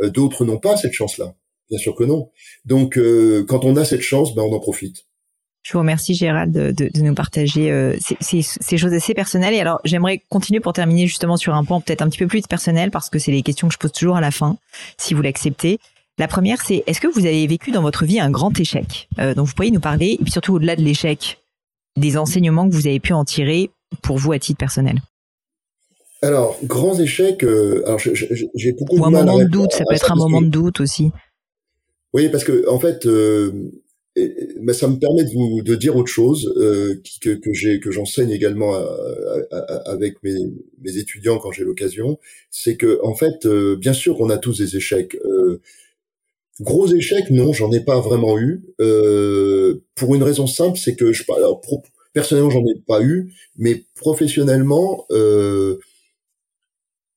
Euh, 0.00 0.10
d'autres 0.10 0.44
n'ont 0.44 0.60
pas 0.60 0.76
cette 0.76 0.92
chance-là. 0.92 1.34
Bien 1.70 1.78
sûr 1.78 1.96
que 1.96 2.04
non. 2.04 2.30
Donc, 2.64 2.98
quand 3.48 3.64
on 3.64 3.76
a 3.76 3.84
cette 3.84 4.00
chance, 4.00 4.34
ben 4.34 4.42
on 4.42 4.52
en 4.52 4.60
profite. 4.60 5.06
Je 5.62 5.72
vous 5.72 5.80
remercie 5.80 6.14
Gérald 6.14 6.52
de, 6.52 6.72
de, 6.72 6.90
de 6.92 7.00
nous 7.02 7.14
partager 7.14 7.70
euh, 7.70 7.94
ces, 8.00 8.42
ces, 8.42 8.78
choses 8.78 8.92
assez 8.94 9.12
personnelles. 9.12 9.54
Et 9.54 9.60
alors 9.60 9.80
j'aimerais 9.84 10.22
continuer 10.30 10.60
pour 10.60 10.72
terminer 10.72 11.06
justement 11.06 11.36
sur 11.36 11.54
un 11.54 11.64
point 11.64 11.80
peut-être 11.80 12.02
un 12.02 12.08
petit 12.08 12.18
peu 12.18 12.26
plus 12.26 12.46
personnel 12.46 12.90
parce 12.90 13.10
que 13.10 13.18
c'est 13.18 13.30
les 13.30 13.42
questions 13.42 13.68
que 13.68 13.74
je 13.74 13.78
pose 13.78 13.92
toujours 13.92 14.16
à 14.16 14.20
la 14.20 14.30
fin, 14.30 14.56
si 14.96 15.12
vous 15.12 15.22
l'acceptez. 15.22 15.78
La 16.18 16.28
première, 16.28 16.60
c'est 16.62 16.82
est-ce 16.86 17.00
que 17.00 17.08
vous 17.08 17.26
avez 17.26 17.46
vécu 17.46 17.70
dans 17.70 17.82
votre 17.82 18.04
vie 18.04 18.20
un 18.20 18.30
grand 18.30 18.58
échec 18.58 19.08
euh, 19.18 19.34
Donc 19.34 19.46
vous 19.46 19.54
pourriez 19.54 19.70
nous 19.70 19.80
parler, 19.80 20.18
et 20.20 20.22
puis 20.22 20.32
surtout 20.32 20.54
au-delà 20.54 20.76
de 20.76 20.82
l'échec, 20.82 21.42
des 21.96 22.16
enseignements 22.16 22.68
que 22.68 22.74
vous 22.74 22.86
avez 22.86 23.00
pu 23.00 23.12
en 23.12 23.24
tirer 23.24 23.70
pour 24.02 24.18
vous 24.18 24.32
à 24.32 24.38
titre 24.38 24.58
personnel? 24.58 25.00
Alors, 26.22 26.58
grands 26.64 26.98
échecs, 26.98 27.42
euh, 27.42 27.82
alors 27.86 27.98
j'ai 27.98 28.72
beaucoup 28.72 28.98
Ou 28.98 29.06
un 29.06 29.10
moment 29.10 29.38
de 29.38 29.44
doute, 29.44 29.72
ça 29.72 29.84
peut 29.88 29.94
être 29.94 30.12
un 30.12 30.16
moment 30.16 30.42
de 30.42 30.48
doute 30.48 30.80
aussi. 30.80 31.10
Oui, 32.12 32.28
parce 32.28 32.44
que 32.44 32.68
en 32.68 32.78
fait, 32.78 33.06
euh, 33.06 33.70
mais 34.16 34.72
ça 34.72 34.88
me 34.88 34.98
permet 34.98 35.24
de 35.24 35.30
vous 35.30 35.62
de 35.62 35.74
dire 35.74 35.96
autre 35.96 36.10
chose 36.10 36.52
euh, 36.56 37.00
que, 37.20 37.30
que 37.30 37.52
j'ai 37.52 37.80
que 37.80 37.90
j'enseigne 37.90 38.30
également 38.30 38.74
avec 39.86 40.22
mes, 40.22 40.34
mes, 40.82 40.98
étudiants 40.98 41.38
quand 41.38 41.52
j'ai 41.52 41.64
l'occasion, 41.64 42.18
c'est 42.50 42.76
que 42.76 43.00
en 43.02 43.14
fait, 43.14 43.46
euh, 43.46 43.76
bien 43.76 43.92
sûr 43.92 44.16
qu'on 44.16 44.30
a 44.30 44.38
tous 44.38 44.58
des 44.58 44.76
échecs. 44.76 45.16
Euh, 45.24 45.60
gros 46.60 46.92
échecs, 46.92 47.30
non, 47.30 47.52
j'en 47.52 47.72
ai 47.72 47.80
pas 47.80 48.00
vraiment 48.00 48.38
eu. 48.38 48.62
Euh, 48.80 49.82
pour 49.94 50.14
une 50.14 50.22
raison 50.22 50.46
simple, 50.46 50.78
c'est 50.78 50.96
que 50.96 51.12
je 51.12 51.24
alors 51.36 51.60
personnellement 52.12 52.50
j'en 52.50 52.66
ai 52.66 52.80
pas 52.86 53.02
eu, 53.02 53.32
mais 53.56 53.84
professionnellement. 53.96 55.06
Euh, 55.10 55.78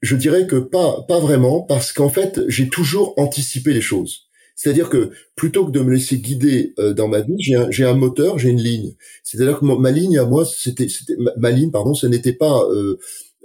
je 0.02 0.16
dirais 0.18 0.48
que 0.48 0.58
pas 0.58 1.04
pas 1.08 1.20
vraiment 1.20 1.62
parce 1.62 1.94
qu'en 1.94 2.10
fait 2.10 2.42
j'ai 2.48 2.70
toujours 2.70 3.14
anticipé 3.18 3.74
les 3.74 3.82
choses. 3.82 4.28
C'est-à-dire 4.56 4.90
que 4.90 5.12
plutôt 5.36 5.66
que 5.66 5.72
de 5.72 5.80
me 5.80 5.94
laisser 5.94 6.18
guider 6.20 6.74
euh, 6.80 6.94
dans 6.94 7.08
ma 7.08 7.22
vie, 7.22 7.36
j'ai 7.40 7.56
un, 7.56 7.72
j'ai 7.72 7.86
un 7.86 7.96
moteur, 7.96 8.38
j'ai 8.40 8.50
une 8.50 8.62
ligne. 8.62 8.96
C'est-à-dire 9.24 9.60
que 9.60 9.66
ma, 9.66 9.92
ligne 9.92 10.18
à 10.18 10.26
moi, 10.26 10.46
c'était, 10.46 10.88
c'était 10.88 11.16
ma, 11.38 11.52
ligne, 11.52 11.72
pardon, 11.72 11.94
ce 11.94 12.08
n'était 12.08 12.34
pas. 12.34 12.64
Euh, 12.72 12.98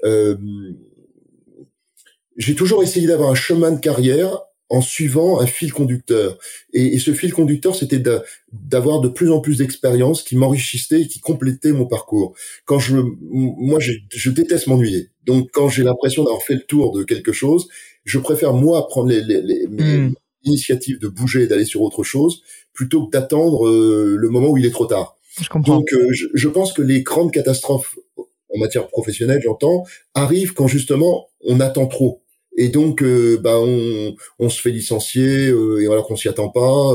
euh, 0.05 0.37
j'ai 2.37 2.55
toujours 2.55 2.83
essayé 2.83 3.07
d'avoir 3.07 3.31
un 3.31 3.35
chemin 3.35 3.73
de 3.73 3.81
carrière 3.81 4.39
en 4.71 4.83
suivant 4.83 5.41
un 5.41 5.47
fil 5.47 5.73
conducteur. 5.73 6.39
Et, 6.75 6.95
et 6.95 6.99
ce 6.99 7.15
fil 7.15 7.33
conducteur, 7.33 7.75
c'était 7.75 8.03
d'avoir 8.53 9.01
de, 9.01 9.09
plus 9.09 9.31
en 9.31 9.41
plus 9.41 9.59
d'expériences 9.59 10.23
qui 10.23 10.37
m'enrichissaient 10.37 11.01
et 11.01 11.09
qui 11.09 11.21
complétaient 11.21 11.73
mon 11.73 11.87
parcours. 11.87 12.37
Quand 12.67 12.79
je, 12.79 12.97
moi, 13.31 13.81
je, 13.81 13.93
je 14.11 14.31
déteste 14.31 14.67
m'ennuyer. 14.67 15.09
Donc, 15.25 15.49
quand 15.53 15.71
j'ai 15.71 15.85
l'impression 15.85 16.23
d'avoir 16.23 16.43
fait 16.43 16.55
le 16.55 16.65
tour 16.65 16.93
de 16.93 17.03
quelque 17.03 17.33
chose, 17.33 17.67
je 18.05 18.19
préfère 18.19 18.53
moi 18.53 18.87
prendre 18.89 19.09
les, 19.09 19.23
les, 19.23 19.41
les 19.41 19.67
hmm 19.67 20.15
initiative 20.45 20.99
de 20.99 21.09
bouger 21.09 21.43
et 21.43 21.47
d'aller 21.47 21.65
sur 21.65 21.83
autre 21.83 22.03
chose 22.03 22.43
plutôt 22.73 23.07
que 23.07 23.11
d'attendre 23.11 23.67
euh, 23.69 24.17
le 24.17 24.29
moment 24.29 24.51
où 24.51 24.57
il 24.57 24.65
est 24.65 24.71
trop 24.71 24.87
tard. 24.87 25.17
Je 25.41 25.49
comprends. 25.49 25.79
Donc 25.79 25.93
euh, 25.93 26.09
je, 26.13 26.49
pense 26.49 26.73
que 26.73 26.83
les 26.83 27.03
grandes 27.03 27.33
catastrophes 27.33 27.99
en 28.17 28.59
matière 28.59 28.87
professionnelle, 28.89 29.41
j'entends, 29.43 29.85
arrivent 30.15 30.55
quand 30.55 30.69
justement 30.69 31.29
on 31.45 31.59
attend 31.61 31.87
trop. 31.87 32.23
Et 32.57 32.69
donc, 32.69 33.03
euh, 33.03 33.39
bah, 33.41 33.59
on, 33.59 34.15
on, 34.39 34.49
se 34.49 34.61
fait 34.61 34.71
licencier 34.71 35.47
et 35.47 35.87
voilà 35.87 36.03
qu'on 36.03 36.17
s'y 36.17 36.29
attend 36.29 36.49
pas. 36.49 36.95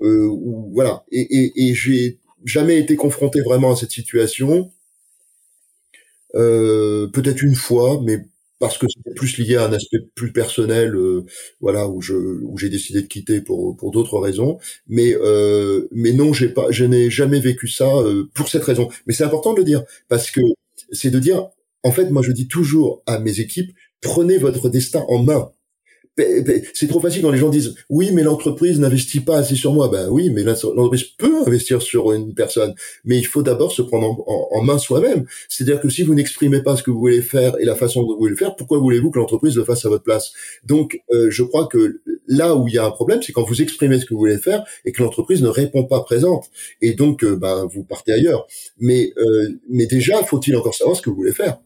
ou, 0.00 0.70
voilà. 0.72 1.04
Et, 1.12 1.20
et, 1.20 1.68
et 1.68 1.74
j'ai 1.74 2.18
jamais 2.44 2.78
été 2.78 2.96
confronté 2.96 3.40
vraiment 3.40 3.72
à 3.72 3.76
cette 3.76 3.92
situation. 3.92 4.72
Peut-être 6.32 7.42
une 7.42 7.54
fois, 7.54 8.00
mais 8.04 8.24
parce 8.58 8.78
que 8.78 8.86
c'était 8.88 9.14
plus 9.14 9.38
lié 9.38 9.56
à 9.56 9.66
un 9.66 9.72
aspect 9.72 9.98
plus 10.14 10.32
personnel, 10.32 10.94
euh, 10.94 11.24
voilà, 11.60 11.88
où 11.88 12.00
je 12.02 12.14
où 12.14 12.58
j'ai 12.58 12.68
décidé 12.68 13.02
de 13.02 13.06
quitter 13.06 13.40
pour 13.40 13.76
pour 13.76 13.90
d'autres 13.90 14.18
raisons. 14.18 14.58
Mais 14.88 15.14
euh, 15.14 15.88
mais 15.92 16.12
non, 16.12 16.32
j'ai 16.32 16.48
pas, 16.48 16.70
je 16.70 16.84
n'ai 16.84 17.10
jamais 17.10 17.40
vécu 17.40 17.68
ça 17.68 17.88
euh, 17.96 18.28
pour 18.34 18.48
cette 18.48 18.64
raison. 18.64 18.88
Mais 19.06 19.14
c'est 19.14 19.24
important 19.24 19.52
de 19.52 19.58
le 19.58 19.64
dire 19.64 19.84
parce 20.08 20.30
que 20.30 20.40
c'est 20.92 21.10
de 21.10 21.18
dire, 21.18 21.48
en 21.84 21.92
fait, 21.92 22.10
moi 22.10 22.22
je 22.22 22.32
dis 22.32 22.48
toujours 22.48 23.02
à 23.06 23.18
mes 23.20 23.40
équipes, 23.40 23.72
prenez 24.00 24.38
votre 24.38 24.68
destin 24.68 25.04
en 25.08 25.22
main 25.22 25.52
c'est 26.74 26.88
trop 26.88 27.00
facile 27.00 27.22
quand 27.22 27.30
les 27.30 27.38
gens 27.38 27.48
disent 27.48 27.74
oui 27.88 28.10
mais 28.12 28.22
l'entreprise 28.22 28.78
n'investit 28.80 29.20
pas 29.20 29.38
assez 29.38 29.54
sur 29.54 29.72
moi. 29.72 29.88
Ben 29.88 30.08
oui 30.10 30.30
mais 30.30 30.42
l'entreprise 30.42 31.04
peut 31.04 31.42
investir 31.46 31.82
sur 31.82 32.12
une 32.12 32.34
personne. 32.34 32.74
Mais 33.04 33.18
il 33.18 33.26
faut 33.26 33.42
d'abord 33.42 33.72
se 33.72 33.82
prendre 33.82 34.24
en, 34.26 34.62
main 34.62 34.78
soi-même. 34.78 35.24
C'est-à-dire 35.48 35.80
que 35.80 35.88
si 35.88 36.02
vous 36.02 36.14
n'exprimez 36.14 36.62
pas 36.62 36.76
ce 36.76 36.82
que 36.82 36.90
vous 36.90 36.98
voulez 36.98 37.22
faire 37.22 37.58
et 37.60 37.64
la 37.64 37.74
façon 37.74 38.02
dont 38.02 38.12
vous 38.14 38.18
voulez 38.18 38.30
le 38.30 38.36
faire 38.36 38.56
pourquoi 38.56 38.78
voulez-vous 38.78 39.10
que 39.10 39.18
l'entreprise 39.18 39.56
le 39.56 39.64
fasse 39.64 39.84
à 39.84 39.88
votre 39.88 40.04
place? 40.04 40.32
Donc 40.64 41.00
euh, 41.12 41.30
je 41.30 41.42
crois 41.42 41.66
que 41.66 42.00
là 42.26 42.56
où 42.56 42.68
il 42.68 42.74
y 42.74 42.78
a 42.78 42.84
un 42.84 42.90
problème 42.90 43.22
c'est 43.22 43.32
quand 43.32 43.44
vous 43.44 43.62
exprimez 43.62 43.98
ce 44.00 44.04
que 44.04 44.14
vous 44.14 44.20
voulez 44.20 44.38
faire 44.38 44.64
et 44.84 44.92
que 44.92 45.02
l'entreprise 45.02 45.42
ne 45.42 45.48
répond 45.48 45.84
pas 45.84 46.00
présente. 46.00 46.50
Et 46.82 46.94
donc 46.94 47.24
euh, 47.24 47.36
ben 47.36 47.66
vous 47.72 47.84
partez 47.84 48.12
ailleurs. 48.12 48.46
Mais 48.78 49.12
euh, 49.18 49.48
mais 49.68 49.86
déjà 49.86 50.22
faut-il 50.24 50.56
encore 50.56 50.74
savoir 50.74 50.96
ce 50.96 51.02
que 51.02 51.10
vous 51.10 51.16
voulez 51.16 51.32
faire? 51.32 51.58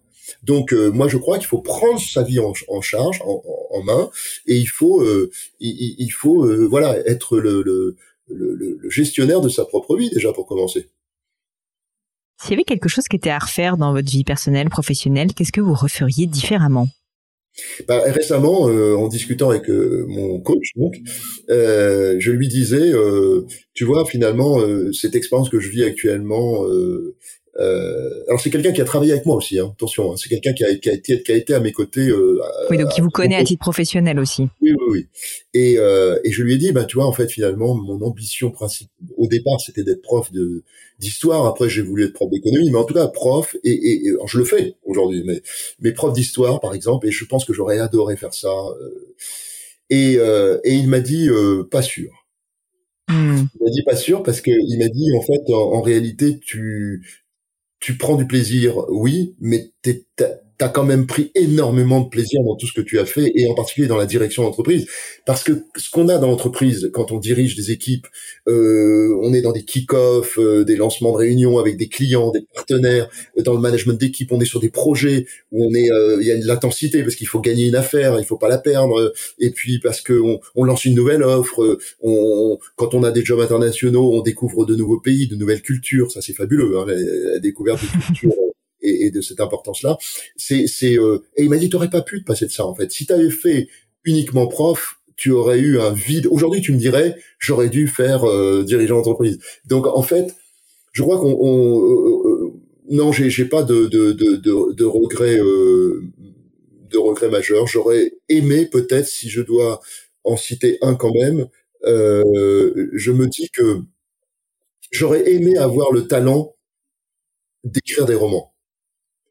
Donc 0.42 0.72
euh, 0.72 0.90
moi 0.90 1.08
je 1.08 1.16
crois 1.16 1.38
qu'il 1.38 1.46
faut 1.46 1.60
prendre 1.60 2.00
sa 2.00 2.22
vie 2.22 2.38
en, 2.40 2.80
charge, 2.80 3.20
en, 3.24 3.82
main, 3.82 4.10
et 4.46 4.56
il 4.56 4.66
faut, 4.66 5.02
euh, 5.02 5.30
il, 5.60 6.10
faut 6.10 6.44
euh, 6.44 6.66
voilà 6.68 6.98
être 7.06 7.38
le, 7.38 7.62
le, 7.62 7.96
gestionnaire 8.90 9.40
de 9.40 9.48
sa 9.48 9.64
propre 9.64 9.96
vie 9.96 10.10
déjà 10.10 10.32
pour 10.32 10.46
commencer. 10.46 10.88
S'il 12.40 12.50
y 12.50 12.54
avait 12.54 12.64
quelque 12.64 12.88
chose 12.88 13.04
qui 13.08 13.16
était 13.16 13.30
à 13.30 13.38
refaire 13.38 13.76
dans 13.76 13.92
votre 13.92 14.10
vie 14.10 14.24
personnelle, 14.24 14.68
professionnelle, 14.68 15.32
qu'est-ce 15.32 15.52
que 15.52 15.60
vous 15.60 15.74
referiez 15.74 16.26
différemment? 16.26 16.88
Bah, 17.86 18.02
récemment, 18.06 18.68
euh, 18.68 18.94
en 18.96 19.08
discutant 19.08 19.50
avec 19.50 19.68
euh, 19.68 20.06
mon 20.08 20.40
coach, 20.40 20.70
donc, 20.76 20.96
euh, 21.50 22.16
je 22.18 22.30
lui 22.30 22.48
disais, 22.48 22.92
tu 23.74 23.84
vois, 23.84 24.06
finalement, 24.06 24.58
cette 24.92 25.14
expérience 25.14 25.50
que 25.50 25.60
je 25.60 25.68
vis 25.68 25.84
actuellement, 25.84 26.64
euh, 27.61 28.24
alors 28.28 28.40
c'est 28.40 28.48
quelqu'un 28.48 28.72
qui 28.72 28.80
a 28.80 28.84
travaillé 28.84 29.12
avec 29.12 29.26
moi 29.26 29.36
aussi, 29.36 29.59
hein, 29.59 29.70
attention, 29.74 30.12
hein, 30.12 30.16
c'est 30.16 30.30
quelqu'un 30.30 30.55
qui 30.55 30.64
a, 30.64 30.74
qui, 30.74 30.88
a 30.88 30.94
été, 30.94 31.22
qui 31.22 31.32
a 31.32 31.36
été 31.36 31.53
à 31.53 31.61
mes 31.61 31.72
côtés. 31.72 32.09
Euh, 32.09 32.40
oui, 32.70 32.78
donc 32.78 32.90
qui 32.90 33.03
vous 33.03 33.11
connaît 33.11 33.36
à 33.36 33.44
titre 33.44 33.61
professionnel 33.61 34.18
aussi. 34.18 34.48
Oui, 34.62 34.72
oui, 34.72 34.86
oui. 34.90 35.07
Et, 35.53 35.78
euh, 35.78 36.18
et 36.24 36.32
je 36.32 36.42
lui 36.42 36.55
ai 36.55 36.57
dit, 36.57 36.72
bah 36.72 36.84
tu 36.84 36.96
vois, 36.96 37.07
en 37.07 37.12
fait, 37.12 37.28
finalement, 37.30 37.74
mon 37.74 38.00
ambition 38.00 38.50
principale 38.50 38.92
au 39.18 39.26
départ, 39.26 39.61
c'était 39.61 39.82
d'être 39.82 40.00
prof 40.00 40.32
de 40.32 40.64
d'histoire. 40.98 41.46
Après, 41.46 41.68
j'ai 41.68 41.82
voulu 41.82 42.05
être 42.05 42.14
prof 42.14 42.30
d'économie, 42.30 42.70
mais 42.70 42.78
en 42.78 42.84
tout 42.84 42.94
cas, 42.94 43.07
prof. 43.09 43.55
Et, 43.64 43.70
et, 43.70 44.12
je 44.26 44.38
le 44.38 44.44
fais 44.44 44.76
aujourd'hui, 44.84 45.22
mais 45.26 45.42
mais 45.80 45.92
prof 45.92 46.12
d'histoire, 46.14 46.59
par 46.61 46.74
exemple. 46.74 47.07
Et 47.07 47.11
je 47.11 47.24
pense 47.26 47.44
que 47.44 47.53
j'aurais 47.53 47.80
adoré 47.80 48.16
faire 48.16 48.32
ça. 48.32 48.48
Euh, 48.48 49.14
et, 49.90 50.16
euh, 50.16 50.59
et 50.64 50.72
il 50.72 50.88
m'a 50.88 51.00
dit, 51.00 51.28
pas 51.70 51.82
sûr. 51.82 52.11
Hmm. 53.09 53.44
Il 53.61 53.64
m'a 53.64 53.70
dit 53.70 53.82
pas 53.82 53.96
sûr 53.96 54.22
parce 54.22 54.40
que 54.40 54.50
il 54.50 54.78
m'a 54.78 54.88
dit 54.88 55.11
en 55.16 55.22
fait 55.22 55.53
en, 55.53 55.74
en 55.74 55.82
réalité 55.82 56.38
tu 56.38 57.03
tu 57.82 57.98
prends 57.98 58.14
du 58.14 58.26
plaisir, 58.26 58.76
oui, 58.88 59.34
mais 59.40 59.72
t'es, 59.82 60.06
tu 60.59 60.64
as 60.64 60.68
quand 60.68 60.84
même 60.84 61.07
pris 61.07 61.30
énormément 61.34 62.00
de 62.00 62.09
plaisir 62.09 62.42
dans 62.44 62.57
tout 62.57 62.66
ce 62.66 62.72
que 62.72 62.80
tu 62.80 62.98
as 62.98 63.07
fait 63.07 63.32
et 63.34 63.48
en 63.48 63.55
particulier 63.55 63.86
dans 63.86 63.96
la 63.96 64.07
direction 64.07 64.42
d'entreprise. 64.42 64.86
Parce 65.26 65.44
que 65.44 65.64
ce 65.76 65.90
qu'on 65.90 66.09
a 66.09 66.18
dans 66.18 66.28
l'entreprise 66.28 66.90
quand 66.92 67.12
on 67.12 67.18
dirige 67.18 67.57
des 67.57 67.70
équipes 67.70 68.07
euh, 68.48 69.16
on 69.22 69.32
est 69.34 69.42
dans 69.42 69.53
des 69.53 69.64
kick-off 69.64 70.38
euh, 70.38 70.64
des 70.64 70.76
lancements 70.76 71.12
de 71.12 71.18
réunions 71.18 71.59
avec 71.59 71.76
des 71.76 71.88
clients 71.88 72.30
des 72.30 72.46
partenaires 72.55 73.09
euh, 73.38 73.42
dans 73.42 73.55
le 73.55 73.61
management 73.61 73.98
d'équipe 73.98 74.32
on 74.32 74.40
est 74.40 74.46
sur 74.46 74.61
des 74.61 74.70
projets 74.70 75.26
où 75.50 75.64
on 75.64 75.74
est 75.74 75.90
euh, 75.90 76.18
il 76.20 76.26
y 76.26 76.30
a 76.30 76.38
de 76.38 76.46
l'intensité 76.46 77.03
parce 77.03 77.14
qu'il 77.14 77.26
faut 77.26 77.40
gagner 77.40 77.66
une 77.66 77.76
affaire 77.76 78.18
il 78.18 78.24
faut 78.24 78.38
pas 78.38 78.48
la 78.48 78.59
perdre 78.59 79.12
et 79.38 79.50
puis 79.50 79.78
parce 79.78 80.00
que 80.00 80.12
on, 80.12 80.40
on 80.55 80.64
lance 80.64 80.84
une 80.84 80.94
nouvelle 80.94 81.22
offre 81.22 81.78
on, 82.03 82.59
quand 82.76 82.94
on 82.94 83.03
a 83.05 83.11
des 83.11 83.24
jobs 83.24 83.40
internationaux 83.40 84.12
on 84.12 84.22
découvre 84.22 84.64
de 84.64 84.74
nouveaux 84.74 85.00
pays 85.00 85.26
de 85.26 85.36
nouvelles 85.36 85.62
cultures. 85.62 86.11
Ça 86.11 86.20
c'est 86.20 86.32
fabuleux 86.32 86.78
hein, 86.78 86.84
la, 86.86 86.94
la, 86.94 87.38
découverte 87.38 87.82
de 87.82 88.05
cultures 88.07 88.32
et, 88.82 89.06
et 89.06 89.10
de 89.10 89.20
cette 89.20 89.40
importance-là. 89.40 89.98
C'est, 90.36 90.66
c'est, 90.66 90.98
euh, 90.98 91.24
et 91.36 91.44
il 91.44 91.50
m'a 91.50 91.56
dit, 91.56 91.70
t'aurais 91.70 91.90
pas 91.90 92.02
pu 92.02 92.20
te 92.20 92.26
passer 92.26 92.46
de 92.46 92.50
ça 92.50 92.66
en 92.66 92.74
fait. 92.74 92.90
Si 92.92 93.06
tu 93.06 93.12
avais 93.12 93.30
fait 93.30 93.68
uniquement 94.04 94.46
prof, 94.46 94.98
tu 95.16 95.30
aurais 95.30 95.58
eu 95.58 95.78
un 95.80 95.92
vide. 95.92 96.26
Aujourd'hui, 96.30 96.60
tu 96.60 96.72
me 96.72 96.78
dirais, 96.78 97.16
j'aurais 97.38 97.68
dû 97.68 97.86
faire 97.86 98.24
euh, 98.28 98.64
dirigeant 98.64 98.96
d'entreprise. 98.96 99.38
Donc 99.66 99.86
en 99.86 100.02
fait, 100.02 100.34
je 100.92 101.02
crois 101.02 101.18
qu'on, 101.18 101.36
on, 101.40 101.80
euh, 101.80 102.28
euh 102.28 102.52
non, 102.90 103.12
j'ai, 103.12 103.30
j'ai 103.30 103.44
pas 103.44 103.62
de 103.62 103.86
de 103.86 104.12
de 104.12 104.36
de, 104.36 104.72
de 104.72 104.84
regrets 104.84 105.38
de 105.38 106.98
regrets 106.98 107.30
majeurs. 107.30 107.66
J'aurais 107.66 108.12
aimé 108.28 108.66
peut-être, 108.66 109.06
si 109.06 109.30
je 109.30 109.40
dois 109.40 109.80
en 110.24 110.36
citer 110.36 110.78
un 110.82 110.94
quand 110.94 111.12
même, 111.14 111.46
je 111.84 113.10
me 113.12 113.28
dis 113.28 113.48
que 113.50 113.82
j'aurais 114.90 115.30
aimé 115.32 115.56
avoir 115.56 115.92
le 115.92 116.06
talent 116.06 116.54
d'écrire 117.64 118.06
des 118.06 118.14
romans. 118.14 118.51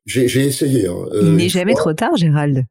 J'ai 0.05 0.45
essayé. 0.45 0.87
Hein, 0.87 1.05
euh, 1.13 1.21
Il 1.23 1.35
n'est 1.35 1.49
jamais 1.49 1.73
trop 1.73 1.93
tard, 1.93 2.15
Gérald. 2.15 2.63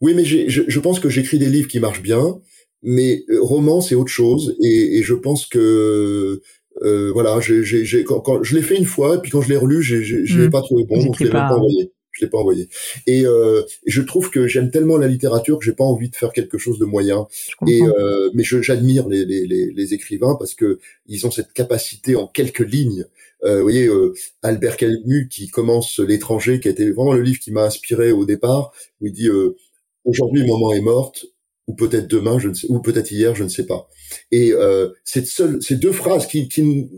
Oui, 0.00 0.14
mais 0.14 0.24
je, 0.24 0.62
je, 0.66 0.80
pense 0.80 0.98
que 0.98 1.08
j'écris 1.08 1.38
des 1.38 1.48
livres 1.48 1.68
qui 1.68 1.78
marchent 1.78 2.02
bien, 2.02 2.40
mais 2.82 3.22
euh, 3.30 3.40
roman 3.40 3.80
c'est 3.80 3.94
autre 3.94 4.10
chose, 4.10 4.56
et, 4.60 4.98
et, 4.98 5.02
je 5.04 5.14
pense 5.14 5.46
que 5.46 6.42
euh, 6.82 7.12
voilà, 7.12 7.38
j'ai 7.40 8.04
quand, 8.04 8.20
quand, 8.20 8.42
je 8.42 8.56
l'ai 8.56 8.62
fait 8.62 8.76
une 8.76 8.84
fois, 8.84 9.16
et 9.16 9.18
puis 9.18 9.30
quand 9.30 9.42
je 9.42 9.48
l'ai 9.48 9.56
relu, 9.56 9.82
je 9.82 9.96
l'ai 9.96 10.46
hmm. 10.48 10.50
pas 10.50 10.62
trouvé 10.62 10.84
bon, 10.84 11.04
donc 11.04 11.16
je 11.18 11.24
l'ai 11.24 11.30
pas 11.30 11.54
envoyé. 11.54 11.92
Je 12.10 12.26
l'ai 12.26 12.30
pas 12.30 12.38
envoyé. 12.38 12.68
Et 13.06 13.24
euh, 13.24 13.62
je 13.86 14.02
trouve 14.02 14.28
que 14.28 14.46
j'aime 14.46 14.70
tellement 14.70 14.98
la 14.98 15.08
littérature 15.08 15.58
que 15.58 15.64
j'ai 15.64 15.72
pas 15.72 15.84
envie 15.84 16.10
de 16.10 16.16
faire 16.16 16.30
quelque 16.32 16.58
chose 16.58 16.78
de 16.78 16.84
moyen. 16.84 17.26
Et 17.66 17.80
euh, 17.82 18.28
mais 18.34 18.44
j'admire 18.44 19.08
les, 19.08 19.24
les, 19.24 19.46
les, 19.46 19.72
les, 19.72 19.94
écrivains 19.94 20.36
parce 20.38 20.54
que 20.54 20.78
ils 21.06 21.26
ont 21.26 21.30
cette 21.30 21.54
capacité 21.54 22.14
en 22.14 22.26
quelques 22.26 22.60
lignes 22.60 23.06
euh, 23.44 23.56
vous 23.56 23.62
voyez, 23.62 23.86
euh, 23.86 24.14
Albert 24.42 24.76
Camus 24.76 25.28
qui 25.28 25.48
commence 25.48 25.98
L'étranger, 25.98 26.60
qui 26.60 26.68
a 26.68 26.70
été 26.70 26.90
vraiment 26.90 27.12
le 27.14 27.22
livre 27.22 27.40
qui 27.40 27.50
m'a 27.50 27.64
inspiré 27.64 28.12
au 28.12 28.24
départ, 28.24 28.72
où 29.00 29.06
il 29.06 29.12
dit 29.12 29.28
euh, 29.28 29.56
aujourd'hui 30.04 30.42
maman 30.42 30.72
est 30.72 30.80
morte, 30.80 31.26
ou 31.68 31.74
peut-être 31.74 32.08
demain, 32.08 32.38
je 32.38 32.48
ne 32.48 32.54
sais, 32.54 32.66
ou 32.70 32.80
peut-être 32.80 33.10
hier, 33.10 33.34
je 33.34 33.44
ne 33.44 33.48
sais 33.48 33.66
pas. 33.66 33.88
Et 34.30 34.52
euh, 34.52 34.90
cette 35.04 35.26
seule, 35.26 35.62
ces 35.62 35.76
deux 35.76 35.92
phrases 35.92 36.26
qui, 36.26 36.48
qui, 36.48 36.88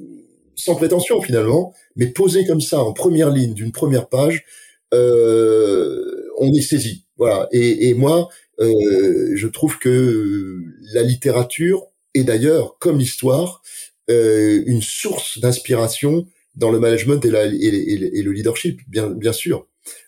sans 0.56 0.74
prétention 0.74 1.20
finalement, 1.20 1.74
mais 1.96 2.06
posées 2.06 2.46
comme 2.46 2.60
ça 2.60 2.82
en 2.82 2.92
première 2.92 3.30
ligne 3.30 3.54
d'une 3.54 3.72
première 3.72 4.08
page, 4.08 4.44
euh, 4.92 6.28
on 6.38 6.52
est 6.52 6.62
saisi. 6.62 7.04
Voilà. 7.16 7.48
Et, 7.52 7.88
et 7.88 7.94
moi, 7.94 8.28
je 8.58 9.46
trouve 9.48 9.78
que 9.78 10.62
la 10.92 11.02
littérature 11.02 11.86
est 12.14 12.24
d'ailleurs, 12.24 12.78
comme 12.78 12.98
l'histoire, 12.98 13.62
euh, 14.10 14.62
une 14.66 14.82
source 14.82 15.38
d'inspiration 15.38 16.26
dans 16.56 16.70
le 16.70 16.78
management 16.78 17.24
et, 17.24 17.30
la, 17.30 17.46
et, 17.46 17.56
et, 17.56 18.22
le 18.22 18.32
leadership, 18.32 18.80
bien, 18.88 19.10
bien 19.10 19.32
sûr. 19.32 19.66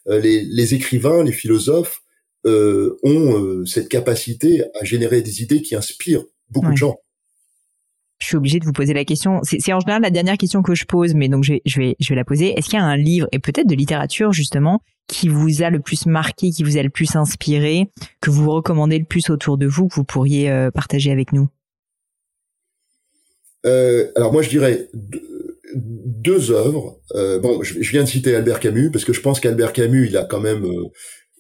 Euh, 0.09 0.21
les, 0.21 0.43
les, 0.43 0.75
écrivains, 0.75 1.23
les 1.23 1.33
philosophes 1.33 2.03
euh, 2.47 2.97
ont 3.03 3.43
euh, 3.43 3.67
cette 3.67 3.89
capacité 3.89 4.65
à 4.81 4.85
générer 4.85 5.23
des 5.23 5.43
idées 5.43 5.63
qui 5.63 5.75
inspirent 5.75 6.25
beaucoup 6.49 6.71
de 6.71 6.77
gens. 6.77 6.97
Je 8.19 8.29
suis 8.29 8.37
obligée 8.37 8.61
de 8.61 8.65
vous 8.65 8.73
poser 8.73 8.95
la 8.95 9.05
question. 9.05 9.41
C'est 9.43 9.73
en 9.73 9.81
général 9.81 10.01
la 10.01 10.11
dernière 10.11 10.39
question 10.39 10.63
que 10.63 10.75
je 10.75 10.85
pose, 10.87 11.15
mais 11.15 11.29
donc 11.29 11.45
je 11.45 11.55
vais, 11.55 11.63
je 11.67 11.81
vais, 11.81 11.97
je 12.01 12.09
vais 12.09 12.15
la 12.15 12.25
poser. 12.25 12.57
Est-ce 12.57 12.71
qu'il 12.71 12.79
y 12.79 12.83
a 12.83 12.85
un 12.85 12.97
livre 12.97 13.29
et 13.33 13.39
peut-être 13.39 13.67
de 13.67 13.75
littérature 13.75 14.33
justement 14.33 14.81
qui 15.07 15.29
vous 15.29 15.63
a 15.63 15.71
le 15.71 15.81
plus 15.81 16.07
marqué, 16.07 16.51
qui 16.51 16.63
vous 16.63 16.79
a 16.79 16.83
le 16.83 16.89
plus 16.89 17.15
inspiré, 17.15 17.91
que 18.21 18.31
vous 18.31 18.51
recommandez 18.51 18.99
le 18.99 19.05
plus 19.05 19.29
autour 19.29 19.59
de 19.59 19.67
vous, 19.67 19.89
que 19.89 19.95
vous 19.95 20.05
pourriez 20.05 20.51
euh, 20.51 20.71
partager 20.71 21.11
avec 21.11 21.33
nous? 21.33 21.49
Alors 23.65 24.33
moi 24.33 24.43
je 24.43 24.49
dirais 24.49 24.89
deux 25.77 26.51
œuvres. 26.51 27.01
Euh, 27.15 27.39
bon, 27.39 27.63
je, 27.63 27.79
viens 27.79 28.05
de 28.05 28.09
citer 28.09 28.35
Albert 28.35 28.61
Camus 28.61 28.91
parce 28.91 29.05
que 29.05 29.13
je 29.13 29.21
pense 29.21 29.41
qu'Albert 29.41 29.73
Camus, 29.73 30.07
il 30.09 30.17
a 30.17 30.25
quand 30.25 30.41
même, 30.41 30.65
euh, 30.65 30.89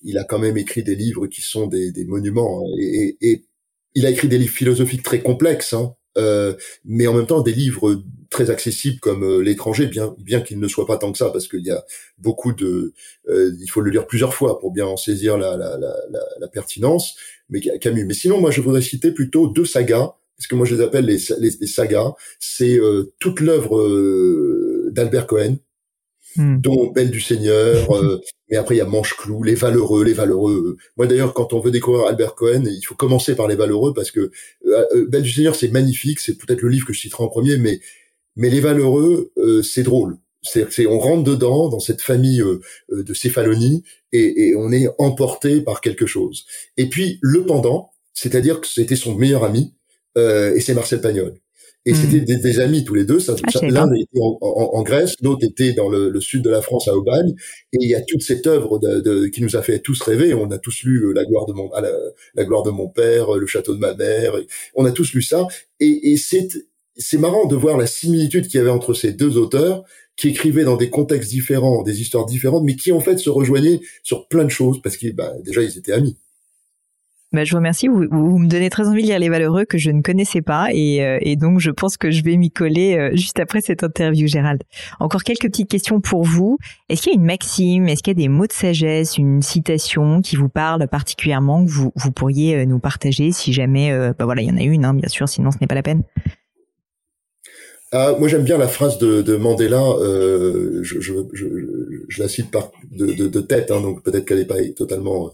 il 0.03 0.19
a 0.19 0.25
quand 0.25 0.39
même 0.39 0.57
écrit 0.57 0.83
des 0.83 0.95
livres 0.95 1.27
qui 1.27 1.43
sont 1.43 1.67
des, 1.67 1.93
des 1.93 2.05
monuments 2.05 2.63
hein, 2.63 2.71
et, 2.81 3.17
et, 3.21 3.45
il 3.95 4.05
a 4.05 4.11
écrit 4.11 4.29
des 4.29 4.39
livres 4.39 4.55
philosophiques 4.55 5.03
très 5.03 5.21
complexes, 5.21 5.73
hein, 5.73 5.95
euh, 6.19 6.55
mais 6.85 7.07
en 7.07 7.15
même 7.15 7.27
temps 7.27 7.41
des 7.41 7.53
livres 7.53 8.03
très 8.31 8.51
accessibles 8.51 9.01
comme 9.01 9.25
euh, 9.25 9.43
L'étranger, 9.43 9.87
bien 9.87 10.15
bien 10.19 10.41
qu'il 10.41 10.59
ne 10.59 10.69
soit 10.69 10.87
pas 10.87 10.99
tant 10.99 11.13
que 11.13 11.19
ça 11.19 11.31
parce 11.31 11.49
qu'il 11.49 11.65
y 11.65 11.71
a 11.71 11.85
beaucoup 12.19 12.53
de, 12.53 12.93
euh, 13.29 13.53
il 13.61 13.69
faut 13.69 13.81
le 13.81 13.91
lire 13.91 14.07
plusieurs 14.07 14.35
fois 14.35 14.59
pour 14.59 14.73
bien 14.73 14.87
en 14.87 14.97
saisir 14.97 15.39
la, 15.39 15.57
la, 15.57 15.79
la, 15.79 15.95
la 16.41 16.49
pertinence. 16.49 17.17
Mais 17.49 17.61
Camus. 17.61 18.05
Mais 18.05 18.15
sinon, 18.15 18.41
moi, 18.41 18.51
je 18.51 18.61
voudrais 18.61 18.83
citer 18.83 19.13
plutôt 19.13 19.49
deux 19.49 19.65
sagas 19.65 20.15
parce 20.37 20.47
que 20.47 20.55
moi 20.55 20.67
je 20.67 20.75
les 20.75 20.83
appelle 20.83 21.07
les, 21.07 21.19
les, 21.39 21.67
sagas, 21.67 22.13
c'est 22.39 22.79
euh, 22.79 23.13
toute 23.19 23.41
l'œuvre 23.41 23.79
euh, 23.79 24.91
d'Albert 24.93 25.27
Cohen, 25.27 25.57
hmm. 26.37 26.61
dont 26.61 26.93
Belle 26.93 27.11
du 27.11 27.21
Seigneur, 27.21 27.91
euh, 27.97 28.21
mais 28.51 28.57
après 28.57 28.75
il 28.75 28.79
y 28.79 28.83
a 28.83 28.87
Manche-Clou, 28.87 29.43
Les 29.43 29.55
Valeureux, 29.55 30.05
Les 30.05 30.13
Valeureux. 30.13 30.77
Moi 30.97 31.07
d'ailleurs, 31.07 31.33
quand 31.33 31.53
on 31.53 31.61
veut 31.61 31.71
découvrir 31.71 32.07
Albert 32.07 32.35
Cohen, 32.35 32.65
il 32.67 32.83
faut 32.85 32.95
commencer 32.95 33.35
par 33.35 33.49
Les 33.49 33.57
Valeureux, 33.57 33.95
parce 33.95 34.11
que 34.11 34.31
Belle 35.09 35.23
du 35.23 35.33
Seigneur 35.33 35.57
c'est 35.57 35.69
magnifique, 35.69 36.21
c'est 36.21 36.37
peut-être 36.37 36.61
le 36.61 36.69
livre 36.69 36.87
que 36.87 36.93
je 36.93 37.01
citerai 37.01 37.25
en 37.25 37.29
premier, 37.29 37.57
mais, 37.57 37.81
mais 38.37 38.51
Les 38.51 38.61
Valeureux, 38.61 39.33
c'est 39.63 39.83
drôle. 39.83 40.19
C'est, 40.43 40.87
on 40.87 41.01
rentre 41.01 41.25
dedans 41.25 41.69
dans 41.69 41.81
cette 41.81 42.03
famille 42.03 42.41
de 42.89 43.15
céphalonie 43.15 43.83
et, 44.13 44.51
et 44.51 44.55
on 44.55 44.71
est 44.71 44.87
emporté 44.99 45.61
par 45.61 45.81
quelque 45.81 46.07
chose. 46.07 46.45
Et 46.77 46.89
puis 46.89 47.19
le 47.21 47.45
pendant, 47.45 47.91
c'est-à-dire 48.15 48.61
que 48.61 48.69
c'était 48.69 48.95
son 48.95 49.17
meilleur 49.17 49.43
ami, 49.43 49.73
euh, 49.73 49.76
et 50.17 50.61
c'est 50.61 50.75
Marcel 50.75 51.01
Pagnol. 51.01 51.35
Et 51.87 51.93
hmm. 51.93 51.95
c'était 51.95 52.37
des, 52.37 52.61
amis 52.61 52.85
tous 52.85 52.95
les 52.95 53.05
deux. 53.05 53.19
Ah, 53.29 53.67
L'un 53.69 53.89
était 53.95 54.21
en, 54.21 54.39
en, 54.41 54.83
Grèce, 54.83 55.15
l'autre 55.23 55.47
était 55.47 55.73
dans 55.73 55.89
le, 55.89 56.11
le, 56.11 56.21
sud 56.21 56.43
de 56.43 56.51
la 56.51 56.61
France 56.61 56.89
à 56.89 56.97
Aubagne. 56.97 57.33
Et 57.73 57.79
il 57.81 57.89
y 57.89 57.95
a 57.95 58.03
toute 58.03 58.23
cette 58.23 58.49
œuvre 58.49 58.81
de, 58.81 59.01
de, 59.01 59.27
qui 59.29 59.41
nous 59.41 59.57
a 59.57 59.63
fait 59.63 59.79
tous 59.79 60.03
rêver. 60.03 60.35
On 60.35 60.51
a 60.51 60.59
tous 60.59 60.83
lu 60.83 61.05
euh, 61.05 61.13
La 61.15 61.25
gloire 61.25 61.47
de 61.47 61.53
mon, 61.53 61.71
la, 61.71 61.93
la, 62.35 62.45
gloire 62.45 62.65
de 62.65 62.71
mon 62.71 62.89
père, 62.89 63.35
Le 63.35 63.47
château 63.47 63.73
de 63.73 63.79
ma 63.79 63.95
mère. 63.95 64.35
On 64.75 64.85
a 64.85 64.91
tous 64.91 65.13
lu 65.13 65.23
ça. 65.23 65.47
Et, 65.79 66.13
et 66.13 66.17
c'est 66.17 66.49
c'est 66.99 67.19
marrant 67.19 67.47
de 67.47 67.55
voir 67.55 67.77
la 67.77 67.87
similitude 67.87 68.49
qu'il 68.49 68.59
y 68.59 68.61
avait 68.61 68.71
entre 68.71 68.95
ces 68.95 69.13
deux 69.13 69.37
auteurs 69.37 69.85
qui 70.17 70.29
écrivaient 70.29 70.65
dans 70.65 70.79
des 70.79 70.89
contextes 70.89 71.29
différents, 71.29 71.83
des 71.83 72.01
histoires 72.01 72.25
différentes, 72.25 72.65
mais 72.65 72.75
qui 72.75 72.91
en 72.91 73.01
fait 73.01 73.19
se 73.19 73.29
rejoignaient 73.29 73.81
sur 74.03 74.29
plein 74.29 74.45
de 74.45 74.51
choses 74.51 74.81
parce 74.83 74.97
qu'ils, 74.97 75.15
bah, 75.15 75.35
déjà, 75.45 75.63
ils 75.63 75.77
étaient 75.77 75.93
amis. 75.93 76.17
Bah, 77.37 77.45
je 77.45 77.51
vous 77.51 77.59
remercie. 77.59 77.87
Vous, 77.87 78.39
me 78.39 78.49
donnez 78.49 78.71
très 78.71 78.89
envie 78.89 79.03
de 79.03 79.09
lire 79.09 79.19
Les 79.19 79.29
Valeureux 79.29 79.67
que 79.67 79.77
je 79.77 79.91
ne 79.91 80.01
connaissais 80.01 80.41
pas 80.41 80.69
et, 80.73 81.05
euh, 81.05 81.37
donc 81.37 81.61
je 81.61 81.71
pense 81.71 81.99
que 81.99 82.11
je 82.11 82.23
vais 82.23 82.35
m'y 82.39 82.51
coller 82.51 82.97
euh, 82.97 83.11
juste 83.15 83.39
après 83.39 83.61
cette 83.61 83.85
interview, 83.85 84.27
Gérald. 84.27 84.63
Encore 85.01 85.23
quelques 85.23 85.43
petites 85.43 85.69
questions 85.69 86.01
pour 86.01 86.25
vous. 86.25 86.57
Est-ce 86.89 87.03
qu'il 87.03 87.13
y 87.13 87.15
a 87.15 87.19
une 87.19 87.27
maxime, 87.27 87.89
est-ce 87.89 88.03
qu'il 88.03 88.13
y 88.13 88.17
a 88.17 88.23
des 88.23 88.31
mots 88.31 88.47
de 88.47 88.53
sagesse, 88.53 89.19
une 89.19 89.43
citation 89.43 90.23
qui 90.23 90.37
vous 90.37 90.49
parle 90.49 90.89
particulièrement 90.89 91.63
que 91.67 91.71
vous, 91.71 91.93
pourriez 92.11 92.57
euh, 92.57 92.65
nous 92.65 92.79
partager 92.79 93.33
si 93.33 93.53
jamais, 93.53 93.93
bah 94.19 94.25
voilà, 94.25 94.41
il 94.41 94.49
y 94.49 94.51
en 94.51 94.57
a 94.57 94.63
une, 94.63 94.87
hein, 94.87 94.95
bien 94.95 95.11
sûr, 95.11 95.29
sinon 95.29 95.51
ce 95.51 95.59
n'est 95.61 95.67
pas 95.67 95.75
la 95.75 95.83
peine. 95.83 96.05
ah, 97.93 98.15
moi 98.19 98.29
j'aime 98.29 98.45
bien 98.45 98.57
la 98.57 98.69
phrase 98.69 98.97
de, 98.97 99.21
de 99.21 99.37
Mandela. 99.37 99.83
Je, 100.81 102.19
la 102.19 102.29
cite 102.29 102.57
de 102.93 103.41
tête, 103.43 103.71
hein, 103.71 103.83
donc 103.83 104.03
peut-être 104.03 104.25
qu'elle 104.25 104.39
n'est 104.39 104.47
pas 104.47 104.57
totalement 104.75 105.33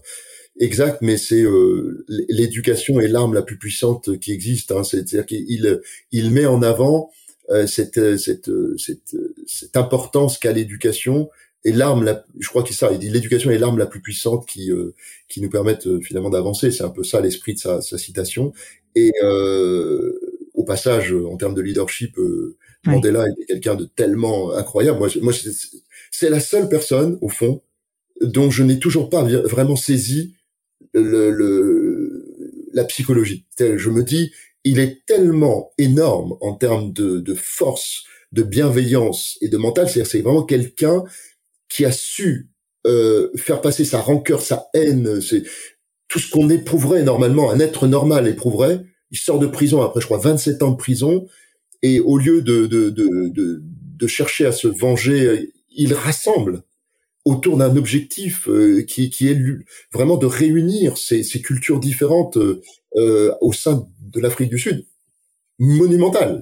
exacte, 0.59 0.99
mais 1.01 1.17
c'est 1.17 1.43
euh, 1.43 2.05
l'éducation 2.29 2.99
est 2.99 3.07
l'arme 3.07 3.33
la 3.33 3.41
plus 3.41 3.57
puissante 3.57 4.19
qui 4.19 4.31
existe. 4.31 4.71
Hein, 4.71 4.83
C'est-à-dire 4.83 5.25
qu'il 5.25 5.81
il 6.11 6.31
met 6.31 6.45
en 6.45 6.61
avant 6.61 7.11
euh, 7.49 7.67
cette, 7.67 8.17
cette, 8.17 8.49
cette, 8.77 9.15
cette 9.47 9.77
importance 9.77 10.37
qu'a 10.37 10.51
l'éducation 10.51 11.29
et 11.65 11.71
l'arme, 11.71 12.03
la, 12.03 12.25
je 12.39 12.47
crois 12.49 12.63
que 12.63 12.73
ça, 12.73 12.91
il 12.91 12.99
dit 12.99 13.09
l'éducation 13.09 13.49
est 13.49 13.57
l'arme 13.57 13.77
la 13.77 13.85
plus 13.85 14.01
puissante 14.01 14.45
qui 14.45 14.71
euh, 14.71 14.93
qui 15.29 15.41
nous 15.41 15.49
permettent 15.49 15.87
euh, 15.87 16.01
finalement 16.01 16.29
d'avancer. 16.29 16.71
C'est 16.71 16.83
un 16.83 16.89
peu 16.89 17.03
ça 17.03 17.21
l'esprit 17.21 17.53
de 17.53 17.59
sa, 17.59 17.81
sa 17.81 17.97
citation. 17.97 18.53
Et 18.95 19.11
euh, 19.23 20.19
au 20.53 20.63
passage, 20.63 21.13
en 21.13 21.37
termes 21.37 21.55
de 21.55 21.61
leadership, 21.61 22.17
euh, 22.17 22.57
Mandela 22.85 23.25
était 23.29 23.45
quelqu'un 23.45 23.75
de 23.75 23.85
tellement 23.85 24.53
incroyable. 24.53 24.99
Moi, 24.99 25.07
moi, 25.21 25.33
c'est 26.11 26.29
la 26.29 26.41
seule 26.41 26.67
personne 26.67 27.17
au 27.21 27.29
fond 27.29 27.61
dont 28.21 28.51
je 28.51 28.63
n'ai 28.63 28.77
toujours 28.77 29.09
pas 29.09 29.23
vraiment 29.23 29.75
saisi 29.75 30.35
le, 30.93 31.31
le 31.31 32.25
la 32.73 32.83
psychologie. 32.85 33.45
Je 33.59 33.89
me 33.89 34.03
dis, 34.03 34.31
il 34.63 34.79
est 34.79 35.05
tellement 35.05 35.71
énorme 35.77 36.35
en 36.41 36.55
termes 36.55 36.91
de, 36.91 37.19
de 37.19 37.33
force, 37.35 38.03
de 38.31 38.43
bienveillance 38.43 39.37
et 39.41 39.47
de 39.47 39.57
mental. 39.57 39.89
C'est 39.89 40.21
vraiment 40.21 40.43
quelqu'un 40.43 41.03
qui 41.69 41.85
a 41.85 41.91
su 41.91 42.49
euh, 42.85 43.29
faire 43.35 43.61
passer 43.61 43.85
sa 43.85 43.99
rancœur, 44.01 44.41
sa 44.41 44.67
haine, 44.73 45.21
c'est 45.21 45.43
tout 46.07 46.19
ce 46.19 46.29
qu'on 46.29 46.49
éprouverait 46.49 47.03
normalement, 47.03 47.49
un 47.49 47.59
être 47.59 47.87
normal 47.87 48.27
éprouverait. 48.27 48.81
Il 49.11 49.17
sort 49.17 49.39
de 49.39 49.47
prison 49.47 49.81
après, 49.81 50.01
je 50.01 50.05
crois, 50.05 50.17
27 50.17 50.63
ans 50.63 50.71
de 50.71 50.77
prison, 50.77 51.27
et 51.81 51.99
au 51.99 52.17
lieu 52.17 52.41
de, 52.41 52.65
de, 52.65 52.89
de, 52.89 53.29
de, 53.29 53.61
de 53.63 54.07
chercher 54.07 54.45
à 54.45 54.51
se 54.51 54.67
venger, 54.67 55.53
il 55.75 55.93
rassemble 55.93 56.63
autour 57.25 57.57
d'un 57.57 57.75
objectif 57.77 58.47
euh, 58.49 58.83
qui, 58.83 59.09
qui 59.09 59.29
est 59.29 59.39
vraiment 59.93 60.17
de 60.17 60.25
réunir 60.25 60.97
ces, 60.97 61.23
ces 61.23 61.41
cultures 61.41 61.79
différentes 61.79 62.37
euh, 62.37 63.33
au 63.41 63.53
sein 63.53 63.87
de 64.01 64.19
l'Afrique 64.19 64.49
du 64.49 64.59
Sud 64.59 64.85
monumental. 65.59 66.41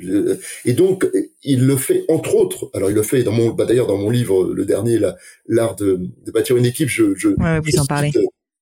Et 0.65 0.73
donc, 0.73 1.05
il 1.43 1.65
le 1.65 1.77
fait 1.77 2.05
entre 2.07 2.35
autres. 2.35 2.71
Alors, 2.73 2.89
il 2.89 2.95
le 2.95 3.03
fait 3.03 3.23
dans 3.23 3.33
mon, 3.33 3.49
bah, 3.49 3.65
d'ailleurs 3.65 3.87
dans 3.87 3.97
mon 3.97 4.09
livre, 4.09 4.51
le 4.53 4.65
dernier, 4.65 4.99
l'art 5.47 5.75
de, 5.75 5.99
de, 6.25 6.31
bâtir 6.31 6.57
une 6.57 6.65
équipe. 6.65 6.89
Je, 6.89 7.13
je, 7.15 7.29
parlez. 7.87 8.11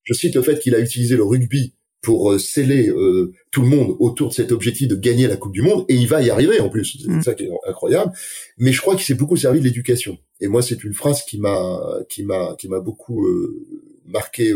je 0.04 0.14
cite 0.14 0.36
le 0.36 0.42
fait 0.42 0.60
qu'il 0.60 0.76
a 0.76 0.80
utilisé 0.80 1.16
le 1.16 1.24
rugby 1.24 1.76
pour 2.02 2.32
euh, 2.32 2.40
sceller 2.40 2.90
euh, 2.90 3.34
tout 3.52 3.62
le 3.62 3.68
monde 3.68 3.96
autour 4.00 4.30
de 4.30 4.34
cet 4.34 4.52
objectif 4.52 4.88
de 4.88 4.96
gagner 4.96 5.28
la 5.28 5.36
Coupe 5.36 5.54
du 5.54 5.62
Monde, 5.62 5.86
et 5.90 5.96
il 5.96 6.08
va 6.08 6.22
y 6.22 6.30
arriver 6.30 6.60
en 6.60 6.70
plus. 6.70 6.98
C'est 7.02 7.10
mm. 7.10 7.22
ça 7.22 7.34
qui 7.34 7.44
est 7.44 7.52
incroyable. 7.68 8.12
Mais 8.58 8.72
je 8.72 8.82
crois 8.82 8.96
qu'il 8.96 9.06
s'est 9.06 9.16
beaucoup 9.16 9.36
servi 9.36 9.60
de 9.60 9.66
l'éducation. 9.66 10.18
Et 10.40 10.48
moi, 10.48 10.62
c'est 10.62 10.84
une 10.84 10.94
phrase 10.94 11.24
qui 11.24 11.40
m'a, 11.40 11.80
qui 12.10 12.24
m'a, 12.24 12.56
qui 12.58 12.70
m'a 12.70 12.80
beaucoup 12.80 13.26
euh, 13.26 13.66
marqué 14.06 14.54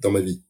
dans 0.00 0.10
ma 0.10 0.20
vie 0.20 0.42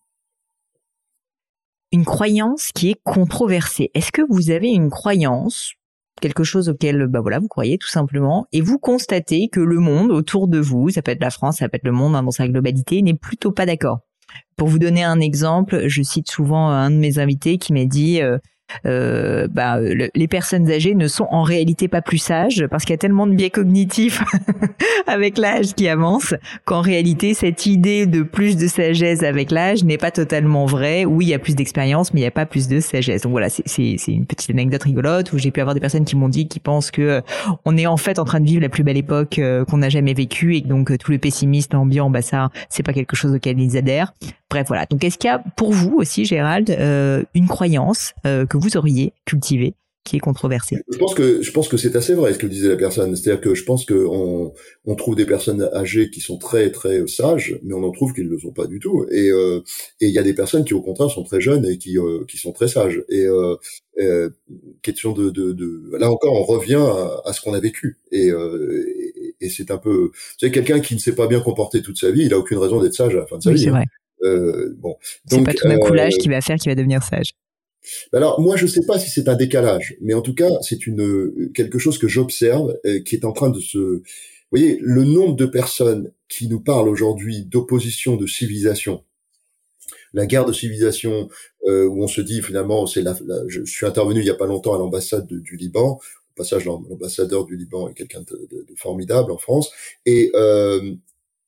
une 1.92 2.04
croyance 2.04 2.70
qui 2.72 2.90
est 2.90 3.00
controversée. 3.02 3.90
Est-ce 3.94 4.12
que 4.12 4.22
vous 4.28 4.50
avez 4.50 4.68
une 4.68 4.90
croyance, 4.90 5.72
quelque 6.20 6.44
chose 6.44 6.68
auquel 6.68 7.06
bah 7.06 7.20
voilà 7.20 7.38
vous 7.38 7.48
croyez 7.48 7.78
tout 7.78 7.88
simplement, 7.88 8.46
et 8.52 8.60
vous 8.60 8.78
constatez 8.78 9.48
que 9.48 9.60
le 9.60 9.78
monde 9.78 10.12
autour 10.12 10.48
de 10.48 10.58
vous, 10.58 10.90
ça 10.90 11.02
peut 11.02 11.12
être 11.12 11.22
la 11.22 11.30
France, 11.30 11.58
ça 11.58 11.68
peut 11.68 11.76
être 11.76 11.84
le 11.84 11.92
monde 11.92 12.14
hein, 12.14 12.22
dans 12.22 12.30
sa 12.30 12.46
globalité, 12.48 13.02
n'est 13.02 13.14
plutôt 13.14 13.52
pas 13.52 13.66
d'accord? 13.66 14.00
Pour 14.56 14.68
vous 14.68 14.78
donner 14.78 15.02
un 15.02 15.18
exemple, 15.18 15.88
je 15.88 16.02
cite 16.02 16.30
souvent 16.30 16.68
un 16.68 16.90
de 16.90 16.96
mes 16.96 17.18
invités 17.18 17.58
qui 17.58 17.72
m'a 17.72 17.86
dit 17.86 18.22
euh, 18.22 18.38
euh, 18.86 19.48
bah, 19.48 19.78
les 19.80 20.28
personnes 20.28 20.70
âgées 20.70 20.94
ne 20.94 21.08
sont 21.08 21.26
en 21.30 21.42
réalité 21.42 21.88
pas 21.88 22.02
plus 22.02 22.18
sages 22.18 22.66
parce 22.70 22.84
qu'il 22.84 22.92
y 22.92 22.94
a 22.94 22.98
tellement 22.98 23.26
de 23.26 23.34
biais 23.34 23.50
cognitifs 23.50 24.22
avec 25.06 25.38
l'âge 25.38 25.74
qui 25.74 25.88
avance 25.88 26.34
qu'en 26.64 26.80
réalité 26.80 27.34
cette 27.34 27.66
idée 27.66 28.06
de 28.06 28.22
plus 28.22 28.56
de 28.56 28.66
sagesse 28.66 29.22
avec 29.22 29.50
l'âge 29.50 29.84
n'est 29.84 29.98
pas 29.98 30.10
totalement 30.10 30.66
vraie. 30.66 31.04
Oui, 31.04 31.26
il 31.26 31.28
y 31.28 31.34
a 31.34 31.38
plus 31.38 31.54
d'expérience, 31.54 32.12
mais 32.12 32.20
il 32.20 32.22
n'y 32.24 32.28
a 32.28 32.32
pas 32.32 32.46
plus 32.46 32.68
de 32.68 32.80
sagesse. 32.80 33.22
Donc 33.22 33.32
voilà, 33.32 33.48
c'est 33.48 33.96
une 34.08 34.26
petite 34.26 34.50
anecdote 34.50 34.82
rigolote 34.82 35.32
où 35.32 35.38
j'ai 35.38 35.50
pu 35.50 35.60
avoir 35.60 35.74
des 35.74 35.80
personnes 35.80 36.04
qui 36.04 36.16
m'ont 36.16 36.28
dit 36.28 36.48
qui 36.48 36.60
pensent 36.60 36.90
que 36.90 37.02
euh, 37.02 37.20
on 37.64 37.76
est 37.76 37.86
en 37.86 37.96
fait 37.96 38.18
en 38.18 38.24
train 38.24 38.40
de 38.40 38.46
vivre 38.46 38.62
la 38.62 38.68
plus 38.68 38.82
belle 38.82 38.96
époque 38.96 39.38
euh, 39.38 39.64
qu'on 39.64 39.78
n'a 39.78 39.88
jamais 39.88 40.14
vécue 40.14 40.56
et 40.56 40.62
que 40.62 40.68
donc 40.68 40.96
tout 40.98 41.12
le 41.12 41.18
pessimisme 41.18 41.76
ambiant, 41.76 42.10
bah 42.10 42.22
ça, 42.22 42.50
c'est 42.68 42.82
pas 42.82 42.92
quelque 42.92 43.16
chose 43.16 43.34
auquel 43.34 43.60
ils 43.60 43.76
adhèrent. 43.76 44.14
Bref, 44.50 44.66
voilà. 44.68 44.84
Donc 44.86 45.04
est-ce 45.04 45.16
qu'il 45.16 45.28
y 45.28 45.32
a 45.32 45.38
pour 45.56 45.72
vous 45.72 45.96
aussi, 45.96 46.24
Gérald, 46.24 46.70
une 47.34 47.46
croyance 47.46 48.12
que 48.24 48.56
vous 48.56 48.76
auriez 48.76 49.12
cultivé 49.24 49.74
qui 50.04 50.16
est 50.16 50.20
controversé. 50.20 50.78
Je 50.90 50.98
pense 50.98 51.14
que 51.14 51.42
je 51.42 51.50
pense 51.52 51.68
que 51.68 51.76
c'est 51.76 51.94
assez 51.94 52.14
vrai 52.14 52.32
ce 52.32 52.38
que 52.38 52.46
disait 52.46 52.68
la 52.68 52.76
personne. 52.76 53.14
C'est-à-dire 53.14 53.40
que 53.40 53.54
je 53.54 53.64
pense 53.64 53.84
que 53.84 53.94
on, 53.94 54.52
on 54.86 54.94
trouve 54.94 55.14
des 55.14 55.26
personnes 55.26 55.68
âgées 55.74 56.10
qui 56.10 56.20
sont 56.20 56.38
très 56.38 56.70
très 56.70 57.06
sages, 57.06 57.58
mais 57.62 57.74
on 57.74 57.82
en 57.84 57.92
trouve 57.92 58.14
qui 58.14 58.22
ne 58.22 58.28
le 58.28 58.38
sont 58.38 58.52
pas 58.52 58.66
du 58.66 58.78
tout. 58.78 59.06
Et 59.10 59.30
euh, 59.30 59.60
et 60.00 60.06
il 60.06 60.14
y 60.14 60.18
a 60.18 60.22
des 60.22 60.34
personnes 60.34 60.64
qui 60.64 60.72
au 60.72 60.80
contraire 60.80 61.10
sont 61.10 61.22
très 61.22 61.40
jeunes 61.40 61.66
et 61.66 61.76
qui 61.76 61.98
euh, 61.98 62.24
qui 62.26 62.38
sont 62.38 62.52
très 62.52 62.68
sages. 62.68 63.02
Et 63.08 63.24
euh, 63.24 63.56
euh, 63.98 64.30
question 64.80 65.12
de, 65.12 65.28
de, 65.28 65.52
de 65.52 65.96
là 65.98 66.10
encore 66.10 66.32
on 66.32 66.44
revient 66.44 66.82
à, 67.24 67.32
ce 67.32 67.40
qu'on 67.42 67.52
a 67.52 67.60
vécu. 67.60 67.98
Et, 68.10 68.30
euh, 68.30 68.84
et, 69.16 69.34
et 69.42 69.48
c'est 69.50 69.70
un 69.70 69.78
peu 69.78 70.12
c'est 70.38 70.50
quelqu'un 70.50 70.80
qui 70.80 70.94
ne 70.94 71.00
s'est 71.00 71.14
pas 71.14 71.26
bien 71.26 71.40
comporté 71.40 71.82
toute 71.82 71.98
sa 71.98 72.10
vie, 72.10 72.24
il 72.24 72.32
a 72.32 72.38
aucune 72.38 72.58
raison 72.58 72.80
d'être 72.80 72.94
sage 72.94 73.14
à 73.14 73.18
la 73.18 73.26
fin 73.26 73.36
de 73.36 73.42
sa 73.42 73.50
oui, 73.50 73.56
vie. 73.56 73.64
C'est 73.64 73.70
hein. 73.70 73.84
Euh, 74.22 74.74
bon, 74.78 74.96
c'est 75.26 75.42
pas 75.42 75.54
tout 75.54 75.68
d'un 75.68 75.78
coup 75.78 75.92
l'âge 75.92 76.18
qui 76.18 76.28
va 76.28 76.40
faire 76.40 76.56
qu'il 76.56 76.70
va 76.70 76.74
devenir 76.74 77.02
sage. 77.02 77.34
Alors 78.12 78.40
moi 78.40 78.56
je 78.56 78.66
sais 78.66 78.84
pas 78.84 78.98
si 78.98 79.10
c'est 79.10 79.28
un 79.28 79.36
décalage, 79.36 79.96
mais 80.00 80.14
en 80.14 80.22
tout 80.22 80.34
cas 80.34 80.50
c'est 80.62 80.86
une 80.86 81.50
quelque 81.54 81.78
chose 81.78 81.98
que 81.98 82.08
j'observe 82.08 82.78
euh, 82.84 83.00
qui 83.00 83.16
est 83.16 83.24
en 83.24 83.32
train 83.32 83.50
de 83.50 83.60
se. 83.60 83.78
Vous 83.78 84.58
voyez 84.58 84.78
le 84.82 85.04
nombre 85.04 85.36
de 85.36 85.46
personnes 85.46 86.12
qui 86.28 86.48
nous 86.48 86.60
parlent 86.60 86.88
aujourd'hui 86.88 87.44
d'opposition 87.44 88.16
de 88.16 88.26
civilisation, 88.26 89.04
la 90.12 90.26
guerre 90.26 90.44
de 90.44 90.52
civilisation 90.52 91.28
euh, 91.66 91.86
où 91.86 92.02
on 92.02 92.08
se 92.08 92.20
dit 92.20 92.42
finalement 92.42 92.86
c'est 92.86 93.02
la, 93.02 93.16
Je 93.48 93.64
suis 93.64 93.86
intervenu 93.86 94.20
il 94.20 94.26
y 94.26 94.30
a 94.30 94.34
pas 94.34 94.46
longtemps 94.46 94.74
à 94.74 94.78
l'ambassade 94.78 95.26
du 95.26 95.56
Liban. 95.56 95.98
Au 95.98 96.42
passage 96.42 96.64
l'ambassadeur 96.64 97.44
du 97.44 97.56
Liban 97.56 97.88
est 97.88 97.94
quelqu'un 97.94 98.20
de, 98.20 98.48
de, 98.50 98.64
de, 98.68 98.74
formidable 98.76 99.32
en 99.32 99.38
France 99.38 99.70
et 100.06 100.30
euh, 100.34 100.94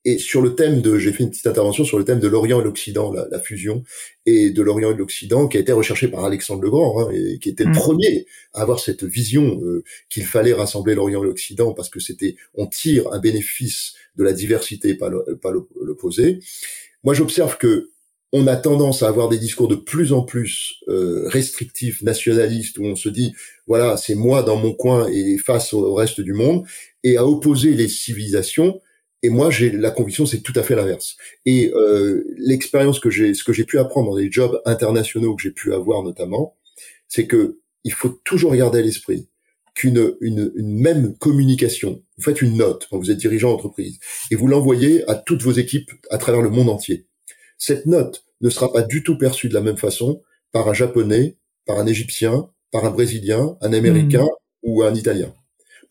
et 0.05 0.19
sur 0.19 0.43
le 0.43 0.55
thème 0.55 0.83
de, 0.83 0.99
j'ai 0.99 1.13
fait 1.13 1.23
une 1.23 1.31
petite 1.31 1.47
intervention 1.47 1.85
sur 1.85 1.99
le 1.99 2.05
thème 2.05 2.19
de 2.19 2.27
l'Orient 2.27 2.61
et 2.61 2.65
l'Occident, 2.65 3.13
la, 3.13 3.27
la, 3.31 3.39
fusion, 3.39 3.85
et 4.27 4.51
de 4.51 4.63
l'Orient 4.63 4.91
et 4.91 4.95
de 4.95 4.99
l'Occident, 4.99 5.47
qui 5.47 5.57
a 5.59 5.61
été 5.61 5.73
recherché 5.73 6.09
par 6.09 6.25
Alexandre 6.25 6.63
le 6.63 6.71
Grand, 6.71 7.01
hein, 7.01 7.11
et 7.13 7.39
qui 7.39 7.49
était 7.49 7.65
le 7.65 7.71
mm. 7.71 7.75
premier 7.75 8.27
à 8.53 8.63
avoir 8.63 8.81
cette 8.81 9.05
vision 9.05 9.61
euh, 9.63 9.85
qu'il 10.11 10.25
fallait 10.25 10.53
rassembler 10.53 10.95
l'Orient 10.95 11.23
et 11.23 11.27
l'Occident 11.27 11.73
parce 11.73 11.89
que 11.89 12.01
c'était, 12.01 12.37
on 12.55 12.67
tire 12.67 13.13
un 13.13 13.21
bénéfice 13.21 13.95
de 14.17 14.25
la 14.25 14.33
diversité, 14.33 14.95
pas 14.95 15.09
l'opposé. 15.09 16.41
Moi, 17.05 17.15
j'observe 17.15 17.57
que 17.57 17.91
on 18.33 18.47
a 18.47 18.57
tendance 18.57 19.03
à 19.03 19.09
avoir 19.09 19.29
des 19.29 19.39
discours 19.39 19.69
de 19.69 19.75
plus 19.75 20.13
en 20.15 20.23
plus 20.23 20.77
euh, 20.89 21.29
restrictifs, 21.29 22.01
nationalistes, 22.01 22.79
où 22.79 22.85
on 22.85 22.97
se 22.97 23.11
dit, 23.11 23.35
voilà, 23.67 23.99
c'est 23.99 24.15
moi 24.15 24.43
dans 24.43 24.57
mon 24.57 24.73
coin 24.73 25.07
et 25.09 25.37
face 25.37 25.75
au 25.75 25.95
reste 25.95 26.23
du 26.23 26.33
monde, 26.33 26.65
et 27.05 27.19
à 27.19 27.27
opposer 27.27 27.75
les 27.75 27.89
civilisations 27.89 28.81
et 29.23 29.31
moi, 29.31 29.51
j'ai 29.51 29.71
la 29.71 29.91
conviction, 29.91 30.27
c'est 30.27 30.41
tout 30.41 30.53
à 30.57 30.63
fait 30.63 30.75
l'inverse. 30.75 31.17
Et 31.47 31.73
euh, 31.75 32.25
l'expérience 32.39 32.99
que 32.99 33.11
j'ai, 33.11 33.35
ce 33.35 33.45
que 33.45 33.53
j'ai 33.53 33.65
pu 33.65 33.79
apprendre 33.79 34.11
dans 34.11 34.17
les 34.17 34.31
jobs 34.31 34.61
internationaux 34.65 35.37
que 35.37 35.43
j'ai 35.43 35.53
pu 35.53 35.73
avoir 35.73 36.03
notamment, 36.03 36.57
c'est 37.09 37.27
que 37.27 37.61
il 37.85 37.93
faut 37.93 38.21
toujours 38.25 38.55
garder 38.55 38.81
à 38.81 38.83
l'esprit 38.83 39.29
qu'une 39.75 40.15
une, 40.21 40.53
une, 40.55 40.79
même 40.79 41.17
communication, 41.17 42.03
vous 42.17 42.25
faites 42.25 42.43
une 42.43 42.57
note 42.57 42.87
quand 42.91 42.99
vous 42.99 43.11
êtes 43.11 43.19
dirigeant 43.19 43.51
d'entreprise 43.51 43.99
et 44.31 44.35
vous 44.35 44.47
l'envoyez 44.47 45.09
à 45.09 45.15
toutes 45.15 45.43
vos 45.43 45.53
équipes 45.53 45.91
à 46.11 46.19
travers 46.19 46.43
le 46.43 46.51
monde 46.51 46.69
entier. 46.69 47.07
Cette 47.59 47.87
note 47.87 48.25
ne 48.41 48.51
sera 48.51 48.73
pas 48.73 48.83
du 48.83 49.03
tout 49.03 49.17
perçue 49.17 49.49
de 49.49 49.55
la 49.55 49.61
même 49.61 49.79
façon 49.79 50.21
par 50.51 50.69
un 50.69 50.75
japonais, 50.75 51.39
par 51.65 51.79
un 51.79 51.87
égyptien, 51.87 52.51
par 52.71 52.85
un 52.85 52.91
brésilien, 52.91 53.57
un 53.61 53.73
américain 53.73 54.25
mmh. 54.25 54.29
ou 54.69 54.83
un 54.83 54.95
italien. 54.95 55.33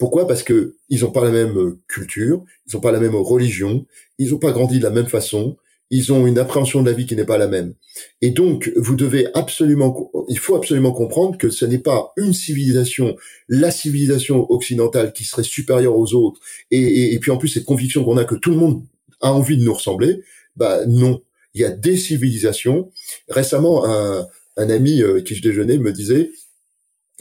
Pourquoi? 0.02 0.28
Parce 0.28 0.42
que 0.42 0.74
ils 0.90 1.02
n'ont 1.02 1.12
pas 1.12 1.24
la 1.24 1.30
même 1.30 1.56
euh, 1.60 1.80
culture, 1.88 2.44
ils 2.66 2.74
n'ont 2.74 2.82
pas 2.82 2.92
la 2.92 3.00
même 3.00 3.14
religion, 3.14 3.86
ils 4.18 4.32
n'ont 4.32 4.40
pas 4.40 4.52
grandi 4.52 4.80
de 4.80 4.84
la 4.84 4.90
même 4.90 5.06
façon, 5.06 5.58
ils 5.92 6.12
ont 6.12 6.26
une 6.26 6.40
appréhension 6.40 6.82
de 6.82 6.90
la 6.90 6.98
vie 6.98 7.06
qui 7.06 7.16
n'est 7.16 7.24
pas 7.24 7.38
la 7.38 7.48
même. 7.48 7.76
Et 8.24 8.32
donc, 8.32 8.72
vous 8.78 8.96
devez 8.96 9.28
absolument, 9.36 10.12
il 10.28 10.40
faut 10.40 10.56
absolument 10.56 10.92
comprendre 10.92 11.38
que 11.38 11.52
ce 11.52 11.66
n'est 11.66 11.78
pas 11.78 12.14
une 12.18 12.34
civilisation, 12.34 13.16
la 13.48 13.70
civilisation 13.70 14.52
occidentale 14.52 15.14
qui 15.14 15.24
serait 15.24 15.44
supérieure 15.44 15.96
aux 15.96 16.16
autres. 16.16 16.42
Et, 16.72 17.20
puis 17.22 17.30
en 17.30 17.38
plus, 17.38 17.50
cette 17.50 17.66
conviction 17.66 18.04
qu'on 18.04 18.18
a 18.18 18.26
que 18.26 18.34
tout 18.34 18.50
le 18.50 18.58
monde 18.58 18.82
a 19.22 19.32
envie 19.32 19.60
de 19.60 19.64
nous 19.64 19.74
ressembler, 19.76 20.24
bah 20.56 20.84
non. 20.88 21.22
Il 21.54 21.62
y 21.62 21.64
a 21.64 21.70
des 21.70 21.96
civilisations. 21.96 22.90
Récemment, 23.30 23.86
un, 23.86 24.26
un 24.58 24.70
ami 24.72 25.04
euh, 25.04 25.22
qui 25.22 25.36
je 25.36 25.44
déjeunais 25.44 25.78
me 25.78 25.92
disait, 25.92 26.32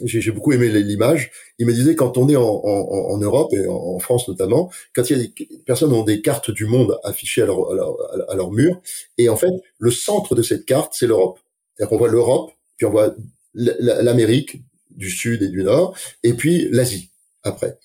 j'ai 0.05 0.31
beaucoup 0.31 0.53
aimé 0.53 0.69
l'image. 0.69 1.31
Il 1.59 1.65
me 1.65 1.73
disait 1.73 1.95
quand 1.95 2.17
on 2.17 2.27
est 2.29 2.35
en, 2.35 2.43
en, 2.43 3.13
en 3.13 3.17
Europe 3.17 3.53
et 3.53 3.67
en, 3.67 3.99
France 3.99 4.27
notamment, 4.27 4.71
quand 4.95 5.09
il 5.09 5.17
y 5.17 5.19
a 5.19 5.23
des 5.23 5.33
personnes 5.65 5.93
ont 5.93 6.03
des 6.03 6.21
cartes 6.21 6.51
du 6.51 6.65
monde 6.65 6.97
affichées 7.03 7.43
à 7.43 7.45
leur, 7.45 7.71
à 7.71 7.75
leur, 7.75 7.95
à 8.29 8.35
leur 8.35 8.51
mur, 8.51 8.81
et 9.17 9.29
en 9.29 9.35
fait 9.37 9.51
le 9.77 9.91
centre 9.91 10.35
de 10.35 10.41
cette 10.41 10.65
carte 10.65 10.93
c'est 10.95 11.07
l'Europe. 11.07 11.39
C'est-à-dire 11.75 11.89
qu'on 11.89 11.97
voit 11.97 12.09
l'Europe, 12.09 12.51
puis 12.77 12.85
on 12.85 12.91
voit 12.91 13.15
l'Amérique 13.53 14.61
du 14.95 15.09
Sud 15.09 15.41
et 15.41 15.49
du 15.49 15.63
Nord, 15.63 15.95
et 16.23 16.33
puis 16.33 16.67
l'Asie. 16.71 17.09
après. 17.43 17.77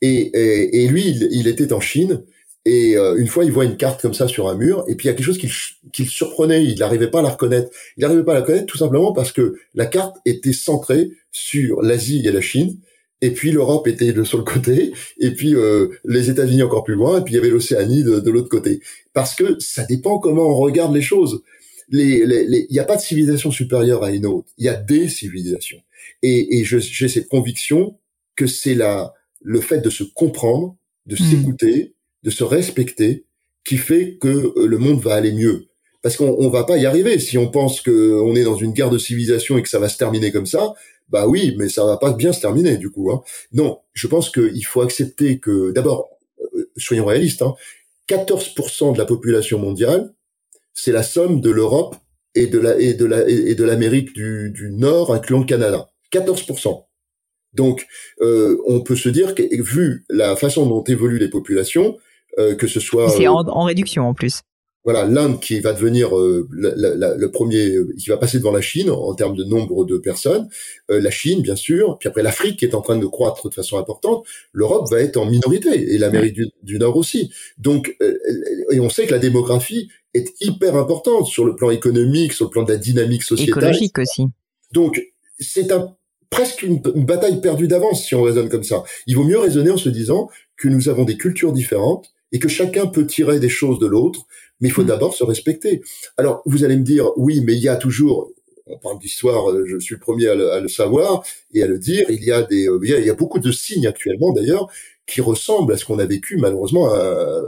Et, 0.00 0.82
et, 0.82 0.88
lui, 0.88 1.08
il, 1.08 1.46
était 1.46 1.72
en 1.72 1.80
Chine. 1.80 2.24
Et 2.64 2.96
euh, 2.96 3.16
une 3.16 3.28
fois, 3.28 3.44
il 3.44 3.52
voit 3.52 3.64
une 3.64 3.76
carte 3.76 4.00
comme 4.00 4.14
ça 4.14 4.26
sur 4.26 4.48
un 4.48 4.54
mur, 4.54 4.84
et 4.88 4.94
puis 4.94 5.06
il 5.06 5.10
y 5.10 5.10
a 5.10 5.14
quelque 5.14 5.26
chose 5.26 5.38
qui, 5.38 6.02
le 6.02 6.08
surprenait. 6.08 6.64
Il 6.64 6.78
n'arrivait 6.78 7.10
pas 7.10 7.20
à 7.20 7.22
la 7.22 7.30
reconnaître. 7.30 7.70
Il 7.96 8.02
n'arrivait 8.02 8.24
pas 8.24 8.32
à 8.32 8.34
la 8.36 8.40
reconnaître 8.40 8.66
tout 8.66 8.78
simplement 8.78 9.12
parce 9.12 9.32
que 9.32 9.54
la 9.74 9.86
carte 9.86 10.16
était 10.24 10.52
centrée 10.52 11.10
sur 11.34 11.82
l'Asie 11.82 12.26
et 12.26 12.32
la 12.32 12.40
Chine, 12.40 12.78
et 13.20 13.30
puis 13.30 13.52
l'Europe 13.52 13.86
était 13.88 14.12
de 14.12 14.24
sur 14.24 14.38
le 14.38 14.44
côté, 14.54 14.92
et 15.18 15.32
puis 15.32 15.54
euh, 15.54 15.88
les 16.04 16.30
États-Unis 16.30 16.62
encore 16.62 16.84
plus 16.84 16.94
loin, 16.94 17.20
et 17.20 17.24
puis 17.24 17.34
il 17.34 17.36
y 17.36 17.40
avait 17.40 17.50
l'Océanie 17.50 18.04
de, 18.04 18.20
de 18.20 18.30
l'autre 18.30 18.48
côté. 18.48 18.80
Parce 19.12 19.34
que 19.34 19.58
ça 19.58 19.84
dépend 19.84 20.18
comment 20.18 20.48
on 20.48 20.56
regarde 20.56 20.94
les 20.94 21.02
choses. 21.02 21.42
Il 21.90 21.98
les, 21.98 22.66
n'y 22.70 22.78
a 22.78 22.84
pas 22.84 22.96
de 22.96 23.02
civilisation 23.02 23.50
supérieure 23.50 24.02
à 24.04 24.10
une 24.10 24.24
autre. 24.24 24.48
Il 24.56 24.64
y 24.64 24.68
a 24.68 24.74
des 24.74 25.08
civilisations. 25.08 25.80
Et, 26.22 26.58
et 26.58 26.64
j'ai 26.64 27.08
cette 27.08 27.28
conviction 27.28 27.98
que 28.36 28.46
c'est 28.46 28.74
la 28.74 29.12
le 29.42 29.60
fait 29.60 29.80
de 29.80 29.90
se 29.90 30.02
comprendre, 30.02 30.76
de 31.06 31.14
hmm. 31.14 31.30
s'écouter, 31.30 31.94
de 32.22 32.30
se 32.30 32.42
respecter, 32.44 33.26
qui 33.64 33.76
fait 33.76 34.16
que 34.20 34.28
euh, 34.58 34.66
le 34.66 34.78
monde 34.78 35.00
va 35.00 35.14
aller 35.14 35.32
mieux. 35.32 35.66
Parce 36.02 36.16
qu'on 36.16 36.36
on 36.38 36.48
va 36.50 36.64
pas 36.64 36.76
y 36.76 36.84
arriver 36.84 37.18
si 37.18 37.38
on 37.38 37.50
pense 37.50 37.80
que 37.80 38.20
on 38.22 38.34
est 38.34 38.44
dans 38.44 38.56
une 38.56 38.72
guerre 38.72 38.90
de 38.90 38.98
civilisation 38.98 39.56
et 39.56 39.62
que 39.62 39.68
ça 39.68 39.78
va 39.78 39.88
se 39.88 39.96
terminer 39.96 40.32
comme 40.32 40.46
ça. 40.46 40.74
Bah 41.08 41.26
oui, 41.26 41.54
mais 41.58 41.68
ça 41.68 41.84
va 41.84 41.96
pas 41.96 42.12
bien 42.12 42.32
se 42.32 42.40
terminer 42.40 42.76
du 42.76 42.90
coup. 42.90 43.10
Hein. 43.10 43.22
Non, 43.52 43.80
je 43.92 44.06
pense 44.06 44.30
qu'il 44.30 44.64
faut 44.64 44.80
accepter 44.80 45.38
que 45.38 45.70
d'abord, 45.72 46.08
euh, 46.56 46.70
soyons 46.76 47.04
réalistes, 47.04 47.42
hein, 47.42 47.54
14% 48.08 48.92
de 48.92 48.98
la 48.98 49.04
population 49.04 49.58
mondiale, 49.58 50.12
c'est 50.72 50.92
la 50.92 51.02
somme 51.02 51.40
de 51.40 51.50
l'Europe 51.50 51.96
et 52.34 52.46
de 52.46 52.58
la 52.58 52.78
et 52.78 52.94
de 52.94 53.04
la 53.04 53.28
et 53.28 53.54
de 53.54 53.64
l'Amérique 53.64 54.12
du, 54.12 54.50
du 54.50 54.70
Nord, 54.70 55.12
incluant 55.12 55.40
le 55.40 55.46
Canada. 55.46 55.88
14%. 56.12 56.84
Donc, 57.54 57.86
euh, 58.20 58.58
on 58.66 58.80
peut 58.80 58.96
se 58.96 59.08
dire 59.08 59.34
que 59.34 59.42
vu 59.62 60.04
la 60.08 60.36
façon 60.36 60.66
dont 60.66 60.82
évoluent 60.84 61.18
les 61.18 61.28
populations, 61.28 61.96
euh, 62.38 62.54
que 62.56 62.66
ce 62.66 62.80
soit 62.80 63.08
c'est 63.10 63.28
en, 63.28 63.46
en, 63.46 63.64
réduction 63.64 64.08
en 64.08 64.14
plus. 64.14 64.42
Voilà, 64.84 65.06
l'Inde 65.06 65.40
qui 65.40 65.60
va 65.60 65.72
devenir 65.72 66.16
euh, 66.18 66.46
le 66.52 67.26
premier, 67.30 67.74
qui 67.98 68.10
va 68.10 68.18
passer 68.18 68.38
devant 68.38 68.52
la 68.52 68.60
Chine 68.60 68.90
en, 68.90 69.14
termes 69.14 69.34
de 69.34 69.44
nombre 69.44 69.84
de 69.86 69.96
personnes, 69.96 70.48
euh, 70.90 71.00
la 71.00 71.10
Chine 71.10 71.40
bien 71.40 71.56
sûr, 71.56 71.96
puis 71.98 72.08
après 72.08 72.22
l'Afrique 72.22 72.58
qui 72.58 72.66
est 72.66 72.74
en 72.74 72.82
train 72.82 72.98
de 72.98 73.06
croître 73.06 73.48
de 73.48 73.54
façon 73.54 73.78
importante, 73.78 74.26
l'Europe 74.52 74.90
va 74.90 75.00
être 75.00 75.16
en 75.16 75.24
minorité 75.24 75.94
et 75.94 75.96
l'Amérique 75.96 76.34
du, 76.34 76.48
du, 76.62 76.78
Nord 76.78 76.96
aussi. 76.96 77.32
Donc, 77.56 77.96
euh, 78.02 78.18
et 78.70 78.80
on 78.80 78.90
sait 78.90 79.06
que 79.06 79.12
la 79.12 79.18
démographie 79.18 79.88
est 80.12 80.34
hyper 80.40 80.76
importante 80.76 81.26
sur 81.26 81.44
le 81.44 81.56
plan 81.56 81.70
économique, 81.70 82.34
sur 82.34 82.44
le 82.44 82.50
plan 82.50 82.62
de 82.62 82.72
la 82.72 82.78
dynamique 82.78 83.22
sociétale, 83.22 83.64
écologique 83.64 83.98
aussi. 83.98 84.26
Donc, 84.72 85.02
c'est 85.38 85.72
un 85.72 85.96
presque 86.34 86.62
une, 86.62 86.80
bataille 86.80 87.40
perdue 87.40 87.68
d'avance 87.68 88.04
si 88.04 88.14
on 88.14 88.22
raisonne 88.22 88.48
comme 88.48 88.64
ça. 88.64 88.82
Il 89.06 89.14
vaut 89.14 89.24
mieux 89.24 89.38
raisonner 89.38 89.70
en 89.70 89.76
se 89.76 89.88
disant 89.88 90.28
que 90.56 90.68
nous 90.68 90.88
avons 90.88 91.04
des 91.04 91.16
cultures 91.16 91.52
différentes 91.52 92.12
et 92.32 92.40
que 92.40 92.48
chacun 92.48 92.86
peut 92.86 93.06
tirer 93.06 93.38
des 93.38 93.48
choses 93.48 93.78
de 93.78 93.86
l'autre, 93.86 94.26
mais 94.60 94.68
il 94.68 94.72
faut 94.72 94.82
mm. 94.82 94.86
d'abord 94.86 95.14
se 95.14 95.24
respecter. 95.24 95.82
Alors, 96.16 96.42
vous 96.46 96.64
allez 96.64 96.76
me 96.76 96.84
dire, 96.84 97.10
oui, 97.16 97.40
mais 97.40 97.54
il 97.54 97.62
y 97.62 97.68
a 97.68 97.76
toujours, 97.76 98.30
on 98.66 98.78
parle 98.78 98.98
d'histoire, 98.98 99.50
euh, 99.50 99.64
je 99.66 99.78
suis 99.78 99.94
le 99.94 100.00
premier 100.00 100.28
à 100.28 100.60
le, 100.60 100.68
savoir 100.68 101.24
et 101.52 101.62
à 101.62 101.66
le 101.66 101.78
dire, 101.78 102.06
il 102.08 102.24
y 102.24 102.32
a 102.32 102.42
des, 102.42 102.68
euh, 102.68 102.78
il 102.82 103.04
y 103.04 103.10
a, 103.10 103.14
beaucoup 103.14 103.38
de 103.38 103.52
signes 103.52 103.86
actuellement 103.86 104.32
d'ailleurs 104.32 104.68
qui 105.06 105.20
ressemblent 105.20 105.72
à 105.74 105.76
ce 105.76 105.84
qu'on 105.84 105.98
a 105.98 106.06
vécu 106.06 106.38
malheureusement 106.38 106.94
euh, 106.94 107.42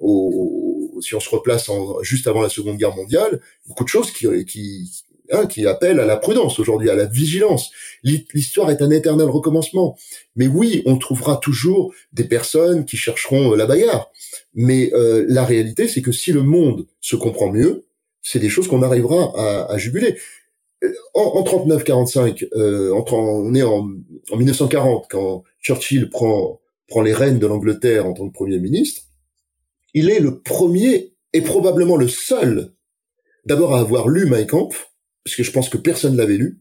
au, 0.00 0.98
si 1.02 1.14
on 1.14 1.20
se 1.20 1.28
replace 1.28 1.68
en, 1.68 2.02
juste 2.02 2.26
avant 2.26 2.40
la 2.40 2.48
Seconde 2.48 2.78
Guerre 2.78 2.96
mondiale, 2.96 3.40
beaucoup 3.66 3.84
de 3.84 3.88
choses 3.88 4.10
qui, 4.10 4.26
qui, 4.46 4.90
Hein, 5.32 5.46
qui 5.46 5.66
appelle 5.66 5.98
à 5.98 6.06
la 6.06 6.16
prudence 6.16 6.60
aujourd'hui, 6.60 6.88
à 6.88 6.94
la 6.94 7.06
vigilance. 7.06 7.70
L'histoire 8.04 8.70
est 8.70 8.80
un 8.80 8.90
éternel 8.90 9.28
recommencement. 9.28 9.96
Mais 10.36 10.46
oui, 10.46 10.82
on 10.86 10.98
trouvera 10.98 11.38
toujours 11.38 11.92
des 12.12 12.24
personnes 12.24 12.84
qui 12.84 12.96
chercheront 12.96 13.52
la 13.54 13.66
bagarre. 13.66 14.10
Mais 14.56 14.90
euh, 14.94 15.24
la 15.28 15.44
réalité, 15.44 15.86
c'est 15.86 16.02
que 16.02 16.12
si 16.12 16.32
le 16.32 16.42
monde 16.42 16.86
se 17.00 17.14
comprend 17.14 17.52
mieux, 17.52 17.86
c'est 18.22 18.40
des 18.40 18.48
choses 18.48 18.66
qu'on 18.66 18.82
arrivera 18.82 19.32
à, 19.36 19.72
à. 19.72 19.76
Euh, 19.76 20.92
en, 21.14 21.20
en 21.22 21.44
39-45, 21.44 22.48
euh, 22.56 22.90
on 23.12 23.54
est 23.54 23.62
en, 23.62 23.88
en 24.30 24.36
1940 24.36 25.06
quand 25.08 25.44
Churchill 25.62 26.10
prend 26.10 26.60
prend 26.88 27.02
les 27.02 27.12
rênes 27.12 27.38
de 27.38 27.46
l'Angleterre 27.46 28.06
en 28.06 28.12
tant 28.12 28.28
que 28.28 28.32
premier 28.32 28.58
ministre. 28.58 29.02
Il 29.92 30.10
est 30.10 30.20
le 30.20 30.40
premier 30.40 31.14
et 31.32 31.40
probablement 31.40 31.96
le 31.96 32.08
seul 32.08 32.72
d'abord 33.44 33.74
à 33.74 33.80
avoir 33.80 34.08
lu 34.08 34.26
Mein 34.26 34.46
Kampf 34.46 34.92
parce 35.26 35.34
que 35.34 35.42
je 35.42 35.50
pense 35.50 35.68
que 35.68 35.76
personne 35.76 36.12
ne 36.12 36.18
l'avait 36.18 36.36
lu, 36.36 36.60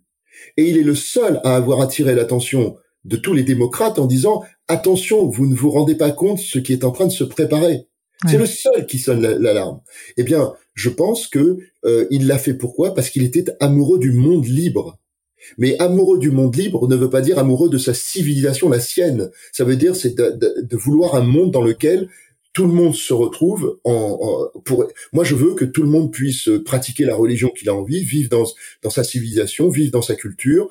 et 0.58 0.68
il 0.68 0.80
est 0.80 0.84
le 0.84 0.96
seul 0.96 1.39
à 1.43 1.56
avoir 1.56 1.82
attiré 1.82 2.16
l'attention 2.16 2.78
de 3.06 3.16
tous 3.16 3.34
les 3.34 3.43
démocrates 3.43 3.99
en 3.99 4.06
disant 4.06 4.43
attention, 4.68 5.26
vous 5.28 5.45
ne 5.45 5.56
vous 5.56 5.70
rendez 5.70 5.95
pas 5.95 6.12
compte 6.12 6.39
ce 6.39 6.60
qui 6.60 6.74
est 6.74 6.84
en 6.84 6.91
train 6.91 7.08
de 7.08 7.12
se 7.12 7.24
préparer. 7.24 7.88
C'est 8.28 8.38
le 8.38 8.45
seul 8.45 8.88
qui 8.88 8.97
sonne 8.97 9.22
l'alarme. 9.22 9.82
eh 10.18 10.24
bien, 10.24 10.53
je 10.74 10.89
pense 10.89 11.28
que 11.28 11.58
euh, 11.86 12.08
il 12.10 12.28
l'a 12.28 12.38
fait 12.38 12.53
pourquoi? 12.53 12.93
Parce 12.93 13.10
qu'il 13.10 13.24
était 13.24 13.45
amoureux 13.60 13.99
du 13.99 14.12
monde 14.12 14.45
libre. 14.45 14.97
Mais 15.58 15.78
amoureux 15.80 16.18
du 16.18 16.32
monde 16.32 16.56
libre 16.56 16.88
ne 16.88 16.95
veut 16.95 17.10
pas 17.10 17.22
dire 17.22 17.38
amoureux 17.38 17.70
de 17.70 17.78
sa 17.78 17.93
civilisation, 17.93 18.70
la 18.70 18.80
sienne. 18.80 19.30
Ça 19.51 19.64
veut 19.64 19.76
dire 19.76 19.95
c'est 19.95 20.16
de, 20.16 20.76
vouloir 20.76 21.16
un 21.16 21.22
monde 21.22 21.51
dans 21.51 21.62
lequel 21.62 22.10
tout 22.53 22.66
le 22.66 22.74
monde 22.74 22.95
se 22.95 23.14
retrouve 23.14 23.80
en, 23.84 24.49
pour 24.64 24.88
moi 25.12 25.26
je 25.26 25.36
veux 25.36 25.56
que 25.56 25.66
tout 25.66 25.84
le 25.84 25.89
monde 25.89 26.12
puisse 26.12 26.49
pratiquer 26.64 27.03
la 27.03 27.14
religion 27.14 27.49
qu'il 27.49 27.68
a 27.68 27.76
envie 27.76 28.01
vivre 28.01 28.30
dans 28.30 28.45
dans 28.82 28.89
sa 28.89 29.03
civilisation 29.03 29.68
vivre 29.68 29.91
dans 29.91 30.01
sa 30.01 30.16
culture 30.16 30.70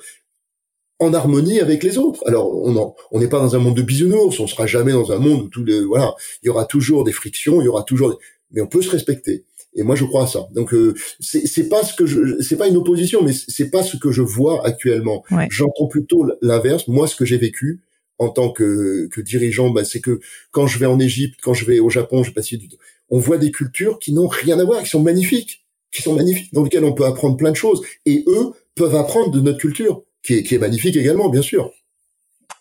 en 0.98 1.12
harmonie 1.12 1.60
avec 1.60 1.82
les 1.82 1.98
autres. 1.98 2.22
Alors 2.26 2.54
on 2.54 2.94
on 3.10 3.20
n'est 3.20 3.28
pas 3.28 3.40
dans 3.40 3.56
un 3.56 3.58
monde 3.58 3.76
de 3.76 3.82
bisounours 3.82 4.38
on 4.40 4.46
sera 4.46 4.66
jamais 4.66 4.92
dans 4.92 5.12
un 5.12 5.18
monde 5.18 5.42
où 5.42 5.48
tous 5.48 5.64
les 5.64 5.84
voilà 5.84 6.14
il 6.42 6.46
y 6.46 6.48
aura 6.48 6.64
toujours 6.64 7.04
des 7.04 7.12
frictions 7.12 7.60
il 7.60 7.64
y 7.64 7.68
aura 7.68 7.82
toujours 7.82 8.18
mais 8.52 8.60
on 8.60 8.66
peut 8.66 8.82
se 8.82 8.90
respecter. 8.90 9.44
Et 9.76 9.82
moi 9.82 9.96
je 9.96 10.04
crois 10.04 10.24
à 10.24 10.26
ça. 10.26 10.46
Donc 10.54 10.72
euh, 10.72 10.94
c'est 11.20 11.68
pas 11.68 11.82
ce 11.82 11.94
que 11.94 12.06
je 12.06 12.40
c'est 12.40 12.56
pas 12.56 12.68
une 12.68 12.76
opposition 12.76 13.22
mais 13.22 13.32
c'est 13.32 13.70
pas 13.70 13.82
ce 13.82 13.96
que 13.96 14.12
je 14.12 14.22
vois 14.22 14.64
actuellement. 14.66 15.24
J'entends 15.50 15.88
plutôt 15.88 16.26
l'inverse. 16.42 16.86
Moi 16.88 17.08
ce 17.08 17.16
que 17.16 17.24
j'ai 17.24 17.38
vécu 17.38 17.82
en 18.18 18.28
tant 18.28 18.50
que, 18.50 19.08
que 19.08 19.20
dirigeant, 19.20 19.70
bah, 19.70 19.84
c'est 19.84 20.00
que 20.00 20.20
quand 20.50 20.66
je 20.66 20.78
vais 20.78 20.86
en 20.86 21.00
Égypte, 21.00 21.40
quand 21.42 21.54
je 21.54 21.64
vais 21.64 21.80
au 21.80 21.90
Japon, 21.90 22.22
je 22.22 22.32
passe 22.32 22.52
du 22.52 22.68
on 23.10 23.18
voit 23.18 23.38
des 23.38 23.50
cultures 23.50 23.98
qui 23.98 24.12
n'ont 24.12 24.28
rien 24.28 24.58
à 24.58 24.64
voir, 24.64 24.82
qui 24.82 24.88
sont 24.88 25.02
magnifiques, 25.02 25.64
qui 25.92 26.02
sont 26.02 26.14
magnifiques, 26.14 26.52
dans 26.52 26.62
lesquelles 26.62 26.84
on 26.84 26.94
peut 26.94 27.04
apprendre 27.04 27.36
plein 27.36 27.50
de 27.50 27.56
choses, 27.56 27.82
et 28.06 28.24
eux 28.26 28.52
peuvent 28.74 28.94
apprendre 28.94 29.30
de 29.30 29.40
notre 29.40 29.58
culture, 29.58 30.02
qui 30.24 30.34
est, 30.34 30.42
qui 30.42 30.54
est 30.54 30.58
magnifique 30.58 30.96
également, 30.96 31.28
bien 31.28 31.42
sûr. 31.42 31.70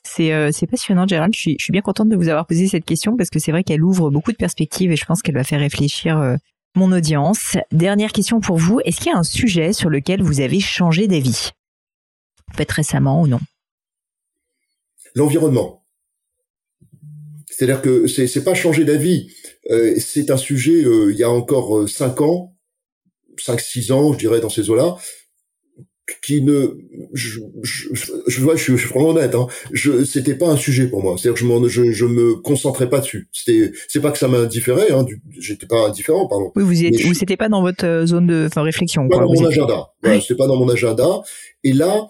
C'est 0.03 0.33
euh, 0.33 0.51
passionnant, 0.69 1.07
Gérald. 1.07 1.33
Je 1.33 1.39
suis, 1.39 1.55
je 1.57 1.63
suis 1.63 1.71
bien 1.71 1.81
contente 1.81 2.09
de 2.09 2.15
vous 2.15 2.27
avoir 2.27 2.45
posé 2.45 2.67
cette 2.67 2.85
question 2.85 3.15
parce 3.15 3.29
que 3.29 3.39
c'est 3.39 3.51
vrai 3.51 3.63
qu'elle 3.63 3.83
ouvre 3.83 4.11
beaucoup 4.11 4.31
de 4.31 4.37
perspectives 4.37 4.91
et 4.91 4.95
je 4.95 5.05
pense 5.05 5.21
qu'elle 5.21 5.35
va 5.35 5.43
faire 5.43 5.61
réfléchir 5.61 6.17
euh, 6.19 6.35
mon 6.75 6.91
audience. 6.91 7.57
Dernière 7.71 8.11
question 8.11 8.41
pour 8.41 8.57
vous. 8.57 8.79
Est-ce 8.81 8.97
qu'il 8.97 9.11
y 9.11 9.15
a 9.15 9.17
un 9.17 9.23
sujet 9.23 9.73
sur 9.73 9.89
lequel 9.89 10.21
vous 10.21 10.41
avez 10.41 10.59
changé 10.59 11.07
d'avis? 11.07 11.51
Peut-être 12.55 12.71
récemment 12.71 13.21
ou 13.21 13.27
non? 13.27 13.39
L'environnement. 15.15 15.85
C'est-à-dire 17.49 17.81
que 17.81 18.07
c'est 18.07 18.43
pas 18.43 18.55
changer 18.55 18.83
d'avis. 18.83 19.31
Euh, 19.71 19.95
c'est 19.99 20.31
un 20.31 20.37
sujet. 20.37 20.81
Il 20.81 21.15
y 21.15 21.23
a 21.23 21.29
encore 21.29 21.77
euh, 21.77 21.87
cinq 21.87 22.19
ans, 22.19 22.55
cinq 23.37 23.61
six 23.61 23.91
ans, 23.91 24.11
je 24.13 24.17
dirais 24.17 24.41
dans 24.41 24.49
ces 24.49 24.69
eaux-là, 24.69 24.97
qui 26.21 26.41
ne, 26.41 26.77
je, 27.13 27.39
je, 27.61 27.87
je, 28.27 28.41
vois, 28.41 28.55
je, 28.55 28.75
suis 28.75 28.89
vraiment 28.89 29.09
honnête. 29.09 29.35
Hein, 29.35 29.47
je, 29.71 30.03
c'était 30.03 30.35
pas 30.35 30.49
un 30.49 30.57
sujet 30.57 30.87
pour 30.87 31.01
moi. 31.01 31.15
C'est-à-dire 31.17 31.37
je, 31.37 31.67
je, 31.69 31.91
je 31.91 32.05
me 32.05 32.35
concentrais 32.35 32.89
pas 32.89 32.99
dessus. 32.99 33.29
C'était, 33.31 33.71
c'est 33.87 34.01
pas 34.01 34.11
que 34.11 34.17
ça 34.17 34.27
m'indifférait. 34.27 34.91
Hein, 34.91 35.05
j'étais 35.39 35.65
pas 35.65 35.87
indifférent, 35.87 36.27
pardon. 36.27 36.51
Oui, 36.55 36.63
vous 36.63 36.83
êtes, 36.83 36.99
vous 37.01 37.13
c'était 37.13 37.37
pas 37.37 37.49
dans 37.49 37.61
votre 37.61 38.05
zone 38.05 38.27
de, 38.27 38.47
enfin, 38.47 38.63
réflexion. 38.63 39.07
Pas 39.07 39.19
dans 39.19 39.33
mon 39.33 39.45
agenda. 39.45 39.93
Voilà, 40.01 40.19
c'était 40.19 40.35
pas 40.35 40.47
dans 40.47 40.57
mon 40.57 40.69
agenda. 40.69 41.21
Et 41.63 41.73
là, 41.73 42.07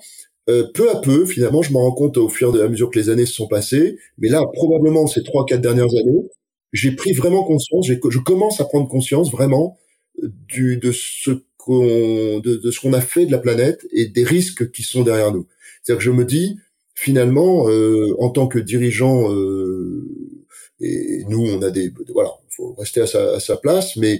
euh, 0.49 0.65
peu 0.73 0.89
à 0.89 0.95
peu, 0.95 1.25
finalement, 1.25 1.61
je 1.61 1.71
me 1.71 1.77
rends 1.77 1.93
compte 1.93 2.17
au 2.17 2.29
fur 2.29 2.55
et 2.55 2.61
à 2.61 2.67
mesure 2.67 2.89
que 2.89 2.99
les 2.99 3.09
années 3.09 3.25
se 3.25 3.33
sont 3.33 3.47
passées, 3.47 3.97
mais 4.17 4.29
là, 4.29 4.41
probablement 4.53 5.07
ces 5.07 5.23
trois, 5.23 5.45
quatre 5.45 5.61
dernières 5.61 5.85
années, 5.85 6.23
j'ai 6.71 6.91
pris 6.95 7.13
vraiment 7.13 7.43
conscience, 7.43 7.87
je 7.87 8.19
commence 8.19 8.59
à 8.59 8.65
prendre 8.65 8.87
conscience 8.87 9.31
vraiment 9.31 9.77
du, 10.21 10.77
de 10.77 10.91
ce 10.91 11.31
qu'on, 11.63 12.39
de, 12.39 12.71
ce 12.71 12.79
qu'on 12.81 12.93
a 12.93 12.99
fait 12.99 13.25
de 13.25 13.31
la 13.31 13.37
planète 13.37 13.87
et 13.91 14.07
des 14.07 14.23
risques 14.25 14.71
qui 14.71 14.83
sont 14.83 15.03
derrière 15.03 15.31
nous. 15.31 15.47
C'est-à-dire 15.81 15.99
que 15.99 16.03
je 16.03 16.11
me 16.11 16.25
dis, 16.25 16.57
finalement, 16.93 17.69
euh, 17.69 18.13
en 18.19 18.29
tant 18.29 18.47
que 18.47 18.59
dirigeant, 18.59 19.31
euh, 19.31 20.05
et 20.81 21.23
nous, 21.29 21.41
on 21.41 21.61
a 21.61 21.69
des, 21.69 21.93
voilà, 22.13 22.31
faut 22.49 22.73
rester 22.73 23.01
à 23.01 23.07
sa, 23.07 23.35
à 23.35 23.39
sa 23.39 23.55
place, 23.55 23.95
mais 23.95 24.19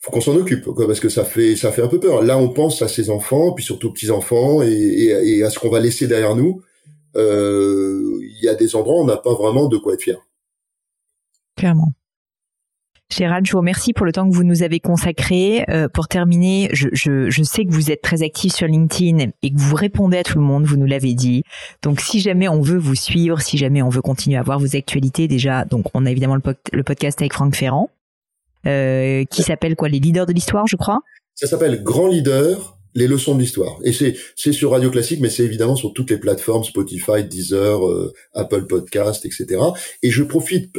faut 0.00 0.10
qu'on 0.10 0.20
s'en 0.20 0.36
occupe, 0.36 0.64
quoi, 0.64 0.86
parce 0.86 1.00
que 1.00 1.08
ça 1.08 1.24
fait 1.24 1.56
ça 1.56 1.72
fait 1.72 1.82
un 1.82 1.88
peu 1.88 1.98
peur. 1.98 2.22
Là, 2.22 2.36
on 2.38 2.50
pense 2.50 2.82
à 2.82 2.88
ses 2.88 3.08
enfants, 3.08 3.52
puis 3.52 3.64
surtout 3.64 3.88
aux 3.88 3.92
petits 3.92 4.10
enfants, 4.10 4.62
et, 4.62 4.68
et, 4.68 5.42
à 5.42 5.50
ce 5.50 5.58
qu'on 5.58 5.70
va 5.70 5.80
laisser 5.80 6.06
derrière 6.06 6.36
nous. 6.36 6.62
Euh, 7.16 8.20
il 8.20 8.44
y 8.44 8.48
a 8.48 8.54
des 8.54 8.76
endroits 8.76 8.98
où 8.98 9.02
on 9.02 9.06
n'a 9.06 9.16
pas 9.16 9.32
vraiment 9.32 9.66
de 9.68 9.78
quoi 9.78 9.94
être 9.94 10.02
fier. 10.02 10.18
Clairement. 11.56 11.92
Gérald, 13.08 13.46
je 13.46 13.52
vous 13.52 13.58
remercie 13.58 13.92
pour 13.92 14.04
le 14.04 14.12
temps 14.12 14.28
que 14.28 14.34
vous 14.34 14.42
nous 14.42 14.64
avez 14.64 14.80
consacré. 14.80 15.64
Euh, 15.68 15.88
pour 15.88 16.08
terminer, 16.08 16.68
je, 16.72 17.42
sais 17.44 17.64
que 17.64 17.70
vous 17.70 17.90
êtes 17.90 18.02
très 18.02 18.22
actif 18.22 18.52
sur 18.52 18.66
LinkedIn 18.66 19.30
et 19.42 19.50
que 19.50 19.58
vous 19.58 19.76
répondez 19.76 20.18
à 20.18 20.24
tout 20.24 20.38
le 20.38 20.44
monde, 20.44 20.64
vous 20.64 20.76
nous 20.76 20.86
l'avez 20.86 21.14
dit. 21.14 21.44
Donc 21.82 22.00
si 22.00 22.18
jamais 22.18 22.48
on 22.48 22.60
veut 22.60 22.78
vous 22.78 22.96
suivre, 22.96 23.40
si 23.40 23.58
jamais 23.58 23.80
on 23.80 23.88
veut 23.88 24.02
continuer 24.02 24.36
à 24.36 24.42
voir 24.42 24.58
vos 24.58 24.76
actualités, 24.76 25.28
déjà, 25.28 25.64
donc 25.64 25.86
on 25.94 26.04
a 26.04 26.10
évidemment 26.10 26.36
le, 26.36 26.82
podcast 26.82 27.20
avec 27.20 27.32
Franck 27.32 27.54
Ferrand, 27.54 27.90
euh, 28.66 29.24
qui 29.24 29.42
s'appelle 29.42 29.76
quoi? 29.76 29.88
Les 29.88 30.00
leaders 30.00 30.26
de 30.26 30.32
l'histoire, 30.32 30.66
je 30.66 30.76
crois? 30.76 30.98
Ça 31.34 31.46
s'appelle 31.46 31.84
Grand 31.84 32.08
Leader, 32.08 32.76
les 32.96 33.06
leçons 33.06 33.36
de 33.36 33.40
l'histoire. 33.40 33.78
Et 33.84 33.92
c'est 33.92 34.16
c'est 34.34 34.52
sur 34.52 34.72
Radio 34.72 34.90
Classique, 34.90 35.20
mais 35.20 35.30
c'est 35.30 35.44
évidemment 35.44 35.76
sur 35.76 35.92
toutes 35.92 36.10
les 36.10 36.18
plateformes 36.18 36.64
Spotify, 36.64 37.22
Deezer, 37.22 37.86
euh, 37.86 38.12
Apple 38.34 38.66
Podcast, 38.66 39.24
etc. 39.24 39.60
Et 40.02 40.10
je 40.10 40.24
profite 40.24 40.72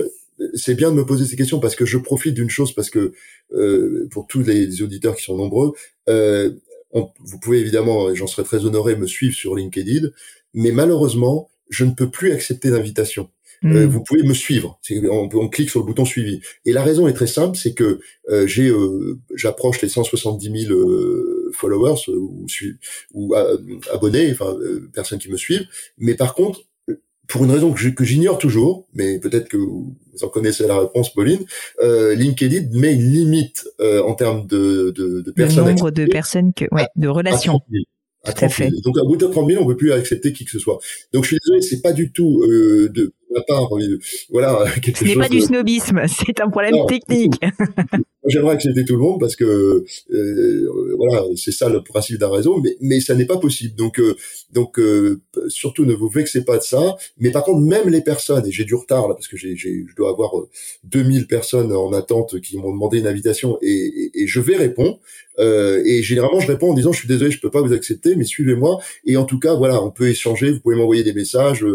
c'est 0.53 0.76
bien 0.76 0.91
de 0.91 0.95
me 0.95 1.05
poser 1.05 1.26
ces 1.26 1.35
questions 1.35 1.59
parce 1.59 1.76
que 1.76 1.85
je 1.85 1.97
profite 1.97 2.34
d'une 2.34 2.49
chose 2.49 2.73
parce 2.73 2.89
que 2.89 3.14
euh, 3.53 4.07
pour 4.11 4.27
tous 4.27 4.43
les 4.43 4.81
auditeurs 4.81 5.15
qui 5.15 5.23
sont 5.23 5.38
nombreux, 5.38 5.73
euh, 6.09 6.51
vous 6.93 7.39
pouvez 7.39 7.59
évidemment, 7.59 8.14
j'en 8.15 8.27
serais 8.27 8.43
très 8.43 8.65
honoré, 8.65 8.95
me 8.95 9.07
suivre 9.07 9.35
sur 9.35 9.55
LinkedIn, 9.55 10.09
mais 10.53 10.72
malheureusement, 10.72 11.49
je 11.69 11.85
ne 11.85 11.91
peux 11.91 12.09
plus 12.09 12.31
accepter 12.31 12.69
d'invitation. 12.69 13.30
Euh, 13.65 13.88
hmm. 13.88 13.89
vous 13.89 14.03
pouvez 14.03 14.23
me 14.23 14.34
suivre. 14.34 14.80
On, 14.91 15.30
on, 15.34 15.49
clique 15.49 15.69
sur 15.69 15.80
le 15.80 15.85
bouton 15.85 16.05
suivi. 16.05 16.41
Et 16.65 16.73
la 16.73 16.84
raison 16.84 17.07
est 17.07 17.14
très 17.14 17.27
simple, 17.27 17.57
c'est 17.57 17.73
que 17.73 17.99
euh, 18.30 18.45
j'ai, 18.45 18.69
euh, 18.69 19.18
j'approche 19.34 19.81
les 19.81 19.89
170 19.89 20.68
000 20.68 20.80
followers 21.53 22.07
ou, 22.07 22.45
ou 23.14 23.34
abonnés, 23.91 24.31
enfin 24.31 24.55
personnes 24.93 25.18
qui 25.19 25.31
me 25.31 25.38
suivent. 25.38 25.65
Mais 25.97 26.14
par 26.14 26.35
contre, 26.35 26.61
pour 27.27 27.43
une 27.43 27.51
raison 27.51 27.73
que 27.73 28.03
j'ignore 28.03 28.38
toujours, 28.38 28.88
mais 28.93 29.19
peut-être 29.19 29.49
que 29.49 29.57
vous 29.57 29.95
en 30.23 30.30
connaissez 30.30 30.68
la 30.68 30.80
réponse, 30.80 31.14
Pauline, 31.14 31.45
euh, 31.81 32.15
LinkedIn 32.15 32.77
met 32.77 32.94
une 32.94 33.11
limite 33.11 33.68
euh, 33.80 34.02
en 34.03 34.14
termes 34.14 34.45
de, 34.48 34.94
de, 34.95 35.22
de 35.22 35.31
personnes. 35.31 35.65
Le 35.65 35.72
nombre 35.72 35.91
de 35.91 36.06
personnes 36.06 36.53
que, 36.53 36.65
ouais, 36.72 36.88
de 36.95 37.07
relations. 37.07 37.61
À, 38.23 38.31
à, 38.31 38.49
fait. 38.49 38.69
Donc 38.84 38.98
à 38.98 39.03
bout 39.03 39.15
de 39.15 39.26
30 39.26 39.49
000, 39.49 39.64
on 39.64 39.68
peut 39.68 39.77
plus 39.77 39.94
accepter 39.94 40.34
qui 40.34 40.44
que 40.44 40.52
ce 40.52 40.60
soit. 40.60 40.80
Donc 41.14 41.23
je 41.23 41.30
suis 41.30 41.38
désolé, 41.45 41.61
c'est 41.61 41.81
pas 41.81 41.94
du 41.94 42.11
tout 42.11 42.44
euh, 42.44 42.89
de 42.89 43.14
voilà. 44.30 44.65
Quelque 44.81 44.99
Ce 44.99 45.05
n'est 45.05 45.15
pas 45.15 45.30
du 45.30 45.41
snobisme, 45.41 46.01
c'est 46.07 46.39
un 46.39 46.49
problème 46.49 46.76
technique. 46.88 47.35
J'aimerais 48.27 48.55
accepter 48.55 48.84
tout 48.84 48.95
le 48.95 49.01
monde 49.01 49.19
parce 49.19 49.35
que 49.35 49.85
euh, 50.11 50.95
voilà, 50.97 51.23
c'est 51.35 51.51
ça 51.51 51.69
le 51.69 51.81
principe 51.81 52.18
d'un 52.18 52.30
réseau, 52.30 52.59
mais 52.61 52.76
mais 52.81 52.99
ça 52.99 53.15
n'est 53.15 53.26
pas 53.26 53.38
possible. 53.38 53.76
Donc 53.76 53.99
euh, 53.99 54.15
donc 54.51 54.80
euh, 54.80 55.22
surtout 55.47 55.85
ne 55.85 55.93
vous 55.93 56.09
vexez 56.09 56.43
pas 56.43 56.57
de 56.57 56.64
ça. 56.64 56.97
Mais 57.18 57.31
par 57.31 57.43
contre, 57.43 57.61
même 57.61 57.89
les 57.89 58.01
personnes, 58.01 58.45
et 58.45 58.51
j'ai 58.51 58.65
du 58.65 58.76
retard 58.76 59.07
là 59.07 59.14
parce 59.14 59.27
que 59.27 59.38
j'ai 59.38 59.55
je 59.55 59.95
dois 59.95 60.09
avoir 60.09 60.31
2000 60.84 61.27
personnes 61.27 61.72
en 61.72 61.93
attente 61.93 62.41
qui 62.41 62.57
m'ont 62.57 62.72
demandé 62.72 62.99
une 62.99 63.07
invitation 63.07 63.57
et, 63.61 63.72
et, 63.72 64.23
et 64.23 64.27
je 64.27 64.39
vais 64.41 64.57
répondre. 64.57 64.99
et 65.39 66.01
généralement, 66.03 66.39
je 66.39 66.47
réponds 66.47 66.72
en 66.72 66.73
disant 66.73 66.91
je 66.91 66.99
suis 66.99 67.07
désolé, 67.07 67.31
je 67.31 67.39
peux 67.39 67.51
pas 67.51 67.61
vous 67.61 67.73
accepter, 67.73 68.15
mais 68.15 68.26
suivez-moi. 68.26 68.80
Et 69.05 69.15
en 69.15 69.26
tout 69.26 69.39
cas, 69.39 69.53
voilà, 69.55 69.81
on 69.81 69.91
peut 69.91 70.09
échanger. 70.09 70.51
Vous 70.51 70.59
pouvez 70.59 70.76
m'envoyer 70.76 71.03
des 71.03 71.14
messages 71.14 71.65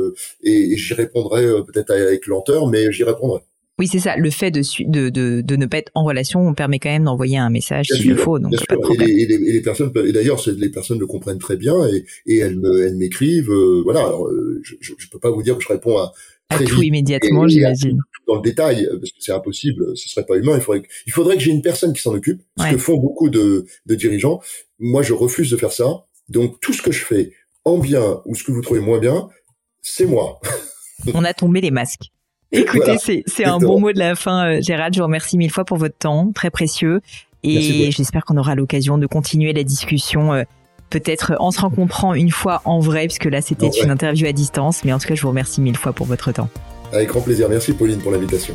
et, 0.42 0.72
et 0.72 0.76
j'y 0.76 0.94
répondrai 0.94 1.46
peut-être 1.60 1.90
avec 1.90 2.26
lenteur, 2.26 2.66
mais 2.66 2.90
j'y 2.92 3.04
répondrai. 3.04 3.40
Oui, 3.78 3.88
c'est 3.90 3.98
ça. 3.98 4.16
Le 4.16 4.30
fait 4.30 4.50
de, 4.50 4.60
de, 4.84 5.08
de, 5.08 5.40
de, 5.40 5.56
ne 5.56 5.66
pas 5.66 5.78
être 5.78 5.90
en 5.94 6.04
relation, 6.04 6.46
on 6.46 6.54
permet 6.54 6.78
quand 6.78 6.90
même 6.90 7.04
d'envoyer 7.04 7.38
un 7.38 7.50
message 7.50 7.86
s'il 7.88 8.10
le 8.10 8.16
faut. 8.16 8.38
Donc 8.38 8.52
pas 8.66 8.76
de 8.76 9.02
et, 9.02 9.26
les, 9.26 9.34
et, 9.34 9.52
les, 9.52 9.62
personnes, 9.62 9.90
et 10.06 10.12
d'ailleurs, 10.12 10.40
les 10.46 10.68
personnes 10.68 10.98
le 10.98 11.06
comprennent 11.06 11.38
très 11.38 11.56
bien 11.56 11.74
et, 11.88 12.04
et 12.26 12.38
elles 12.38 12.60
m'écrivent. 12.94 13.50
Euh, 13.50 13.80
voilà. 13.82 14.00
Alors, 14.00 14.28
euh, 14.28 14.60
je, 14.62 14.74
je, 14.80 15.08
peux 15.08 15.18
pas 15.18 15.30
vous 15.30 15.42
dire 15.42 15.56
que 15.56 15.64
je 15.64 15.68
réponds 15.68 15.96
à 15.96 16.12
à 16.52 16.58
tout 16.58 16.82
immédiatement, 16.82 17.48
j'imagine. 17.48 17.98
Dans 18.26 18.36
le 18.36 18.42
détail, 18.42 18.86
parce 18.86 19.10
que 19.10 19.18
c'est 19.20 19.32
impossible, 19.32 19.96
ce 19.96 20.08
serait 20.08 20.26
pas 20.26 20.36
humain. 20.36 20.52
Il 20.56 20.60
faudrait, 20.60 20.82
il 21.06 21.12
faudrait 21.12 21.36
que 21.36 21.42
j'ai 21.42 21.50
une 21.50 21.62
personne 21.62 21.92
qui 21.92 22.02
s'en 22.02 22.14
occupe, 22.14 22.42
ce 22.58 22.70
que 22.70 22.78
font 22.78 22.98
beaucoup 22.98 23.30
de, 23.30 23.66
de 23.86 23.94
dirigeants. 23.94 24.40
Moi, 24.78 25.02
je 25.02 25.12
refuse 25.12 25.50
de 25.50 25.56
faire 25.56 25.72
ça. 25.72 26.04
Donc, 26.28 26.60
tout 26.60 26.72
ce 26.72 26.82
que 26.82 26.92
je 26.92 27.04
fais, 27.04 27.32
en 27.64 27.78
bien 27.78 28.20
ou 28.26 28.34
ce 28.34 28.44
que 28.44 28.52
vous 28.52 28.60
trouvez 28.60 28.80
moins 28.80 28.98
bien, 28.98 29.28
c'est 29.80 30.06
moi. 30.06 30.40
On 31.14 31.24
a 31.24 31.34
tombé 31.34 31.60
les 31.60 31.70
masques. 31.70 32.10
Écoutez, 32.52 33.22
c'est 33.26 33.44
un 33.44 33.58
bon 33.58 33.80
mot 33.80 33.92
de 33.92 33.98
la 33.98 34.14
fin, 34.14 34.46
euh, 34.46 34.60
Gérald. 34.60 34.94
Je 34.94 35.00
vous 35.00 35.06
remercie 35.06 35.38
mille 35.38 35.50
fois 35.50 35.64
pour 35.64 35.78
votre 35.78 35.96
temps, 35.96 36.30
très 36.34 36.50
précieux. 36.50 37.00
Et 37.42 37.90
j'espère 37.90 38.24
qu'on 38.24 38.36
aura 38.36 38.54
l'occasion 38.54 38.98
de 38.98 39.06
continuer 39.06 39.52
la 39.52 39.64
discussion, 39.64 40.32
euh, 40.32 40.44
peut-être 40.90 41.34
en 41.40 41.50
se 41.50 41.60
rencontrant 41.60 42.14
une 42.14 42.30
fois 42.30 42.62
en 42.64 42.78
vrai, 42.78 43.06
puisque 43.06 43.24
là 43.24 43.40
c'était 43.40 43.68
une 43.82 43.90
interview 43.90 44.26
à 44.26 44.32
distance. 44.32 44.84
Mais 44.84 44.92
en 44.92 44.98
tout 44.98 45.08
cas, 45.08 45.14
je 45.14 45.22
vous 45.22 45.28
remercie 45.28 45.60
mille 45.60 45.76
fois 45.76 45.92
pour 45.92 46.06
votre 46.06 46.30
temps. 46.30 46.48
Avec 46.92 47.08
grand 47.08 47.22
plaisir. 47.22 47.48
Merci 47.48 47.72
Pauline 47.72 47.98
pour 47.98 48.12
l'invitation. 48.12 48.54